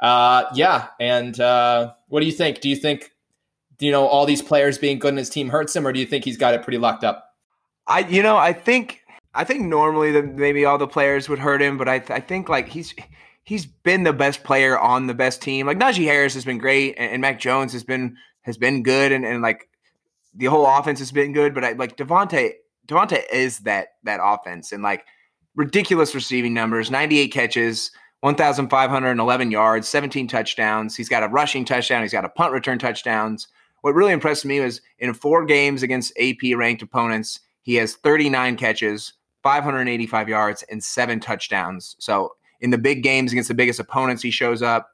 Uh, 0.00 0.44
yeah, 0.54 0.88
and 0.98 1.38
uh, 1.38 1.92
what 2.08 2.20
do 2.20 2.26
you 2.26 2.32
think? 2.32 2.60
Do 2.60 2.68
you 2.68 2.76
think 2.76 3.12
you 3.78 3.90
know 3.90 4.06
all 4.06 4.26
these 4.26 4.42
players 4.42 4.78
being 4.78 4.98
good 4.98 5.10
in 5.10 5.16
his 5.16 5.30
team 5.30 5.48
hurts 5.48 5.76
him, 5.76 5.86
or 5.86 5.92
do 5.92 6.00
you 6.00 6.06
think 6.06 6.24
he's 6.24 6.36
got 6.36 6.54
it 6.54 6.62
pretty 6.62 6.78
locked 6.78 7.04
up? 7.04 7.30
I 7.86 8.00
you 8.00 8.22
know 8.22 8.36
I 8.36 8.52
think 8.52 9.02
I 9.36 9.44
think 9.44 9.62
normally 9.62 10.12
that 10.12 10.34
maybe 10.34 10.64
all 10.64 10.78
the 10.78 10.88
players 10.88 11.28
would 11.28 11.38
hurt 11.38 11.60
him, 11.60 11.76
but 11.76 11.88
I 11.88 11.96
I 12.08 12.20
think 12.20 12.48
like 12.48 12.68
he's 12.68 12.94
he's 13.44 13.66
been 13.66 14.02
the 14.02 14.12
best 14.12 14.44
player 14.44 14.78
on 14.78 15.06
the 15.06 15.14
best 15.14 15.42
team. 15.42 15.66
Like 15.66 15.78
Najee 15.78 16.04
Harris 16.04 16.34
has 16.34 16.44
been 16.44 16.58
great, 16.58 16.94
and, 16.98 17.12
and 17.12 17.20
Mac 17.20 17.38
Jones 17.38 17.72
has 17.72 17.84
been 17.84 18.16
has 18.42 18.56
been 18.56 18.82
good, 18.82 19.12
and, 19.12 19.24
and 19.24 19.42
like 19.42 19.68
the 20.34 20.46
whole 20.46 20.66
offense 20.66 20.98
has 20.98 21.12
been 21.12 21.32
good. 21.32 21.54
But 21.54 21.64
I 21.64 21.72
like 21.72 21.96
Devonta 21.96 22.52
Devonta 22.88 23.22
is 23.32 23.60
that 23.60 23.88
that 24.04 24.20
offense, 24.22 24.72
and 24.72 24.82
like 24.82 25.06
ridiculous 25.54 26.14
receiving 26.14 26.54
numbers, 26.54 26.90
ninety 26.90 27.18
eight 27.18 27.32
catches. 27.32 27.90
1,511 28.20 29.50
yards, 29.50 29.86
17 29.86 30.26
touchdowns. 30.26 30.96
He's 30.96 31.08
got 31.08 31.22
a 31.22 31.28
rushing 31.28 31.64
touchdown. 31.64 32.02
He's 32.02 32.12
got 32.12 32.24
a 32.24 32.30
punt 32.30 32.52
return 32.52 32.78
touchdowns. 32.78 33.46
What 33.82 33.94
really 33.94 34.12
impressed 34.12 34.44
me 34.44 34.58
was 34.58 34.80
in 34.98 35.14
four 35.14 35.44
games 35.44 35.82
against 35.84 36.18
AP 36.18 36.56
ranked 36.56 36.82
opponents, 36.82 37.40
he 37.62 37.74
has 37.74 37.94
39 37.94 38.56
catches, 38.56 39.12
585 39.46 40.28
yards, 40.28 40.64
and 40.64 40.82
seven 40.82 41.20
touchdowns. 41.20 41.94
So 42.00 42.32
in 42.60 42.70
the 42.70 42.78
big 42.78 43.04
games 43.04 43.30
against 43.30 43.46
the 43.46 43.54
biggest 43.54 43.78
opponents, 43.78 44.20
he 44.20 44.32
shows 44.32 44.60
up. 44.60 44.90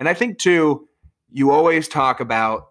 And 0.00 0.08
I 0.08 0.14
think 0.14 0.40
too, 0.40 0.88
you 1.30 1.52
always 1.52 1.86
talk 1.86 2.18
about 2.18 2.70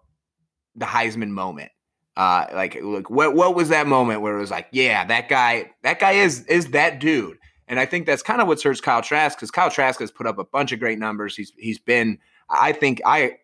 the 0.76 0.84
Heisman 0.84 1.30
moment. 1.30 1.72
Uh, 2.18 2.44
like, 2.52 2.76
look, 2.82 3.08
what 3.08 3.34
what 3.34 3.54
was 3.54 3.70
that 3.70 3.86
moment 3.86 4.20
where 4.20 4.36
it 4.36 4.40
was 4.40 4.50
like, 4.50 4.66
yeah, 4.72 5.06
that 5.06 5.30
guy, 5.30 5.70
that 5.84 5.98
guy 5.98 6.12
is 6.12 6.44
is 6.48 6.66
that 6.72 6.98
dude. 6.98 7.38
And 7.66 7.80
I 7.80 7.86
think 7.86 8.04
that's 8.04 8.22
kind 8.22 8.42
of 8.42 8.46
what 8.46 8.60
hurts 8.60 8.82
Kyle 8.82 9.00
Trask 9.00 9.38
because 9.38 9.50
Kyle 9.50 9.70
Trask 9.70 9.98
has 10.00 10.10
put 10.10 10.26
up 10.26 10.36
a 10.36 10.44
bunch 10.44 10.70
of 10.72 10.80
great 10.80 10.98
numbers. 10.98 11.34
He's 11.34 11.54
he's 11.56 11.78
been, 11.78 12.18
I 12.50 12.72
think, 12.72 13.00
I 13.06 13.36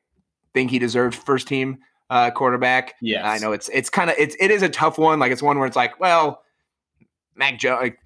think 0.53 0.71
he 0.71 0.79
deserved 0.79 1.15
first 1.15 1.49
team 1.49 1.79
uh, 2.11 2.33
quarterback. 2.33 2.97
Yeah, 3.01 3.27
I 3.27 3.39
know 3.39 3.53
it's 3.53 3.71
it's 3.71 3.89
kind 3.89 4.11
of 4.11 4.17
it's 4.19 4.37
it 4.39 4.51
is 4.51 4.61
a 4.61 4.69
tough 4.69 4.99
one. 4.99 5.19
Like 5.19 5.33
it's 5.33 5.43
one 5.43 5.57
where 5.57 5.67
it's 5.67 5.77
like, 5.77 5.99
well, 5.99 6.43
Mac 7.39 7.59
Jones. 7.59 7.81
Like, 7.83 7.99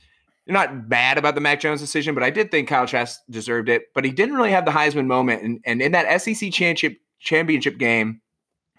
you're 0.46 0.54
not 0.54 0.88
bad 0.88 1.18
about 1.18 1.34
the 1.34 1.40
Mac 1.40 1.60
Jones 1.60 1.80
decision, 1.80 2.14
but 2.14 2.24
I 2.24 2.30
did 2.30 2.50
think 2.50 2.68
Kyle 2.68 2.86
Trask 2.86 3.20
deserved 3.30 3.68
it. 3.68 3.94
But 3.94 4.04
he 4.04 4.10
didn't 4.10 4.34
really 4.34 4.50
have 4.50 4.64
the 4.64 4.72
Heisman 4.72 5.06
moment. 5.06 5.42
And, 5.42 5.60
and 5.64 5.80
in 5.80 5.92
that 5.92 6.20
SEC 6.20 6.52
championship 6.52 6.98
championship 7.20 7.78
game, 7.78 8.20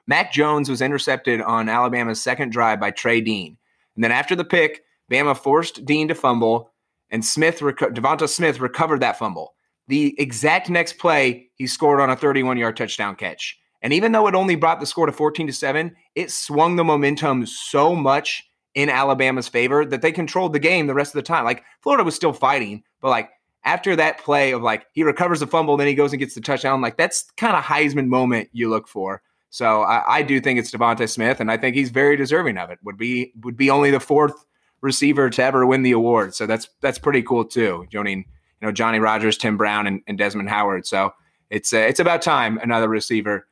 Mac 0.06 0.34
Jones 0.34 0.70
was 0.70 0.82
intercepted 0.82 1.40
on 1.42 1.70
Alabama's 1.70 2.22
second 2.22 2.52
drive 2.52 2.80
by 2.80 2.92
Trey 2.92 3.22
Dean. 3.22 3.58
And 3.96 4.04
then 4.04 4.12
after 4.12 4.36
the 4.36 4.44
pick, 4.44 4.84
Bama 5.10 5.38
forced 5.38 5.86
Dean 5.86 6.08
to 6.10 6.16
fumble, 6.16 6.72
and 7.10 7.24
Smith 7.24 7.60
reco- 7.60 7.94
Devonta 7.94 8.28
Smith 8.28 8.60
recovered 8.60 9.02
that 9.02 9.18
fumble. 9.18 9.56
The 9.88 10.20
exact 10.20 10.70
next 10.70 10.98
play, 10.98 11.50
he 11.56 11.68
scored 11.68 12.02
on 12.02 12.10
a 12.10 12.16
31 12.16 12.58
yard 12.58 12.76
touchdown 12.76 13.16
catch. 13.16 13.58
And 13.82 13.94
even 13.94 14.12
though 14.12 14.28
it 14.28 14.36
only 14.36 14.56
brought 14.56 14.80
the 14.80 14.86
score 14.86 15.06
to 15.06 15.12
14 15.12 15.48
to 15.48 15.54
7, 15.54 15.94
it 16.16 16.32
swung 16.32 16.78
the 16.78 16.84
momentum 16.84 17.46
so 17.46 17.96
much 17.96 18.44
in 18.76 18.90
Alabama's 18.90 19.48
favor 19.48 19.86
that 19.86 20.02
they 20.02 20.12
controlled 20.12 20.54
the 20.54 20.60
game 20.60 20.88
the 20.88 20.94
rest 20.94 21.14
of 21.14 21.20
the 21.20 21.28
time. 21.28 21.44
Like 21.44 21.64
Florida 21.82 22.04
was 22.04 22.16
still 22.16 22.34
fighting, 22.34 22.84
but 23.02 23.10
like 23.10 23.30
after 23.64 23.96
that 23.96 24.20
play 24.20 24.52
of 24.52 24.62
like 24.62 24.86
he 24.94 25.04
recovers 25.04 25.40
the 25.40 25.48
fumble, 25.48 25.78
then 25.78 25.88
he 25.88 25.94
goes 25.94 26.12
and 26.12 26.20
gets 26.20 26.36
the 26.36 26.42
touchdown, 26.42 26.82
like 26.82 26.98
that's 26.98 27.30
kind 27.38 27.56
of 27.56 27.64
Heisman 27.64 28.08
moment 28.08 28.50
you 28.52 28.70
look 28.70 28.88
for. 28.88 29.22
So 29.50 29.84
I, 29.84 30.18
I 30.18 30.22
do 30.24 30.42
think 30.42 30.58
it's 30.58 30.72
Devonta 30.72 31.08
Smith, 31.08 31.40
and 31.40 31.52
I 31.52 31.58
think 31.58 31.76
he's 31.76 31.92
very 31.92 32.18
deserving 32.18 32.58
of 32.58 32.72
it. 32.72 32.80
Would 32.84 32.98
be 32.98 33.32
would 33.42 33.56
be 33.56 33.70
only 33.70 33.92
the 33.92 34.00
fourth 34.00 34.46
receiver 34.82 35.30
to 35.30 35.44
ever 35.44 35.66
win 35.66 35.84
the 35.84 35.92
award. 35.92 36.34
So 36.34 36.48
that's 36.48 36.68
that's 36.82 36.98
pretty 36.98 37.22
cool 37.22 37.46
too. 37.46 37.86
Joining 37.92 38.20
you 38.20 38.68
know 38.68 38.72
Johnny 38.72 39.00
Rodgers, 39.00 39.38
Tim 39.38 39.56
Brown, 39.56 39.86
and, 39.86 40.02
and 40.08 40.18
Desmond 40.18 40.50
Howard. 40.50 40.88
So 40.88 41.14
it's 41.52 41.72
uh, 41.72 41.78
it's 41.78 42.00
about 42.00 42.24
time 42.24 42.58
another 42.58 42.90
receiver 42.90 43.48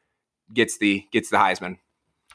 gets 0.54 0.80
the 0.80 1.06
gets 1.12 1.30
the 1.30 1.38
Heisman. 1.38 1.78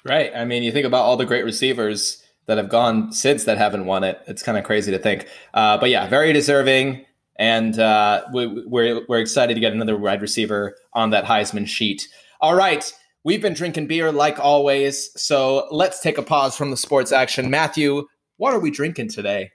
Right. 0.04 0.30
I 0.34 0.44
mean, 0.44 0.62
you 0.62 0.70
think 0.70 0.86
about 0.86 1.02
all 1.02 1.16
the 1.16 1.26
great 1.26 1.44
receivers 1.44 2.22
that 2.46 2.58
have 2.58 2.68
gone 2.68 3.12
since 3.12 3.44
that 3.44 3.58
haven't 3.58 3.86
won 3.86 4.04
it. 4.04 4.20
It's 4.26 4.42
kind 4.42 4.56
of 4.56 4.64
crazy 4.64 4.92
to 4.92 4.98
think. 4.98 5.28
Uh, 5.54 5.78
but 5.78 5.90
yeah, 5.90 6.08
very 6.08 6.32
deserving. 6.32 7.04
And 7.38 7.78
uh, 7.78 8.24
we, 8.32 8.46
we're, 8.66 9.04
we're 9.08 9.20
excited 9.20 9.54
to 9.54 9.60
get 9.60 9.72
another 9.72 9.96
wide 9.96 10.22
receiver 10.22 10.76
on 10.94 11.10
that 11.10 11.24
Heisman 11.24 11.66
sheet. 11.66 12.08
All 12.40 12.54
right. 12.54 12.90
We've 13.24 13.42
been 13.42 13.54
drinking 13.54 13.88
beer 13.88 14.12
like 14.12 14.38
always. 14.38 15.10
So 15.20 15.66
let's 15.70 16.00
take 16.00 16.16
a 16.16 16.22
pause 16.22 16.56
from 16.56 16.70
the 16.70 16.76
sports 16.76 17.12
action. 17.12 17.50
Matthew, 17.50 18.06
what 18.36 18.54
are 18.54 18.60
we 18.60 18.70
drinking 18.70 19.10
today? 19.10 19.50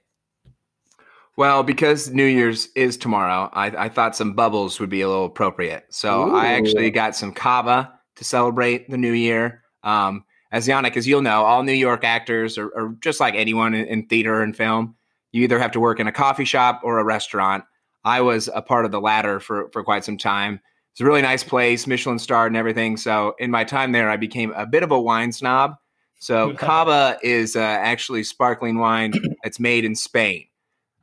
Well, 1.37 1.63
because 1.63 2.09
New 2.09 2.25
Year's 2.25 2.67
is 2.75 2.97
tomorrow, 2.97 3.49
I, 3.53 3.67
I 3.85 3.89
thought 3.89 4.17
some 4.17 4.33
bubbles 4.33 4.79
would 4.81 4.89
be 4.89 5.01
a 5.01 5.07
little 5.07 5.25
appropriate. 5.25 5.85
So 5.89 6.35
I 6.35 6.47
actually 6.47 6.91
got 6.91 7.15
some 7.15 7.31
cava 7.31 7.91
to 8.17 8.23
celebrate 8.23 8.89
the 8.89 8.97
new 8.97 9.13
year. 9.13 9.63
Um, 9.83 10.25
as 10.51 10.67
Yannick, 10.67 10.97
as 10.97 11.07
you'll 11.07 11.21
know, 11.21 11.43
all 11.43 11.63
New 11.63 11.71
York 11.71 12.03
actors 12.03 12.57
are, 12.57 12.67
are 12.75 12.95
just 12.99 13.19
like 13.19 13.35
anyone 13.35 13.73
in, 13.73 13.85
in 13.85 14.05
theater 14.07 14.41
and 14.41 14.55
film. 14.55 14.95
You 15.31 15.43
either 15.43 15.59
have 15.59 15.71
to 15.71 15.79
work 15.79 15.99
in 15.99 16.07
a 16.07 16.11
coffee 16.11 16.45
shop 16.45 16.81
or 16.83 16.99
a 16.99 17.03
restaurant. 17.03 17.63
I 18.03 18.21
was 18.21 18.49
a 18.53 18.61
part 18.61 18.85
of 18.85 18.91
the 18.91 18.99
latter 18.99 19.39
for, 19.39 19.69
for 19.71 19.83
quite 19.83 20.03
some 20.03 20.17
time. 20.17 20.59
It's 20.91 20.99
a 20.99 21.05
really 21.05 21.21
nice 21.21 21.43
place, 21.43 21.87
Michelin 21.87 22.19
starred 22.19 22.51
and 22.51 22.57
everything. 22.57 22.97
So 22.97 23.33
in 23.39 23.49
my 23.49 23.63
time 23.63 23.93
there, 23.93 24.09
I 24.09 24.17
became 24.17 24.51
a 24.51 24.65
bit 24.65 24.83
of 24.83 24.91
a 24.91 24.99
wine 24.99 25.31
snob. 25.31 25.75
So 26.19 26.53
cava 26.57 27.17
is 27.23 27.55
uh, 27.55 27.59
actually 27.61 28.23
sparkling 28.23 28.77
wine 28.77 29.13
that's 29.43 29.59
made 29.59 29.85
in 29.85 29.95
Spain. 29.95 30.47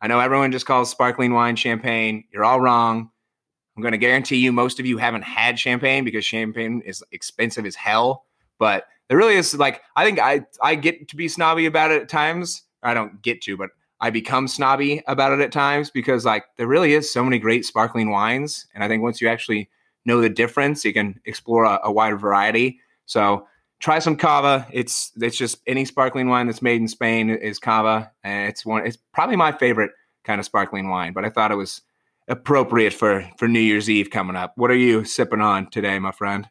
I 0.02 0.06
know 0.06 0.20
everyone 0.20 0.52
just 0.52 0.66
calls 0.66 0.90
sparkling 0.90 1.32
wine 1.32 1.56
champagne. 1.56 2.24
You're 2.30 2.44
all 2.44 2.60
wrong. 2.60 3.10
I'm 3.76 3.82
going 3.82 3.92
to 3.92 3.98
guarantee 3.98 4.36
you 4.36 4.52
most 4.52 4.78
of 4.78 4.86
you 4.86 4.98
haven't 4.98 5.22
had 5.22 5.58
champagne 5.58 6.04
because 6.04 6.24
champagne 6.24 6.82
is 6.84 7.02
expensive 7.12 7.64
as 7.64 7.74
hell. 7.74 8.26
But 8.58 8.86
there 9.08 9.18
really 9.18 9.36
is 9.36 9.54
like 9.54 9.82
I 9.96 10.04
think 10.04 10.18
I 10.18 10.46
I 10.62 10.74
get 10.74 11.08
to 11.08 11.16
be 11.16 11.28
snobby 11.28 11.66
about 11.66 11.90
it 11.90 12.02
at 12.02 12.08
times. 12.08 12.62
I 12.82 12.94
don't 12.94 13.20
get 13.22 13.42
to, 13.42 13.56
but 13.56 13.70
I 14.00 14.10
become 14.10 14.46
snobby 14.46 15.02
about 15.06 15.32
it 15.32 15.40
at 15.40 15.50
times 15.50 15.90
because 15.90 16.24
like 16.24 16.44
there 16.56 16.68
really 16.68 16.94
is 16.94 17.12
so 17.12 17.24
many 17.24 17.38
great 17.38 17.64
sparkling 17.64 18.10
wines, 18.10 18.66
and 18.74 18.84
I 18.84 18.88
think 18.88 19.02
once 19.02 19.20
you 19.20 19.28
actually 19.28 19.68
know 20.04 20.20
the 20.20 20.28
difference, 20.28 20.84
you 20.84 20.92
can 20.92 21.20
explore 21.24 21.64
a, 21.64 21.80
a 21.84 21.92
wider 21.92 22.16
variety. 22.16 22.80
So 23.06 23.46
try 23.80 23.98
some 23.98 24.16
cava. 24.16 24.66
It's 24.72 25.12
it's 25.20 25.36
just 25.36 25.58
any 25.66 25.84
sparkling 25.84 26.28
wine 26.28 26.46
that's 26.46 26.62
made 26.62 26.80
in 26.80 26.88
Spain 26.88 27.30
is 27.30 27.58
cava, 27.58 28.10
and 28.22 28.48
it's 28.48 28.64
one. 28.64 28.86
It's 28.86 28.98
probably 29.12 29.36
my 29.36 29.52
favorite 29.52 29.92
kind 30.24 30.38
of 30.38 30.44
sparkling 30.44 30.88
wine. 30.88 31.12
But 31.12 31.24
I 31.24 31.30
thought 31.30 31.52
it 31.52 31.56
was 31.56 31.82
appropriate 32.28 32.92
for 32.92 33.28
for 33.38 33.48
New 33.48 33.60
Year's 33.60 33.90
Eve 33.90 34.10
coming 34.10 34.36
up. 34.36 34.52
What 34.56 34.70
are 34.70 34.76
you 34.76 35.04
sipping 35.04 35.40
on 35.40 35.70
today, 35.70 35.98
my 35.98 36.12
friend? 36.12 36.48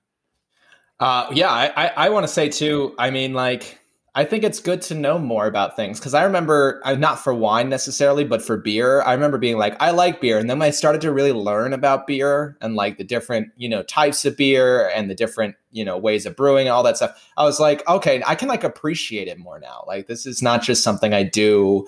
Uh, 1.00 1.28
yeah, 1.32 1.50
I, 1.50 1.86
I, 1.86 1.88
I 2.06 2.10
want 2.10 2.24
to 2.26 2.28
say 2.32 2.50
too. 2.50 2.96
I 2.98 3.12
mean, 3.12 3.34
like, 3.34 3.80
I 4.16 4.26
think 4.26 4.44
it's 4.44 4.60
good 4.60 4.82
to 4.84 4.96
know 4.96 5.20
more 5.20 5.46
about 5.46 5.76
things 5.76 6.00
because 6.00 6.16
I 6.16 6.24
remember, 6.24 6.82
uh, 6.84 6.96
not 6.96 7.20
for 7.24 7.36
wine 7.36 7.70
necessarily, 7.70 8.24
but 8.24 8.42
for 8.42 8.58
beer. 8.58 9.04
I 9.04 9.14
remember 9.14 9.38
being 9.38 9.60
like, 9.60 9.80
I 9.80 9.92
like 9.92 10.20
beer, 10.20 10.40
and 10.40 10.50
then 10.50 10.58
when 10.58 10.68
I 10.68 10.72
started 10.72 11.02
to 11.02 11.12
really 11.12 11.34
learn 11.34 11.72
about 11.72 12.08
beer 12.08 12.58
and 12.62 12.74
like 12.74 12.98
the 12.98 13.04
different, 13.04 13.50
you 13.58 13.70
know, 13.70 13.84
types 13.84 14.26
of 14.26 14.36
beer 14.36 14.90
and 14.90 15.08
the 15.08 15.14
different, 15.14 15.56
you 15.72 15.86
know, 15.86 16.00
ways 16.00 16.26
of 16.26 16.36
brewing 16.36 16.66
and 16.66 16.74
all 16.74 16.82
that 16.82 16.98
stuff, 16.98 17.30
I 17.38 17.44
was 17.44 17.60
like, 17.60 17.88
okay, 17.88 18.24
I 18.26 18.34
can 18.34 18.48
like 18.48 18.64
appreciate 18.64 19.28
it 19.28 19.38
more 19.38 19.60
now. 19.60 19.84
Like, 19.86 20.08
this 20.08 20.26
is 20.26 20.42
not 20.42 20.64
just 20.64 20.82
something 20.84 21.14
I 21.14 21.22
do 21.22 21.88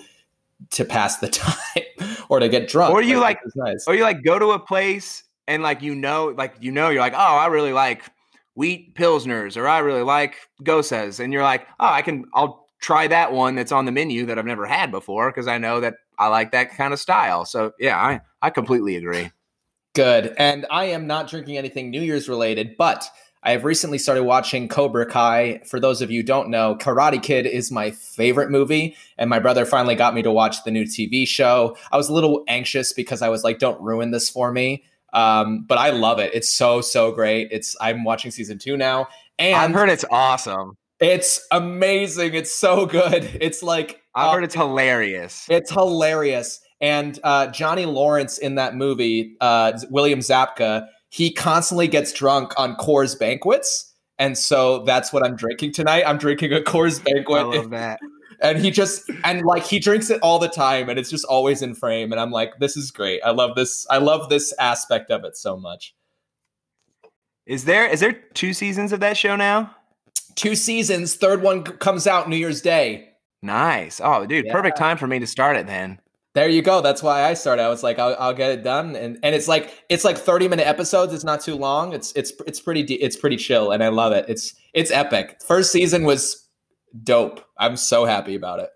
to 0.70 0.86
pass 0.86 1.18
the 1.18 1.30
time 1.30 1.84
or 2.30 2.40
to 2.40 2.48
get 2.48 2.68
drunk. 2.68 2.94
Or 2.94 3.02
you 3.02 3.20
like- 3.20 3.40
is 3.44 3.56
nice. 3.56 3.86
Or 3.88 3.96
you 3.96 4.04
like 4.04 4.24
go 4.24 4.38
to 4.38 4.52
a 4.52 4.60
place 4.60 5.24
and 5.48 5.64
like 5.64 5.82
you 5.82 5.96
know, 5.96 6.36
like 6.38 6.54
you 6.60 6.72
know, 6.72 6.90
you're 6.90 7.02
like, 7.02 7.14
oh, 7.14 7.18
I 7.18 7.48
really 7.48 7.74
like 7.74 8.04
wheat 8.60 8.94
pilsners, 8.94 9.56
or 9.56 9.70
I 9.70 9.80
really 9.80 10.04
like 10.04 10.36
goses, 10.62 11.22
and 11.22 11.32
you're 11.32 11.44
like, 11.44 11.66
oh, 11.80 11.88
I 11.88 12.02
can, 12.02 12.26
I'll 12.34 12.68
try 12.82 13.08
that 13.08 13.32
one 13.32 13.56
that's 13.56 13.72
on 13.72 13.86
the 13.86 13.92
menu 13.92 14.26
that 14.26 14.38
I've 14.38 14.46
never 14.46 14.66
had 14.66 14.92
before 14.92 15.32
because 15.32 15.48
I 15.48 15.58
know 15.58 15.80
that 15.80 15.96
I 16.18 16.28
like 16.28 16.52
that 16.52 16.76
kind 16.76 16.94
of 16.94 17.00
style. 17.00 17.46
So 17.46 17.72
yeah, 17.80 17.98
I 17.98 18.20
I 18.42 18.50
completely 18.50 18.98
agree. 18.98 19.32
Good. 19.96 20.34
And 20.38 20.66
I 20.70 20.86
am 20.86 21.08
not 21.08 21.30
drinking 21.30 21.58
anything 21.58 21.90
New 21.90 22.02
Year's 22.02 22.28
related, 22.28 22.76
but 22.78 23.10
I 23.44 23.52
have 23.52 23.64
recently 23.64 23.98
started 23.98 24.24
watching 24.24 24.68
Cobra 24.68 25.06
Kai. 25.06 25.62
For 25.66 25.80
those 25.80 26.02
of 26.02 26.12
you 26.12 26.22
don't 26.22 26.50
know, 26.50 26.76
Karate 26.76 27.24
Kid 27.24 27.46
is 27.46 27.72
my 27.72 27.92
favorite 27.92 28.52
movie, 28.52 28.98
and 29.18 29.30
my 29.30 29.40
brother 29.40 29.66
finally 29.66 29.96
got 29.96 30.14
me 30.14 30.22
to 30.24 30.32
watch 30.32 30.64
the 30.64 30.72
new 30.72 30.84
TV 30.84 31.26
show. 31.26 31.78
I 31.92 31.98
was 31.98 32.10
a 32.10 32.14
little 32.14 32.44
anxious 32.50 32.92
because 32.92 33.22
I 33.22 33.30
was 33.30 33.46
like, 33.46 33.60
"Don't 33.60 33.82
ruin 33.82 34.12
this 34.12 34.30
for 34.30 34.52
me." 34.52 34.84
Um, 35.14 35.66
but 35.68 35.78
I 35.78 35.90
love 35.90 36.20
it. 36.20 36.32
It's 36.34 36.56
so 36.56 36.82
so 36.82 37.12
great. 37.12 37.50
It's 37.52 37.76
I'm 37.82 38.04
watching 38.04 38.32
season 38.32 38.58
two 38.58 38.78
now, 38.78 39.08
and 39.38 39.56
I've 39.56 39.72
heard 39.72 39.90
it's 39.90 40.06
awesome. 40.12 40.78
It's 41.00 41.46
amazing. 41.52 42.34
It's 42.34 42.54
so 42.54 42.86
good. 42.86 43.30
It's 43.42 43.64
like 43.64 44.02
I've 44.16 44.30
uh, 44.30 44.32
heard 44.34 44.44
it's 44.44 44.56
hilarious. 44.56 45.46
It's 45.50 45.72
hilarious. 45.72 46.60
And 46.82 47.20
uh, 47.24 47.48
Johnny 47.48 47.86
Lawrence 47.86 48.38
in 48.38 48.56
that 48.56 48.76
movie, 48.76 49.36
uh, 49.42 49.78
William 49.90 50.20
Zabka, 50.20 50.88
he 51.10 51.32
constantly 51.32 51.88
gets 51.88 52.14
drunk 52.14 52.54
on 52.58 52.76
Coors 52.76 53.18
banquets. 53.18 53.94
And 54.18 54.38
so 54.38 54.84
that's 54.84 55.14
what 55.14 55.26
I'm 55.26 55.36
drinking 55.36 55.74
tonight. 55.74 56.04
I'm 56.06 56.18
drinking 56.18 56.54
a 56.54 56.60
Coors 56.60 57.04
banquet. 57.04 57.40
I 57.40 57.44
love 57.44 57.70
that. 57.72 58.00
And 58.42 58.58
he 58.60 58.72
just 58.72 59.10
and 59.24 59.44
like 59.44 59.64
he 59.64 59.80
drinks 59.80 60.10
it 60.10 60.20
all 60.22 60.40
the 60.40 60.48
time 60.48 60.90
and 60.90 60.98
it's 60.98 61.10
just 61.10 61.26
always 61.26 61.62
in 61.62 61.76
frame. 61.76 62.12
And 62.12 62.22
I'm 62.22 62.32
like, 62.32 62.60
this 62.60 62.78
is 62.78 62.92
great. 62.92 63.22
I 63.24 63.32
love 63.32 63.56
this. 63.56 63.86
I 63.90 63.98
love 63.98 64.30
this 64.30 64.54
aspect 64.60 65.12
of 65.12 65.24
it 65.26 65.36
so 65.36 65.58
much. 65.58 65.96
Is 67.46 67.66
there 67.66 67.88
is 67.88 68.00
there 68.00 68.14
two 68.14 68.54
seasons 68.54 68.94
of 68.94 69.00
that 69.00 69.18
show 69.18 69.36
now? 69.36 69.76
Two 70.36 70.56
seasons. 70.56 71.16
Third 71.16 71.42
one 71.42 71.64
comes 71.64 72.08
out 72.08 72.30
New 72.30 72.38
Year's 72.38 72.62
Day. 72.62 73.10
Nice. 73.42 74.02
Oh, 74.04 74.26
dude, 74.26 74.46
yeah. 74.46 74.54
perfect 74.54 74.78
time 74.78 74.98
for 74.98 75.08
me 75.08 75.20
to 75.20 75.28
start 75.28 75.56
it 75.56 75.66
then. 75.66 76.00
There 76.36 76.48
you 76.48 76.62
go. 76.62 76.82
That's 76.82 77.02
why 77.02 77.24
I 77.24 77.34
started. 77.34 77.64
I 77.64 77.70
was 77.70 77.82
like, 77.82 77.98
I'll, 77.98 78.16
I'll, 78.20 78.34
get 78.34 78.52
it 78.52 78.64
done, 78.64 78.96
and 78.96 79.18
and 79.24 79.34
it's 79.34 79.48
like 79.48 79.84
it's 79.90 80.04
like 80.04 80.18
thirty 80.18 80.48
minute 80.48 80.68
episodes. 80.68 81.12
It's 81.12 81.24
not 81.24 81.42
too 81.42 81.56
long. 81.56 81.92
It's 81.92 82.12
it's 82.14 82.32
it's 82.46 82.60
pretty 82.60 82.84
de- 82.84 83.02
it's 83.02 83.16
pretty 83.16 83.36
chill, 83.36 83.72
and 83.72 83.84
I 83.84 83.88
love 83.90 84.14
it. 84.14 84.26
It's 84.28 84.54
it's 84.74 84.92
epic. 84.92 85.42
First 85.46 85.72
season 85.72 86.04
was 86.04 86.48
dope. 87.04 87.46
I'm 87.58 87.78
so 87.78 88.06
happy 88.06 88.36
about 88.36 88.60
it. 88.60 88.70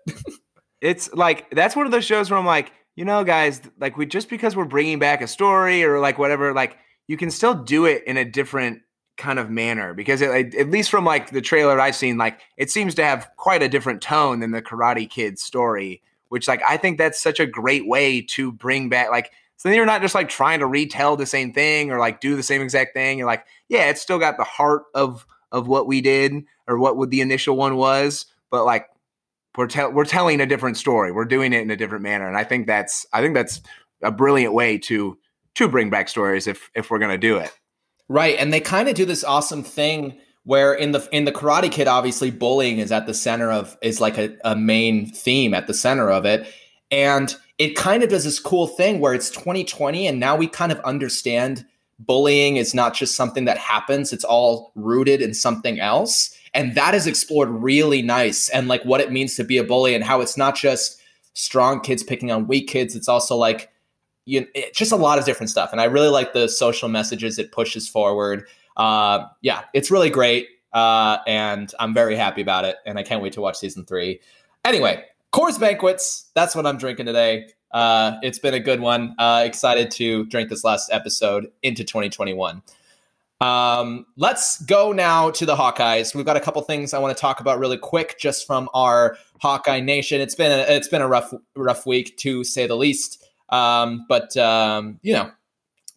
it's 0.80 1.12
like 1.12 1.50
that's 1.50 1.76
one 1.76 1.86
of 1.86 1.92
those 1.92 2.04
shows 2.04 2.30
where 2.30 2.38
I'm 2.38 2.46
like, 2.46 2.72
you 2.96 3.04
know, 3.04 3.24
guys, 3.24 3.60
like 3.80 3.96
we 3.96 4.06
just 4.06 4.28
because 4.28 4.56
we're 4.56 4.64
bringing 4.64 4.98
back 4.98 5.20
a 5.22 5.26
story 5.26 5.84
or 5.84 6.00
like 6.00 6.18
whatever, 6.18 6.52
like 6.52 6.76
you 7.06 7.16
can 7.16 7.30
still 7.30 7.54
do 7.54 7.84
it 7.86 8.04
in 8.06 8.16
a 8.16 8.24
different 8.24 8.80
kind 9.16 9.38
of 9.38 9.48
manner 9.48 9.94
because 9.94 10.20
it, 10.20 10.54
at 10.54 10.70
least 10.70 10.90
from 10.90 11.04
like 11.04 11.30
the 11.30 11.40
trailer 11.40 11.80
I've 11.80 11.94
seen, 11.94 12.18
like 12.18 12.40
it 12.56 12.70
seems 12.70 12.94
to 12.96 13.04
have 13.04 13.30
quite 13.36 13.62
a 13.62 13.68
different 13.68 14.02
tone 14.02 14.40
than 14.40 14.50
the 14.50 14.62
Karate 14.62 15.08
Kid 15.08 15.38
story 15.38 16.02
which 16.34 16.48
like 16.48 16.62
I 16.66 16.76
think 16.78 16.98
that's 16.98 17.22
such 17.22 17.38
a 17.38 17.46
great 17.46 17.86
way 17.86 18.20
to 18.20 18.50
bring 18.50 18.88
back 18.88 19.08
like 19.08 19.30
so 19.56 19.68
then 19.68 19.76
you're 19.76 19.86
not 19.86 20.02
just 20.02 20.14
like 20.14 20.28
trying 20.28 20.58
to 20.58 20.66
retell 20.66 21.16
the 21.16 21.26
same 21.26 21.52
thing 21.52 21.92
or 21.92 21.98
like 21.98 22.20
do 22.20 22.36
the 22.36 22.42
same 22.42 22.60
exact 22.60 22.92
thing. 22.92 23.18
You're 23.18 23.26
like, 23.26 23.46
yeah, 23.68 23.88
it's 23.88 24.00
still 24.00 24.18
got 24.18 24.36
the 24.36 24.44
heart 24.44 24.82
of 24.94 25.26
of 25.54 25.68
what 25.68 25.86
we 25.86 26.00
did 26.00 26.44
or 26.66 26.78
what 26.78 26.96
would 26.96 27.10
the 27.10 27.20
initial 27.20 27.56
one 27.56 27.76
was, 27.76 28.26
but 28.50 28.64
like 28.64 28.88
we're 29.56 29.68
te- 29.68 29.86
we're 29.86 30.04
telling 30.04 30.40
a 30.40 30.46
different 30.46 30.76
story. 30.76 31.12
We're 31.12 31.24
doing 31.24 31.52
it 31.52 31.62
in 31.62 31.70
a 31.70 31.76
different 31.76 32.02
manner, 32.02 32.26
and 32.26 32.36
I 32.36 32.44
think 32.44 32.66
that's 32.66 33.06
I 33.12 33.22
think 33.22 33.34
that's 33.34 33.62
a 34.02 34.10
brilliant 34.10 34.52
way 34.52 34.76
to 34.78 35.16
to 35.54 35.68
bring 35.68 35.88
back 35.88 36.08
stories 36.08 36.46
if 36.46 36.70
if 36.74 36.90
we're 36.90 36.98
gonna 36.98 37.16
do 37.16 37.38
it. 37.38 37.52
Right, 38.08 38.36
and 38.38 38.52
they 38.52 38.60
kind 38.60 38.88
of 38.88 38.96
do 38.96 39.04
this 39.04 39.24
awesome 39.24 39.62
thing 39.62 40.18
where 40.42 40.74
in 40.74 40.92
the 40.92 41.08
in 41.12 41.24
the 41.24 41.32
karate 41.32 41.70
kid 41.70 41.88
obviously 41.88 42.30
bullying 42.30 42.78
is 42.78 42.92
at 42.92 43.06
the 43.06 43.14
center 43.14 43.50
of 43.50 43.78
is 43.80 44.00
like 44.00 44.18
a, 44.18 44.36
a 44.44 44.56
main 44.56 45.06
theme 45.06 45.54
at 45.54 45.66
the 45.66 45.72
center 45.72 46.10
of 46.10 46.26
it 46.26 46.46
and 46.90 47.36
it 47.56 47.76
kind 47.76 48.02
of 48.02 48.10
does 48.10 48.24
this 48.24 48.38
cool 48.38 48.66
thing 48.66 49.00
where 49.00 49.14
it's 49.14 49.30
2020 49.30 50.06
and 50.06 50.20
now 50.20 50.36
we 50.36 50.46
kind 50.46 50.70
of 50.70 50.78
understand 50.80 51.64
bullying 51.98 52.56
is 52.56 52.74
not 52.74 52.94
just 52.94 53.14
something 53.14 53.44
that 53.44 53.58
happens 53.58 54.12
it's 54.12 54.24
all 54.24 54.72
rooted 54.74 55.22
in 55.22 55.32
something 55.32 55.78
else 55.80 56.36
and 56.52 56.74
that 56.74 56.94
is 56.94 57.06
explored 57.06 57.48
really 57.48 58.02
nice 58.02 58.48
and 58.50 58.68
like 58.68 58.84
what 58.84 59.00
it 59.00 59.12
means 59.12 59.34
to 59.36 59.44
be 59.44 59.58
a 59.58 59.64
bully 59.64 59.94
and 59.94 60.04
how 60.04 60.20
it's 60.20 60.36
not 60.36 60.56
just 60.56 61.00
strong 61.34 61.80
kids 61.80 62.02
picking 62.02 62.30
on 62.30 62.46
weak 62.46 62.68
kids 62.68 62.96
it's 62.96 63.08
also 63.08 63.36
like 63.36 63.70
you 64.26 64.40
know, 64.40 64.46
it, 64.54 64.74
just 64.74 64.92
a 64.92 64.96
lot 64.96 65.18
of 65.18 65.24
different 65.24 65.50
stuff 65.50 65.70
and 65.70 65.80
i 65.80 65.84
really 65.84 66.08
like 66.08 66.32
the 66.32 66.48
social 66.48 66.88
messages 66.88 67.38
it 67.38 67.52
pushes 67.52 67.88
forward 67.88 68.46
uh, 68.76 69.26
yeah, 69.40 69.62
it's 69.72 69.90
really 69.90 70.10
great. 70.10 70.48
Uh, 70.72 71.18
and 71.26 71.72
I'm 71.78 71.94
very 71.94 72.16
happy 72.16 72.42
about 72.42 72.64
it. 72.64 72.76
And 72.86 72.98
I 72.98 73.02
can't 73.02 73.22
wait 73.22 73.32
to 73.34 73.40
watch 73.40 73.56
season 73.56 73.84
three. 73.84 74.20
Anyway, 74.64 75.04
Coors 75.32 75.58
Banquets. 75.58 76.30
That's 76.34 76.56
what 76.56 76.66
I'm 76.66 76.78
drinking 76.78 77.06
today. 77.06 77.48
Uh, 77.74 78.18
it's 78.22 78.38
been 78.38 78.54
a 78.54 78.60
good 78.60 78.80
one. 78.80 79.16
Uh, 79.18 79.42
excited 79.44 79.90
to 79.90 80.24
drink 80.26 80.48
this 80.48 80.62
last 80.62 80.90
episode 80.92 81.50
into 81.62 81.82
2021. 81.82 82.62
Um, 83.40 84.06
let's 84.16 84.62
go 84.62 84.92
now 84.92 85.30
to 85.32 85.44
the 85.44 85.56
Hawkeyes. 85.56 86.14
We've 86.14 86.24
got 86.24 86.36
a 86.36 86.40
couple 86.40 86.62
things 86.62 86.94
I 86.94 87.00
want 87.00 87.16
to 87.16 87.20
talk 87.20 87.40
about 87.40 87.58
really 87.58 87.76
quick, 87.76 88.16
just 88.18 88.46
from 88.46 88.70
our 88.74 89.18
Hawkeye 89.40 89.80
Nation. 89.80 90.20
It's 90.20 90.36
been 90.36 90.52
a, 90.52 90.62
it's 90.72 90.86
been 90.86 91.02
a 91.02 91.08
rough 91.08 91.34
rough 91.56 91.84
week 91.84 92.16
to 92.18 92.44
say 92.44 92.68
the 92.68 92.76
least. 92.76 93.26
Um, 93.48 94.06
but 94.08 94.36
um, 94.36 95.00
you 95.02 95.12
know, 95.12 95.32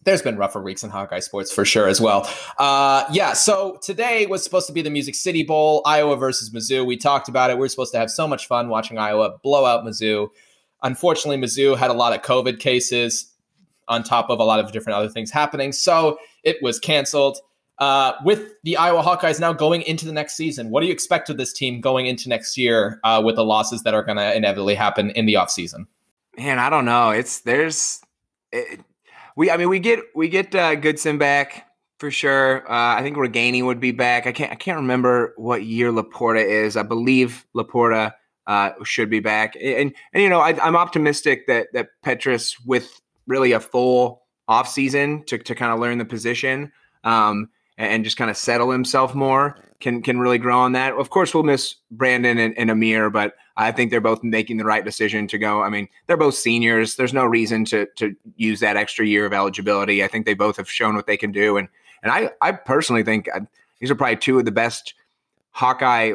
there's 0.02 0.20
been 0.20 0.36
rougher 0.36 0.60
weeks 0.60 0.82
in 0.82 0.90
Hawkeye 0.90 1.20
sports 1.20 1.52
for 1.52 1.64
sure 1.64 1.86
as 1.86 2.00
well. 2.00 2.28
Uh, 2.58 3.04
yeah, 3.12 3.34
so 3.34 3.78
today 3.82 4.26
was 4.26 4.42
supposed 4.42 4.66
to 4.66 4.72
be 4.72 4.82
the 4.82 4.90
Music 4.90 5.14
City 5.14 5.44
Bowl, 5.44 5.80
Iowa 5.86 6.16
versus 6.16 6.50
Mizzou. 6.50 6.84
We 6.84 6.96
talked 6.96 7.28
about 7.28 7.50
it. 7.50 7.58
We 7.58 7.66
are 7.66 7.68
supposed 7.68 7.92
to 7.92 7.98
have 7.98 8.10
so 8.10 8.26
much 8.26 8.48
fun 8.48 8.68
watching 8.68 8.98
Iowa 8.98 9.38
blow 9.44 9.64
out 9.64 9.84
Mizzou. 9.84 10.28
Unfortunately, 10.82 11.36
Mizzou 11.36 11.76
had 11.76 11.90
a 11.90 11.94
lot 11.94 12.12
of 12.12 12.22
COVID 12.22 12.60
cases 12.60 13.32
on 13.88 14.02
top 14.02 14.30
of 14.30 14.38
a 14.38 14.44
lot 14.44 14.60
of 14.60 14.70
different 14.72 14.98
other 14.98 15.08
things 15.08 15.30
happening, 15.30 15.72
so 15.72 16.18
it 16.44 16.56
was 16.62 16.78
canceled. 16.78 17.38
Uh, 17.78 18.14
with 18.24 18.54
the 18.64 18.76
Iowa 18.76 19.02
Hawkeyes 19.02 19.38
now 19.38 19.52
going 19.52 19.82
into 19.82 20.04
the 20.04 20.12
next 20.12 20.34
season, 20.34 20.70
what 20.70 20.80
do 20.80 20.86
you 20.86 20.92
expect 20.92 21.30
of 21.30 21.36
this 21.36 21.52
team 21.52 21.80
going 21.80 22.06
into 22.06 22.28
next 22.28 22.58
year 22.58 22.98
uh, 23.04 23.22
with 23.24 23.36
the 23.36 23.44
losses 23.44 23.84
that 23.84 23.94
are 23.94 24.02
going 24.02 24.18
to 24.18 24.36
inevitably 24.36 24.74
happen 24.74 25.10
in 25.10 25.26
the 25.26 25.34
offseason? 25.34 25.86
Man, 26.36 26.58
I 26.58 26.70
don't 26.70 26.84
know. 26.84 27.10
It's 27.10 27.40
there's 27.42 28.00
it, 28.50 28.80
we, 29.36 29.50
I 29.50 29.56
mean, 29.56 29.68
we 29.68 29.78
get 29.78 30.00
we 30.14 30.28
get 30.28 30.52
uh, 30.54 30.74
Goodson 30.74 31.18
back 31.18 31.68
for 31.98 32.10
sure. 32.10 32.68
Uh, 32.70 32.96
I 32.96 33.02
think 33.02 33.16
Ragaini 33.16 33.64
would 33.64 33.80
be 33.80 33.92
back. 33.92 34.26
I 34.26 34.32
can't 34.32 34.50
I 34.50 34.56
can't 34.56 34.78
remember 34.78 35.34
what 35.36 35.64
year 35.64 35.92
Laporta 35.92 36.44
is. 36.44 36.76
I 36.76 36.82
believe 36.82 37.46
Laporta 37.56 38.12
uh, 38.48 38.70
should 38.82 39.10
be 39.10 39.20
back. 39.20 39.54
And 39.56 39.94
and 40.12 40.22
you 40.22 40.28
know, 40.28 40.40
I, 40.40 40.66
am 40.66 40.74
optimistic 40.74 41.46
that 41.46 41.68
that 41.72 41.90
Petras 42.04 42.56
with 42.66 43.00
really 43.28 43.52
a 43.52 43.60
full 43.60 44.22
offseason 44.48 45.24
to 45.26 45.38
to 45.38 45.54
kind 45.54 45.72
of 45.72 45.78
learn 45.78 45.98
the 45.98 46.04
position. 46.04 46.72
Um, 47.04 47.50
and 47.78 48.02
just 48.02 48.16
kind 48.16 48.28
of 48.28 48.36
settle 48.36 48.72
himself 48.72 49.14
more 49.14 49.56
can 49.80 50.02
can 50.02 50.18
really 50.18 50.38
grow 50.38 50.58
on 50.58 50.72
that. 50.72 50.94
Of 50.94 51.10
course, 51.10 51.32
we'll 51.32 51.44
miss 51.44 51.76
Brandon 51.90 52.38
and, 52.38 52.58
and 52.58 52.70
Ihmir, 52.70 53.12
but 53.12 53.34
I 53.56 53.70
think 53.72 53.90
they're 53.90 54.00
both 54.00 54.22
making 54.22 54.56
the 54.56 54.64
right 54.64 54.84
decision 54.84 55.28
to 55.28 55.38
go. 55.38 55.62
I 55.62 55.68
mean, 55.68 55.88
they're 56.06 56.16
both 56.16 56.34
seniors. 56.34 56.96
There's 56.96 57.14
no 57.14 57.24
reason 57.24 57.64
to 57.66 57.86
to 57.96 58.14
use 58.36 58.60
that 58.60 58.76
extra 58.76 59.06
year 59.06 59.24
of 59.24 59.32
eligibility. 59.32 60.02
I 60.02 60.08
think 60.08 60.26
they 60.26 60.34
both 60.34 60.56
have 60.56 60.70
shown 60.70 60.96
what 60.96 61.06
they 61.06 61.16
can 61.16 61.32
do, 61.32 61.56
and 61.56 61.68
and 62.02 62.10
I 62.10 62.30
I 62.42 62.52
personally 62.52 63.04
think 63.04 63.28
uh, 63.32 63.40
these 63.80 63.90
are 63.90 63.94
probably 63.94 64.16
two 64.16 64.38
of 64.38 64.44
the 64.44 64.52
best 64.52 64.94
Hawkeye 65.52 66.14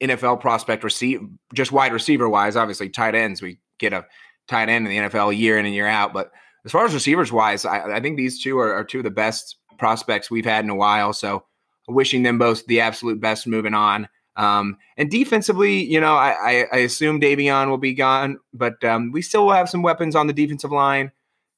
NFL 0.00 0.40
prospect 0.40 0.84
receive 0.84 1.20
just 1.54 1.72
wide 1.72 1.92
receiver 1.92 2.28
wise. 2.28 2.56
Obviously, 2.56 2.88
tight 2.88 3.14
ends 3.14 3.40
we 3.40 3.58
get 3.78 3.92
a 3.92 4.06
tight 4.48 4.68
end 4.68 4.86
in 4.86 4.92
the 4.92 5.08
NFL 5.08 5.36
year 5.36 5.58
in 5.58 5.66
and 5.66 5.74
year 5.74 5.86
out, 5.86 6.12
but 6.12 6.30
as 6.64 6.72
far 6.72 6.84
as 6.84 6.94
receivers 6.94 7.30
wise, 7.30 7.64
I, 7.64 7.96
I 7.96 8.00
think 8.00 8.16
these 8.16 8.42
two 8.42 8.58
are, 8.58 8.72
are 8.74 8.84
two 8.84 8.98
of 8.98 9.04
the 9.04 9.10
best 9.10 9.56
prospects 9.78 10.30
we've 10.30 10.44
had 10.44 10.64
in 10.64 10.70
a 10.70 10.74
while. 10.74 11.12
So 11.12 11.44
wishing 11.88 12.22
them 12.22 12.38
both 12.38 12.64
the 12.66 12.80
absolute 12.80 13.20
best 13.20 13.46
moving 13.46 13.74
on. 13.74 14.08
Um, 14.36 14.78
and 14.96 15.10
defensively, 15.10 15.84
you 15.84 16.00
know, 16.00 16.14
I, 16.14 16.30
I, 16.30 16.66
I 16.72 16.76
assume 16.78 17.20
Daviyon 17.20 17.68
will 17.68 17.78
be 17.78 17.94
gone, 17.94 18.38
but 18.52 18.82
um, 18.82 19.12
we 19.12 19.22
still 19.22 19.46
will 19.46 19.52
have 19.52 19.68
some 19.68 19.82
weapons 19.82 20.16
on 20.16 20.26
the 20.26 20.32
defensive 20.32 20.72
line. 20.72 21.12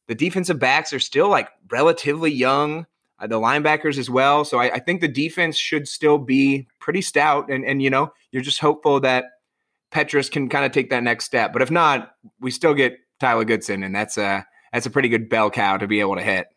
The 0.08 0.14
defensive 0.14 0.58
backs 0.58 0.92
are 0.92 1.00
still 1.00 1.28
like 1.28 1.48
relatively 1.70 2.30
young, 2.30 2.86
uh, 3.18 3.26
the 3.26 3.40
linebackers 3.40 3.98
as 3.98 4.10
well. 4.10 4.44
So 4.44 4.58
I, 4.58 4.74
I, 4.74 4.78
think 4.78 5.00
the 5.00 5.08
defense 5.08 5.56
should 5.56 5.88
still 5.88 6.18
be 6.18 6.68
pretty 6.80 7.00
stout. 7.00 7.50
And, 7.50 7.64
and, 7.64 7.82
you 7.82 7.90
know, 7.90 8.12
you're 8.30 8.42
just 8.42 8.60
hopeful 8.60 9.00
that 9.00 9.24
Petras 9.90 10.30
can 10.30 10.48
kind 10.48 10.64
of 10.64 10.72
take 10.72 10.90
that 10.90 11.02
next 11.02 11.24
step. 11.24 11.52
But 11.52 11.62
if 11.62 11.70
not, 11.70 12.12
we 12.40 12.50
still 12.50 12.74
get 12.74 12.98
Tyler 13.20 13.44
Goodson, 13.44 13.82
and 13.82 13.94
that's 13.94 14.18
a, 14.18 14.46
that's 14.72 14.86
a 14.86 14.90
pretty 14.90 15.08
good 15.08 15.28
bell 15.28 15.50
cow 15.50 15.78
to 15.78 15.86
be 15.86 16.00
able 16.00 16.16
to 16.16 16.22
hit. 16.22 16.48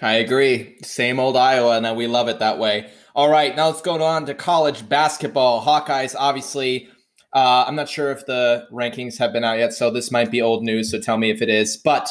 I 0.00 0.14
agree. 0.14 0.76
Same 0.82 1.18
old 1.18 1.36
Iowa, 1.36 1.78
and 1.78 1.96
we 1.96 2.06
love 2.06 2.28
it 2.28 2.38
that 2.38 2.58
way. 2.58 2.90
All 3.14 3.30
right, 3.30 3.56
now 3.56 3.68
let's 3.68 3.80
go 3.80 4.00
on 4.02 4.26
to 4.26 4.34
college 4.34 4.86
basketball. 4.88 5.64
Hawkeyes, 5.64 6.14
obviously. 6.18 6.88
Uh, 7.32 7.64
I'm 7.66 7.74
not 7.74 7.88
sure 7.88 8.10
if 8.12 8.26
the 8.26 8.66
rankings 8.70 9.18
have 9.18 9.32
been 9.32 9.42
out 9.42 9.58
yet, 9.58 9.72
so 9.72 9.90
this 9.90 10.10
might 10.10 10.30
be 10.30 10.42
old 10.42 10.62
news. 10.62 10.90
So 10.90 11.00
tell 11.00 11.16
me 11.16 11.30
if 11.30 11.42
it 11.42 11.48
is. 11.48 11.76
But 11.76 12.08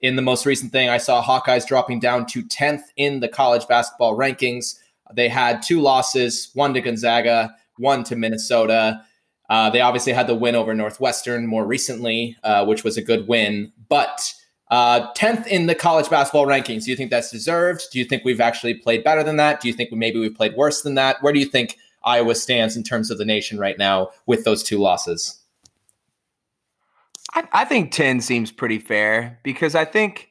in 0.00 0.16
the 0.16 0.22
most 0.22 0.46
recent 0.46 0.72
thing, 0.72 0.88
I 0.88 0.98
saw 0.98 1.22
Hawkeyes 1.22 1.66
dropping 1.66 2.00
down 2.00 2.26
to 2.26 2.42
10th 2.42 2.82
in 2.96 3.20
the 3.20 3.28
college 3.28 3.66
basketball 3.66 4.16
rankings. 4.16 4.78
They 5.14 5.28
had 5.28 5.62
two 5.62 5.80
losses, 5.80 6.50
one 6.54 6.74
to 6.74 6.80
Gonzaga, 6.80 7.54
one 7.78 8.04
to 8.04 8.16
Minnesota. 8.16 9.02
Uh, 9.48 9.70
they 9.70 9.80
obviously 9.80 10.12
had 10.12 10.26
the 10.26 10.34
win 10.34 10.54
over 10.54 10.74
Northwestern 10.74 11.46
more 11.46 11.64
recently, 11.64 12.36
uh, 12.42 12.64
which 12.64 12.84
was 12.84 12.96
a 12.96 13.02
good 13.02 13.28
win. 13.28 13.72
But 13.88 14.34
Uh, 14.68 15.12
10th 15.14 15.46
in 15.46 15.66
the 15.66 15.76
college 15.76 16.10
basketball 16.10 16.44
rankings. 16.44 16.84
Do 16.84 16.90
you 16.90 16.96
think 16.96 17.12
that's 17.12 17.30
deserved? 17.30 17.84
Do 17.92 18.00
you 18.00 18.04
think 18.04 18.24
we've 18.24 18.40
actually 18.40 18.74
played 18.74 19.04
better 19.04 19.22
than 19.22 19.36
that? 19.36 19.60
Do 19.60 19.68
you 19.68 19.74
think 19.74 19.92
maybe 19.92 20.18
we've 20.18 20.34
played 20.34 20.56
worse 20.56 20.82
than 20.82 20.96
that? 20.96 21.22
Where 21.22 21.32
do 21.32 21.38
you 21.38 21.46
think 21.46 21.76
Iowa 22.02 22.34
stands 22.34 22.76
in 22.76 22.82
terms 22.82 23.08
of 23.12 23.18
the 23.18 23.24
nation 23.24 23.60
right 23.60 23.78
now 23.78 24.08
with 24.26 24.42
those 24.42 24.64
two 24.64 24.78
losses? 24.78 25.38
I, 27.36 27.48
I 27.52 27.64
think 27.64 27.92
10 27.92 28.20
seems 28.20 28.50
pretty 28.50 28.78
fair 28.78 29.38
because 29.42 29.74
I 29.74 29.84
think, 29.84 30.30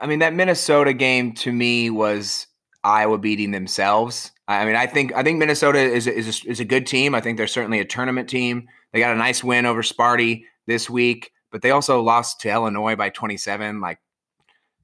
I 0.00 0.06
mean, 0.06 0.18
that 0.20 0.34
Minnesota 0.34 0.92
game 0.92 1.32
to 1.34 1.52
me 1.52 1.90
was 1.90 2.46
Iowa 2.82 3.18
beating 3.18 3.52
themselves. 3.52 4.32
I 4.48 4.64
mean, 4.64 4.74
I 4.74 4.86
think 4.86 5.14
I 5.14 5.22
think 5.22 5.38
Minnesota 5.38 5.78
is 5.78 6.06
a, 6.06 6.14
is 6.14 6.44
a, 6.44 6.50
is 6.50 6.60
a 6.60 6.64
good 6.64 6.86
team. 6.86 7.14
I 7.14 7.20
think 7.20 7.38
they're 7.38 7.46
certainly 7.46 7.78
a 7.78 7.84
tournament 7.84 8.28
team. 8.28 8.68
They 8.92 8.98
got 8.98 9.14
a 9.14 9.18
nice 9.18 9.44
win 9.44 9.66
over 9.66 9.82
Sparty 9.82 10.44
this 10.66 10.90
week, 10.90 11.30
but 11.50 11.62
they 11.62 11.70
also 11.70 12.02
lost 12.02 12.40
to 12.40 12.50
Illinois 12.50 12.96
by 12.96 13.10
27, 13.10 13.80
like 13.80 13.98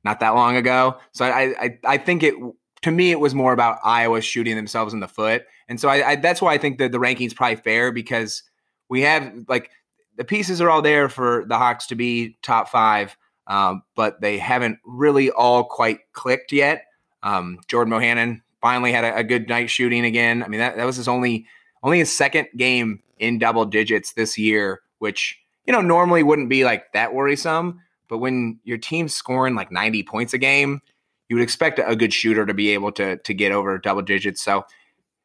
not 0.05 0.21
that 0.21 0.31
long 0.31 0.57
ago. 0.57 0.97
So 1.13 1.25
I 1.25 1.55
I, 1.61 1.79
I 1.85 1.99
think 1.99 2.23
it 2.23 2.35
to 2.83 2.91
me 2.91 3.11
it 3.11 3.21
was 3.21 3.35
more 3.35 3.53
about 3.53 3.79
Iowa 3.83 4.21
shooting 4.21 4.55
themselves 4.57 4.95
in 4.95 5.01
the 5.01 5.09
foot, 5.09 5.45
and 5.69 5.81
so 5.81 5.89
I, 5.89 6.11
I 6.11 6.17
that's 6.17 6.41
why 6.41 6.55
I 6.55 6.59
think 6.59 6.79
that 6.79 6.93
the 6.93 7.01
ranking's 7.01 7.35
probably 7.35 7.57
fair 7.57 7.91
because 7.91 8.45
we 8.89 9.03
have 9.03 9.33
like 9.49 9.71
the 10.19 10.25
pieces 10.25 10.61
are 10.61 10.69
all 10.69 10.83
there 10.83 11.09
for 11.09 11.45
the 11.47 11.57
Hawks 11.57 11.87
to 11.87 11.95
be 11.95 12.37
top 12.43 12.69
five, 12.69 13.16
um, 13.47 13.83
but 13.95 14.21
they 14.21 14.37
haven't 14.37 14.79
really 14.85 15.31
all 15.31 15.64
quite 15.64 16.01
clicked 16.12 16.53
yet. 16.53 16.85
Um, 17.23 17.61
Jordan 17.69 17.95
Bohannon 17.95 18.43
finally 18.61 18.93
had 18.93 19.05
a, 19.05 19.19
a, 19.19 19.25
good 19.25 19.49
night 19.49 19.71
shooting 19.71 20.05
again. 20.05 20.43
I 20.43 20.49
mean, 20.49 20.61
that, 20.61 20.77
that 20.77 20.85
was 20.85 20.97
his 20.97 21.09
only 21.09 21.47
only 21.83 22.01
his 22.01 22.14
second 22.14 22.49
game 22.57 23.01
in 23.19 23.39
double 23.39 23.64
digits 23.64 24.12
this 24.12 24.37
year, 24.37 24.83
which 24.99 25.39
you 25.66 25.73
know 25.73 25.81
normally 25.81 26.23
wouldn't 26.23 26.49
be 26.49 26.64
like 26.64 26.93
that 26.93 27.14
worrisome. 27.14 27.81
But 28.09 28.19
when 28.19 28.59
your 28.64 28.79
team's 28.79 29.14
scoring 29.14 29.55
like 29.55 29.71
90 29.71 30.03
points 30.03 30.33
a 30.33 30.39
game, 30.39 30.81
you 31.29 31.37
would 31.37 31.43
expect 31.43 31.81
a 31.85 31.95
good 31.95 32.12
shooter 32.12 32.45
to 32.45 32.55
be 32.55 32.71
able 32.71 32.91
to 32.93 33.19
to 33.19 33.35
get 33.35 33.53
over 33.53 33.79
double 33.79 34.03
digits. 34.03 34.43
So 34.43 34.64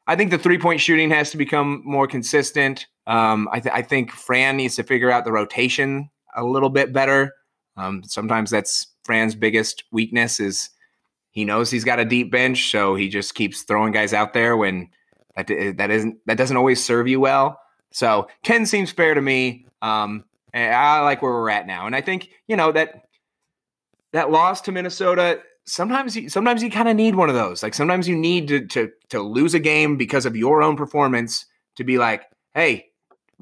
I 0.05 0.15
think 0.15 0.29
the 0.29 0.37
three 0.37 0.59
point 0.59 0.81
shooting 0.81 1.09
has 1.09 1.31
to 1.31 1.37
become 1.37 1.81
more 1.83 2.07
consistent. 2.07 2.85
Um, 3.07 3.49
I, 3.51 3.59
th- 3.59 3.73
I, 3.73 3.81
think 3.81 4.11
Fran 4.11 4.55
needs 4.55 4.75
to 4.77 4.83
figure 4.83 5.11
out 5.11 5.25
the 5.25 5.31
rotation 5.31 6.09
a 6.35 6.43
little 6.43 6.69
bit 6.69 6.93
better. 6.93 7.33
Um, 7.75 8.01
sometimes 8.05 8.49
that's 8.49 8.87
Fran's 9.03 9.35
biggest 9.35 9.83
weakness 9.91 10.39
is 10.39 10.69
he 11.31 11.43
knows 11.43 11.69
he's 11.69 11.83
got 11.83 11.99
a 11.99 12.05
deep 12.05 12.31
bench, 12.31 12.71
so 12.71 12.95
he 12.95 13.09
just 13.09 13.35
keeps 13.35 13.63
throwing 13.63 13.91
guys 13.91 14.13
out 14.13 14.33
there 14.33 14.55
when 14.55 14.89
that 15.35 15.47
that 15.47 15.91
isn't 15.91 16.17
that 16.27 16.37
doesn't 16.37 16.55
always 16.55 16.83
serve 16.83 17.07
you 17.07 17.19
well. 17.19 17.59
So 17.91 18.27
ten 18.43 18.65
seems 18.65 18.91
fair 18.91 19.13
to 19.13 19.21
me. 19.21 19.65
Um, 19.81 20.25
I 20.53 21.01
like 21.01 21.21
where 21.21 21.31
we're 21.31 21.49
at 21.49 21.67
now, 21.67 21.87
and 21.87 21.95
I 21.95 22.01
think 22.01 22.29
you 22.47 22.55
know 22.55 22.71
that 22.71 23.01
that 24.13 24.31
loss 24.31 24.61
to 24.61 24.71
Minnesota. 24.71 25.41
Sometimes, 25.65 26.13
you, 26.17 26.27
sometimes 26.27 26.61
you 26.61 26.69
kind 26.69 26.89
of 26.89 26.97
need 26.97 27.15
one 27.15 27.29
of 27.29 27.35
those. 27.35 27.63
Like 27.63 27.73
sometimes 27.73 28.07
you 28.07 28.15
need 28.15 28.47
to 28.49 28.67
to 28.67 28.91
to 29.09 29.21
lose 29.21 29.53
a 29.53 29.59
game 29.59 29.97
because 29.97 30.25
of 30.25 30.35
your 30.35 30.61
own 30.61 30.75
performance 30.75 31.45
to 31.77 31.83
be 31.83 31.97
like, 31.97 32.23
hey, 32.53 32.89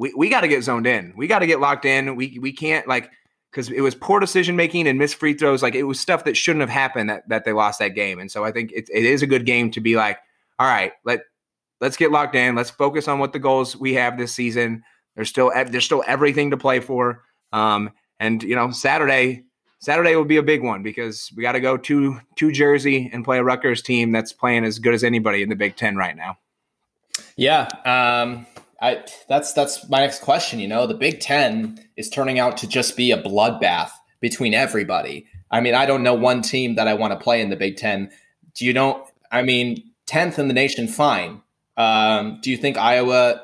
we, 0.02 0.12
we 0.16 0.30
got 0.30 0.42
to 0.42 0.48
get 0.48 0.64
zoned 0.64 0.88
in. 0.88 1.14
We 1.16 1.28
got 1.28 1.40
to 1.40 1.48
get 1.48 1.60
locked 1.60 1.86
in. 1.86 2.16
We 2.16 2.40
we 2.42 2.52
can't 2.52 2.88
like 2.88 3.12
because 3.52 3.70
it 3.70 3.82
was 3.82 3.94
poor 3.94 4.20
decision 4.20 4.56
making 4.56 4.88
and 4.88 4.98
missed 4.98 5.14
free 5.14 5.36
throws. 5.36 5.62
Like 5.62 5.76
it 5.76 5.84
was 5.84 6.00
stuff 6.00 6.24
that 6.24 6.36
shouldn't 6.36 6.62
have 6.62 6.72
happened 6.72 7.12
that, 7.12 7.30
that 7.30 7.46
they 7.46 7.54
lost 7.54 7.78
that 7.78 7.90
game. 7.90 8.18
And 8.18 8.32
so 8.32 8.44
I 8.44 8.52
think 8.52 8.72
it, 8.72 8.90
it 8.92 9.04
is 9.04 9.22
a 9.22 9.28
good 9.28 9.46
game 9.46 9.70
to 9.72 9.80
be 9.80 9.96
like, 9.96 10.18
all 10.58 10.66
right, 10.66 10.94
let 11.06 11.22
let's 11.82 11.98
get 11.98 12.12
locked 12.12 12.34
in. 12.34 12.56
Let's 12.56 12.72
focus 12.72 13.08
on 13.08 13.20
what 13.20 13.32
the 13.32 13.38
goals 13.38 13.78
we 13.78 13.94
have 13.94 14.18
this 14.18 14.34
season. 14.34 14.84
There's 15.16 15.30
still 15.30 15.52
there's 15.54 15.86
still 15.86 16.04
everything 16.08 16.50
to 16.50 16.58
play 16.58 16.80
for. 16.80 17.22
Um, 17.54 17.92
and 18.20 18.42
you 18.42 18.56
know 18.56 18.72
Saturday 18.72 19.44
Saturday 19.82 20.16
will 20.16 20.26
be 20.26 20.38
a 20.38 20.44
big 20.44 20.64
one 20.64 20.82
because 20.82 21.32
we 21.38 21.44
got 21.44 21.52
to 21.52 21.60
go 21.60 21.78
to 21.78 22.20
to 22.38 22.52
Jersey 22.52 23.08
and 23.14 23.24
play 23.24 23.38
a 23.38 23.44
Rutgers 23.44 23.84
team 23.84 24.12
that's 24.12 24.34
playing 24.34 24.66
as 24.66 24.80
good 24.80 24.96
as 24.96 25.04
anybody 25.04 25.44
in 25.44 25.50
the 25.50 25.56
Big 25.56 25.76
Ten 25.76 25.96
right 25.96 26.18
now. 26.18 26.40
Yeah, 27.36 27.68
um, 27.86 28.48
I, 28.82 29.04
that's 29.30 29.54
that's 29.54 29.88
my 29.90 30.00
next 30.00 30.22
question. 30.22 30.60
You 30.60 30.68
know, 30.68 30.88
the 30.88 30.96
Big 30.96 31.20
Ten 31.20 31.78
is 31.98 32.10
turning 32.10 32.40
out 32.40 32.58
to 32.58 32.68
just 32.68 32.98
be 32.98 33.12
a 33.12 33.22
bloodbath 33.22 33.92
between 34.20 34.54
everybody. 34.54 35.28
I 35.52 35.62
mean, 35.62 35.76
I 35.76 35.86
don't 35.86 36.04
know 36.04 36.16
one 36.16 36.42
team 36.42 36.76
that 36.76 36.88
I 36.88 36.96
want 36.96 37.14
to 37.14 37.20
play 37.20 37.42
in 37.42 37.50
the 37.50 37.56
Big 37.56 37.78
Ten. 37.78 38.10
Do 38.56 38.66
you 38.66 38.74
know? 38.74 39.08
I 39.32 39.44
mean, 39.44 39.84
tenth 40.08 40.40
in 40.40 40.48
the 40.48 40.54
nation, 40.54 40.88
fine. 40.88 41.42
Um, 41.78 42.40
do 42.42 42.50
you 42.50 42.58
think 42.58 42.78
Iowa? 42.78 43.44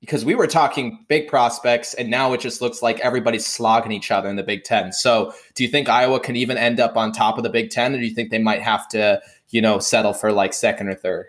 Because 0.00 0.24
we 0.24 0.34
were 0.34 0.46
talking 0.46 1.06
big 1.08 1.28
prospects, 1.28 1.94
and 1.94 2.10
now 2.10 2.34
it 2.34 2.40
just 2.40 2.60
looks 2.60 2.82
like 2.82 3.00
everybody's 3.00 3.46
slogging 3.46 3.92
each 3.92 4.10
other 4.10 4.28
in 4.28 4.36
the 4.36 4.42
Big 4.42 4.64
Ten. 4.64 4.92
So, 4.92 5.32
do 5.54 5.62
you 5.62 5.70
think 5.70 5.88
Iowa 5.88 6.20
can 6.20 6.36
even 6.36 6.58
end 6.58 6.78
up 6.78 6.96
on 6.96 7.12
top 7.12 7.38
of 7.38 7.44
the 7.44 7.48
Big 7.48 7.70
Ten, 7.70 7.94
or 7.94 7.98
do 7.98 8.04
you 8.04 8.14
think 8.14 8.30
they 8.30 8.38
might 8.38 8.60
have 8.60 8.86
to, 8.88 9.22
you 9.48 9.62
know, 9.62 9.78
settle 9.78 10.12
for 10.12 10.30
like 10.30 10.52
second 10.52 10.88
or 10.88 10.94
third? 10.94 11.26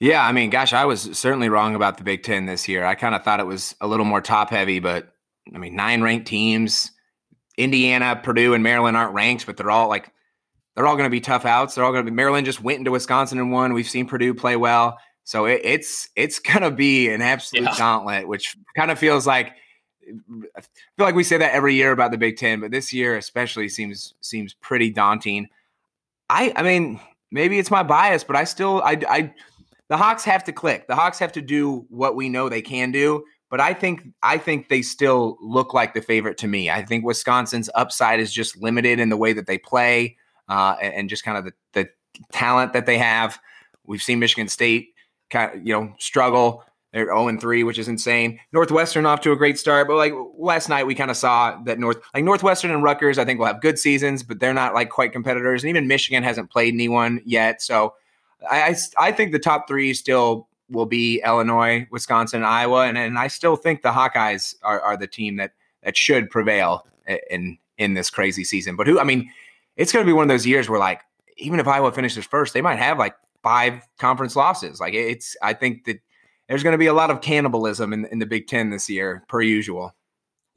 Yeah, 0.00 0.24
I 0.24 0.32
mean, 0.32 0.50
gosh, 0.50 0.72
I 0.72 0.84
was 0.84 1.18
certainly 1.18 1.48
wrong 1.48 1.74
about 1.74 1.98
the 1.98 2.04
Big 2.04 2.22
Ten 2.22 2.46
this 2.46 2.68
year. 2.68 2.84
I 2.84 2.94
kind 2.94 3.14
of 3.14 3.24
thought 3.24 3.40
it 3.40 3.46
was 3.46 3.74
a 3.80 3.88
little 3.88 4.06
more 4.06 4.20
top 4.20 4.50
heavy, 4.50 4.78
but 4.78 5.12
I 5.52 5.58
mean, 5.58 5.74
nine 5.74 6.02
ranked 6.02 6.26
teams. 6.26 6.92
Indiana, 7.56 8.20
Purdue, 8.22 8.54
and 8.54 8.62
Maryland 8.62 8.96
aren't 8.96 9.12
ranked, 9.12 9.44
but 9.44 9.56
they're 9.56 9.70
all 9.70 9.88
like 9.88 10.12
they're 10.76 10.86
all 10.86 10.94
going 10.94 11.06
to 11.08 11.10
be 11.10 11.20
tough 11.20 11.44
outs. 11.44 11.74
They're 11.74 11.82
all 11.82 11.90
going 11.90 12.04
to 12.04 12.10
be. 12.10 12.14
Maryland 12.14 12.46
just 12.46 12.62
went 12.62 12.78
into 12.78 12.92
Wisconsin 12.92 13.38
and 13.38 13.50
won. 13.50 13.72
We've 13.72 13.88
seen 13.88 14.06
Purdue 14.06 14.34
play 14.34 14.54
well, 14.54 14.96
so 15.24 15.46
it, 15.46 15.60
it's 15.64 16.08
it's 16.14 16.38
going 16.38 16.62
to 16.62 16.70
be 16.70 17.10
an 17.10 17.20
absolute 17.20 17.64
yeah. 17.64 17.76
gauntlet, 17.76 18.28
which 18.28 18.56
kind 18.76 18.92
of 18.92 18.98
feels 19.00 19.26
like 19.26 19.56
I 20.56 20.60
feel 20.60 21.06
like 21.06 21.16
we 21.16 21.24
say 21.24 21.38
that 21.38 21.52
every 21.52 21.74
year 21.74 21.90
about 21.90 22.12
the 22.12 22.18
Big 22.18 22.36
Ten, 22.36 22.60
but 22.60 22.70
this 22.70 22.92
year 22.92 23.16
especially 23.16 23.68
seems 23.68 24.14
seems 24.20 24.54
pretty 24.54 24.90
daunting. 24.90 25.48
I 26.30 26.52
I 26.54 26.62
mean, 26.62 27.00
maybe 27.32 27.58
it's 27.58 27.72
my 27.72 27.82
bias, 27.82 28.22
but 28.22 28.36
I 28.36 28.44
still 28.44 28.80
I 28.84 29.00
I 29.08 29.34
the 29.88 29.96
Hawks 29.96 30.24
have 30.24 30.44
to 30.44 30.52
click. 30.52 30.86
The 30.86 30.94
Hawks 30.94 31.18
have 31.18 31.32
to 31.32 31.40
do 31.40 31.86
what 31.88 32.14
we 32.14 32.28
know 32.28 32.48
they 32.48 32.62
can 32.62 32.92
do. 32.92 33.24
But 33.50 33.60
I 33.60 33.72
think 33.72 34.02
I 34.22 34.36
think 34.36 34.68
they 34.68 34.82
still 34.82 35.38
look 35.40 35.72
like 35.72 35.94
the 35.94 36.02
favorite 36.02 36.36
to 36.38 36.46
me. 36.46 36.70
I 36.70 36.84
think 36.84 37.04
Wisconsin's 37.04 37.70
upside 37.74 38.20
is 38.20 38.32
just 38.32 38.60
limited 38.60 39.00
in 39.00 39.08
the 39.08 39.16
way 39.16 39.32
that 39.32 39.46
they 39.46 39.56
play 39.56 40.16
uh, 40.48 40.76
and, 40.80 41.08
just 41.08 41.24
kind 41.24 41.38
of 41.38 41.44
the, 41.44 41.52
the 41.72 41.88
talent 42.32 42.74
that 42.74 42.86
they 42.86 42.98
have. 42.98 43.38
We've 43.86 44.02
seen 44.02 44.18
Michigan 44.18 44.48
State 44.48 44.88
kind 45.30 45.54
of 45.54 45.66
you 45.66 45.72
know 45.72 45.94
struggle. 45.98 46.62
They're 46.92 47.06
0 47.06 47.28
and 47.28 47.40
3, 47.40 47.64
which 47.64 47.78
is 47.78 47.86
insane. 47.86 48.40
Northwestern 48.50 49.04
off 49.04 49.20
to 49.20 49.32
a 49.32 49.36
great 49.36 49.58
start, 49.58 49.88
but 49.88 49.96
like 49.96 50.14
last 50.38 50.70
night 50.70 50.86
we 50.86 50.94
kind 50.94 51.10
of 51.10 51.18
saw 51.18 51.58
that 51.64 51.78
North 51.78 51.98
like 52.14 52.24
Northwestern 52.24 52.70
and 52.70 52.82
Rutgers 52.82 53.18
I 53.18 53.24
think 53.24 53.38
will 53.38 53.46
have 53.46 53.62
good 53.62 53.78
seasons, 53.78 54.22
but 54.22 54.40
they're 54.40 54.54
not 54.54 54.74
like 54.74 54.90
quite 54.90 55.12
competitors. 55.12 55.62
And 55.62 55.70
even 55.70 55.86
Michigan 55.86 56.22
hasn't 56.22 56.50
played 56.50 56.74
anyone 56.74 57.22
yet. 57.24 57.62
So 57.62 57.94
I, 58.50 58.76
I, 58.98 59.12
think 59.12 59.32
the 59.32 59.38
top 59.38 59.66
three 59.66 59.94
still 59.94 60.48
will 60.70 60.86
be 60.86 61.20
Illinois, 61.24 61.86
Wisconsin, 61.90 62.44
Iowa, 62.44 62.86
and, 62.86 62.96
and 62.96 63.18
I 63.18 63.28
still 63.28 63.56
think 63.56 63.82
the 63.82 63.90
Hawkeyes 63.90 64.54
are, 64.62 64.80
are 64.80 64.96
the 64.96 65.06
team 65.06 65.36
that 65.36 65.52
that 65.82 65.96
should 65.96 66.30
prevail 66.30 66.86
in 67.30 67.58
in 67.78 67.94
this 67.94 68.10
crazy 68.10 68.44
season. 68.44 68.76
But 68.76 68.86
who? 68.86 69.00
I 69.00 69.04
mean, 69.04 69.30
it's 69.76 69.92
going 69.92 70.04
to 70.04 70.08
be 70.08 70.12
one 70.12 70.24
of 70.24 70.28
those 70.28 70.46
years 70.46 70.68
where 70.68 70.78
like 70.78 71.00
even 71.38 71.60
if 71.60 71.66
Iowa 71.66 71.92
finishes 71.92 72.24
first, 72.24 72.52
they 72.52 72.60
might 72.60 72.78
have 72.78 72.98
like 72.98 73.14
five 73.42 73.86
conference 73.98 74.36
losses. 74.36 74.80
Like 74.80 74.94
it's, 74.94 75.36
I 75.42 75.54
think 75.54 75.84
that 75.84 76.00
there's 76.48 76.62
going 76.62 76.72
to 76.72 76.78
be 76.78 76.86
a 76.86 76.94
lot 76.94 77.10
of 77.10 77.20
cannibalism 77.20 77.92
in, 77.92 78.04
in 78.06 78.18
the 78.18 78.26
Big 78.26 78.46
Ten 78.46 78.70
this 78.70 78.90
year, 78.90 79.24
per 79.28 79.40
usual. 79.40 79.94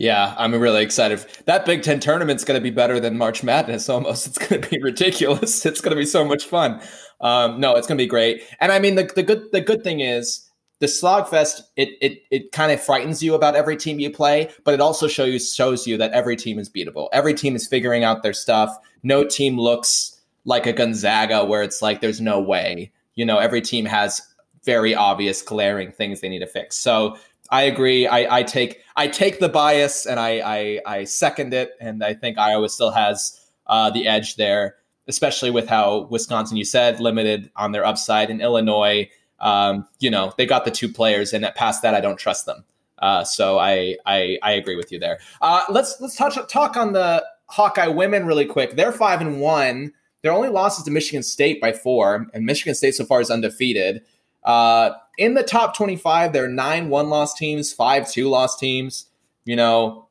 Yeah, 0.01 0.33
I'm 0.35 0.55
really 0.55 0.81
excited. 0.81 1.23
That 1.45 1.63
Big 1.63 1.83
Ten 1.83 1.99
tournament's 1.99 2.43
going 2.43 2.59
to 2.59 2.63
be 2.63 2.71
better 2.71 2.99
than 2.99 3.19
March 3.19 3.43
Madness 3.43 3.87
almost. 3.89 4.25
It's 4.25 4.39
going 4.39 4.59
to 4.59 4.67
be 4.67 4.81
ridiculous. 4.81 5.63
It's 5.71 5.79
going 5.79 5.91
to 5.91 5.95
be 5.95 6.07
so 6.07 6.25
much 6.25 6.45
fun. 6.45 6.81
Um, 7.21 7.59
no, 7.59 7.75
it's 7.75 7.85
going 7.85 7.99
to 7.99 8.03
be 8.03 8.07
great. 8.07 8.41
And 8.59 8.71
I 8.71 8.79
mean, 8.79 8.95
the, 8.95 9.03
the 9.03 9.21
good 9.21 9.51
the 9.51 9.61
good 9.61 9.83
thing 9.83 9.99
is 9.99 10.49
the 10.79 10.87
Slogfest. 10.87 11.61
It 11.75 11.89
it 12.01 12.23
it 12.31 12.51
kind 12.51 12.71
of 12.71 12.81
frightens 12.81 13.21
you 13.21 13.35
about 13.35 13.55
every 13.55 13.77
team 13.77 13.99
you 13.99 14.09
play, 14.09 14.49
but 14.63 14.73
it 14.73 14.81
also 14.81 15.07
shows 15.07 15.33
you 15.33 15.37
shows 15.39 15.85
you 15.85 15.97
that 15.97 16.13
every 16.13 16.35
team 16.35 16.57
is 16.57 16.67
beatable. 16.67 17.07
Every 17.13 17.35
team 17.35 17.55
is 17.55 17.67
figuring 17.67 18.03
out 18.03 18.23
their 18.23 18.33
stuff. 18.33 18.75
No 19.03 19.23
team 19.23 19.59
looks 19.59 20.19
like 20.45 20.65
a 20.65 20.73
Gonzaga 20.73 21.45
where 21.45 21.61
it's 21.61 21.83
like 21.83 22.01
there's 22.01 22.19
no 22.19 22.39
way. 22.39 22.91
You 23.13 23.25
know, 23.25 23.37
every 23.37 23.61
team 23.61 23.85
has 23.85 24.19
very 24.63 24.95
obvious, 24.95 25.43
glaring 25.43 25.91
things 25.91 26.21
they 26.21 26.29
need 26.29 26.39
to 26.39 26.47
fix. 26.47 26.77
So 26.77 27.17
I 27.51 27.63
agree. 27.63 28.07
I, 28.07 28.37
I 28.37 28.43
take 28.43 28.81
I 28.95 29.07
take 29.07 29.39
the 29.39 29.49
bias 29.49 30.05
and 30.05 30.19
I, 30.19 30.39
I, 30.39 30.79
I 30.85 31.03
second 31.03 31.53
it, 31.53 31.71
and 31.81 32.03
I 32.03 32.13
think 32.13 32.37
Iowa 32.37 32.69
still 32.69 32.91
has 32.91 33.39
uh, 33.67 33.89
the 33.89 34.07
edge 34.07 34.37
there, 34.37 34.75
especially 35.07 35.51
with 35.51 35.67
how 35.67 36.07
Wisconsin, 36.09 36.57
you 36.57 36.65
said, 36.65 36.99
limited 36.99 37.51
on 37.57 37.73
their 37.73 37.85
upside, 37.85 38.29
in 38.29 38.41
Illinois, 38.41 39.09
um, 39.39 39.87
you 39.99 40.09
know, 40.09 40.33
they 40.37 40.45
got 40.45 40.65
the 40.65 40.71
two 40.71 40.87
players, 40.87 41.33
and 41.33 41.45
past 41.55 41.81
that, 41.81 41.93
I 41.93 41.99
don't 41.99 42.17
trust 42.17 42.45
them. 42.45 42.63
Uh, 42.99 43.23
so 43.23 43.57
I, 43.57 43.97
I 44.05 44.37
I 44.43 44.51
agree 44.51 44.75
with 44.75 44.91
you 44.91 44.99
there. 44.99 45.19
Uh, 45.41 45.61
let's 45.69 45.99
let's 45.99 46.15
touch 46.15 46.37
talk 46.47 46.77
on 46.77 46.93
the 46.93 47.25
Hawkeye 47.47 47.87
women 47.87 48.25
really 48.25 48.45
quick. 48.45 48.75
They're 48.75 48.91
five 48.91 49.19
and 49.19 49.41
one. 49.41 49.93
Their 50.21 50.31
only 50.31 50.49
losses 50.49 50.85
to 50.85 50.91
Michigan 50.91 51.23
State 51.23 51.59
by 51.59 51.73
four, 51.73 52.27
and 52.33 52.45
Michigan 52.45 52.75
State 52.75 52.95
so 52.95 53.03
far 53.03 53.19
is 53.19 53.31
undefeated. 53.31 54.03
Uh, 54.43 54.91
in 55.17 55.33
the 55.33 55.43
top 55.43 55.75
25, 55.75 56.33
there 56.33 56.45
are 56.45 56.49
nine 56.49 56.89
one 56.89 57.09
loss 57.09 57.33
teams, 57.33 57.71
five 57.71 58.09
two 58.09 58.29
loss 58.29 58.57
teams. 58.57 59.07
You 59.45 59.55
know, 59.55 60.07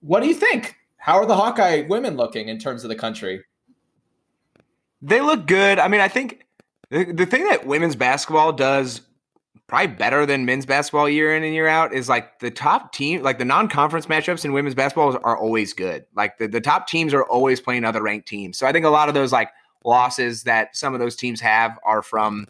what 0.00 0.20
do 0.20 0.28
you 0.28 0.34
think? 0.34 0.78
how 1.08 1.16
are 1.16 1.24
the 1.24 1.36
Hawkeye 1.36 1.86
women 1.88 2.16
looking 2.16 2.48
in 2.48 2.58
terms 2.58 2.84
of 2.84 2.90
the 2.90 2.94
country? 2.94 3.42
They 5.00 5.22
look 5.22 5.46
good. 5.46 5.78
I 5.78 5.88
mean, 5.88 6.02
I 6.02 6.08
think 6.08 6.44
the, 6.90 7.12
the 7.12 7.24
thing 7.24 7.44
that 7.44 7.66
women's 7.66 7.96
basketball 7.96 8.52
does 8.52 9.00
probably 9.68 9.86
better 9.86 10.26
than 10.26 10.44
men's 10.44 10.66
basketball 10.66 11.08
year 11.08 11.34
in 11.34 11.44
and 11.44 11.54
year 11.54 11.66
out 11.66 11.94
is 11.94 12.10
like 12.10 12.40
the 12.40 12.50
top 12.50 12.92
team, 12.92 13.22
like 13.22 13.38
the 13.38 13.44
non-conference 13.46 14.04
matchups 14.04 14.44
in 14.44 14.52
women's 14.52 14.74
basketball 14.74 15.18
are 15.24 15.38
always 15.38 15.72
good. 15.72 16.04
Like 16.14 16.36
the, 16.36 16.46
the 16.46 16.60
top 16.60 16.86
teams 16.86 17.14
are 17.14 17.24
always 17.24 17.58
playing 17.58 17.84
other 17.84 18.02
ranked 18.02 18.28
teams. 18.28 18.58
So 18.58 18.66
I 18.66 18.72
think 18.72 18.84
a 18.84 18.90
lot 18.90 19.08
of 19.08 19.14
those 19.14 19.32
like 19.32 19.48
losses 19.86 20.42
that 20.42 20.76
some 20.76 20.92
of 20.92 21.00
those 21.00 21.16
teams 21.16 21.40
have 21.40 21.78
are 21.84 22.02
from, 22.02 22.46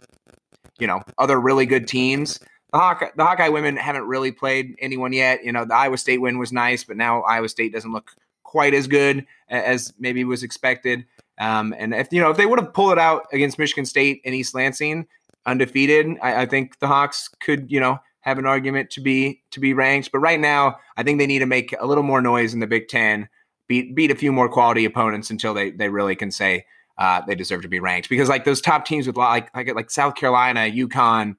you 0.79 0.87
know, 0.87 1.03
other 1.19 1.41
really 1.41 1.67
good 1.67 1.87
teams. 1.87 2.39
The 2.73 2.79
Hawkeye, 2.79 3.11
the 3.17 3.25
Hawkeye 3.25 3.49
women 3.49 3.77
haven't 3.77 4.05
really 4.05 4.33
played 4.33 4.77
anyone 4.79 5.13
yet. 5.13 5.45
You 5.45 5.53
know, 5.53 5.65
the 5.65 5.75
Iowa 5.75 5.97
State 5.97 6.21
win 6.21 6.39
was 6.39 6.53
nice, 6.53 6.85
but 6.85 6.97
now 6.97 7.23
Iowa 7.23 7.49
State 7.49 7.73
doesn't 7.73 7.93
look 7.93 8.13
quite 8.43 8.75
as 8.75 8.87
good 8.87 9.27
as 9.49 9.93
maybe 9.99 10.25
was 10.25 10.43
expected. 10.43 11.05
Um, 11.39 11.75
and 11.79 11.95
if 11.95 12.09
you 12.13 12.21
know 12.21 12.31
if 12.31 12.37
they 12.37 12.47
would 12.47 12.59
have 12.59 12.73
pulled 12.73 12.93
it 12.93 12.99
out 12.99 13.27
against 13.33 13.59
Michigan 13.59 13.87
State 13.87 14.21
and 14.25 14.35
East 14.35 14.55
Lansing 14.55 15.07
undefeated, 15.47 16.19
I, 16.21 16.43
I, 16.43 16.47
think 16.47 16.79
the 16.81 16.89
Hawks 16.89 17.29
could 17.41 17.71
you 17.71 17.79
know 17.79 17.99
have 18.21 18.39
an 18.39 18.47
argument 18.47 18.91
to 18.91 19.01
be 19.01 19.43
to 19.53 19.61
be 19.61 19.73
ranked. 19.73 20.11
But 20.11 20.19
right 20.19 20.41
now, 20.41 20.79
I 20.97 21.03
think 21.03 21.19
they 21.19 21.27
need 21.27 21.39
to 21.41 21.47
make 21.47 21.75
a 21.79 21.87
little 21.87 22.03
more 22.03 22.21
noise 22.21 22.55
in 22.55 22.61
the 22.61 22.67
Big 22.67 22.89
Ten, 22.89 23.29
beat 23.69 23.95
beat 23.95 24.11
a 24.11 24.17
few 24.17 24.33
more 24.33 24.49
quality 24.49 24.85
opponents 24.85 25.31
until 25.31 25.55
they 25.55 25.71
they 25.71 25.89
really 25.89 26.17
can 26.17 26.31
say 26.31 26.65
uh, 26.99 27.23
they 27.27 27.35
deserve 27.35 27.63
to 27.63 27.69
be 27.69 27.81
ranked. 27.81 28.09
Because 28.09 28.29
like 28.29 28.45
those 28.45 28.61
top 28.61 28.85
teams 28.85 29.07
with 29.07 29.17
like 29.17 29.55
like 29.57 29.75
like 29.75 29.91
South 29.91 30.15
Carolina, 30.15 30.61
UConn, 30.61 31.37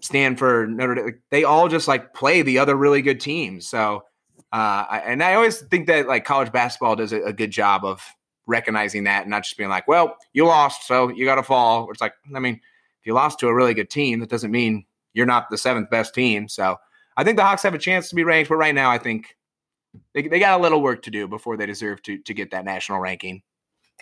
Stanford, 0.00 0.70
Notre 0.70 0.94
Dame, 0.94 1.18
they 1.30 1.44
all 1.44 1.68
just 1.68 1.88
like 1.88 2.14
play 2.14 2.42
the 2.42 2.58
other 2.58 2.74
really 2.74 3.02
good 3.02 3.20
teams. 3.20 3.68
So. 3.68 4.04
Uh, 4.50 5.00
and 5.04 5.22
I 5.22 5.34
always 5.34 5.60
think 5.60 5.88
that 5.88 6.08
like 6.08 6.24
college 6.24 6.50
basketball 6.50 6.96
does 6.96 7.12
a, 7.12 7.20
a 7.20 7.34
good 7.34 7.50
job 7.50 7.84
of 7.84 8.02
recognizing 8.46 9.04
that 9.04 9.24
and 9.24 9.30
not 9.30 9.44
just 9.44 9.58
being 9.58 9.68
like, 9.68 9.86
well, 9.86 10.16
you 10.32 10.46
lost, 10.46 10.86
so 10.86 11.10
you 11.10 11.26
got 11.26 11.34
to 11.34 11.42
fall. 11.42 11.90
It's 11.90 12.00
like, 12.00 12.14
I 12.34 12.40
mean, 12.40 12.54
if 12.54 13.06
you 13.06 13.12
lost 13.12 13.38
to 13.40 13.48
a 13.48 13.54
really 13.54 13.74
good 13.74 13.90
team, 13.90 14.20
that 14.20 14.30
doesn't 14.30 14.50
mean 14.50 14.86
you're 15.12 15.26
not 15.26 15.50
the 15.50 15.58
seventh 15.58 15.90
best 15.90 16.14
team. 16.14 16.48
So 16.48 16.78
I 17.16 17.24
think 17.24 17.36
the 17.36 17.44
Hawks 17.44 17.62
have 17.62 17.74
a 17.74 17.78
chance 17.78 18.08
to 18.08 18.14
be 18.14 18.24
ranked, 18.24 18.48
but 18.48 18.56
right 18.56 18.74
now 18.74 18.90
I 18.90 18.96
think 18.96 19.36
they, 20.14 20.26
they 20.26 20.38
got 20.38 20.58
a 20.58 20.62
little 20.62 20.80
work 20.80 21.02
to 21.02 21.10
do 21.10 21.28
before 21.28 21.58
they 21.58 21.66
deserve 21.66 22.02
to 22.04 22.18
to 22.18 22.32
get 22.32 22.50
that 22.52 22.64
national 22.64 23.00
ranking. 23.00 23.42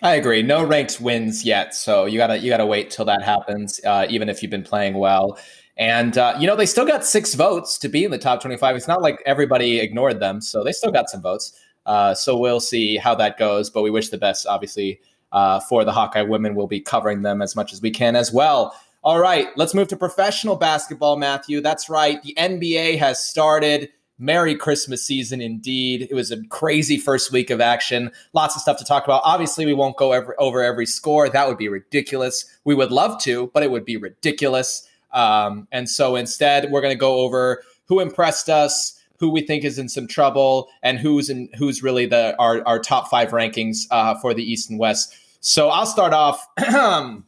I 0.02 0.16
agree. 0.16 0.42
No 0.42 0.62
ranked 0.62 1.00
wins 1.00 1.44
yet, 1.44 1.74
so 1.74 2.04
you 2.04 2.18
gotta 2.18 2.38
you 2.38 2.50
gotta 2.50 2.66
wait 2.66 2.90
till 2.90 3.06
that 3.06 3.22
happens. 3.22 3.80
Uh, 3.84 4.06
even 4.10 4.28
if 4.28 4.42
you've 4.42 4.50
been 4.50 4.62
playing 4.62 4.94
well, 4.94 5.38
and 5.78 6.18
uh, 6.18 6.36
you 6.38 6.46
know 6.46 6.54
they 6.54 6.66
still 6.66 6.84
got 6.84 7.04
six 7.04 7.34
votes 7.34 7.78
to 7.78 7.88
be 7.88 8.04
in 8.04 8.10
the 8.10 8.18
top 8.18 8.42
twenty-five. 8.42 8.76
It's 8.76 8.88
not 8.88 9.00
like 9.00 9.22
everybody 9.24 9.80
ignored 9.80 10.20
them, 10.20 10.42
so 10.42 10.62
they 10.62 10.72
still 10.72 10.92
got 10.92 11.08
some 11.08 11.22
votes. 11.22 11.58
Uh, 11.86 12.14
so 12.14 12.36
we'll 12.36 12.60
see 12.60 12.96
how 12.96 13.14
that 13.14 13.38
goes. 13.38 13.70
But 13.70 13.82
we 13.82 13.90
wish 13.90 14.10
the 14.10 14.18
best, 14.18 14.46
obviously, 14.46 15.00
uh, 15.32 15.60
for 15.60 15.82
the 15.82 15.92
Hawkeye 15.92 16.22
women. 16.22 16.54
We'll 16.54 16.66
be 16.66 16.80
covering 16.80 17.22
them 17.22 17.40
as 17.40 17.56
much 17.56 17.72
as 17.72 17.80
we 17.80 17.90
can 17.90 18.16
as 18.16 18.30
well. 18.30 18.78
All 19.02 19.20
right, 19.20 19.48
let's 19.56 19.72
move 19.72 19.88
to 19.88 19.96
professional 19.96 20.56
basketball, 20.56 21.16
Matthew. 21.16 21.60
That's 21.62 21.88
right. 21.88 22.22
The 22.22 22.34
NBA 22.36 22.98
has 22.98 23.24
started. 23.24 23.88
Merry 24.18 24.54
Christmas 24.54 25.04
season 25.04 25.40
indeed. 25.40 26.08
It 26.10 26.14
was 26.14 26.30
a 26.30 26.42
crazy 26.46 26.96
first 26.96 27.32
week 27.32 27.50
of 27.50 27.60
action. 27.60 28.10
Lots 28.32 28.56
of 28.56 28.62
stuff 28.62 28.78
to 28.78 28.84
talk 28.84 29.04
about. 29.04 29.22
Obviously, 29.24 29.66
we 29.66 29.74
won't 29.74 29.96
go 29.96 30.12
every, 30.12 30.34
over 30.38 30.62
every 30.62 30.86
score. 30.86 31.28
That 31.28 31.48
would 31.48 31.58
be 31.58 31.68
ridiculous. 31.68 32.44
We 32.64 32.74
would 32.74 32.90
love 32.90 33.20
to, 33.22 33.50
but 33.52 33.62
it 33.62 33.70
would 33.70 33.84
be 33.84 33.96
ridiculous. 33.96 34.88
Um, 35.12 35.68
and 35.72 35.88
so 35.88 36.16
instead, 36.16 36.70
we're 36.70 36.80
going 36.80 36.94
to 36.94 36.98
go 36.98 37.20
over 37.20 37.62
who 37.86 38.00
impressed 38.00 38.48
us, 38.48 38.98
who 39.18 39.30
we 39.30 39.40
think 39.40 39.64
is 39.64 39.78
in 39.78 39.88
some 39.88 40.06
trouble 40.06 40.68
and 40.82 40.98
who's 40.98 41.30
in 41.30 41.48
who's 41.56 41.82
really 41.82 42.06
the 42.06 42.36
our, 42.38 42.66
our 42.66 42.78
top 42.78 43.08
five 43.08 43.30
rankings 43.30 43.86
uh, 43.90 44.14
for 44.20 44.34
the 44.34 44.42
East 44.42 44.70
and 44.70 44.78
West. 44.78 45.14
So 45.40 45.68
I'll 45.68 45.86
start 45.86 46.12
off 46.12 46.46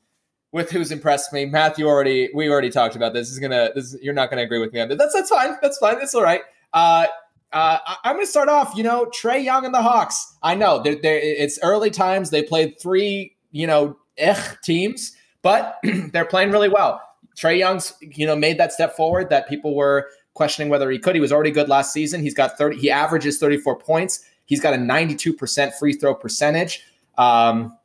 with 0.53 0.70
who's 0.70 0.91
impressed 0.91 1.32
me. 1.32 1.47
Matthew 1.47 1.86
already 1.86 2.30
we 2.34 2.51
already 2.51 2.70
talked 2.70 2.97
about 2.97 3.12
this. 3.12 3.28
this 3.28 3.32
is 3.32 3.39
gonna 3.39 3.70
this 3.74 3.97
you're 4.03 4.14
not 4.14 4.30
gonna 4.30 4.43
agree 4.43 4.59
with 4.59 4.72
me 4.72 4.80
on 4.80 4.89
that. 4.89 4.99
That's 4.99 5.14
that's 5.14 5.30
fine. 5.30 5.57
That's 5.62 5.78
fine. 5.78 5.99
That's 5.99 6.14
all 6.14 6.22
right. 6.22 6.43
Uh, 6.73 7.07
uh, 7.53 7.79
I'm 8.05 8.16
going 8.16 8.27
to 8.27 8.31
start 8.31 8.49
off. 8.49 8.75
You 8.77 8.83
know, 8.83 9.07
Trae 9.07 9.43
Young 9.43 9.64
and 9.64 9.75
the 9.75 9.83
Hawks. 9.83 10.37
I 10.43 10.55
know 10.55 10.83
they're, 10.83 10.97
they're, 10.97 11.19
it's 11.19 11.59
early 11.62 11.91
times. 11.91 12.31
They 12.31 12.43
played 12.43 12.79
three, 12.81 13.37
you 13.53 13.66
know, 13.66 13.97
eh, 14.19 14.41
teams, 14.62 15.16
but 15.43 15.79
they're 16.12 16.25
playing 16.25 16.51
really 16.51 16.69
well. 16.69 17.01
Trae 17.37 17.59
Young's, 17.59 17.95
you 18.01 18.27
know, 18.27 18.37
made 18.37 18.59
that 18.59 18.73
step 18.73 18.97
forward 18.97 19.31
that 19.31 19.49
people 19.49 19.75
were 19.75 20.11
questioning 20.35 20.69
whether 20.71 20.91
he 20.91 20.99
could. 20.99 21.14
He 21.14 21.21
was 21.21 21.33
already 21.33 21.51
good 21.51 21.69
last 21.69 21.93
season. 21.93 22.21
He's 22.23 22.35
got 22.35 22.59
30, 22.59 22.79
he 22.79 22.91
averages 22.91 23.39
34 23.39 23.79
points. 23.79 24.25
He's 24.45 24.61
got 24.61 24.75
a 24.75 24.77
92% 24.77 25.75
free 25.79 25.93
throw 25.95 26.14
percentage. 26.14 26.83
Um, 27.16 27.77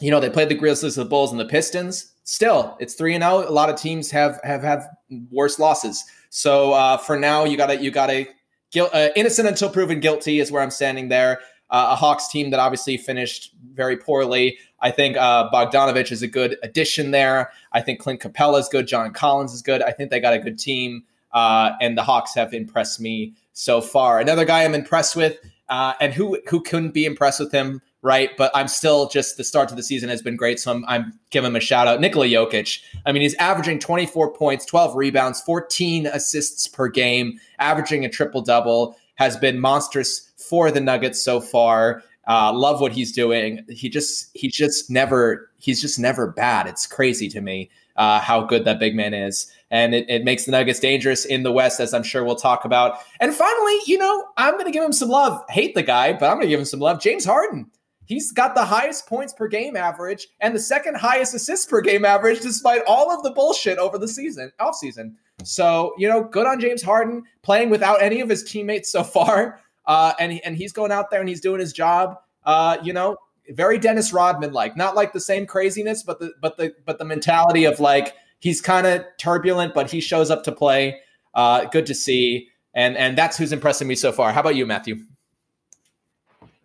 you 0.00 0.10
know, 0.10 0.20
they 0.20 0.30
played 0.30 0.48
the 0.48 0.54
Grizzlies, 0.54 0.94
the 0.94 1.04
Bulls, 1.04 1.30
and 1.30 1.40
the 1.40 1.44
Pistons. 1.44 2.12
Still, 2.24 2.76
it's 2.80 2.94
3 2.94 3.14
and 3.14 3.24
0. 3.24 3.48
A 3.48 3.50
lot 3.50 3.70
of 3.70 3.76
teams 3.76 4.10
have 4.10 4.40
have 4.44 4.62
have 4.62 4.88
worse 5.30 5.58
losses. 5.58 6.04
So 6.30 6.72
uh, 6.72 6.96
for 6.96 7.18
now, 7.18 7.44
you 7.44 7.56
gotta 7.56 7.76
you 7.76 7.90
gotta 7.90 8.26
guilt, 8.72 8.90
uh, 8.92 9.08
innocent 9.16 9.48
until 9.48 9.70
proven 9.70 10.00
guilty 10.00 10.40
is 10.40 10.50
where 10.52 10.62
I'm 10.62 10.70
standing 10.70 11.08
there. 11.08 11.40
Uh, 11.70 11.88
a 11.90 11.96
Hawks 11.96 12.28
team 12.28 12.50
that 12.50 12.60
obviously 12.60 12.96
finished 12.96 13.52
very 13.74 13.96
poorly. 13.96 14.58
I 14.80 14.90
think 14.90 15.16
uh, 15.18 15.50
Bogdanovich 15.50 16.10
is 16.10 16.22
a 16.22 16.28
good 16.28 16.56
addition 16.62 17.10
there. 17.10 17.50
I 17.72 17.82
think 17.82 18.00
Clint 18.00 18.20
Capela 18.20 18.58
is 18.58 18.68
good. 18.68 18.86
John 18.86 19.12
Collins 19.12 19.52
is 19.52 19.60
good. 19.60 19.82
I 19.82 19.92
think 19.92 20.10
they 20.10 20.18
got 20.18 20.32
a 20.32 20.38
good 20.38 20.58
team 20.58 21.04
uh, 21.32 21.72
and 21.80 21.96
the 21.96 22.02
Hawks 22.02 22.34
have 22.34 22.54
impressed 22.54 23.00
me 23.00 23.34
so 23.52 23.80
far. 23.80 24.20
Another 24.20 24.44
guy 24.44 24.64
I'm 24.64 24.74
impressed 24.74 25.16
with, 25.16 25.38
uh, 25.68 25.94
and 26.00 26.14
who 26.14 26.40
who 26.48 26.62
couldn't 26.62 26.92
be 26.94 27.04
impressed 27.04 27.40
with 27.40 27.52
him, 27.52 27.82
right? 28.02 28.30
But 28.36 28.50
I'm 28.54 28.68
still 28.68 29.08
just 29.08 29.36
the 29.36 29.44
start 29.44 29.68
to 29.70 29.74
the 29.74 29.82
season 29.82 30.08
has 30.08 30.22
been 30.22 30.36
great, 30.36 30.60
so 30.60 30.72
I'm, 30.72 30.84
I'm 30.86 31.18
giving 31.30 31.48
him 31.48 31.56
a 31.56 31.60
shout 31.60 31.86
out. 31.86 32.00
Nikola 32.00 32.26
Jokic. 32.26 32.80
I 33.06 33.12
mean, 33.12 33.22
he's 33.22 33.34
averaging 33.34 33.78
24 33.78 34.32
points, 34.34 34.64
12 34.66 34.94
rebounds, 34.96 35.40
14 35.42 36.06
assists 36.06 36.66
per 36.66 36.88
game, 36.88 37.38
averaging 37.58 38.04
a 38.04 38.08
triple 38.08 38.42
double. 38.42 38.96
Has 39.16 39.36
been 39.36 39.58
monstrous 39.58 40.30
for 40.36 40.70
the 40.70 40.80
Nuggets 40.80 41.20
so 41.20 41.40
far. 41.40 42.04
Uh, 42.28 42.52
love 42.52 42.80
what 42.80 42.92
he's 42.92 43.10
doing. 43.10 43.64
He 43.68 43.88
just 43.88 44.30
he's 44.34 44.54
just 44.54 44.90
never 44.90 45.50
he's 45.58 45.80
just 45.80 45.98
never 45.98 46.28
bad. 46.28 46.68
It's 46.68 46.86
crazy 46.86 47.28
to 47.30 47.40
me 47.40 47.68
uh, 47.96 48.20
how 48.20 48.42
good 48.42 48.64
that 48.64 48.78
big 48.78 48.94
man 48.94 49.14
is 49.14 49.52
and 49.70 49.94
it, 49.94 50.08
it 50.08 50.24
makes 50.24 50.44
the 50.44 50.52
Nuggets 50.52 50.80
dangerous 50.80 51.24
in 51.24 51.42
the 51.42 51.52
West, 51.52 51.80
as 51.80 51.92
I'm 51.92 52.02
sure 52.02 52.24
we'll 52.24 52.36
talk 52.36 52.64
about. 52.64 53.00
And 53.20 53.34
finally, 53.34 53.78
you 53.86 53.98
know, 53.98 54.26
I'm 54.36 54.54
going 54.54 54.66
to 54.66 54.70
give 54.70 54.84
him 54.84 54.92
some 54.92 55.08
love. 55.08 55.42
Hate 55.50 55.74
the 55.74 55.82
guy, 55.82 56.12
but 56.12 56.26
I'm 56.26 56.36
going 56.36 56.46
to 56.46 56.48
give 56.48 56.60
him 56.60 56.66
some 56.66 56.80
love. 56.80 57.00
James 57.00 57.24
Harden. 57.24 57.70
He's 58.08 58.32
got 58.32 58.54
the 58.54 58.64
highest 58.64 59.06
points 59.06 59.34
per 59.34 59.48
game 59.48 59.76
average 59.76 60.28
and 60.40 60.54
the 60.54 60.60
second 60.60 60.96
highest 60.96 61.34
assists 61.34 61.66
per 61.66 61.82
game 61.82 62.06
average, 62.06 62.40
despite 62.40 62.80
all 62.86 63.14
of 63.14 63.22
the 63.22 63.30
bullshit 63.32 63.76
over 63.76 63.98
the 63.98 64.08
season, 64.08 64.50
off 64.58 64.76
season. 64.76 65.14
So, 65.44 65.92
you 65.98 66.08
know, 66.08 66.24
good 66.24 66.46
on 66.46 66.58
James 66.58 66.82
Harden 66.82 67.24
playing 67.42 67.68
without 67.68 68.00
any 68.00 68.22
of 68.22 68.30
his 68.30 68.42
teammates 68.42 68.90
so 68.90 69.04
far. 69.04 69.60
Uh, 69.84 70.14
and, 70.18 70.40
and 70.42 70.56
he's 70.56 70.72
going 70.72 70.90
out 70.90 71.10
there 71.10 71.20
and 71.20 71.28
he's 71.28 71.42
doing 71.42 71.60
his 71.60 71.74
job. 71.74 72.16
Uh, 72.44 72.78
you 72.82 72.94
know, 72.94 73.18
very 73.50 73.76
Dennis 73.76 74.10
Rodman 74.10 74.54
like, 74.54 74.74
not 74.74 74.96
like 74.96 75.12
the 75.12 75.20
same 75.20 75.44
craziness, 75.44 76.02
but 76.02 76.18
the 76.18 76.32
but 76.40 76.56
the 76.56 76.74
but 76.86 76.98
the 76.98 77.04
mentality 77.04 77.66
of 77.66 77.78
like, 77.78 78.14
he's 78.38 78.62
kind 78.62 78.86
of 78.86 79.04
turbulent, 79.18 79.74
but 79.74 79.90
he 79.90 80.00
shows 80.00 80.30
up 80.30 80.44
to 80.44 80.52
play. 80.52 80.98
Uh, 81.34 81.66
good 81.66 81.84
to 81.86 81.94
see, 81.94 82.48
and 82.72 82.96
and 82.96 83.18
that's 83.18 83.36
who's 83.36 83.52
impressing 83.52 83.86
me 83.86 83.94
so 83.94 84.12
far. 84.12 84.32
How 84.32 84.40
about 84.40 84.56
you, 84.56 84.64
Matthew? 84.64 84.96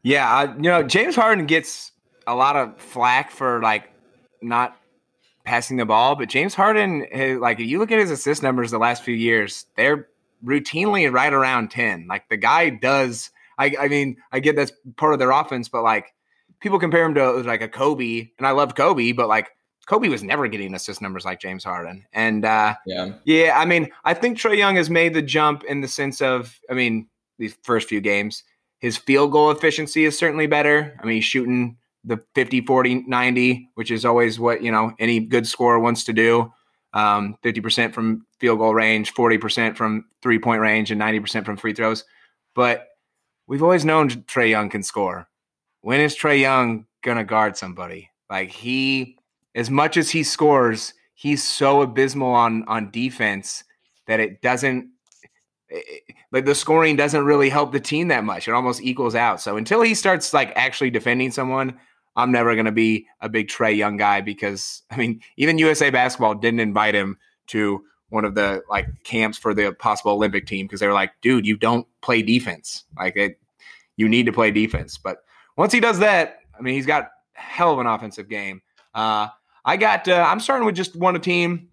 Yeah, 0.03 0.37
uh, 0.37 0.53
you 0.55 0.63
know 0.63 0.83
James 0.83 1.15
Harden 1.15 1.45
gets 1.45 1.91
a 2.27 2.35
lot 2.35 2.55
of 2.55 2.77
flack 2.79 3.31
for 3.31 3.61
like 3.61 3.89
not 4.41 4.77
passing 5.45 5.77
the 5.77 5.85
ball, 5.85 6.15
but 6.15 6.29
James 6.29 6.53
Harden, 6.53 7.05
like 7.39 7.59
if 7.59 7.67
you 7.67 7.79
look 7.79 7.91
at 7.91 7.99
his 7.99 8.11
assist 8.11 8.43
numbers 8.43 8.71
the 8.71 8.77
last 8.77 9.03
few 9.03 9.15
years, 9.15 9.65
they're 9.75 10.07
routinely 10.43 11.11
right 11.11 11.33
around 11.33 11.71
ten. 11.71 12.05
Like 12.07 12.29
the 12.29 12.37
guy 12.37 12.69
does. 12.69 13.31
I, 13.57 13.75
I 13.79 13.87
mean, 13.87 14.17
I 14.31 14.39
get 14.39 14.55
that's 14.55 14.71
part 14.97 15.13
of 15.13 15.19
their 15.19 15.31
offense, 15.31 15.69
but 15.69 15.83
like 15.83 16.13
people 16.59 16.79
compare 16.79 17.05
him 17.05 17.13
to 17.15 17.31
like 17.41 17.61
a 17.61 17.67
Kobe, 17.67 18.29
and 18.37 18.47
I 18.47 18.51
love 18.51 18.75
Kobe, 18.75 19.11
but 19.11 19.27
like 19.27 19.51
Kobe 19.85 20.07
was 20.07 20.23
never 20.23 20.47
getting 20.47 20.73
assist 20.73 21.01
numbers 21.01 21.25
like 21.25 21.39
James 21.39 21.63
Harden. 21.63 22.05
And 22.13 22.45
uh, 22.45 22.75
yeah, 22.85 23.13
yeah, 23.25 23.53
I 23.57 23.65
mean, 23.65 23.89
I 24.05 24.13
think 24.13 24.37
Trae 24.37 24.57
Young 24.57 24.75
has 24.77 24.89
made 24.89 25.13
the 25.13 25.21
jump 25.21 25.63
in 25.65 25.81
the 25.81 25.87
sense 25.87 26.21
of, 26.21 26.59
I 26.69 26.73
mean, 26.73 27.07
these 27.37 27.57
first 27.63 27.89
few 27.89 27.99
games, 27.99 28.43
his 28.83 28.97
field 28.97 29.31
goal 29.31 29.49
efficiency 29.49 30.03
is 30.03 30.17
certainly 30.17 30.45
better. 30.45 30.99
I 31.01 31.05
mean, 31.05 31.15
he's 31.15 31.23
shooting 31.23 31.77
the 32.03 32.21
50, 32.35 32.65
40, 32.65 33.05
90, 33.07 33.69
which 33.75 33.89
is 33.89 34.03
always 34.03 34.41
what, 34.41 34.61
you 34.61 34.71
know, 34.73 34.91
any 34.99 35.21
good 35.21 35.47
scorer 35.47 35.79
wants 35.79 36.03
to 36.03 36.11
do. 36.11 36.51
Um, 36.91 37.37
50% 37.45 37.93
from 37.93 38.25
field 38.41 38.59
goal 38.59 38.75
range, 38.75 39.13
40% 39.13 39.77
from 39.77 40.03
three 40.21 40.37
point 40.37 40.59
range, 40.59 40.91
and 40.91 40.99
90% 40.99 41.45
from 41.45 41.55
free 41.55 41.71
throws. 41.71 42.03
But 42.55 42.89
we've 43.47 43.63
always 43.63 43.85
known 43.85 44.09
Trae 44.09 44.49
Young 44.49 44.69
can 44.69 44.83
score. 44.83 45.29
When 45.79 46.01
is 46.01 46.13
Trae 46.13 46.41
Young 46.41 46.85
going 47.03 47.17
to 47.17 47.23
guard 47.23 47.55
somebody? 47.55 48.09
Like 48.29 48.51
he 48.51 49.17
as 49.55 49.69
much 49.69 49.95
as 49.95 50.09
he 50.09 50.23
scores, 50.23 50.93
he's 51.13 51.41
so 51.41 51.83
abysmal 51.83 52.33
on 52.33 52.65
on 52.67 52.91
defense 52.91 53.63
that 54.07 54.19
it 54.19 54.41
doesn't 54.41 54.89
like 56.31 56.45
the 56.45 56.55
scoring 56.55 56.95
doesn't 56.95 57.25
really 57.25 57.49
help 57.49 57.71
the 57.71 57.79
team 57.79 58.07
that 58.09 58.23
much. 58.23 58.47
It 58.47 58.53
almost 58.53 58.81
equals 58.81 59.15
out. 59.15 59.41
So 59.41 59.57
until 59.57 59.81
he 59.81 59.95
starts 59.95 60.33
like 60.33 60.51
actually 60.55 60.89
defending 60.89 61.31
someone, 61.31 61.79
I'm 62.15 62.31
never 62.31 62.53
going 62.55 62.65
to 62.65 62.71
be 62.71 63.07
a 63.21 63.29
big 63.29 63.47
Trae 63.47 63.75
Young 63.75 63.97
guy 63.97 64.21
because 64.21 64.83
I 64.91 64.97
mean, 64.97 65.21
even 65.37 65.57
USA 65.57 65.89
Basketball 65.89 66.35
didn't 66.35 66.59
invite 66.59 66.95
him 66.95 67.17
to 67.47 67.83
one 68.09 68.25
of 68.25 68.35
the 68.35 68.63
like 68.69 68.87
camps 69.03 69.37
for 69.37 69.53
the 69.53 69.71
possible 69.73 70.11
Olympic 70.11 70.45
team 70.45 70.65
because 70.65 70.79
they 70.79 70.87
were 70.87 70.93
like, 70.93 71.11
dude, 71.21 71.45
you 71.45 71.57
don't 71.57 71.87
play 72.01 72.21
defense. 72.21 72.83
Like 72.97 73.15
it, 73.15 73.39
you 73.97 74.07
need 74.07 74.25
to 74.27 74.31
play 74.31 74.51
defense. 74.51 74.97
But 74.97 75.17
once 75.57 75.73
he 75.73 75.79
does 75.79 75.99
that, 75.99 76.39
I 76.57 76.61
mean, 76.61 76.75
he's 76.75 76.85
got 76.85 77.09
hell 77.33 77.73
of 77.73 77.79
an 77.79 77.87
offensive 77.87 78.29
game. 78.29 78.61
Uh, 78.93 79.27
I 79.65 79.77
got. 79.77 80.07
Uh, 80.07 80.25
I'm 80.27 80.39
starting 80.39 80.65
with 80.65 80.75
just 80.75 80.95
one 80.95 81.19
team, 81.21 81.69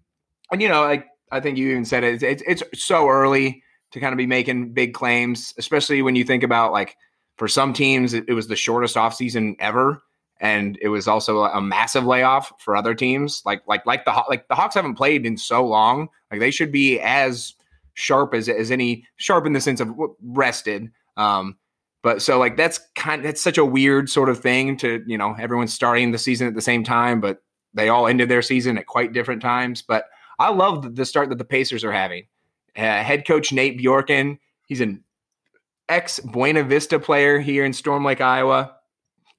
and 0.51 0.61
you 0.61 0.69
know, 0.69 0.81
like 0.81 1.07
I 1.31 1.39
think 1.39 1.57
you 1.57 1.69
even 1.69 1.85
said 1.85 2.03
it. 2.03 2.23
It's, 2.23 2.43
it's 2.47 2.83
so 2.83 3.07
early 3.07 3.63
to 3.91 3.99
kind 3.99 4.13
of 4.13 4.17
be 4.17 4.27
making 4.27 4.73
big 4.73 4.93
claims, 4.93 5.53
especially 5.57 6.01
when 6.01 6.15
you 6.15 6.23
think 6.23 6.43
about 6.43 6.71
like 6.71 6.97
for 7.37 7.47
some 7.47 7.73
teams, 7.73 8.13
it, 8.13 8.25
it 8.27 8.33
was 8.33 8.47
the 8.47 8.55
shortest 8.55 8.95
offseason 8.95 9.55
ever 9.59 10.01
and 10.41 10.77
it 10.81 10.89
was 10.89 11.07
also 11.07 11.43
a 11.43 11.61
massive 11.61 12.03
layoff 12.03 12.51
for 12.59 12.75
other 12.75 12.95
teams. 12.95 13.43
Like 13.45 13.61
like 13.67 13.85
like 13.85 14.05
the 14.05 14.23
like 14.27 14.47
the 14.47 14.55
Hawks 14.55 14.73
haven't 14.73 14.95
played 14.95 15.25
in 15.25 15.37
so 15.37 15.65
long. 15.65 16.09
Like 16.31 16.39
they 16.39 16.51
should 16.51 16.71
be 16.71 16.99
as 16.99 17.53
sharp 17.93 18.33
as 18.33 18.49
as 18.49 18.71
any 18.71 19.05
sharp 19.17 19.45
in 19.45 19.53
the 19.53 19.61
sense 19.61 19.79
of 19.79 19.93
rested. 20.23 20.91
Um, 21.15 21.57
but 22.01 22.23
so 22.23 22.39
like 22.39 22.57
that's 22.57 22.79
kind 22.95 23.23
that's 23.23 23.41
such 23.41 23.59
a 23.59 23.65
weird 23.65 24.09
sort 24.09 24.29
of 24.29 24.39
thing 24.39 24.77
to 24.77 25.03
you 25.05 25.17
know 25.17 25.35
everyone's 25.39 25.73
starting 25.73 26.11
the 26.11 26.17
season 26.17 26.47
at 26.47 26.55
the 26.55 26.61
same 26.61 26.83
time, 26.83 27.21
but 27.21 27.43
they 27.75 27.89
all 27.89 28.07
ended 28.07 28.27
their 28.27 28.41
season 28.41 28.79
at 28.79 28.87
quite 28.87 29.13
different 29.13 29.43
times. 29.43 29.83
But 29.83 30.05
I 30.39 30.49
love 30.49 30.95
the 30.95 31.05
start 31.05 31.29
that 31.29 31.37
the 31.37 31.45
Pacers 31.45 31.83
are 31.83 31.91
having. 31.91 32.25
Uh, 32.77 33.03
head 33.03 33.27
coach 33.27 33.51
Nate 33.51 33.79
Bjorkgren. 33.79 34.37
he's 34.67 34.81
an 34.81 35.03
ex 35.89 36.19
Buena 36.19 36.63
Vista 36.63 36.99
player 36.99 37.39
here 37.39 37.65
in 37.65 37.73
Storm 37.73 38.05
Lake, 38.05 38.21
Iowa 38.21 38.75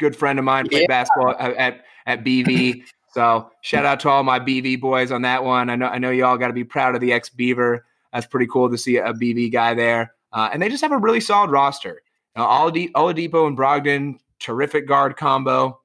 good 0.03 0.16
friend 0.16 0.39
of 0.39 0.45
mine 0.45 0.68
played 0.68 0.83
yeah. 0.83 0.87
basketball 0.89 1.35
at, 1.39 1.55
at, 1.57 1.85
at 2.07 2.24
BV. 2.24 2.83
so 3.12 3.51
shout 3.62 3.87
out 3.87 4.01
to 4.01 4.11
all 4.11 4.22
my 4.22 4.39
BV 4.39 4.80
boys 4.80 5.11
on 5.11 5.22
that 5.22 5.45
one. 5.45 5.70
I 5.70 5.76
know 5.76 5.87
I 5.87 5.99
know 5.99 6.11
you 6.11 6.26
all 6.26 6.37
got 6.37 6.49
to 6.49 6.53
be 6.53 6.64
proud 6.64 6.95
of 6.95 7.01
the 7.01 7.12
ex 7.12 7.30
Beaver. 7.30 7.87
That's 8.12 8.26
pretty 8.26 8.49
cool 8.49 8.68
to 8.68 8.76
see 8.76 8.97
a 8.99 9.14
BV 9.14 9.53
guy 9.53 9.72
there. 9.72 10.12
Uh, 10.33 10.51
and 10.53 10.61
they 10.61 10.68
just 10.68 10.83
have 10.83 10.93
a 10.93 10.99
really 10.99 11.20
solid 11.20 11.51
roster. 11.51 12.03
Now, 12.37 12.47
Oladipo 12.47 13.47
and 13.47 13.57
Brogdon, 13.57 14.18
terrific 14.39 14.87
guard 14.87 15.16
combo. 15.16 15.78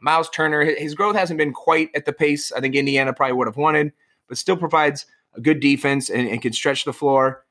Miles 0.00 0.30
Turner, 0.30 0.64
his 0.64 0.94
growth 0.94 1.16
hasn't 1.16 1.38
been 1.38 1.52
quite 1.52 1.90
at 1.94 2.04
the 2.04 2.12
pace 2.12 2.52
I 2.52 2.60
think 2.60 2.74
Indiana 2.74 3.12
probably 3.12 3.32
would 3.32 3.48
have 3.48 3.56
wanted, 3.56 3.92
but 4.28 4.38
still 4.38 4.56
provides 4.56 5.06
a 5.34 5.40
good 5.40 5.60
defense 5.60 6.10
and, 6.10 6.28
and 6.28 6.42
can 6.42 6.52
stretch 6.52 6.84
the 6.84 6.92
floor. 6.92 7.44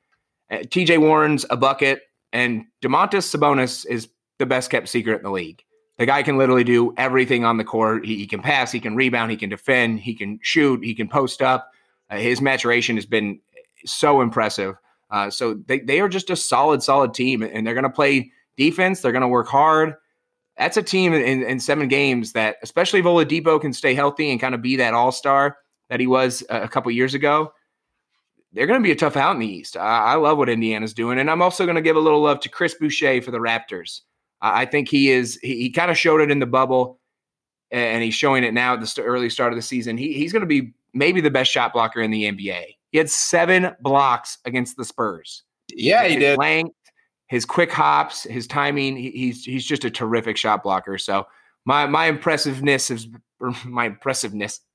Uh, 0.50 0.56
TJ 0.56 1.00
Warren's 1.00 1.44
a 1.50 1.56
bucket, 1.56 2.02
and 2.32 2.64
Domantas 2.82 3.34
Sabonis 3.34 3.86
is 3.86 4.08
the 4.38 4.46
best 4.46 4.70
kept 4.70 4.88
secret 4.88 5.16
in 5.18 5.22
the 5.22 5.30
league. 5.30 5.62
The 5.98 6.06
guy 6.06 6.22
can 6.22 6.38
literally 6.38 6.64
do 6.64 6.94
everything 6.96 7.44
on 7.44 7.56
the 7.56 7.64
court. 7.64 8.06
He, 8.06 8.16
he 8.16 8.26
can 8.26 8.40
pass, 8.40 8.70
he 8.70 8.80
can 8.80 8.94
rebound, 8.94 9.30
he 9.30 9.36
can 9.36 9.50
defend, 9.50 10.00
he 10.00 10.14
can 10.14 10.38
shoot, 10.42 10.84
he 10.84 10.94
can 10.94 11.08
post 11.08 11.42
up. 11.42 11.70
Uh, 12.08 12.18
his 12.18 12.40
maturation 12.40 12.96
has 12.96 13.04
been 13.04 13.40
so 13.84 14.20
impressive. 14.20 14.76
Uh, 15.10 15.30
so 15.30 15.54
they, 15.66 15.80
they 15.80 16.00
are 16.00 16.08
just 16.08 16.30
a 16.30 16.36
solid, 16.36 16.82
solid 16.82 17.14
team, 17.14 17.42
and 17.42 17.66
they're 17.66 17.74
going 17.74 17.82
to 17.82 17.90
play 17.90 18.30
defense. 18.56 19.00
They're 19.00 19.12
going 19.12 19.22
to 19.22 19.28
work 19.28 19.48
hard. 19.48 19.94
That's 20.56 20.76
a 20.76 20.82
team 20.82 21.12
in, 21.12 21.42
in 21.42 21.60
seven 21.60 21.88
games 21.88 22.32
that, 22.32 22.56
especially 22.62 23.00
if 23.00 23.06
Oladipo 23.06 23.60
can 23.60 23.72
stay 23.72 23.94
healthy 23.94 24.30
and 24.30 24.40
kind 24.40 24.54
of 24.54 24.62
be 24.62 24.76
that 24.76 24.94
all 24.94 25.12
star 25.12 25.56
that 25.88 26.00
he 26.00 26.06
was 26.06 26.44
a 26.50 26.68
couple 26.68 26.90
years 26.92 27.14
ago, 27.14 27.52
they're 28.52 28.66
going 28.66 28.80
to 28.80 28.84
be 28.84 28.92
a 28.92 28.96
tough 28.96 29.16
out 29.16 29.34
in 29.34 29.40
the 29.40 29.46
East. 29.46 29.76
I, 29.76 30.12
I 30.12 30.14
love 30.14 30.38
what 30.38 30.48
Indiana's 30.48 30.94
doing, 30.94 31.18
and 31.18 31.30
I'm 31.30 31.42
also 31.42 31.64
going 31.64 31.76
to 31.76 31.82
give 31.82 31.96
a 31.96 32.00
little 32.00 32.22
love 32.22 32.40
to 32.40 32.48
Chris 32.48 32.74
Boucher 32.74 33.22
for 33.22 33.30
the 33.30 33.38
Raptors. 33.38 34.00
I 34.40 34.64
think 34.66 34.88
he 34.88 35.10
is. 35.10 35.38
He, 35.42 35.56
he 35.62 35.70
kind 35.70 35.90
of 35.90 35.98
showed 35.98 36.20
it 36.20 36.30
in 36.30 36.38
the 36.38 36.46
bubble, 36.46 37.00
and 37.70 38.02
he's 38.02 38.14
showing 38.14 38.44
it 38.44 38.54
now 38.54 38.74
at 38.74 38.80
the 38.80 38.86
st- 38.86 39.06
early 39.06 39.28
start 39.30 39.52
of 39.52 39.56
the 39.56 39.62
season. 39.62 39.98
He, 39.98 40.12
he's 40.12 40.32
going 40.32 40.42
to 40.42 40.46
be 40.46 40.72
maybe 40.94 41.20
the 41.20 41.30
best 41.30 41.50
shot 41.50 41.72
blocker 41.72 42.00
in 42.00 42.10
the 42.10 42.24
NBA. 42.24 42.64
He 42.90 42.98
had 42.98 43.10
seven 43.10 43.74
blocks 43.80 44.38
against 44.44 44.76
the 44.76 44.84
Spurs. 44.84 45.42
Yeah, 45.74 46.04
he 46.04 46.14
his 46.14 46.20
did. 46.20 46.38
Length, 46.38 46.74
his 47.26 47.44
quick 47.44 47.72
hops, 47.72 48.22
his 48.22 48.46
timing. 48.46 48.96
He, 48.96 49.10
he's 49.10 49.44
he's 49.44 49.66
just 49.66 49.84
a 49.84 49.90
terrific 49.90 50.36
shot 50.36 50.62
blocker. 50.62 50.98
So 50.98 51.26
my 51.64 51.86
my 51.86 52.06
impressiveness 52.06 52.90
is 52.90 53.08
my 53.64 53.86
impressiveness. 53.86 54.60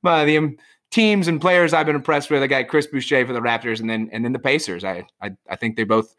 My 0.00 0.24
the 0.24 0.56
teams 0.90 1.28
and 1.28 1.40
players 1.40 1.72
I've 1.72 1.86
been 1.86 1.96
impressed 1.96 2.30
with. 2.30 2.42
I 2.42 2.46
got 2.46 2.68
Chris 2.68 2.86
Boucher 2.86 3.26
for 3.26 3.32
the 3.32 3.40
Raptors, 3.40 3.80
and 3.80 3.88
then 3.88 4.08
and 4.12 4.24
then 4.24 4.32
the 4.32 4.38
Pacers. 4.38 4.84
I 4.84 5.04
I, 5.20 5.30
I 5.48 5.56
think 5.56 5.76
they 5.76 5.84
both 5.84 6.14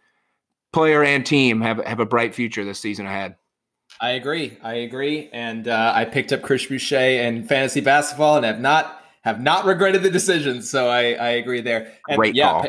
player 0.72 1.04
and 1.04 1.26
team 1.26 1.62
have 1.62 1.84
have 1.86 2.00
a 2.00 2.06
bright 2.06 2.36
future 2.36 2.64
this 2.64 2.80
season 2.80 3.06
ahead. 3.06 3.36
I 4.02 4.12
agree. 4.12 4.58
I 4.64 4.76
agree, 4.76 5.30
and 5.34 5.68
uh, 5.68 5.92
I 5.96 6.06
picked 6.06 6.32
up 6.32 6.42
Chris 6.42 6.66
Boucher 6.66 6.98
in 6.98 7.46
fantasy 7.46 7.82
basketball, 7.82 8.38
and 8.38 8.46
have 8.46 8.60
not 8.60 9.04
have 9.22 9.42
not 9.42 9.66
regretted 9.66 10.04
the 10.04 10.12
decision. 10.12 10.62
So 10.62 10.90
I 10.90 11.14
I 11.14 11.30
agree 11.30 11.62
there. 11.62 11.92
And 12.08 12.18
Great 12.18 12.36
yeah, 12.36 12.52
call. 12.52 12.68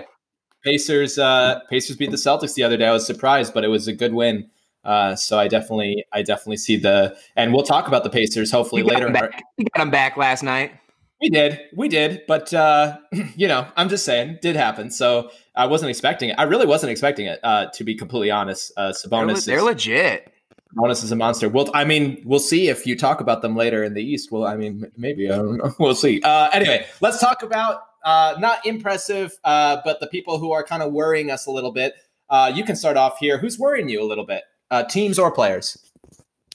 Pacers 0.65 1.19
uh, 1.19 1.61
Pacers 1.71 1.97
beat 1.97 2.11
the 2.11 2.17
Celtics 2.17 2.55
the 2.55 2.63
other 2.63 2.77
day. 2.77 2.87
I 2.87 2.93
was 2.93 3.07
surprised, 3.07 3.55
but 3.55 3.65
it 3.65 3.69
was 3.69 3.89
a 3.89 3.93
good 3.93 4.15
win. 4.15 4.49
Uh, 4.83 5.15
so 5.15 5.39
I 5.39 5.47
definitely 5.47 6.05
I 6.13 6.23
definitely 6.23 6.57
see 6.57 6.77
the 6.77 7.17
and 7.37 7.53
we'll 7.53 7.65
talk 7.65 7.87
about 7.87 8.03
the 8.03 8.11
Pacers 8.11 8.51
hopefully 8.51 8.83
later. 8.83 9.07
Him 9.07 9.13
back, 9.13 9.43
got 9.59 9.79
them 9.79 9.91
back 9.91 10.17
last 10.17 10.43
night. 10.43 10.73
We 11.21 11.29
did, 11.29 11.61
we 11.75 11.89
did, 11.89 12.23
but 12.27 12.53
uh, 12.55 12.97
you 13.37 13.47
know, 13.47 13.67
I'm 13.77 13.89
just 13.89 14.05
saying, 14.05 14.39
did 14.41 14.57
happen. 14.57 14.91
So 14.91 15.31
I 15.55 15.67
wasn't 15.67 15.91
expecting 15.91 16.31
it. 16.31 16.37
I 16.39 16.45
really 16.45 16.67
wasn't 16.67 16.91
expecting 16.91 17.27
it. 17.27 17.41
Uh, 17.43 17.67
to 17.75 17.85
be 17.85 17.95
completely 17.95 18.31
honest, 18.31 18.73
uh, 18.77 18.93
Sabonis, 18.93 19.45
they're, 19.45 19.57
they're 19.57 19.65
legit. 19.65 20.33
Sabonis 20.75 21.05
is 21.05 21.13
a 21.13 21.17
monster. 21.17 21.49
Well, 21.49 21.69
I 21.75 21.85
mean, 21.85 22.23
we'll 22.25 22.39
see 22.39 22.69
if 22.69 22.87
you 22.87 22.97
talk 22.97 23.21
about 23.21 23.43
them 23.43 23.55
later 23.55 23.85
in 23.85 23.93
the 23.95 24.03
East. 24.03 24.33
Well, 24.33 24.47
I 24.47 24.57
mean, 24.57 24.91
maybe 24.97 25.31
I 25.31 25.37
don't 25.37 25.59
know. 25.59 25.75
We'll 25.79 25.95
see. 25.95 26.23
Uh, 26.23 26.49
anyway, 26.53 26.87
let's 27.01 27.19
talk 27.19 27.43
about 27.43 27.83
uh, 28.05 28.37
not 28.39 28.65
impressive, 28.65 29.33
uh, 29.45 29.79
but 29.85 30.01
the 30.01 30.07
people 30.07 30.39
who 30.39 30.53
are 30.53 30.63
kind 30.63 30.83
of 30.83 30.93
worrying 30.93 31.31
us 31.31 31.47
a 31.47 31.51
little 31.51 31.73
bit. 31.73 31.95
Uh, 32.31 32.51
you 32.55 32.65
can 32.65 32.77
start 32.77 32.97
off 32.97 33.19
here. 33.19 33.39
Who's 33.39 33.59
worrying 33.59 33.89
you 33.89 34.01
a 34.03 34.07
little 34.07 34.25
bit? 34.25 34.45
Uh, 34.71 34.85
teams 34.85 35.19
or 35.19 35.33
players? 35.33 35.77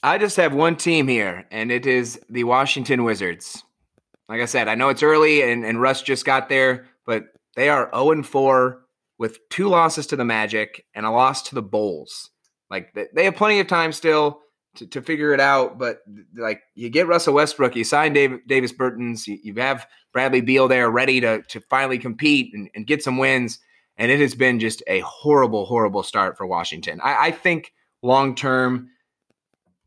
I 0.02 0.18
just 0.18 0.36
have 0.36 0.54
one 0.54 0.76
team 0.76 1.08
here, 1.08 1.44
and 1.50 1.70
it 1.70 1.86
is 1.86 2.18
the 2.30 2.44
Washington 2.44 3.04
Wizards. 3.04 3.62
Like 4.28 4.40
I 4.40 4.46
said, 4.46 4.68
I 4.68 4.74
know 4.74 4.88
it's 4.88 5.02
early 5.02 5.42
and, 5.42 5.64
and 5.64 5.80
Russ 5.80 6.02
just 6.02 6.24
got 6.24 6.48
there, 6.48 6.86
but 7.04 7.24
they 7.54 7.68
are 7.68 7.90
0 7.94 8.22
4 8.22 8.82
with 9.18 9.38
two 9.48 9.68
losses 9.68 10.06
to 10.08 10.16
the 10.16 10.24
Magic 10.24 10.84
and 10.94 11.06
a 11.06 11.10
loss 11.10 11.42
to 11.44 11.54
the 11.54 11.62
Bulls. 11.62 12.30
Like 12.70 12.96
they 13.14 13.24
have 13.24 13.36
plenty 13.36 13.60
of 13.60 13.68
time 13.68 13.92
still 13.92 14.40
to, 14.76 14.86
to 14.88 15.02
figure 15.02 15.32
it 15.32 15.40
out, 15.40 15.78
but 15.78 16.00
like 16.36 16.60
you 16.74 16.90
get 16.90 17.06
Russell 17.06 17.34
Westbrook, 17.34 17.76
you 17.76 17.84
sign 17.84 18.12
Dave, 18.12 18.46
Davis 18.46 18.72
Bertans, 18.72 19.26
you, 19.26 19.38
you, 19.42 19.54
have 19.54 19.86
Bradley 20.12 20.40
Beal 20.40 20.68
there 20.68 20.90
ready 20.90 21.20
to, 21.20 21.42
to 21.42 21.60
finally 21.60 21.98
compete 21.98 22.52
and, 22.54 22.68
and, 22.74 22.86
get 22.86 23.02
some 23.02 23.18
wins. 23.18 23.58
And 23.96 24.10
it 24.10 24.20
has 24.20 24.34
been 24.34 24.60
just 24.60 24.82
a 24.86 25.00
horrible, 25.00 25.64
horrible 25.64 26.02
start 26.02 26.36
for 26.36 26.46
Washington. 26.46 27.00
I, 27.02 27.28
I 27.28 27.30
think 27.30 27.72
long 28.02 28.34
term, 28.34 28.90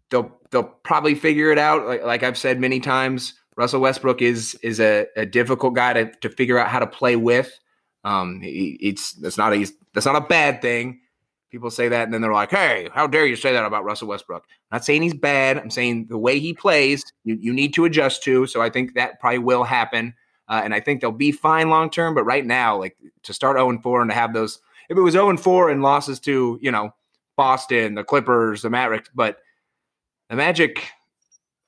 they'll 0.10 0.40
they'll 0.50 0.64
probably 0.64 1.14
figure 1.14 1.52
it 1.52 1.60
out. 1.60 1.86
Like, 1.86 2.04
like 2.04 2.24
I've 2.24 2.38
said 2.38 2.60
many 2.60 2.80
times, 2.80 3.36
Russell 3.60 3.82
Westbrook 3.82 4.22
is 4.22 4.56
is 4.64 4.80
a, 4.80 5.06
a 5.18 5.26
difficult 5.26 5.74
guy 5.74 5.92
to, 5.92 6.10
to 6.22 6.30
figure 6.30 6.58
out 6.58 6.70
how 6.70 6.80
to 6.80 6.88
play 6.88 7.18
with. 7.18 7.60
Um, 8.06 8.40
it's 8.42 9.12
that's 9.16 9.38
not 9.38 9.54
a 9.54 9.68
that's 9.94 10.06
not 10.06 10.16
a 10.16 10.22
bad 10.22 10.62
thing. 10.62 11.02
People 11.52 11.70
say 11.70 11.90
that, 11.90 12.04
and 12.06 12.14
then 12.14 12.22
they're 12.22 12.32
like, 12.32 12.52
"Hey, 12.52 12.88
how 12.94 13.06
dare 13.06 13.26
you 13.26 13.36
say 13.36 13.52
that 13.52 13.66
about 13.66 13.84
Russell 13.84 14.08
Westbrook?" 14.08 14.46
I'm 14.48 14.78
not 14.78 14.86
saying 14.86 15.02
he's 15.02 15.14
bad. 15.14 15.58
I'm 15.58 15.70
saying 15.70 16.06
the 16.08 16.18
way 16.18 16.40
he 16.40 16.54
plays, 16.54 17.04
you, 17.26 17.38
you 17.38 17.52
need 17.52 17.74
to 17.74 17.84
adjust 17.84 18.24
to. 18.24 18.48
So 18.48 18.62
I 18.62 18.70
think 18.70 18.94
that 18.94 19.20
probably 19.20 19.40
will 19.40 19.66
happen, 19.66 20.14
uh, 20.48 20.62
and 20.64 20.74
I 20.74 20.80
think 20.80 21.02
they'll 21.02 21.12
be 21.12 21.34
fine 21.34 21.70
long 21.70 21.90
term. 21.90 22.16
But 22.16 22.24
right 22.24 22.46
now, 22.46 22.78
like 22.78 22.96
to 23.24 23.34
start 23.34 23.58
0 23.58 23.72
and 23.72 23.84
4 23.84 24.02
and 24.04 24.10
to 24.10 24.16
have 24.16 24.34
those, 24.34 24.60
if 24.88 24.98
it 24.98 25.02
was 25.02 25.12
0 25.12 25.32
and 25.32 25.40
4 25.40 25.70
and 25.70 25.82
losses 25.82 26.22
to 26.22 26.60
you 26.62 26.72
know 26.72 26.94
Boston, 27.36 27.96
the 27.96 28.06
Clippers, 28.06 28.62
the 28.62 28.70
Mavericks, 28.70 29.10
but 29.14 29.40
the 30.30 30.38
Magic 30.38 30.82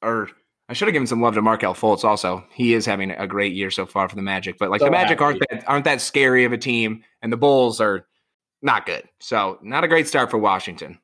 are 0.02 0.30
I 0.72 0.74
should 0.74 0.88
have 0.88 0.93
given 0.93 1.05
some 1.05 1.22
love 1.22 1.34
to 1.34 1.41
Markelle 1.41 1.74
Fultz. 1.74 2.05
Also, 2.05 2.45
he 2.49 2.74
is 2.74 2.86
having 2.86 3.11
a 3.11 3.28
great 3.28 3.51
year 3.51 3.69
so 3.69 3.86
far 3.86 4.07
for 4.07 4.15
the 4.15 4.22
Magic. 4.22 4.57
But 4.57 4.69
like 4.69 4.80
so 4.80 4.86
the 4.86 4.91
Magic 4.91 5.19
happy. 5.19 5.24
aren't 5.26 5.39
that 5.49 5.67
aren't 5.67 5.84
that 5.84 5.99
scary 5.99 6.45
of 6.45 6.53
a 6.53 6.57
team, 6.57 7.03
and 7.22 7.32
the 7.32 7.36
Bulls 7.36 7.82
are 7.82 8.07
not 8.61 8.86
good. 8.86 9.03
So 9.19 9.59
not 9.61 9.84
a 9.84 9.89
great 9.89 10.07
start 10.07 10.32
for 10.32 10.38
Washington. 10.38 10.97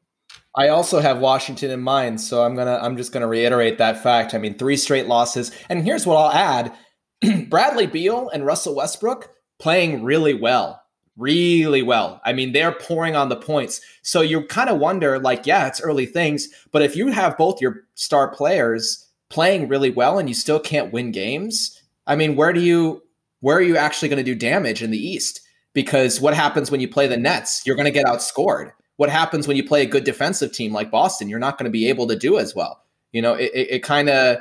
I 0.55 0.69
also 0.69 1.01
have 1.01 1.19
Washington 1.19 1.69
in 1.69 1.81
mind, 1.81 2.21
so 2.21 2.45
I'm 2.45 2.55
gonna 2.55 2.79
I'm 2.81 2.95
just 2.95 3.11
gonna 3.11 3.27
reiterate 3.27 3.77
that 3.79 4.01
fact. 4.01 4.33
I 4.33 4.37
mean, 4.37 4.57
three 4.57 4.77
straight 4.77 5.07
losses, 5.07 5.51
and 5.67 5.83
here's 5.83 6.05
what 6.05 6.15
I'll 6.15 6.31
add: 6.31 6.73
Bradley 7.49 7.87
Beal 7.87 8.29
and 8.29 8.45
Russell 8.45 8.73
Westbrook 8.73 9.31
playing 9.59 10.01
really 10.01 10.33
well, 10.33 10.81
really 11.17 11.81
well. 11.81 12.21
I 12.23 12.31
mean, 12.31 12.53
they're 12.53 12.71
pouring 12.71 13.17
on 13.17 13.27
the 13.27 13.35
points. 13.35 13.81
So 14.01 14.21
you 14.21 14.45
kind 14.45 14.69
of 14.69 14.79
wonder, 14.79 15.19
like, 15.19 15.45
yeah, 15.45 15.67
it's 15.67 15.81
early 15.81 16.05
things, 16.05 16.47
but 16.71 16.83
if 16.83 16.95
you 16.95 17.11
have 17.11 17.37
both 17.37 17.59
your 17.59 17.81
star 17.95 18.33
players 18.33 19.03
playing 19.29 19.67
really 19.67 19.89
well 19.89 20.19
and 20.19 20.27
you 20.29 20.35
still 20.35 20.59
can't 20.59 20.93
win 20.93 21.11
games, 21.11 21.81
I 22.05 22.15
mean, 22.15 22.35
where 22.35 22.53
do 22.53 22.61
you 22.61 23.03
where 23.41 23.57
are 23.57 23.61
you 23.61 23.77
actually 23.77 24.09
going 24.09 24.23
to 24.23 24.23
do 24.23 24.35
damage 24.35 24.81
in 24.81 24.91
the 24.91 24.97
East? 24.97 25.41
because 25.77 26.19
what 26.19 26.33
happens 26.33 26.71
when 26.71 26.81
you 26.81 26.87
play 26.87 27.05
the 27.05 27.17
Nets? 27.17 27.61
You're 27.63 27.75
going 27.75 27.85
to 27.85 27.91
get 27.91 28.07
outscored. 28.07 28.71
What 28.95 29.11
happens 29.11 29.47
when 29.47 29.55
you 29.57 29.63
play 29.63 29.83
a 29.83 29.85
good 29.85 30.05
defensive 30.05 30.51
team 30.51 30.73
like 30.73 30.89
Boston? 30.89 31.29
You're 31.29 31.37
not 31.37 31.59
going 31.59 31.65
to 31.65 31.71
be 31.71 31.87
able 31.87 32.07
to 32.07 32.15
do 32.15 32.39
as 32.39 32.55
well. 32.55 32.83
You 33.11 33.21
know, 33.21 33.35
it, 33.35 33.51
it, 33.53 33.67
it 33.69 33.83
kind 33.83 34.09
of, 34.09 34.37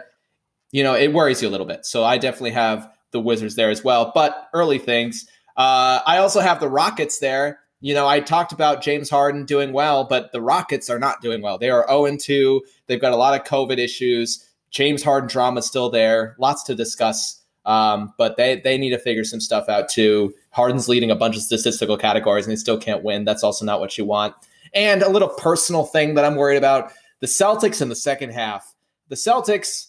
you 0.72 0.82
know, 0.82 0.94
it 0.94 1.12
worries 1.12 1.42
you 1.42 1.48
a 1.48 1.50
little 1.50 1.66
bit. 1.66 1.84
So 1.84 2.04
I 2.04 2.16
definitely 2.16 2.52
have 2.52 2.90
the 3.10 3.20
Wizards 3.20 3.54
there 3.54 3.68
as 3.68 3.84
well. 3.84 4.12
But 4.14 4.48
early 4.54 4.78
things. 4.78 5.26
Uh, 5.58 6.00
I 6.06 6.16
also 6.16 6.40
have 6.40 6.58
the 6.58 6.70
Rockets 6.70 7.18
there. 7.18 7.58
You 7.82 7.92
know, 7.92 8.08
I 8.08 8.20
talked 8.20 8.52
about 8.52 8.80
James 8.80 9.10
Harden 9.10 9.44
doing 9.44 9.74
well, 9.74 10.04
but 10.04 10.32
the 10.32 10.40
Rockets 10.40 10.88
are 10.88 10.98
not 10.98 11.20
doing 11.20 11.42
well. 11.42 11.58
They 11.58 11.68
are 11.68 11.86
0 11.86 12.16
2. 12.16 12.62
They've 12.86 12.98
got 12.98 13.12
a 13.12 13.16
lot 13.16 13.38
of 13.38 13.46
COVID 13.46 13.76
issues. 13.76 14.45
James 14.70 15.02
Harden 15.02 15.28
drama 15.28 15.62
still 15.62 15.90
there. 15.90 16.36
Lots 16.38 16.62
to 16.64 16.74
discuss. 16.74 17.42
Um, 17.64 18.12
but 18.16 18.36
they 18.36 18.60
they 18.60 18.78
need 18.78 18.90
to 18.90 18.98
figure 18.98 19.24
some 19.24 19.40
stuff 19.40 19.68
out 19.68 19.88
too. 19.88 20.32
Harden's 20.50 20.88
leading 20.88 21.10
a 21.10 21.16
bunch 21.16 21.36
of 21.36 21.42
statistical 21.42 21.96
categories 21.96 22.46
and 22.46 22.52
he 22.52 22.56
still 22.56 22.78
can't 22.78 23.02
win. 23.02 23.24
That's 23.24 23.42
also 23.42 23.64
not 23.64 23.80
what 23.80 23.98
you 23.98 24.04
want. 24.04 24.34
And 24.72 25.02
a 25.02 25.08
little 25.08 25.28
personal 25.28 25.84
thing 25.84 26.14
that 26.14 26.24
I'm 26.24 26.36
worried 26.36 26.58
about: 26.58 26.92
the 27.20 27.26
Celtics 27.26 27.82
in 27.82 27.88
the 27.88 27.96
second 27.96 28.30
half. 28.30 28.72
The 29.08 29.16
Celtics, 29.16 29.86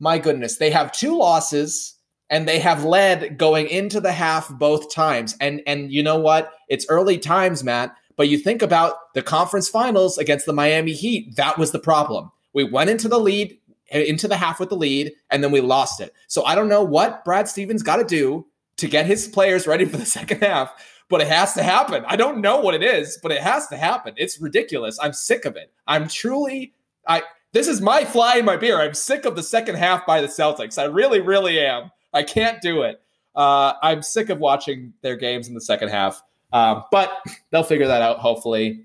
my 0.00 0.18
goodness, 0.18 0.56
they 0.56 0.70
have 0.70 0.92
two 0.92 1.16
losses 1.16 1.94
and 2.30 2.48
they 2.48 2.58
have 2.58 2.84
led 2.84 3.38
going 3.38 3.68
into 3.68 4.00
the 4.00 4.12
half 4.12 4.48
both 4.58 4.92
times. 4.92 5.36
And 5.40 5.62
and 5.66 5.92
you 5.92 6.02
know 6.02 6.18
what? 6.18 6.52
It's 6.68 6.86
early 6.88 7.18
times, 7.18 7.64
Matt. 7.64 7.94
But 8.16 8.28
you 8.28 8.38
think 8.38 8.62
about 8.62 9.12
the 9.14 9.22
conference 9.22 9.68
finals 9.68 10.18
against 10.18 10.46
the 10.46 10.52
Miami 10.52 10.92
Heat. 10.92 11.36
That 11.36 11.58
was 11.58 11.72
the 11.72 11.78
problem. 11.78 12.30
We 12.52 12.64
went 12.64 12.90
into 12.90 13.08
the 13.08 13.18
lead 13.18 13.58
into 13.90 14.28
the 14.28 14.36
half 14.36 14.60
with 14.60 14.70
the 14.70 14.76
lead, 14.76 15.12
and 15.30 15.42
then 15.42 15.52
we 15.52 15.60
lost 15.60 16.00
it. 16.00 16.12
So 16.26 16.44
I 16.44 16.54
don't 16.54 16.68
know 16.68 16.82
what 16.82 17.24
Brad 17.24 17.48
Stevens 17.48 17.82
got 17.82 17.96
to 17.96 18.04
do 18.04 18.46
to 18.76 18.88
get 18.88 19.06
his 19.06 19.28
players 19.28 19.66
ready 19.66 19.84
for 19.84 19.96
the 19.96 20.06
second 20.18 20.42
half, 20.42 20.72
but 21.08 21.20
it 21.20 21.28
has 21.28 21.54
to 21.54 21.62
happen. 21.62 22.04
I 22.06 22.16
don't 22.16 22.40
know 22.40 22.60
what 22.60 22.74
it 22.74 22.82
is, 22.82 23.18
but 23.22 23.32
it 23.32 23.40
has 23.40 23.66
to 23.68 23.76
happen. 23.76 24.14
It's 24.16 24.40
ridiculous. 24.40 24.98
I'm 25.00 25.12
sick 25.12 25.44
of 25.44 25.56
it. 25.56 25.72
I'm 25.86 26.08
truly 26.08 26.72
I 27.06 27.22
this 27.52 27.68
is 27.68 27.80
my 27.80 28.04
fly 28.04 28.38
in 28.38 28.44
my 28.44 28.56
beer. 28.56 28.80
I'm 28.80 28.94
sick 28.94 29.24
of 29.24 29.36
the 29.36 29.42
second 29.42 29.76
half 29.76 30.04
by 30.06 30.20
the 30.20 30.26
Celtics. 30.26 30.76
I 30.76 30.86
really, 30.86 31.20
really 31.20 31.60
am. 31.60 31.90
I 32.12 32.24
can't 32.24 32.60
do 32.60 32.82
it. 32.82 33.00
Uh, 33.36 33.74
I'm 33.80 34.02
sick 34.02 34.28
of 34.28 34.38
watching 34.38 34.92
their 35.02 35.16
games 35.16 35.46
in 35.46 35.54
the 35.54 35.60
second 35.60 35.90
half. 35.90 36.20
Um, 36.52 36.84
but 36.90 37.12
they'll 37.50 37.62
figure 37.62 37.86
that 37.86 38.02
out. 38.02 38.18
Hopefully, 38.18 38.84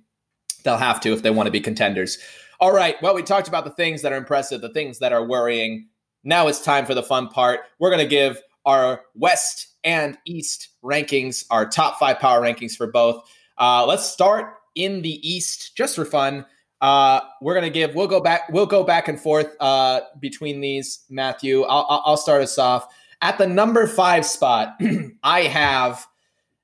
they'll 0.64 0.78
have 0.78 1.00
to 1.02 1.14
if 1.14 1.24
they 1.24 1.32
want 1.32 1.47
to 1.47 1.52
be 1.52 1.62
contenders. 1.62 2.20
All 2.60 2.74
right. 2.74 2.95
Well, 3.01 3.16
we 3.16 3.24
talked 3.24 3.47
about 3.47 3.64
the 3.64 3.72
things 3.72 4.01
that 4.01 4.12
are 4.12 4.18
impressive, 4.18 4.62
the 4.62 4.74
things 4.74 4.99
that 4.99 5.14
are 5.14 5.24
worrying. 5.24 5.88
Now 6.24 6.47
it's 6.47 6.62
time 6.62 6.86
for 6.86 6.93
the 6.93 7.03
fun 7.03 7.30
part. 7.30 7.62
We're 7.80 7.89
going 7.89 8.03
to 8.03 8.07
give 8.07 8.41
our 8.66 9.01
West 9.16 9.76
and 9.84 10.18
East 10.26 10.70
rankings, 10.84 11.45
our 11.49 11.68
top 11.68 11.99
five 11.99 12.20
power 12.20 12.41
rankings 12.41 12.76
for 12.76 12.88
both. 12.88 13.24
Uh, 13.57 13.86
let's 13.86 14.05
start 14.05 14.55
in 14.76 15.01
the 15.01 15.28
East 15.28 15.76
just 15.76 15.95
for 15.95 16.05
fun. 16.05 16.45
Uh, 16.82 17.20
we're 17.41 17.53
gonna 17.53 17.70
give. 17.70 17.93
We'll 17.93 18.07
go 18.07 18.22
back. 18.22 18.49
We'll 18.49 18.66
go 18.66 18.84
back 18.84 19.07
and 19.10 19.20
forth 19.20 19.53
uh, 19.60 20.01
between 20.20 20.62
these. 20.62 20.99
Matthew, 21.10 21.64
I'll, 21.64 22.01
I'll 22.05 22.18
start 22.18 22.41
us 22.41 22.57
off 22.57 22.88
at 23.22 23.38
the 23.38 23.47
number 23.47 23.86
five 23.86 24.26
spot. 24.26 24.80
I 25.24 25.41
have, 25.41 26.07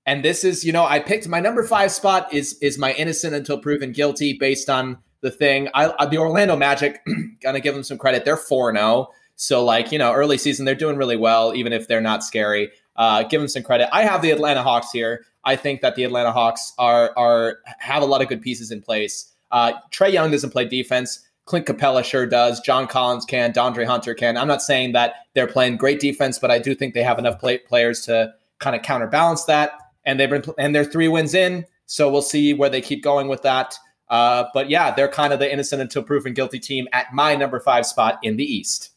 and 0.06 0.24
this 0.24 0.46
is, 0.46 0.64
you 0.64 0.72
know, 0.72 0.86
I 0.86 1.00
picked 1.00 1.28
my 1.28 1.42
number 1.42 1.64
five 1.68 1.92
spot 1.92 2.34
is 2.34 2.58
is 2.62 2.78
my 2.78 2.94
innocent 2.94 3.36
until 3.36 3.60
proven 3.60 3.92
guilty 3.92 4.38
based 4.40 4.70
on 4.70 5.00
the 5.26 5.32
thing. 5.32 5.68
I, 5.74 5.92
I 6.00 6.06
the 6.06 6.20
Orlando 6.20 6.56
Magic, 6.56 7.04
gonna 7.42 7.60
give 7.60 7.74
them 7.74 7.84
some 7.84 7.98
credit. 7.98 8.24
They're 8.24 8.38
four 8.38 8.74
zero. 8.74 8.86
Oh. 8.86 9.14
So 9.36 9.66
like 9.66 9.92
you 9.92 9.98
know, 9.98 10.14
early 10.14 10.38
season 10.38 10.66
they're 10.66 10.76
doing 10.76 10.96
really 10.96 11.18
well, 11.18 11.54
even 11.56 11.74
if 11.74 11.88
they're 11.88 12.00
not 12.00 12.24
scary. 12.24 12.70
Uh, 12.96 13.24
give 13.24 13.42
them 13.42 13.50
some 13.50 13.64
credit. 13.64 13.90
I 13.92 14.04
have 14.04 14.22
the 14.22 14.32
Atlanta 14.32 14.64
Hawks 14.64 14.92
here. 14.92 15.26
I 15.44 15.58
think 15.58 15.82
that 15.82 15.96
the 15.96 16.06
Atlanta 16.06 16.32
Hawks 16.32 16.74
are 16.78 17.12
are 17.18 17.58
have 17.80 18.04
a 18.04 18.06
lot 18.06 18.22
of 18.22 18.30
good 18.30 18.42
pieces 18.42 18.72
in 18.72 18.82
place. 18.82 19.34
Uh, 19.52 19.74
Trae 19.92 20.14
Young 20.14 20.32
doesn't 20.32 20.52
play 20.52 20.66
defense. 20.66 21.28
Clint 21.46 21.66
Capela 21.66 22.04
sure 22.04 22.26
does. 22.26 22.60
John 22.62 22.88
Collins 22.88 23.26
can. 23.26 23.54
De'Andre 23.54 23.86
Hunter 23.86 24.16
can. 24.16 24.36
I'm 24.38 24.48
not 24.48 24.62
saying 24.62 24.94
that 24.94 25.16
they're 25.34 25.48
playing 25.48 25.78
great 25.78 26.00
defense, 26.00 26.40
but 26.40 26.50
I 26.50 26.58
do 26.58 26.74
think 26.74 26.94
they 26.94 27.04
have 27.04 27.20
enough 27.20 27.40
play- 27.40 27.60
players 27.60 28.02
to 28.02 28.34
kind 28.60 28.76
of 28.76 28.82
counterbalance 28.82 29.44
that. 29.46 29.74
And 30.06 30.20
they've 30.20 30.30
been 30.30 30.44
and 30.58 30.74
they're 30.74 30.86
three 30.86 31.08
wins 31.08 31.34
in, 31.34 31.66
so 31.88 32.12
we'll 32.12 32.22
see 32.22 32.54
where 32.54 32.70
they 32.70 32.82
keep 32.82 33.04
going 33.04 33.28
with 33.28 33.42
that. 33.42 33.76
Uh, 34.10 34.46
but 34.54 34.70
yeah, 34.70 34.92
they're 34.92 35.08
kind 35.08 35.34
of 35.34 35.40
the 35.40 35.52
innocent 35.52 35.82
until 35.82 36.04
proven 36.04 36.34
guilty 36.34 36.60
team 36.60 36.88
at 36.94 37.14
my 37.14 37.36
number 37.36 37.60
five 37.60 37.86
spot 37.86 38.20
in 38.22 38.38
the 38.38 38.44
East. 38.44 38.92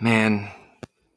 Man, 0.00 0.50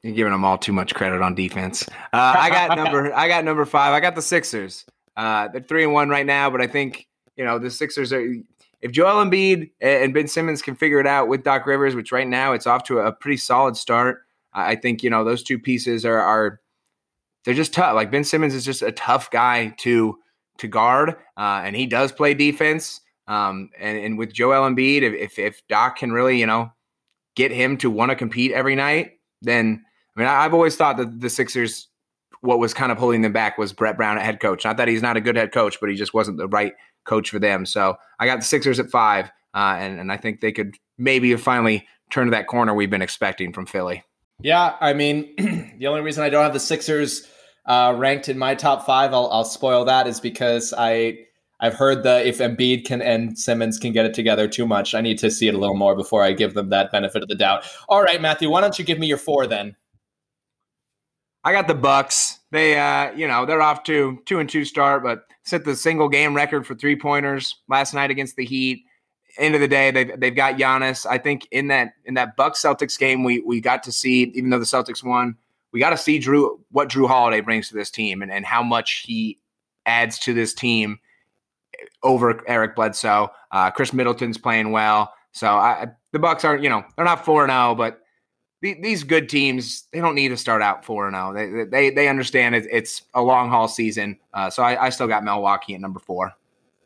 you're 0.01 0.13
giving 0.13 0.31
them 0.31 0.45
all 0.45 0.57
too 0.57 0.73
much 0.73 0.93
credit 0.93 1.21
on 1.21 1.35
defense. 1.35 1.87
Uh, 2.13 2.35
I 2.37 2.49
got 2.49 2.77
number 2.77 3.13
I 3.15 3.27
got 3.27 3.43
number 3.43 3.65
five. 3.65 3.93
I 3.93 3.99
got 3.99 4.15
the 4.15 4.21
Sixers. 4.21 4.85
Uh, 5.15 5.47
they're 5.49 5.61
three 5.61 5.83
and 5.83 5.93
one 5.93 6.09
right 6.09 6.25
now, 6.25 6.49
but 6.49 6.61
I 6.61 6.67
think 6.67 7.07
you 7.35 7.45
know 7.45 7.59
the 7.59 7.71
Sixers 7.71 8.13
are. 8.13 8.35
If 8.81 8.91
Joel 8.91 9.23
Embiid 9.23 9.71
and 9.79 10.13
Ben 10.13 10.27
Simmons 10.27 10.61
can 10.61 10.75
figure 10.75 10.99
it 10.99 11.07
out 11.07 11.29
with 11.29 11.43
Doc 11.43 11.65
Rivers, 11.65 11.95
which 11.95 12.11
right 12.11 12.27
now 12.27 12.51
it's 12.51 12.67
off 12.67 12.83
to 12.85 12.99
a 12.99 13.13
pretty 13.13 13.37
solid 13.37 13.77
start, 13.77 14.23
I 14.53 14.75
think 14.75 15.03
you 15.03 15.09
know 15.09 15.23
those 15.23 15.41
two 15.41 15.57
pieces 15.57 16.05
are 16.05 16.19
are 16.19 16.59
they're 17.45 17.53
just 17.53 17.73
tough. 17.73 17.95
Like 17.95 18.11
Ben 18.11 18.25
Simmons 18.25 18.53
is 18.53 18.65
just 18.65 18.81
a 18.81 18.91
tough 18.91 19.31
guy 19.31 19.69
to 19.79 20.19
to 20.57 20.67
guard, 20.67 21.15
uh, 21.37 21.61
and 21.63 21.75
he 21.77 21.85
does 21.85 22.11
play 22.11 22.33
defense. 22.33 22.99
Um, 23.27 23.69
and, 23.79 23.97
and 23.97 24.17
with 24.17 24.33
Joel 24.33 24.69
Embiid, 24.69 25.01
if, 25.01 25.39
if, 25.39 25.61
Doc 25.69 25.97
can 25.97 26.11
really, 26.11 26.39
you 26.39 26.45
know, 26.45 26.71
get 27.35 27.51
him 27.51 27.77
to 27.77 27.89
want 27.89 28.09
to 28.09 28.15
compete 28.15 28.51
every 28.51 28.75
night, 28.75 29.13
then 29.41 29.83
I 30.15 30.19
mean, 30.19 30.29
I've 30.29 30.53
always 30.53 30.75
thought 30.75 30.97
that 30.97 31.21
the 31.21 31.29
Sixers, 31.29 31.87
what 32.41 32.59
was 32.59 32.73
kind 32.73 32.91
of 32.91 32.97
holding 32.97 33.21
them 33.21 33.33
back 33.33 33.57
was 33.57 33.71
Brett 33.71 33.97
Brown 33.97 34.17
at 34.17 34.25
head 34.25 34.39
coach. 34.39 34.65
Not 34.65 34.77
that 34.77 34.87
he's 34.87 35.01
not 35.01 35.17
a 35.17 35.21
good 35.21 35.37
head 35.37 35.51
coach, 35.53 35.79
but 35.79 35.89
he 35.89 35.95
just 35.95 36.13
wasn't 36.13 36.37
the 36.37 36.47
right 36.47 36.73
coach 37.05 37.29
for 37.29 37.39
them. 37.39 37.65
So 37.65 37.95
I 38.19 38.25
got 38.25 38.39
the 38.39 38.45
Sixers 38.45 38.79
at 38.79 38.89
five, 38.89 39.31
uh, 39.53 39.77
and 39.79 39.99
and 39.99 40.11
I 40.11 40.17
think 40.17 40.41
they 40.41 40.51
could 40.51 40.75
maybe 40.97 41.35
finally 41.35 41.87
turn 42.11 42.27
to 42.27 42.31
that 42.31 42.47
corner 42.47 42.73
we've 42.73 42.89
been 42.89 43.01
expecting 43.01 43.53
from 43.53 43.65
Philly. 43.65 44.03
Yeah, 44.41 44.75
I 44.81 44.93
mean, 44.93 45.33
the 45.79 45.87
only 45.87 46.01
reason 46.01 46.23
I 46.23 46.29
don't 46.29 46.43
have 46.43 46.53
the 46.53 46.59
Sixers 46.59 47.27
uh, 47.65 47.93
ranked 47.97 48.29
in 48.29 48.37
my 48.37 48.55
top 48.55 48.85
five, 48.85 49.13
I'll, 49.13 49.29
I'll 49.31 49.45
spoil 49.45 49.85
that, 49.85 50.05
is 50.05 50.19
because 50.19 50.73
I 50.77 51.19
I've 51.63 51.75
heard 51.75 52.03
that 52.03 52.25
if 52.25 52.39
Embiid 52.39 52.83
can 52.83 53.01
and 53.01 53.39
Simmons 53.39 53.79
can 53.79 53.93
get 53.93 54.05
it 54.05 54.13
together 54.13 54.49
too 54.49 54.67
much, 54.67 54.93
I 54.93 54.99
need 54.99 55.17
to 55.19 55.31
see 55.31 55.47
it 55.47 55.55
a 55.55 55.57
little 55.57 55.77
more 55.77 55.95
before 55.95 56.21
I 56.21 56.33
give 56.33 56.55
them 56.55 56.67
that 56.71 56.91
benefit 56.91 57.23
of 57.23 57.29
the 57.29 57.35
doubt. 57.35 57.65
All 57.87 58.03
right, 58.03 58.21
Matthew, 58.21 58.49
why 58.49 58.59
don't 58.59 58.77
you 58.77 58.83
give 58.83 58.99
me 58.99 59.07
your 59.07 59.17
four 59.17 59.47
then? 59.47 59.77
I 61.45 61.53
got 61.53 61.69
the 61.69 61.73
Bucks. 61.73 62.39
They, 62.51 62.77
uh, 62.77 63.13
you 63.13 63.29
know, 63.29 63.45
they're 63.45 63.61
off 63.61 63.83
to 63.83 64.21
two 64.25 64.39
and 64.39 64.49
two 64.49 64.65
start, 64.65 65.03
but 65.03 65.23
set 65.43 65.63
the 65.63 65.73
single 65.73 66.09
game 66.09 66.35
record 66.35 66.67
for 66.67 66.75
three 66.75 66.97
pointers 66.97 67.55
last 67.69 67.93
night 67.93 68.11
against 68.11 68.35
the 68.35 68.43
Heat. 68.43 68.83
End 69.37 69.55
of 69.55 69.61
the 69.61 69.67
day, 69.69 69.89
they've 69.89 70.19
they've 70.19 70.35
got 70.35 70.57
Giannis. 70.57 71.05
I 71.09 71.17
think 71.17 71.47
in 71.49 71.69
that 71.69 71.93
in 72.03 72.15
that 72.15 72.35
Bucks 72.35 72.61
Celtics 72.61 72.99
game, 72.99 73.23
we 73.23 73.39
we 73.39 73.61
got 73.61 73.83
to 73.83 73.91
see, 73.91 74.23
even 74.35 74.49
though 74.49 74.59
the 74.59 74.65
Celtics 74.65 75.01
won, 75.01 75.37
we 75.71 75.79
got 75.79 75.91
to 75.91 75.97
see 75.97 76.19
Jrue 76.19 76.59
what 76.71 76.89
Jrue 76.89 77.07
Holiday 77.07 77.39
brings 77.39 77.69
to 77.69 77.73
this 77.73 77.89
team 77.89 78.21
and 78.21 78.31
and 78.31 78.45
how 78.45 78.61
much 78.61 79.05
he 79.07 79.39
adds 79.85 80.19
to 80.19 80.33
this 80.33 80.53
team 80.53 80.99
over 82.03 82.41
Eric 82.47 82.75
Bledsoe. 82.75 83.29
Uh, 83.51 83.71
Khris 83.71 83.93
Middleton's 83.93 84.37
playing 84.37 84.71
well, 84.71 85.13
so 85.31 85.47
I, 85.47 85.87
the 86.11 86.19
Bucks 86.19 86.43
aren't 86.45 86.63
you 86.63 86.69
know 86.69 86.83
they're 86.95 87.05
not 87.05 87.25
four 87.25 87.45
zero, 87.47 87.71
oh, 87.71 87.75
but 87.75 87.99
the, 88.61 88.75
these 88.81 89.03
good 89.03 89.29
teams 89.29 89.87
they 89.91 89.99
don't 89.99 90.15
need 90.15 90.29
to 90.29 90.37
start 90.37 90.61
out 90.61 90.85
four 90.85 91.07
and 91.07 91.15
zero. 91.15 91.29
Oh. 91.29 91.33
They, 91.33 91.65
they 91.65 91.89
they 91.89 92.07
understand 92.07 92.55
it, 92.55 92.65
it's 92.71 93.03
a 93.13 93.21
long 93.21 93.49
haul 93.49 93.67
season. 93.67 94.17
Uh, 94.33 94.49
so 94.49 94.63
I, 94.63 94.85
I 94.85 94.89
still 94.89 95.07
got 95.07 95.23
Milwaukee 95.23 95.75
at 95.75 95.81
number 95.81 95.99
four. 95.99 96.33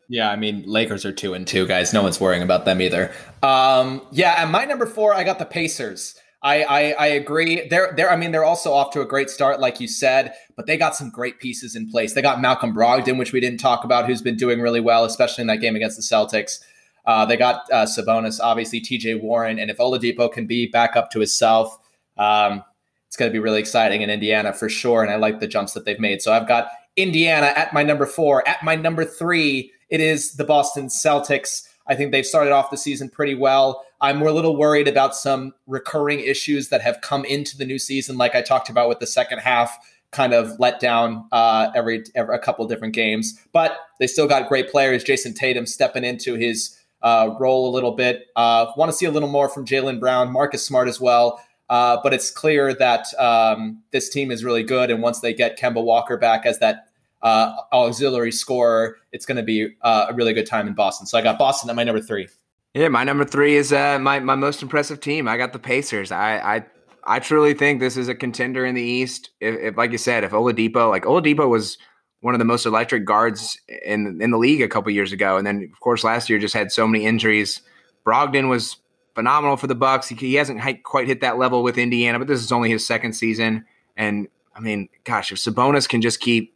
Yeah, 0.08 0.30
I 0.30 0.36
mean 0.36 0.64
Lakers 0.66 1.04
are 1.04 1.12
two 1.12 1.34
and 1.34 1.46
two 1.46 1.66
guys. 1.66 1.92
No 1.92 2.02
one's 2.02 2.20
worrying 2.20 2.42
about 2.42 2.64
them 2.64 2.80
either. 2.80 3.12
Um, 3.42 4.02
yeah, 4.10 4.34
at 4.38 4.50
my 4.50 4.64
number 4.64 4.86
four, 4.86 5.14
I 5.14 5.22
got 5.22 5.38
the 5.38 5.44
Pacers. 5.44 6.14
I, 6.40 6.62
I, 6.62 6.90
I 6.92 7.06
agree. 7.08 7.66
They're 7.68 7.92
they're 7.96 8.10
I 8.10 8.16
mean 8.16 8.30
they're 8.30 8.44
also 8.44 8.72
off 8.72 8.92
to 8.92 9.00
a 9.00 9.04
great 9.04 9.28
start, 9.28 9.58
like 9.58 9.80
you 9.80 9.88
said, 9.88 10.34
but 10.56 10.66
they 10.66 10.76
got 10.76 10.94
some 10.94 11.10
great 11.10 11.40
pieces 11.40 11.74
in 11.74 11.90
place. 11.90 12.14
They 12.14 12.22
got 12.22 12.40
Malcolm 12.40 12.72
Brogdon, 12.72 13.18
which 13.18 13.32
we 13.32 13.40
didn't 13.40 13.58
talk 13.58 13.84
about, 13.84 14.06
who's 14.06 14.22
been 14.22 14.36
doing 14.36 14.60
really 14.60 14.80
well, 14.80 15.04
especially 15.04 15.42
in 15.42 15.48
that 15.48 15.56
game 15.60 15.74
against 15.74 15.96
the 15.96 16.02
Celtics. 16.02 16.60
Uh, 17.06 17.24
they 17.24 17.36
got 17.36 17.62
uh, 17.72 17.86
Sabonis, 17.86 18.38
obviously 18.40 18.80
T.J. 18.80 19.16
Warren, 19.16 19.58
and 19.58 19.70
if 19.70 19.78
Oladipo 19.78 20.30
can 20.30 20.46
be 20.46 20.66
back 20.66 20.94
up 20.94 21.10
to 21.10 21.20
himself, 21.20 21.78
um, 22.18 22.62
it's 23.06 23.16
going 23.16 23.30
to 23.30 23.32
be 23.32 23.38
really 23.38 23.60
exciting 23.60 24.02
in 24.02 24.10
Indiana 24.10 24.52
for 24.52 24.68
sure. 24.68 25.02
And 25.02 25.10
I 25.10 25.16
like 25.16 25.40
the 25.40 25.46
jumps 25.48 25.72
that 25.72 25.86
they've 25.86 25.98
made. 25.98 26.20
So 26.20 26.32
I've 26.32 26.46
got 26.46 26.68
Indiana 26.96 27.46
at 27.56 27.72
my 27.72 27.82
number 27.82 28.04
four. 28.04 28.46
At 28.46 28.62
my 28.62 28.74
number 28.74 29.04
three, 29.04 29.72
it 29.88 30.00
is 30.00 30.34
the 30.34 30.44
Boston 30.44 30.88
Celtics. 30.88 31.66
I 31.86 31.94
think 31.94 32.12
they've 32.12 32.26
started 32.26 32.52
off 32.52 32.70
the 32.70 32.76
season 32.76 33.08
pretty 33.08 33.34
well. 33.34 33.84
I'm 34.00 34.22
a 34.22 34.32
little 34.32 34.56
worried 34.56 34.88
about 34.88 35.14
some 35.14 35.54
recurring 35.66 36.20
issues 36.20 36.68
that 36.68 36.80
have 36.82 37.00
come 37.00 37.24
into 37.24 37.56
the 37.56 37.64
new 37.64 37.78
season, 37.78 38.16
like 38.16 38.34
I 38.34 38.42
talked 38.42 38.68
about 38.68 38.88
with 38.88 39.00
the 39.00 39.06
second 39.06 39.40
half 39.40 39.76
kind 40.10 40.32
of 40.32 40.58
let 40.58 40.80
down 40.80 41.26
uh, 41.32 41.70
every, 41.74 42.02
every 42.14 42.34
a 42.34 42.38
couple 42.38 42.66
different 42.66 42.94
games. 42.94 43.38
But 43.52 43.78
they 44.00 44.06
still 44.06 44.26
got 44.26 44.48
great 44.48 44.70
players. 44.70 45.04
Jayson 45.04 45.34
Tatum 45.34 45.66
stepping 45.66 46.04
into 46.04 46.34
his 46.34 46.78
uh, 47.02 47.34
role 47.38 47.68
a 47.68 47.72
little 47.72 47.92
bit. 47.92 48.26
Uh, 48.34 48.72
Want 48.76 48.90
to 48.90 48.96
see 48.96 49.06
a 49.06 49.10
little 49.10 49.28
more 49.28 49.48
from 49.48 49.66
Jaylen 49.66 50.00
Brown, 50.00 50.32
Marcus 50.32 50.64
Smart 50.64 50.88
as 50.88 51.00
well. 51.00 51.42
Uh, 51.68 51.98
but 52.02 52.14
it's 52.14 52.30
clear 52.30 52.72
that 52.72 53.06
um, 53.18 53.82
this 53.90 54.08
team 54.08 54.30
is 54.30 54.42
really 54.42 54.62
good, 54.62 54.90
and 54.90 55.02
once 55.02 55.20
they 55.20 55.34
get 55.34 55.58
Kemba 55.58 55.84
Walker 55.84 56.16
back 56.16 56.46
as 56.46 56.58
that 56.60 56.88
uh, 57.22 57.54
auxiliary 57.72 58.32
scorer. 58.32 58.96
It's 59.12 59.26
going 59.26 59.36
to 59.36 59.42
be 59.42 59.74
uh, 59.82 60.06
a 60.08 60.14
really 60.14 60.32
good 60.32 60.46
time 60.46 60.66
in 60.66 60.74
Boston. 60.74 61.06
So 61.06 61.18
I 61.18 61.22
got 61.22 61.38
Boston 61.38 61.70
at 61.70 61.76
my 61.76 61.84
number 61.84 62.00
three. 62.00 62.28
Yeah, 62.74 62.88
my 62.88 63.04
number 63.04 63.24
three 63.24 63.56
is 63.56 63.72
uh, 63.72 63.98
my 63.98 64.20
my 64.20 64.34
most 64.34 64.62
impressive 64.62 65.00
team. 65.00 65.26
I 65.26 65.36
got 65.36 65.52
the 65.52 65.58
Pacers. 65.58 66.12
I 66.12 66.56
I, 66.56 66.66
I 67.04 67.18
truly 67.18 67.54
think 67.54 67.80
this 67.80 67.96
is 67.96 68.08
a 68.08 68.14
contender 68.14 68.64
in 68.64 68.74
the 68.74 68.82
East. 68.82 69.30
If, 69.40 69.56
if, 69.56 69.76
like 69.76 69.92
you 69.92 69.98
said, 69.98 70.24
if 70.24 70.32
Oladipo, 70.32 70.90
like 70.90 71.04
Oladipo 71.04 71.48
was 71.48 71.78
one 72.20 72.34
of 72.34 72.38
the 72.38 72.44
most 72.44 72.66
electric 72.66 73.04
guards 73.04 73.58
in 73.84 74.20
in 74.20 74.30
the 74.30 74.38
league 74.38 74.62
a 74.62 74.68
couple 74.68 74.92
years 74.92 75.12
ago, 75.12 75.36
and 75.36 75.46
then 75.46 75.68
of 75.72 75.80
course 75.80 76.04
last 76.04 76.28
year 76.28 76.38
just 76.38 76.54
had 76.54 76.70
so 76.70 76.86
many 76.86 77.06
injuries. 77.06 77.62
Brogdon 78.04 78.48
was 78.48 78.76
phenomenal 79.14 79.56
for 79.56 79.66
the 79.66 79.74
Bucks. 79.74 80.08
He, 80.08 80.14
he 80.14 80.34
hasn't 80.34 80.60
quite 80.84 81.08
hit 81.08 81.20
that 81.22 81.38
level 81.38 81.62
with 81.62 81.76
Indiana, 81.76 82.18
but 82.18 82.28
this 82.28 82.40
is 82.40 82.52
only 82.52 82.70
his 82.70 82.86
second 82.86 83.14
season. 83.14 83.64
And 83.96 84.28
I 84.54 84.60
mean, 84.60 84.88
gosh, 85.04 85.32
if 85.32 85.38
Sabonis 85.38 85.88
can 85.88 86.00
just 86.00 86.20
keep 86.20 86.54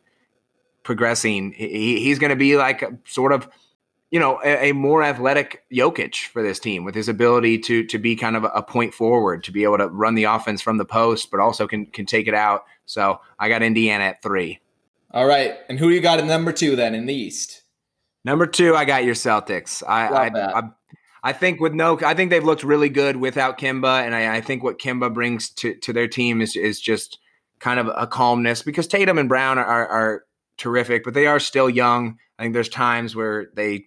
progressing, 0.85 1.53
he, 1.53 1.99
he's 2.01 2.21
going 2.21 2.31
to 2.31 2.37
be 2.37 2.57
like 2.57 2.83
a, 2.83 2.97
sort 3.05 3.33
of, 3.33 3.49
you 4.13 4.21
know, 4.21 4.39
a, 4.45 4.69
a, 4.69 4.73
more 4.73 5.03
athletic 5.03 5.65
Jokic 5.73 6.27
for 6.27 6.43
this 6.43 6.61
team 6.61 6.85
with 6.85 6.95
his 6.95 7.09
ability 7.09 7.59
to 7.61 7.85
to 7.87 7.99
be 7.99 8.15
kind 8.15 8.37
of 8.37 8.45
a 8.45 8.63
point 8.63 8.93
forward, 8.93 9.43
to 9.45 9.51
be 9.51 9.65
able 9.65 9.79
to 9.79 9.89
run 9.89 10.15
the 10.15 10.25
offense 10.25 10.61
from 10.61 10.77
the 10.77 10.85
post, 10.85 11.31
but 11.31 11.41
also 11.41 11.67
can 11.67 11.87
can 11.87 12.05
take 12.05 12.29
it 12.29 12.35
out. 12.35 12.65
So 12.85 13.21
I 13.39 13.49
got 13.49 13.63
Indiana 13.63 14.05
at 14.05 14.23
three. 14.23 14.61
All 15.13 15.27
right, 15.27 15.57
and 15.69 15.79
who 15.79 15.89
do 15.89 15.95
you 15.95 16.03
got 16.03 16.19
at 16.19 16.27
number 16.27 16.53
two 16.53 16.77
then 16.77 16.95
in 16.95 17.07
the 17.07 17.15
East? 17.15 17.63
Number 18.23 18.47
two, 18.47 18.77
I 18.77 18.85
got 18.85 19.05
your 19.05 19.15
Celtics. 19.15 19.83
I 19.89 20.29
I, 20.29 20.59
I, 20.59 20.63
I 21.23 21.33
think 21.33 21.59
with 21.59 21.73
no, 21.73 21.99
I 22.05 22.13
think 22.13 22.31
they've 22.31 22.45
looked 22.45 22.65
really 22.65 22.91
good 22.91 23.17
without 23.17 23.57
Kemba, 23.57 24.05
and 24.05 24.15
I, 24.15 24.37
I 24.37 24.41
think 24.43 24.63
what 24.63 24.79
Kemba 24.79 25.13
brings 25.13 25.49
to 25.55 25.75
to 25.77 25.93
their 25.95 26.07
team 26.07 26.43
is 26.43 26.55
is 26.55 26.79
just 26.79 27.19
kind 27.61 27.81
of 27.81 27.89
a 27.97 28.07
calmness 28.07 28.61
because 28.61 28.87
Tatum 28.87 29.17
and 29.17 29.29
Brown 29.29 29.57
are, 29.57 29.65
are, 29.65 29.89
are 29.89 30.25
terrific, 30.59 31.03
but 31.03 31.15
they 31.15 31.27
are 31.27 31.41
still 31.41 31.71
young. 31.71 32.19
I 32.39 32.43
think 32.43 32.53
there's 32.53 32.69
times 32.69 33.17
where 33.17 33.47
they 33.55 33.87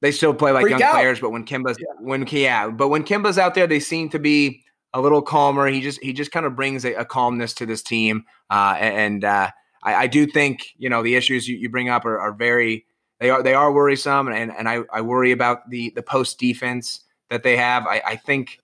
they 0.00 0.12
still 0.12 0.34
play 0.34 0.52
like 0.52 0.62
Freak 0.62 0.72
young 0.72 0.82
out. 0.82 0.94
players, 0.94 1.20
but 1.20 1.30
when 1.30 1.44
Kemba's 1.44 1.76
yeah. 1.78 1.86
when 2.00 2.26
yeah, 2.30 2.68
but 2.68 2.88
when 2.88 3.04
Kemba's 3.04 3.38
out 3.38 3.54
there, 3.54 3.66
they 3.66 3.80
seem 3.80 4.08
to 4.10 4.18
be 4.18 4.62
a 4.94 5.00
little 5.00 5.22
calmer. 5.22 5.66
He 5.66 5.80
just 5.80 6.02
he 6.02 6.12
just 6.12 6.30
kind 6.30 6.46
of 6.46 6.56
brings 6.56 6.84
a, 6.84 6.94
a 6.94 7.04
calmness 7.04 7.54
to 7.54 7.66
this 7.66 7.82
team, 7.82 8.24
uh, 8.50 8.76
and 8.78 9.24
uh, 9.24 9.50
I, 9.82 9.94
I, 9.94 10.06
do 10.06 10.26
think 10.26 10.74
you 10.76 10.88
know 10.88 11.02
the 11.02 11.16
issues 11.16 11.48
you, 11.48 11.56
you 11.56 11.68
bring 11.68 11.88
up 11.88 12.04
are, 12.04 12.18
are, 12.18 12.32
very 12.32 12.86
they 13.20 13.30
are 13.30 13.42
they 13.42 13.54
are 13.54 13.72
worrisome, 13.72 14.28
and 14.28 14.52
and 14.52 14.68
I, 14.68 14.80
I 14.92 15.00
worry 15.00 15.32
about 15.32 15.68
the 15.68 15.90
the 15.94 16.02
post 16.02 16.38
defense 16.38 17.00
that 17.30 17.42
they 17.42 17.56
have. 17.56 17.86
I, 17.86 18.02
I 18.06 18.16
think 18.16 18.60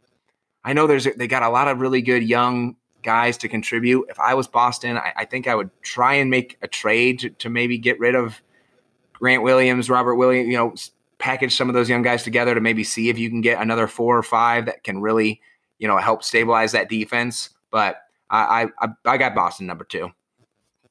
I 0.64 0.72
know 0.72 0.86
there's 0.86 1.04
they 1.16 1.26
got 1.26 1.42
a 1.42 1.50
lot 1.50 1.68
of 1.68 1.80
really 1.80 2.00
good 2.02 2.22
young 2.22 2.76
guys 3.02 3.36
to 3.38 3.48
contribute. 3.48 4.06
If 4.08 4.18
I 4.18 4.34
was 4.34 4.48
Boston, 4.48 4.96
I, 4.96 5.12
I 5.16 5.24
think 5.26 5.46
I 5.46 5.54
would 5.54 5.70
try 5.82 6.14
and 6.14 6.30
make 6.30 6.56
a 6.62 6.68
trade 6.68 7.18
to, 7.20 7.30
to, 7.30 7.50
maybe 7.50 7.76
get 7.76 8.00
rid 8.00 8.14
of 8.14 8.40
Grant 9.12 9.42
Williams, 9.42 9.90
Robert 9.90 10.14
Williams, 10.14 10.48
you 10.48 10.56
know, 10.56 10.74
package 11.24 11.56
some 11.56 11.70
of 11.70 11.74
those 11.74 11.88
young 11.88 12.02
guys 12.02 12.22
together 12.22 12.54
to 12.54 12.60
maybe 12.60 12.84
see 12.84 13.08
if 13.08 13.18
you 13.18 13.30
can 13.30 13.40
get 13.40 13.60
another 13.60 13.86
four 13.86 14.16
or 14.16 14.22
five 14.22 14.66
that 14.66 14.84
can 14.84 15.00
really, 15.00 15.40
you 15.78 15.88
know, 15.88 15.96
help 15.96 16.22
stabilize 16.22 16.72
that 16.72 16.88
defense. 16.88 17.50
But 17.70 18.02
I 18.28 18.68
I, 18.78 18.88
I 19.06 19.16
got 19.16 19.34
Boston 19.34 19.66
number 19.66 19.84
two. 19.84 20.12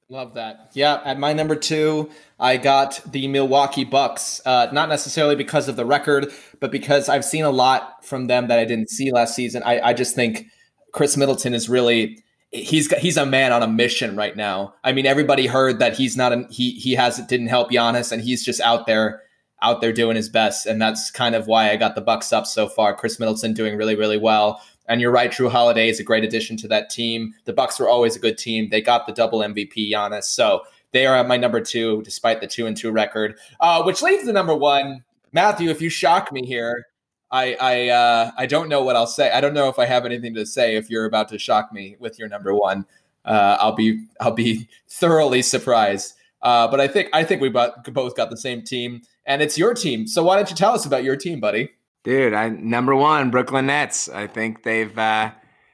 Love 0.10 0.34
that. 0.34 0.72
Yeah, 0.74 1.02
at 1.06 1.18
my 1.18 1.34
number 1.34 1.56
two, 1.56 2.10
I 2.40 2.58
got 2.58 3.00
the 3.12 3.28
Milwaukee 3.28 3.86
Bucks. 3.86 4.42
Uh, 4.46 4.68
not 4.72 4.90
necessarily 4.90 5.36
because 5.36 5.70
of 5.70 5.76
the 5.76 5.86
record, 5.86 6.32
but 6.60 6.72
because 6.72 7.10
I've 7.10 7.26
seen 7.26 7.44
a 7.44 7.52
lot 7.52 8.04
from 8.04 8.28
them 8.28 8.48
that 8.48 8.60
I 8.60 8.66
didn't 8.66 8.90
see 8.90 9.12
last 9.12 9.36
season. 9.36 9.64
I, 9.64 9.80
I 9.90 9.94
just 9.94 10.16
think– 10.16 10.48
Khris 10.94 11.18
Middleton 11.18 11.54
is 11.54 11.68
really 11.68 12.24
he's 12.52 12.88
he's 12.98 13.18
a 13.18 13.26
man 13.26 13.52
on 13.52 13.64
a 13.64 13.68
mission 13.68 14.16
right 14.16 14.38
now. 14.38 14.76
I 14.84 14.94
mean, 14.94 15.06
everybody 15.06 15.48
heard 15.48 15.80
that 15.80 15.98
he's 15.98 16.16
not 16.16 16.32
a, 16.32 16.46
he 16.50 16.72
he 16.72 16.94
has 16.94 17.18
didn't 17.26 17.48
help 17.48 17.72
Giannis, 17.72 18.12
and 18.12 18.22
he's 18.22 18.46
just 18.46 18.62
out 18.62 18.86
there 18.86 19.24
out 19.64 19.82
there 19.82 19.94
doing 19.94 20.16
his 20.16 20.30
best, 20.30 20.66
and 20.68 20.82
that's 20.82 21.10
kind 21.10 21.34
of 21.34 21.48
why 21.48 21.72
I 21.72 21.78
got 21.78 21.96
the 21.96 22.02
Bucks 22.02 22.32
up 22.32 22.46
so 22.46 22.68
far. 22.68 22.96
Khris 22.96 23.20
Middleton 23.20 23.54
doing 23.54 23.76
really 23.76 23.96
really 23.96 24.18
well, 24.18 24.62
and 24.88 25.02
you're 25.02 25.12
right, 25.12 25.32
Jrue 25.32 25.50
Holiday 25.50 25.90
is 25.90 26.00
a 26.00 26.04
great 26.04 26.24
addition 26.24 26.58
to 26.58 26.68
that 26.68 26.90
team. 26.90 27.34
The 27.46 27.54
Bucks 27.54 27.80
were 27.80 27.90
always 27.90 28.16
a 28.16 28.20
good 28.20 28.38
team. 28.38 28.70
They 28.70 28.82
got 28.82 29.08
the 29.08 29.14
double 29.14 29.40
MVP 29.40 29.92
Giannis, 29.92 30.26
so 30.26 30.64
they 30.92 31.06
are 31.06 31.16
at 31.16 31.28
my 31.28 31.38
number 31.38 31.60
two 31.60 32.02
despite 32.04 32.42
the 32.42 32.48
two 32.48 32.68
and 32.68 32.78
two 32.78 32.92
record, 32.92 33.38
uh, 33.60 33.82
which 33.84 34.02
leaves 34.02 34.26
the 34.26 34.34
number 34.34 34.56
one. 34.56 35.04
Matthew, 35.32 35.70
if 35.70 35.82
you 35.82 35.90
shock 35.90 36.32
me 36.32 36.46
here, 36.46 36.86
I 37.32 37.58
I 37.60 37.90
uh, 37.90 38.32
I 38.38 38.46
don't 38.46 38.70
know 38.70 38.84
what 38.84 38.96
I'll 38.96 39.08
say. 39.08 39.32
I 39.32 39.42
don't 39.42 39.56
know 39.56 39.68
if 39.68 39.80
I 39.80 39.86
have 39.86 40.06
anything 40.06 40.36
to 40.36 40.46
say. 40.46 40.76
If 40.76 40.90
you're 40.90 41.06
about 41.06 41.30
to 41.30 41.40
shock 41.40 41.74
me 41.74 41.96
with 42.00 42.20
your 42.20 42.30
number 42.30 42.54
one, 42.54 42.86
uh, 43.26 43.58
I'll 43.60 43.76
be 43.76 44.06
I'll 44.22 44.32
be 44.32 44.70
thoroughly 44.88 45.42
surprised. 45.42 46.14
Uh, 46.44 46.68
but 46.68 46.80
I 46.80 46.88
think 46.88 47.10
I 47.14 47.24
think 47.24 47.42
we 47.42 47.50
both 47.50 48.16
got 48.16 48.30
the 48.30 48.38
same 48.38 48.62
team, 48.62 49.02
and 49.26 49.42
it's 49.42 49.58
your 49.58 49.74
team. 49.74 50.08
So 50.08 50.24
why 50.24 50.36
don't 50.36 50.50
you 50.50 50.56
tell 50.56 50.74
us 50.74 50.86
about 50.86 51.04
your 51.04 51.16
team, 51.16 51.40
buddy? 51.40 51.72
Dude, 52.04 52.34
I 52.34 52.50
number 52.50 52.96
one 52.96 53.32
Brooklyn 53.32 53.68
Nets. 53.68 54.10
I 54.10 54.28
think 54.28 54.64
they've 54.64 54.98
uh, 54.98 55.32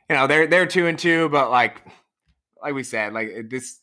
you 0.10 0.16
know 0.16 0.28
they're 0.28 0.48
they're 0.48 0.68
two 0.68 0.88
and 0.88 0.98
two, 0.98 1.30
but 1.30 1.50
like 1.50 1.82
like 2.62 2.74
we 2.74 2.84
said, 2.84 3.14
like 3.14 3.50
this 3.50 3.80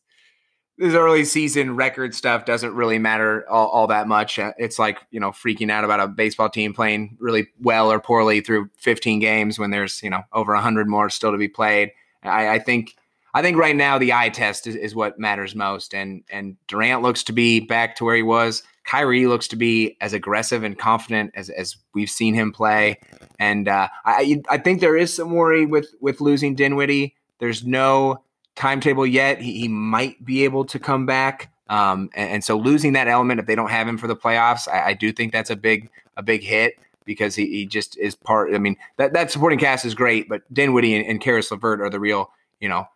this 0.79 0.95
early 0.95 1.25
season 1.25 1.75
record 1.75 2.15
stuff 2.15 2.45
doesn't 2.45 2.75
really 2.75 2.99
matter 2.99 3.49
all, 3.49 3.69
all, 3.69 3.87
that 3.87 4.07
much. 4.07 4.39
Uh, 4.39 4.53
it's 4.59 4.79
like, 4.79 4.99
you 5.11 5.19
know, 5.19 5.31
freaking 5.31 5.71
out 5.71 5.85
about 5.85 6.01
a 6.01 6.07
baseball 6.07 6.51
team 6.51 6.75
playing 6.75 7.17
really 7.19 7.49
well 7.61 7.91
or 7.91 7.99
poorly 7.99 8.43
through 8.43 8.69
15 8.77 9.19
games 9.19 9.59
when 9.59 9.71
there's, 9.71 10.03
you 10.03 10.11
know, 10.11 10.23
over 10.35 10.53
100 10.53 10.87
more 10.87 11.09
still 11.09 11.33
to 11.33 11.39
be 11.39 11.49
played. 11.49 11.93
I, 12.23 12.51
I 12.51 12.59
think 12.59 12.95
I 13.33 13.43
think 13.43 13.57
right 13.59 13.77
now 13.77 13.99
the 13.99 14.13
eye 14.13 14.29
test 14.29 14.67
is, 14.67 14.77
is 14.77 14.95
what 14.95 15.19
matters 15.19 15.55
most. 15.55 15.95
And 15.95 16.25
and 16.31 16.57
Durant 16.69 17.03
looks 17.03 17.23
to 17.25 17.33
be 17.33 17.61
back 17.61 17.97
to 17.97 18.05
where 18.05 18.17
he 18.17 18.23
was. 18.23 18.63
Kyrie 18.87 19.27
looks 19.27 19.49
to 19.49 19.57
be 19.57 19.97
as 20.01 20.13
aggressive 20.13 20.63
and 20.63 20.79
confident 20.79 21.33
as, 21.35 21.51
as 21.51 21.77
we've 21.93 22.11
seen 22.11 22.35
him 22.35 22.53
play. 22.53 22.99
And 23.39 23.69
uh, 23.69 23.89
I 24.05 24.43
I 24.49 24.59
think 24.59 24.81
there 24.81 24.97
is 24.97 25.13
some 25.13 25.33
worry 25.33 25.67
with 25.67 25.95
with 26.01 26.21
losing 26.21 26.55
Dinwiddie. 26.55 27.15
There's 27.39 27.65
no 27.65 28.23
timetable 28.55 29.07
yet. 29.07 29.41
He, 29.43 29.61
he 29.61 29.69
might 29.69 30.25
be 30.25 30.45
able 30.45 30.65
to 30.67 30.79
come 30.79 31.05
back. 31.05 31.53
Um, 31.69 32.11
and, 32.15 32.31
and, 32.31 32.45
so 32.45 32.57
losing 32.57 32.93
that 32.93 33.09
element, 33.09 33.41
if 33.41 33.47
they 33.47 33.57
don't 33.57 33.71
have 33.71 33.89
him 33.89 33.99
for 33.99 34.07
the 34.07 34.15
playoffs, 34.15 34.69
I, 34.69 34.91
I 34.91 34.93
do 34.95 35.13
think 35.13 35.33
that's 35.33 35.51
a 35.51 35.57
big 35.57 35.91
a 36.17 36.23
big 36.23 36.45
hit 36.45 36.75
because 37.05 37.35
he, 37.35 37.47
he 37.47 37.67
just 37.67 37.99
is 37.99 38.15
part. 38.15 38.55
I 38.55 38.59
mean, 38.59 38.77
that, 38.99 39.13
that 39.15 39.33
supporting 39.33 39.59
cast 39.59 39.85
is 39.85 39.95
great, 39.95 40.29
but 40.29 40.43
Dinwiddie 40.55 40.95
and, 40.95 41.07
and 41.07 41.21
Caris 41.21 41.51
LeVert 41.51 41.81
are 41.81 41.91
the 41.91 41.99
real, 41.99 42.31
you 42.61 42.69
know, 42.69 42.87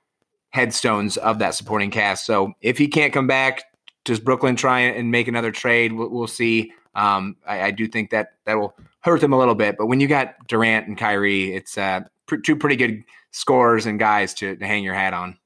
headstones 0.50 1.16
of 1.16 1.40
that 1.40 1.54
supporting 1.54 1.90
cast. 1.90 2.26
So 2.26 2.52
if 2.60 2.78
he 2.78 2.86
can't 2.86 3.12
come 3.12 3.26
back, 3.26 3.64
does 4.04 4.20
Brooklyn 4.20 4.56
try 4.56 4.80
and 4.80 5.10
make 5.10 5.28
another 5.28 5.52
trade? 5.52 5.92
We'll, 5.92 6.08
we'll 6.08 6.26
see. 6.26 6.72
Um, 6.94 7.36
I, 7.46 7.62
I, 7.62 7.70
do 7.70 7.86
think 7.86 8.10
that 8.10 8.30
that 8.46 8.58
will 8.58 8.74
hurt 9.00 9.20
them 9.20 9.32
a 9.32 9.38
little 9.38 9.54
bit. 9.54 9.76
But 9.78 9.86
when 9.86 10.00
you 10.00 10.08
got 10.08 10.34
Durant 10.48 10.88
and 10.88 10.98
Kyrie, 10.98 11.54
it's 11.54 11.78
uh, 11.78 12.00
pr- 12.26 12.36
two 12.36 12.56
pretty 12.56 12.76
good 12.76 13.04
scorers 13.30 13.86
and 13.86 13.98
guys 13.98 14.34
to, 14.34 14.56
to 14.56 14.66
hang 14.66 14.82
your 14.82 14.94
hat 14.94 15.14
on. 15.14 15.38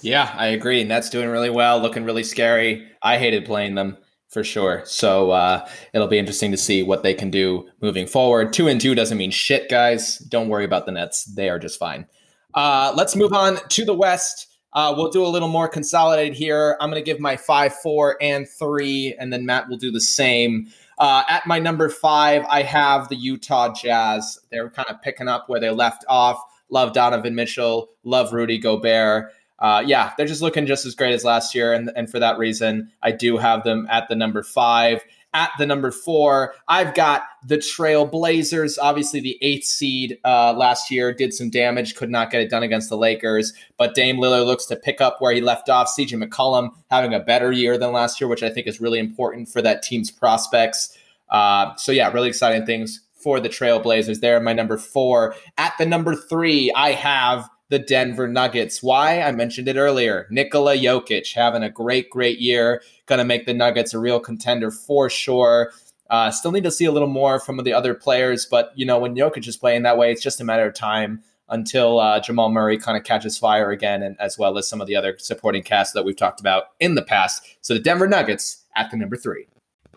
Yeah, 0.00 0.34
I 0.36 0.48
agree. 0.48 0.80
And 0.80 0.90
that's 0.90 1.08
doing 1.08 1.28
really 1.28 1.50
well, 1.50 1.78
looking 1.78 2.04
really 2.04 2.24
scary. 2.24 2.86
I 3.02 3.16
hated 3.16 3.44
playing 3.44 3.76
them 3.76 3.96
for 4.28 4.42
sure. 4.42 4.82
So 4.84 5.30
uh, 5.30 5.66
it'll 5.94 6.08
be 6.08 6.18
interesting 6.18 6.50
to 6.50 6.56
see 6.56 6.82
what 6.82 7.02
they 7.02 7.14
can 7.14 7.30
do 7.30 7.68
moving 7.80 8.06
forward. 8.06 8.52
Two 8.52 8.68
and 8.68 8.80
two 8.80 8.94
doesn't 8.94 9.16
mean 9.16 9.30
shit, 9.30 9.70
guys. 9.70 10.18
Don't 10.18 10.48
worry 10.48 10.64
about 10.64 10.86
the 10.86 10.92
Nets; 10.92 11.24
they 11.24 11.48
are 11.48 11.58
just 11.58 11.78
fine. 11.78 12.06
Uh, 12.52 12.92
let's 12.96 13.16
move 13.16 13.32
on 13.32 13.58
to 13.68 13.84
the 13.84 13.94
West. 13.94 14.53
Uh, 14.74 14.92
we'll 14.96 15.10
do 15.10 15.24
a 15.24 15.28
little 15.28 15.48
more 15.48 15.68
consolidated 15.68 16.34
here. 16.34 16.76
I'm 16.80 16.90
going 16.90 17.02
to 17.02 17.04
give 17.04 17.20
my 17.20 17.36
five, 17.36 17.74
four, 17.74 18.16
and 18.20 18.48
three, 18.48 19.14
and 19.18 19.32
then 19.32 19.46
Matt 19.46 19.68
will 19.68 19.76
do 19.76 19.90
the 19.90 20.00
same. 20.00 20.68
Uh, 20.98 21.22
at 21.28 21.46
my 21.46 21.58
number 21.58 21.88
five, 21.88 22.44
I 22.48 22.62
have 22.62 23.08
the 23.08 23.16
Utah 23.16 23.72
Jazz. 23.72 24.38
They're 24.50 24.70
kind 24.70 24.88
of 24.88 25.00
picking 25.02 25.28
up 25.28 25.48
where 25.48 25.60
they 25.60 25.70
left 25.70 26.04
off. 26.08 26.42
Love 26.70 26.92
Donovan 26.92 27.34
Mitchell. 27.34 27.90
Love 28.04 28.32
Rudy 28.32 28.58
Gobert 28.58 29.32
uh, 29.58 29.82
yeah, 29.86 30.12
they're 30.16 30.26
just 30.26 30.42
looking 30.42 30.66
just 30.66 30.84
as 30.84 30.94
great 30.94 31.14
as 31.14 31.24
last 31.24 31.54
year. 31.54 31.72
And, 31.72 31.90
and 31.94 32.10
for 32.10 32.18
that 32.18 32.38
reason, 32.38 32.90
I 33.02 33.12
do 33.12 33.36
have 33.36 33.64
them 33.64 33.86
at 33.90 34.08
the 34.08 34.16
number 34.16 34.42
five. 34.42 35.02
At 35.34 35.50
the 35.58 35.66
number 35.66 35.90
four, 35.90 36.54
I've 36.68 36.94
got 36.94 37.24
the 37.44 37.58
Trail 37.58 38.06
Blazers. 38.06 38.78
Obviously, 38.78 39.20
the 39.20 39.36
eighth 39.42 39.64
seed 39.64 40.18
uh, 40.24 40.52
last 40.52 40.90
year 40.92 41.12
did 41.12 41.34
some 41.34 41.50
damage, 41.50 41.96
could 41.96 42.08
not 42.08 42.30
get 42.30 42.40
it 42.40 42.50
done 42.50 42.62
against 42.62 42.88
the 42.88 42.96
Lakers. 42.96 43.52
But 43.76 43.96
Dame 43.96 44.18
Lillard 44.18 44.46
looks 44.46 44.64
to 44.66 44.76
pick 44.76 45.00
up 45.00 45.20
where 45.20 45.34
he 45.34 45.40
left 45.40 45.68
off. 45.68 45.88
CJ 45.88 46.22
McCollum 46.22 46.70
having 46.90 47.12
a 47.12 47.20
better 47.20 47.50
year 47.50 47.76
than 47.76 47.92
last 47.92 48.20
year, 48.20 48.28
which 48.28 48.44
I 48.44 48.48
think 48.48 48.68
is 48.68 48.80
really 48.80 49.00
important 49.00 49.48
for 49.48 49.60
that 49.60 49.82
team's 49.82 50.10
prospects. 50.10 50.96
Uh, 51.28 51.74
so, 51.74 51.90
yeah, 51.90 52.10
really 52.12 52.28
exciting 52.28 52.64
things 52.64 53.00
for 53.24 53.40
the 53.40 53.48
Trailblazers. 53.48 54.20
They're 54.20 54.38
my 54.38 54.52
number 54.52 54.78
four. 54.78 55.34
At 55.58 55.74
the 55.78 55.86
number 55.86 56.14
three, 56.14 56.70
I 56.76 56.92
have 56.92 57.48
the 57.70 57.78
Denver 57.78 58.28
Nuggets. 58.28 58.82
Why? 58.82 59.22
I 59.22 59.32
mentioned 59.32 59.68
it 59.68 59.76
earlier. 59.76 60.26
Nikola 60.30 60.76
Jokic 60.76 61.32
having 61.34 61.62
a 61.62 61.70
great, 61.70 62.10
great 62.10 62.38
year. 62.38 62.82
Going 63.06 63.18
to 63.18 63.24
make 63.24 63.46
the 63.46 63.54
Nuggets 63.54 63.94
a 63.94 63.98
real 63.98 64.20
contender 64.20 64.70
for 64.70 65.08
sure. 65.08 65.72
Uh, 66.10 66.30
still 66.30 66.52
need 66.52 66.64
to 66.64 66.70
see 66.70 66.84
a 66.84 66.92
little 66.92 67.08
more 67.08 67.40
from 67.40 67.56
the 67.64 67.72
other 67.72 67.94
players, 67.94 68.46
but 68.46 68.72
you 68.76 68.84
know 68.84 68.98
when 68.98 69.16
Jokic 69.16 69.48
is 69.48 69.56
playing 69.56 69.82
that 69.82 69.96
way, 69.96 70.12
it's 70.12 70.22
just 70.22 70.40
a 70.40 70.44
matter 70.44 70.66
of 70.66 70.74
time 70.74 71.22
until 71.48 71.98
uh, 71.98 72.20
Jamal 72.20 72.50
Murray 72.50 72.78
kind 72.78 72.96
of 72.96 73.04
catches 73.04 73.38
fire 73.38 73.70
again, 73.70 74.02
and 74.02 74.16
as 74.20 74.38
well 74.38 74.58
as 74.58 74.68
some 74.68 74.80
of 74.80 74.86
the 74.86 74.96
other 74.96 75.16
supporting 75.18 75.62
cast 75.62 75.94
that 75.94 76.04
we've 76.04 76.16
talked 76.16 76.40
about 76.40 76.64
in 76.78 76.94
the 76.94 77.02
past. 77.02 77.56
So 77.62 77.74
the 77.74 77.80
Denver 77.80 78.06
Nuggets 78.06 78.64
at 78.76 78.90
the 78.90 78.96
number 78.96 79.16
three. 79.16 79.46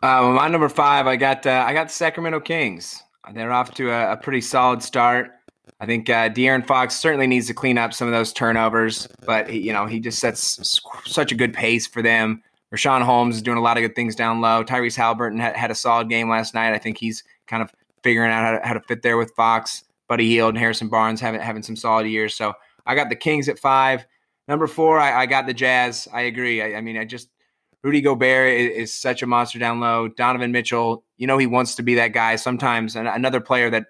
Uh, 0.02 0.32
my 0.36 0.48
number 0.48 0.70
five, 0.70 1.08
I 1.08 1.18
got 1.18 1.46
uh, 1.46 1.64
I 1.68 1.74
got 1.74 1.88
the 1.88 1.94
Sacramento 1.94 2.40
Kings. 2.40 3.04
They're 3.34 3.52
off 3.52 3.74
to 3.76 3.92
a, 3.92 4.14
a 4.14 4.18
pretty 4.18 4.42
solid 4.42 4.82
start. 4.82 5.32
I 5.80 5.86
think 5.86 6.10
uh, 6.10 6.30
De'Aaron 6.30 6.66
Fox 6.66 6.96
certainly 6.96 7.28
needs 7.28 7.48
to 7.48 7.54
clean 7.54 7.78
up 7.78 7.94
some 7.94 8.08
of 8.08 8.14
those 8.14 8.34
turnovers, 8.34 9.08
but 9.26 9.50
he, 9.50 9.60
you 9.60 9.74
know 9.74 9.86
he 9.86 10.00
just 10.00 10.20
sets 10.20 10.82
such 11.06 11.32
a 11.32 11.36
good 11.36 11.54
pace 11.54 11.86
for 11.86 12.02
them. 12.02 12.42
Richaun 12.74 13.02
Holmes 13.02 13.36
is 13.36 13.42
doing 13.42 13.58
a 13.58 13.62
lot 13.62 13.78
of 13.78 13.82
good 13.82 13.96
things 13.96 14.16
down 14.16 14.42
low. 14.42 14.64
Tyrese 14.64 14.98
Haliburton 14.98 15.40
had, 15.40 15.56
had 15.56 15.72
a 15.72 15.76
solid 15.76 16.10
game 16.10 16.30
last 16.30 16.54
night. 16.54 16.74
I 16.74 16.80
think 16.80 16.98
he's 16.98 17.24
kind 17.48 17.64
of 17.64 17.72
figuring 18.04 18.32
out 18.32 18.44
how 18.44 18.52
to, 18.52 18.68
how 18.68 18.74
to 18.74 18.82
fit 18.82 19.04
there 19.04 19.18
with 19.18 19.32
Fox. 19.36 19.84
Buddy 20.08 20.28
Hield 20.30 20.50
and 20.50 20.58
Harrison 20.58 20.88
Barnes 20.88 21.20
having 21.20 21.42
having 21.42 21.64
some 21.64 21.76
solid 21.76 22.08
years. 22.08 22.34
So 22.36 22.54
I 22.86 22.96
got 22.96 23.10
the 23.10 23.16
Kings 23.16 23.50
at 23.50 23.60
five. 23.60 24.06
Number 24.48 24.68
four, 24.68 25.00
I, 25.00 25.24
I 25.24 25.26
got 25.26 25.46
the 25.46 25.54
Jazz. 25.54 26.08
I 26.14 26.22
agree. 26.22 26.62
I, 26.62 26.78
I, 26.78 26.82
mean, 26.82 26.98
I 26.98 27.04
just 27.04 27.28
Rudy 27.84 28.00
Gobert 28.00 28.58
is, 28.58 28.78
is, 28.78 28.94
such 28.94 29.22
a 29.22 29.28
monster 29.28 29.60
down 29.60 29.82
low. 29.82 30.08
Donovan 30.08 30.54
Mitchell, 30.54 31.04
you 31.18 31.28
know, 31.28 31.38
he 31.38 31.48
wants 31.48 31.76
to 31.76 31.84
be 31.84 31.96
that 31.96 32.14
guy. 32.14 32.38
Sometimes 32.38 32.96
and 32.96 33.08
another 33.08 33.42
player 33.42 33.70
that 33.70 33.88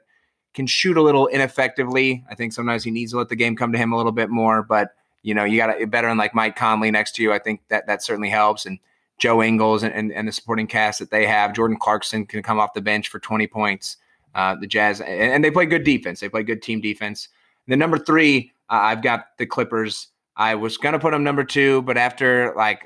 can 0.53 0.67
shoot 0.67 0.97
a 0.97 1.01
little 1.01 1.27
ineffectively. 1.27 2.23
I 2.29 2.35
think 2.35 2.53
sometimes 2.53 2.83
he 2.83 2.91
needs 2.91 3.11
to 3.11 3.17
let 3.17 3.29
the 3.29 3.35
game 3.35 3.55
come 3.55 3.71
to 3.71 3.77
him 3.77 3.93
a 3.93 3.97
little 3.97 4.11
bit 4.11 4.29
more. 4.29 4.63
But 4.63 4.93
you 5.23 5.33
know, 5.33 5.43
you 5.43 5.57
got 5.57 5.81
a 5.81 5.85
veteran 5.85 6.17
like 6.17 6.33
Mike 6.33 6.55
Conley 6.55 6.91
next 6.91 7.15
to 7.15 7.23
you. 7.23 7.33
I 7.33 7.39
think 7.39 7.61
that 7.69 7.87
that 7.87 8.03
certainly 8.03 8.29
helps. 8.29 8.65
And 8.65 8.79
Joe 9.17 9.41
Ingles 9.41 9.83
and, 9.83 9.93
and, 9.93 10.11
and 10.11 10.27
the 10.27 10.31
supporting 10.31 10.67
cast 10.67 10.99
that 10.99 11.11
they 11.11 11.25
have. 11.25 11.53
Jordan 11.53 11.77
Clarkson 11.77 12.25
can 12.25 12.43
come 12.43 12.59
off 12.59 12.73
the 12.73 12.81
bench 12.81 13.09
for 13.09 13.19
20 13.19 13.47
points. 13.47 13.97
Uh, 14.35 14.55
the 14.55 14.67
Jazz, 14.67 15.01
and, 15.01 15.09
and, 15.09 15.43
they 15.43 15.49
play 15.49 15.65
good 15.65 15.83
defense. 15.83 16.19
They 16.19 16.29
play 16.29 16.43
good 16.43 16.61
team 16.61 16.79
defense. 16.79 17.27
And 17.65 17.71
then 17.71 17.79
number 17.79 17.97
three, 17.97 18.51
uh, 18.69 18.73
I've 18.73 19.01
got 19.01 19.29
the 19.39 19.47
Clippers. 19.47 20.09
I 20.35 20.53
was 20.53 20.77
gonna 20.77 20.99
put 20.99 21.11
them 21.11 21.23
number 21.23 21.43
two, 21.43 21.81
but 21.81 21.97
after 21.97 22.53
like, 22.55 22.83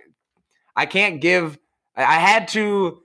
I 0.78 0.86
can't 0.86 1.20
give. 1.20 1.60
I 1.98 2.20
had 2.20 2.48
to 2.50 3.02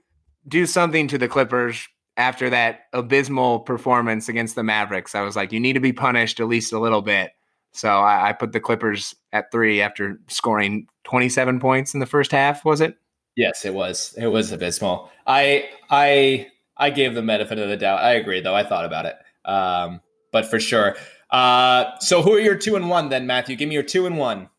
do 0.47 0.65
something 0.65 1.09
to 1.09 1.17
the 1.17 1.27
Clippers 1.27 1.85
after 2.17 2.49
that 2.49 2.81
abysmal 2.93 3.59
performance 3.59 4.27
against 4.27 4.55
the 4.55 4.63
Mavericks. 4.63 5.15
I 5.15 5.21
was 5.21 5.35
like, 5.35 5.51
you 5.51 5.59
need 5.59 5.73
to 5.73 5.79
be 5.79 5.93
punished 5.93 6.39
at 6.39 6.47
least 6.47 6.73
a 6.73 6.79
little 6.79 7.01
bit. 7.01 7.31
So 7.73 7.89
I, 7.89 8.29
I 8.29 8.33
put 8.33 8.53
the 8.53 8.59
Clippers 8.59 9.15
at 9.31 9.51
three 9.51 9.81
after 9.81 10.19
scoring 10.27 10.87
27 11.03 11.59
points 11.59 11.93
in 11.93 11.99
the 11.99 12.05
first 12.05 12.31
half. 12.31 12.65
Was 12.65 12.81
it? 12.81 12.97
Yes, 13.35 13.65
it 13.65 13.73
was. 13.73 14.15
It 14.17 14.27
was 14.27 14.51
abysmal. 14.51 15.11
I 15.27 15.69
I 15.91 16.47
I 16.75 16.89
gave 16.89 17.13
the 17.13 17.21
benefit 17.21 17.59
of 17.59 17.69
the 17.69 17.77
doubt. 17.77 18.01
I 18.01 18.13
agree, 18.13 18.41
though. 18.41 18.55
I 18.55 18.63
thought 18.63 18.83
about 18.83 19.05
it, 19.05 19.15
um, 19.45 20.01
but 20.31 20.47
for 20.47 20.59
sure. 20.59 20.95
Uh, 21.29 21.97
so, 21.99 22.23
who 22.23 22.33
are 22.33 22.39
your 22.39 22.55
two 22.55 22.75
and 22.75 22.89
one 22.89 23.09
then, 23.09 23.27
Matthew? 23.27 23.55
Give 23.55 23.69
me 23.69 23.75
your 23.75 23.83
two 23.83 24.07
and 24.07 24.17
one. 24.17 24.49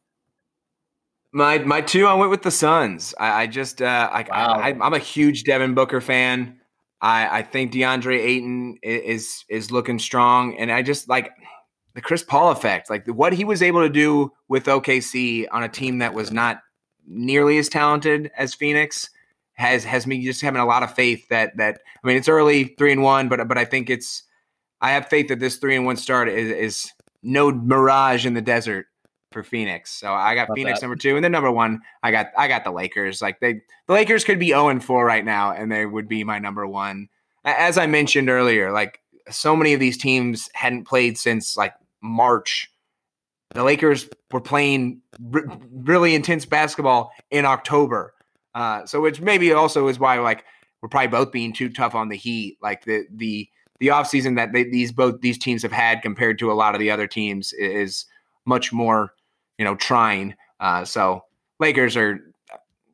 My 1.32 1.58
my 1.58 1.80
two, 1.80 2.06
I 2.06 2.14
went 2.14 2.30
with 2.30 2.42
the 2.42 2.52
Suns. 2.52 3.14
I, 3.18 3.42
I 3.42 3.46
just 3.48 3.82
uh, 3.82 4.08
I, 4.12 4.22
wow. 4.22 4.60
I, 4.60 4.68
I'm 4.80 4.94
a 4.94 4.98
huge 4.98 5.42
Devin 5.42 5.74
Booker 5.74 6.00
fan. 6.00 6.60
I 7.00 7.38
I 7.38 7.42
think 7.42 7.72
DeAndre 7.72 8.18
Ayton 8.18 8.78
is 8.82 9.44
is 9.48 9.70
looking 9.70 9.98
strong, 9.98 10.56
and 10.58 10.70
I 10.70 10.82
just 10.82 11.08
like 11.08 11.32
the 11.94 12.00
Chris 12.00 12.22
Paul 12.22 12.50
effect, 12.50 12.90
like 12.90 13.06
what 13.06 13.32
he 13.32 13.44
was 13.44 13.62
able 13.62 13.80
to 13.80 13.88
do 13.88 14.32
with 14.48 14.66
OKC 14.66 15.46
on 15.50 15.62
a 15.62 15.68
team 15.68 15.98
that 15.98 16.14
was 16.14 16.30
not 16.30 16.60
nearly 17.06 17.58
as 17.58 17.68
talented 17.68 18.30
as 18.36 18.54
Phoenix 18.54 19.10
has 19.54 19.84
has 19.84 20.06
me 20.06 20.24
just 20.24 20.40
having 20.40 20.60
a 20.60 20.66
lot 20.66 20.82
of 20.82 20.94
faith 20.94 21.26
that 21.28 21.56
that 21.56 21.80
I 22.02 22.06
mean 22.06 22.16
it's 22.16 22.28
early 22.28 22.74
three 22.78 22.92
and 22.92 23.02
one, 23.02 23.28
but 23.28 23.46
but 23.48 23.58
I 23.58 23.64
think 23.64 23.90
it's 23.90 24.22
I 24.80 24.92
have 24.92 25.08
faith 25.08 25.28
that 25.28 25.40
this 25.40 25.56
three 25.56 25.74
and 25.74 25.84
one 25.84 25.96
start 25.96 26.28
is, 26.28 26.50
is 26.50 26.92
no 27.22 27.50
mirage 27.50 28.24
in 28.24 28.34
the 28.34 28.40
desert 28.40 28.86
for 29.32 29.42
Phoenix. 29.42 29.92
So 29.92 30.12
I 30.12 30.34
got 30.34 30.48
Love 30.48 30.56
Phoenix 30.56 30.80
that. 30.80 30.86
number 30.86 30.96
two, 30.96 31.16
and 31.16 31.24
then 31.24 31.32
number 31.32 31.50
one, 31.50 31.80
I 32.02 32.10
got 32.10 32.28
I 32.36 32.48
got 32.48 32.64
the 32.64 32.70
Lakers. 32.70 33.20
Like 33.20 33.40
they 33.40 33.60
the 33.86 33.92
Lakers 33.92 34.24
could 34.24 34.38
be 34.38 34.48
zero 34.48 34.62
oh 34.62 34.68
and 34.68 34.84
four 34.84 35.04
right 35.04 35.24
now, 35.24 35.52
and 35.52 35.70
they 35.70 35.86
would 35.86 36.08
be 36.08 36.24
my 36.24 36.38
number 36.38 36.66
one. 36.66 37.08
As 37.44 37.78
I 37.78 37.86
mentioned 37.86 38.28
earlier, 38.28 38.72
like 38.72 39.00
so 39.30 39.54
many 39.54 39.74
of 39.74 39.80
these 39.80 39.98
teams 39.98 40.48
hadn't 40.54 40.86
played 40.86 41.18
since 41.18 41.56
like 41.56 41.74
March. 42.02 42.70
The 43.54 43.64
Lakers 43.64 44.08
were 44.30 44.40
playing 44.40 45.00
r- 45.34 45.58
really 45.72 46.14
intense 46.14 46.44
basketball 46.44 47.12
in 47.30 47.44
October. 47.44 48.14
Uh, 48.54 48.84
so 48.86 49.00
which 49.00 49.20
maybe 49.20 49.52
also 49.52 49.88
is 49.88 49.98
why 49.98 50.18
like 50.18 50.44
we're 50.82 50.88
probably 50.88 51.08
both 51.08 51.32
being 51.32 51.52
too 51.52 51.68
tough 51.68 51.94
on 51.94 52.08
the 52.08 52.16
Heat. 52.16 52.58
Like 52.62 52.84
the 52.84 53.04
the 53.10 53.48
the 53.80 53.88
offseason 53.88 54.36
that 54.36 54.52
they, 54.52 54.64
these 54.64 54.92
both 54.92 55.20
these 55.20 55.38
teams 55.38 55.62
have 55.62 55.72
had 55.72 56.02
compared 56.02 56.38
to 56.40 56.50
a 56.50 56.54
lot 56.54 56.74
of 56.74 56.80
the 56.80 56.90
other 56.90 57.06
teams 57.06 57.52
is 57.52 58.06
much 58.44 58.72
more 58.72 59.14
you 59.58 59.64
know 59.64 59.74
trying. 59.74 60.34
Uh, 60.60 60.84
so 60.84 61.24
Lakers 61.60 61.96
are 61.96 62.20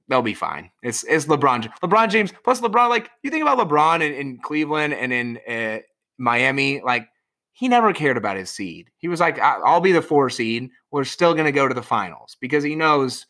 they'll 0.09 0.23
be 0.23 0.35
fine. 0.35 0.71
It's 0.83 1.05
it's 1.05 1.27
LeBron 1.27 1.71
LeBron 1.83 2.11
James 2.11 2.33
plus 2.43 2.61
LeBron. 2.61 2.89
Like 2.89 3.11
you 3.23 3.31
think 3.31 3.43
about 3.43 3.59
LeBron 3.59 3.97
in, 3.97 4.15
in 4.15 4.39
Cleveland 4.39 4.95
and 4.95 5.13
in 5.13 5.39
uh, 5.49 5.79
Miami, 6.19 6.81
like 6.81 7.09
he 7.53 7.69
never 7.69 7.93
cared 7.93 8.17
about 8.17 8.37
his 8.37 8.51
seed. 8.51 8.91
He 8.99 9.09
was 9.09 9.21
like, 9.21 9.39
I'll 9.39 9.81
be 9.81 9.93
the 9.93 10.03
four 10.03 10.29
seed. 10.29 10.71
We're 10.91 11.05
still 11.05 11.35
going 11.35 11.47
to 11.47 11.53
go 11.53 11.69
to 11.69 11.75
the 11.75 11.83
finals 11.83 12.37
because 12.41 12.65
he 12.65 12.75
knows 12.75 13.27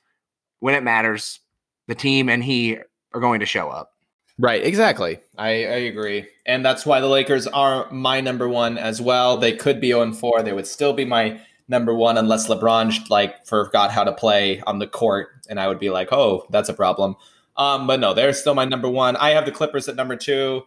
when 0.60 0.74
it 0.74 0.82
matters, 0.82 1.40
the 1.88 1.94
team 1.94 2.30
and 2.30 2.42
he 2.42 2.78
are 3.12 3.20
going 3.20 3.40
to 3.40 3.46
show 3.46 3.68
up. 3.68 3.90
Right, 4.38 4.64
exactly. 4.64 5.20
I, 5.36 5.48
I 5.48 5.78
agree. 5.84 6.26
And 6.46 6.64
that's 6.64 6.86
why 6.86 7.00
the 7.00 7.06
Lakers 7.06 7.46
are 7.46 7.88
my 7.90 8.20
number 8.22 8.48
one 8.48 8.78
as 8.78 9.00
well. 9.00 9.36
They 9.36 9.54
could 9.54 9.80
be 9.80 9.88
0 9.88 10.12
4. 10.12 10.42
They 10.42 10.54
would 10.54 10.66
still 10.66 10.94
be 10.94 11.04
my 11.04 11.40
number 11.68 11.94
one 11.94 12.18
unless 12.18 12.48
LeBron 12.48 13.08
like 13.10 13.46
forgot 13.46 13.90
how 13.90 14.04
to 14.04 14.12
play 14.12 14.60
on 14.66 14.78
the 14.78 14.86
court. 14.86 15.28
And 15.48 15.58
I 15.58 15.68
would 15.68 15.78
be 15.78 15.90
like, 15.90 16.12
oh, 16.12 16.46
that's 16.50 16.68
a 16.68 16.74
problem. 16.74 17.16
Um, 17.56 17.86
but 17.86 18.00
no, 18.00 18.14
they're 18.14 18.32
still 18.32 18.54
my 18.54 18.64
number 18.64 18.88
one. 18.88 19.16
I 19.16 19.30
have 19.30 19.46
the 19.46 19.52
Clippers 19.52 19.88
at 19.88 19.96
number 19.96 20.16
two. 20.16 20.62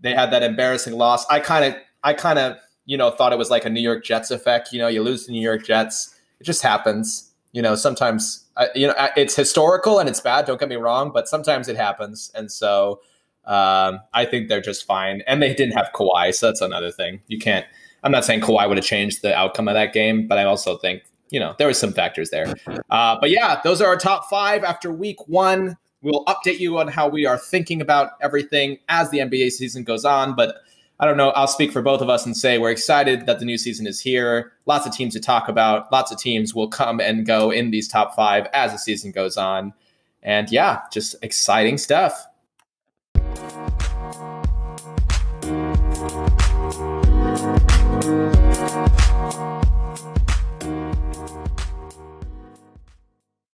They 0.00 0.14
had 0.14 0.30
that 0.32 0.42
embarrassing 0.42 0.94
loss. 0.94 1.26
I 1.28 1.40
kind 1.40 1.64
of, 1.64 1.80
I 2.02 2.12
kind 2.12 2.38
of, 2.38 2.56
you 2.84 2.96
know, 2.96 3.10
thought 3.10 3.32
it 3.32 3.38
was 3.38 3.50
like 3.50 3.64
a 3.64 3.70
New 3.70 3.80
York 3.80 4.04
Jets 4.04 4.30
effect. 4.30 4.72
You 4.72 4.78
know, 4.78 4.88
you 4.88 5.02
lose 5.02 5.26
the 5.26 5.32
New 5.32 5.40
York 5.40 5.64
Jets. 5.64 6.14
It 6.38 6.44
just 6.44 6.62
happens. 6.62 7.32
You 7.52 7.62
know, 7.62 7.74
sometimes 7.74 8.46
you 8.74 8.86
know, 8.86 8.94
it's 9.16 9.36
historical 9.36 9.98
and 9.98 10.08
it's 10.08 10.20
bad. 10.20 10.46
Don't 10.46 10.58
get 10.58 10.68
me 10.68 10.76
wrong, 10.76 11.10
but 11.12 11.28
sometimes 11.28 11.68
it 11.68 11.76
happens, 11.76 12.30
and 12.34 12.50
so 12.50 13.00
um, 13.44 14.00
I 14.14 14.24
think 14.24 14.48
they're 14.48 14.60
just 14.60 14.86
fine. 14.86 15.22
And 15.26 15.42
they 15.42 15.54
didn't 15.54 15.76
have 15.76 15.90
Kawhi, 15.94 16.34
so 16.34 16.46
that's 16.46 16.60
another 16.60 16.90
thing. 16.90 17.20
You 17.26 17.38
can't. 17.38 17.66
I'm 18.06 18.12
not 18.12 18.24
saying 18.24 18.40
Kawhi 18.40 18.68
would 18.68 18.76
have 18.76 18.86
changed 18.86 19.22
the 19.22 19.34
outcome 19.34 19.66
of 19.66 19.74
that 19.74 19.92
game, 19.92 20.28
but 20.28 20.38
I 20.38 20.44
also 20.44 20.78
think 20.78 21.02
you 21.30 21.40
know 21.40 21.56
there 21.58 21.66
was 21.66 21.76
some 21.76 21.92
factors 21.92 22.30
there. 22.30 22.54
Uh, 22.88 23.18
but 23.20 23.30
yeah, 23.30 23.60
those 23.64 23.82
are 23.82 23.88
our 23.88 23.96
top 23.96 24.30
five 24.30 24.62
after 24.62 24.92
week 24.92 25.26
one. 25.26 25.76
We'll 26.02 26.24
update 26.26 26.60
you 26.60 26.78
on 26.78 26.86
how 26.86 27.08
we 27.08 27.26
are 27.26 27.36
thinking 27.36 27.80
about 27.80 28.12
everything 28.22 28.78
as 28.88 29.10
the 29.10 29.18
NBA 29.18 29.50
season 29.50 29.82
goes 29.82 30.04
on, 30.04 30.36
but 30.36 30.58
I 31.00 31.04
don't 31.04 31.16
know. 31.16 31.30
I'll 31.30 31.48
speak 31.48 31.72
for 31.72 31.82
both 31.82 32.00
of 32.00 32.08
us 32.08 32.24
and 32.24 32.36
say 32.36 32.58
we're 32.58 32.70
excited 32.70 33.26
that 33.26 33.40
the 33.40 33.44
new 33.44 33.58
season 33.58 33.88
is 33.88 33.98
here. 33.98 34.52
Lots 34.66 34.86
of 34.86 34.94
teams 34.94 35.12
to 35.14 35.20
talk 35.20 35.48
about. 35.48 35.90
Lots 35.90 36.12
of 36.12 36.18
teams 36.18 36.54
will 36.54 36.68
come 36.68 37.00
and 37.00 37.26
go 37.26 37.50
in 37.50 37.72
these 37.72 37.88
top 37.88 38.14
five 38.14 38.46
as 38.52 38.70
the 38.70 38.78
season 38.78 39.10
goes 39.10 39.36
on. 39.36 39.74
And 40.22 40.48
yeah, 40.52 40.82
just 40.92 41.16
exciting 41.22 41.76
stuff. 41.76 42.24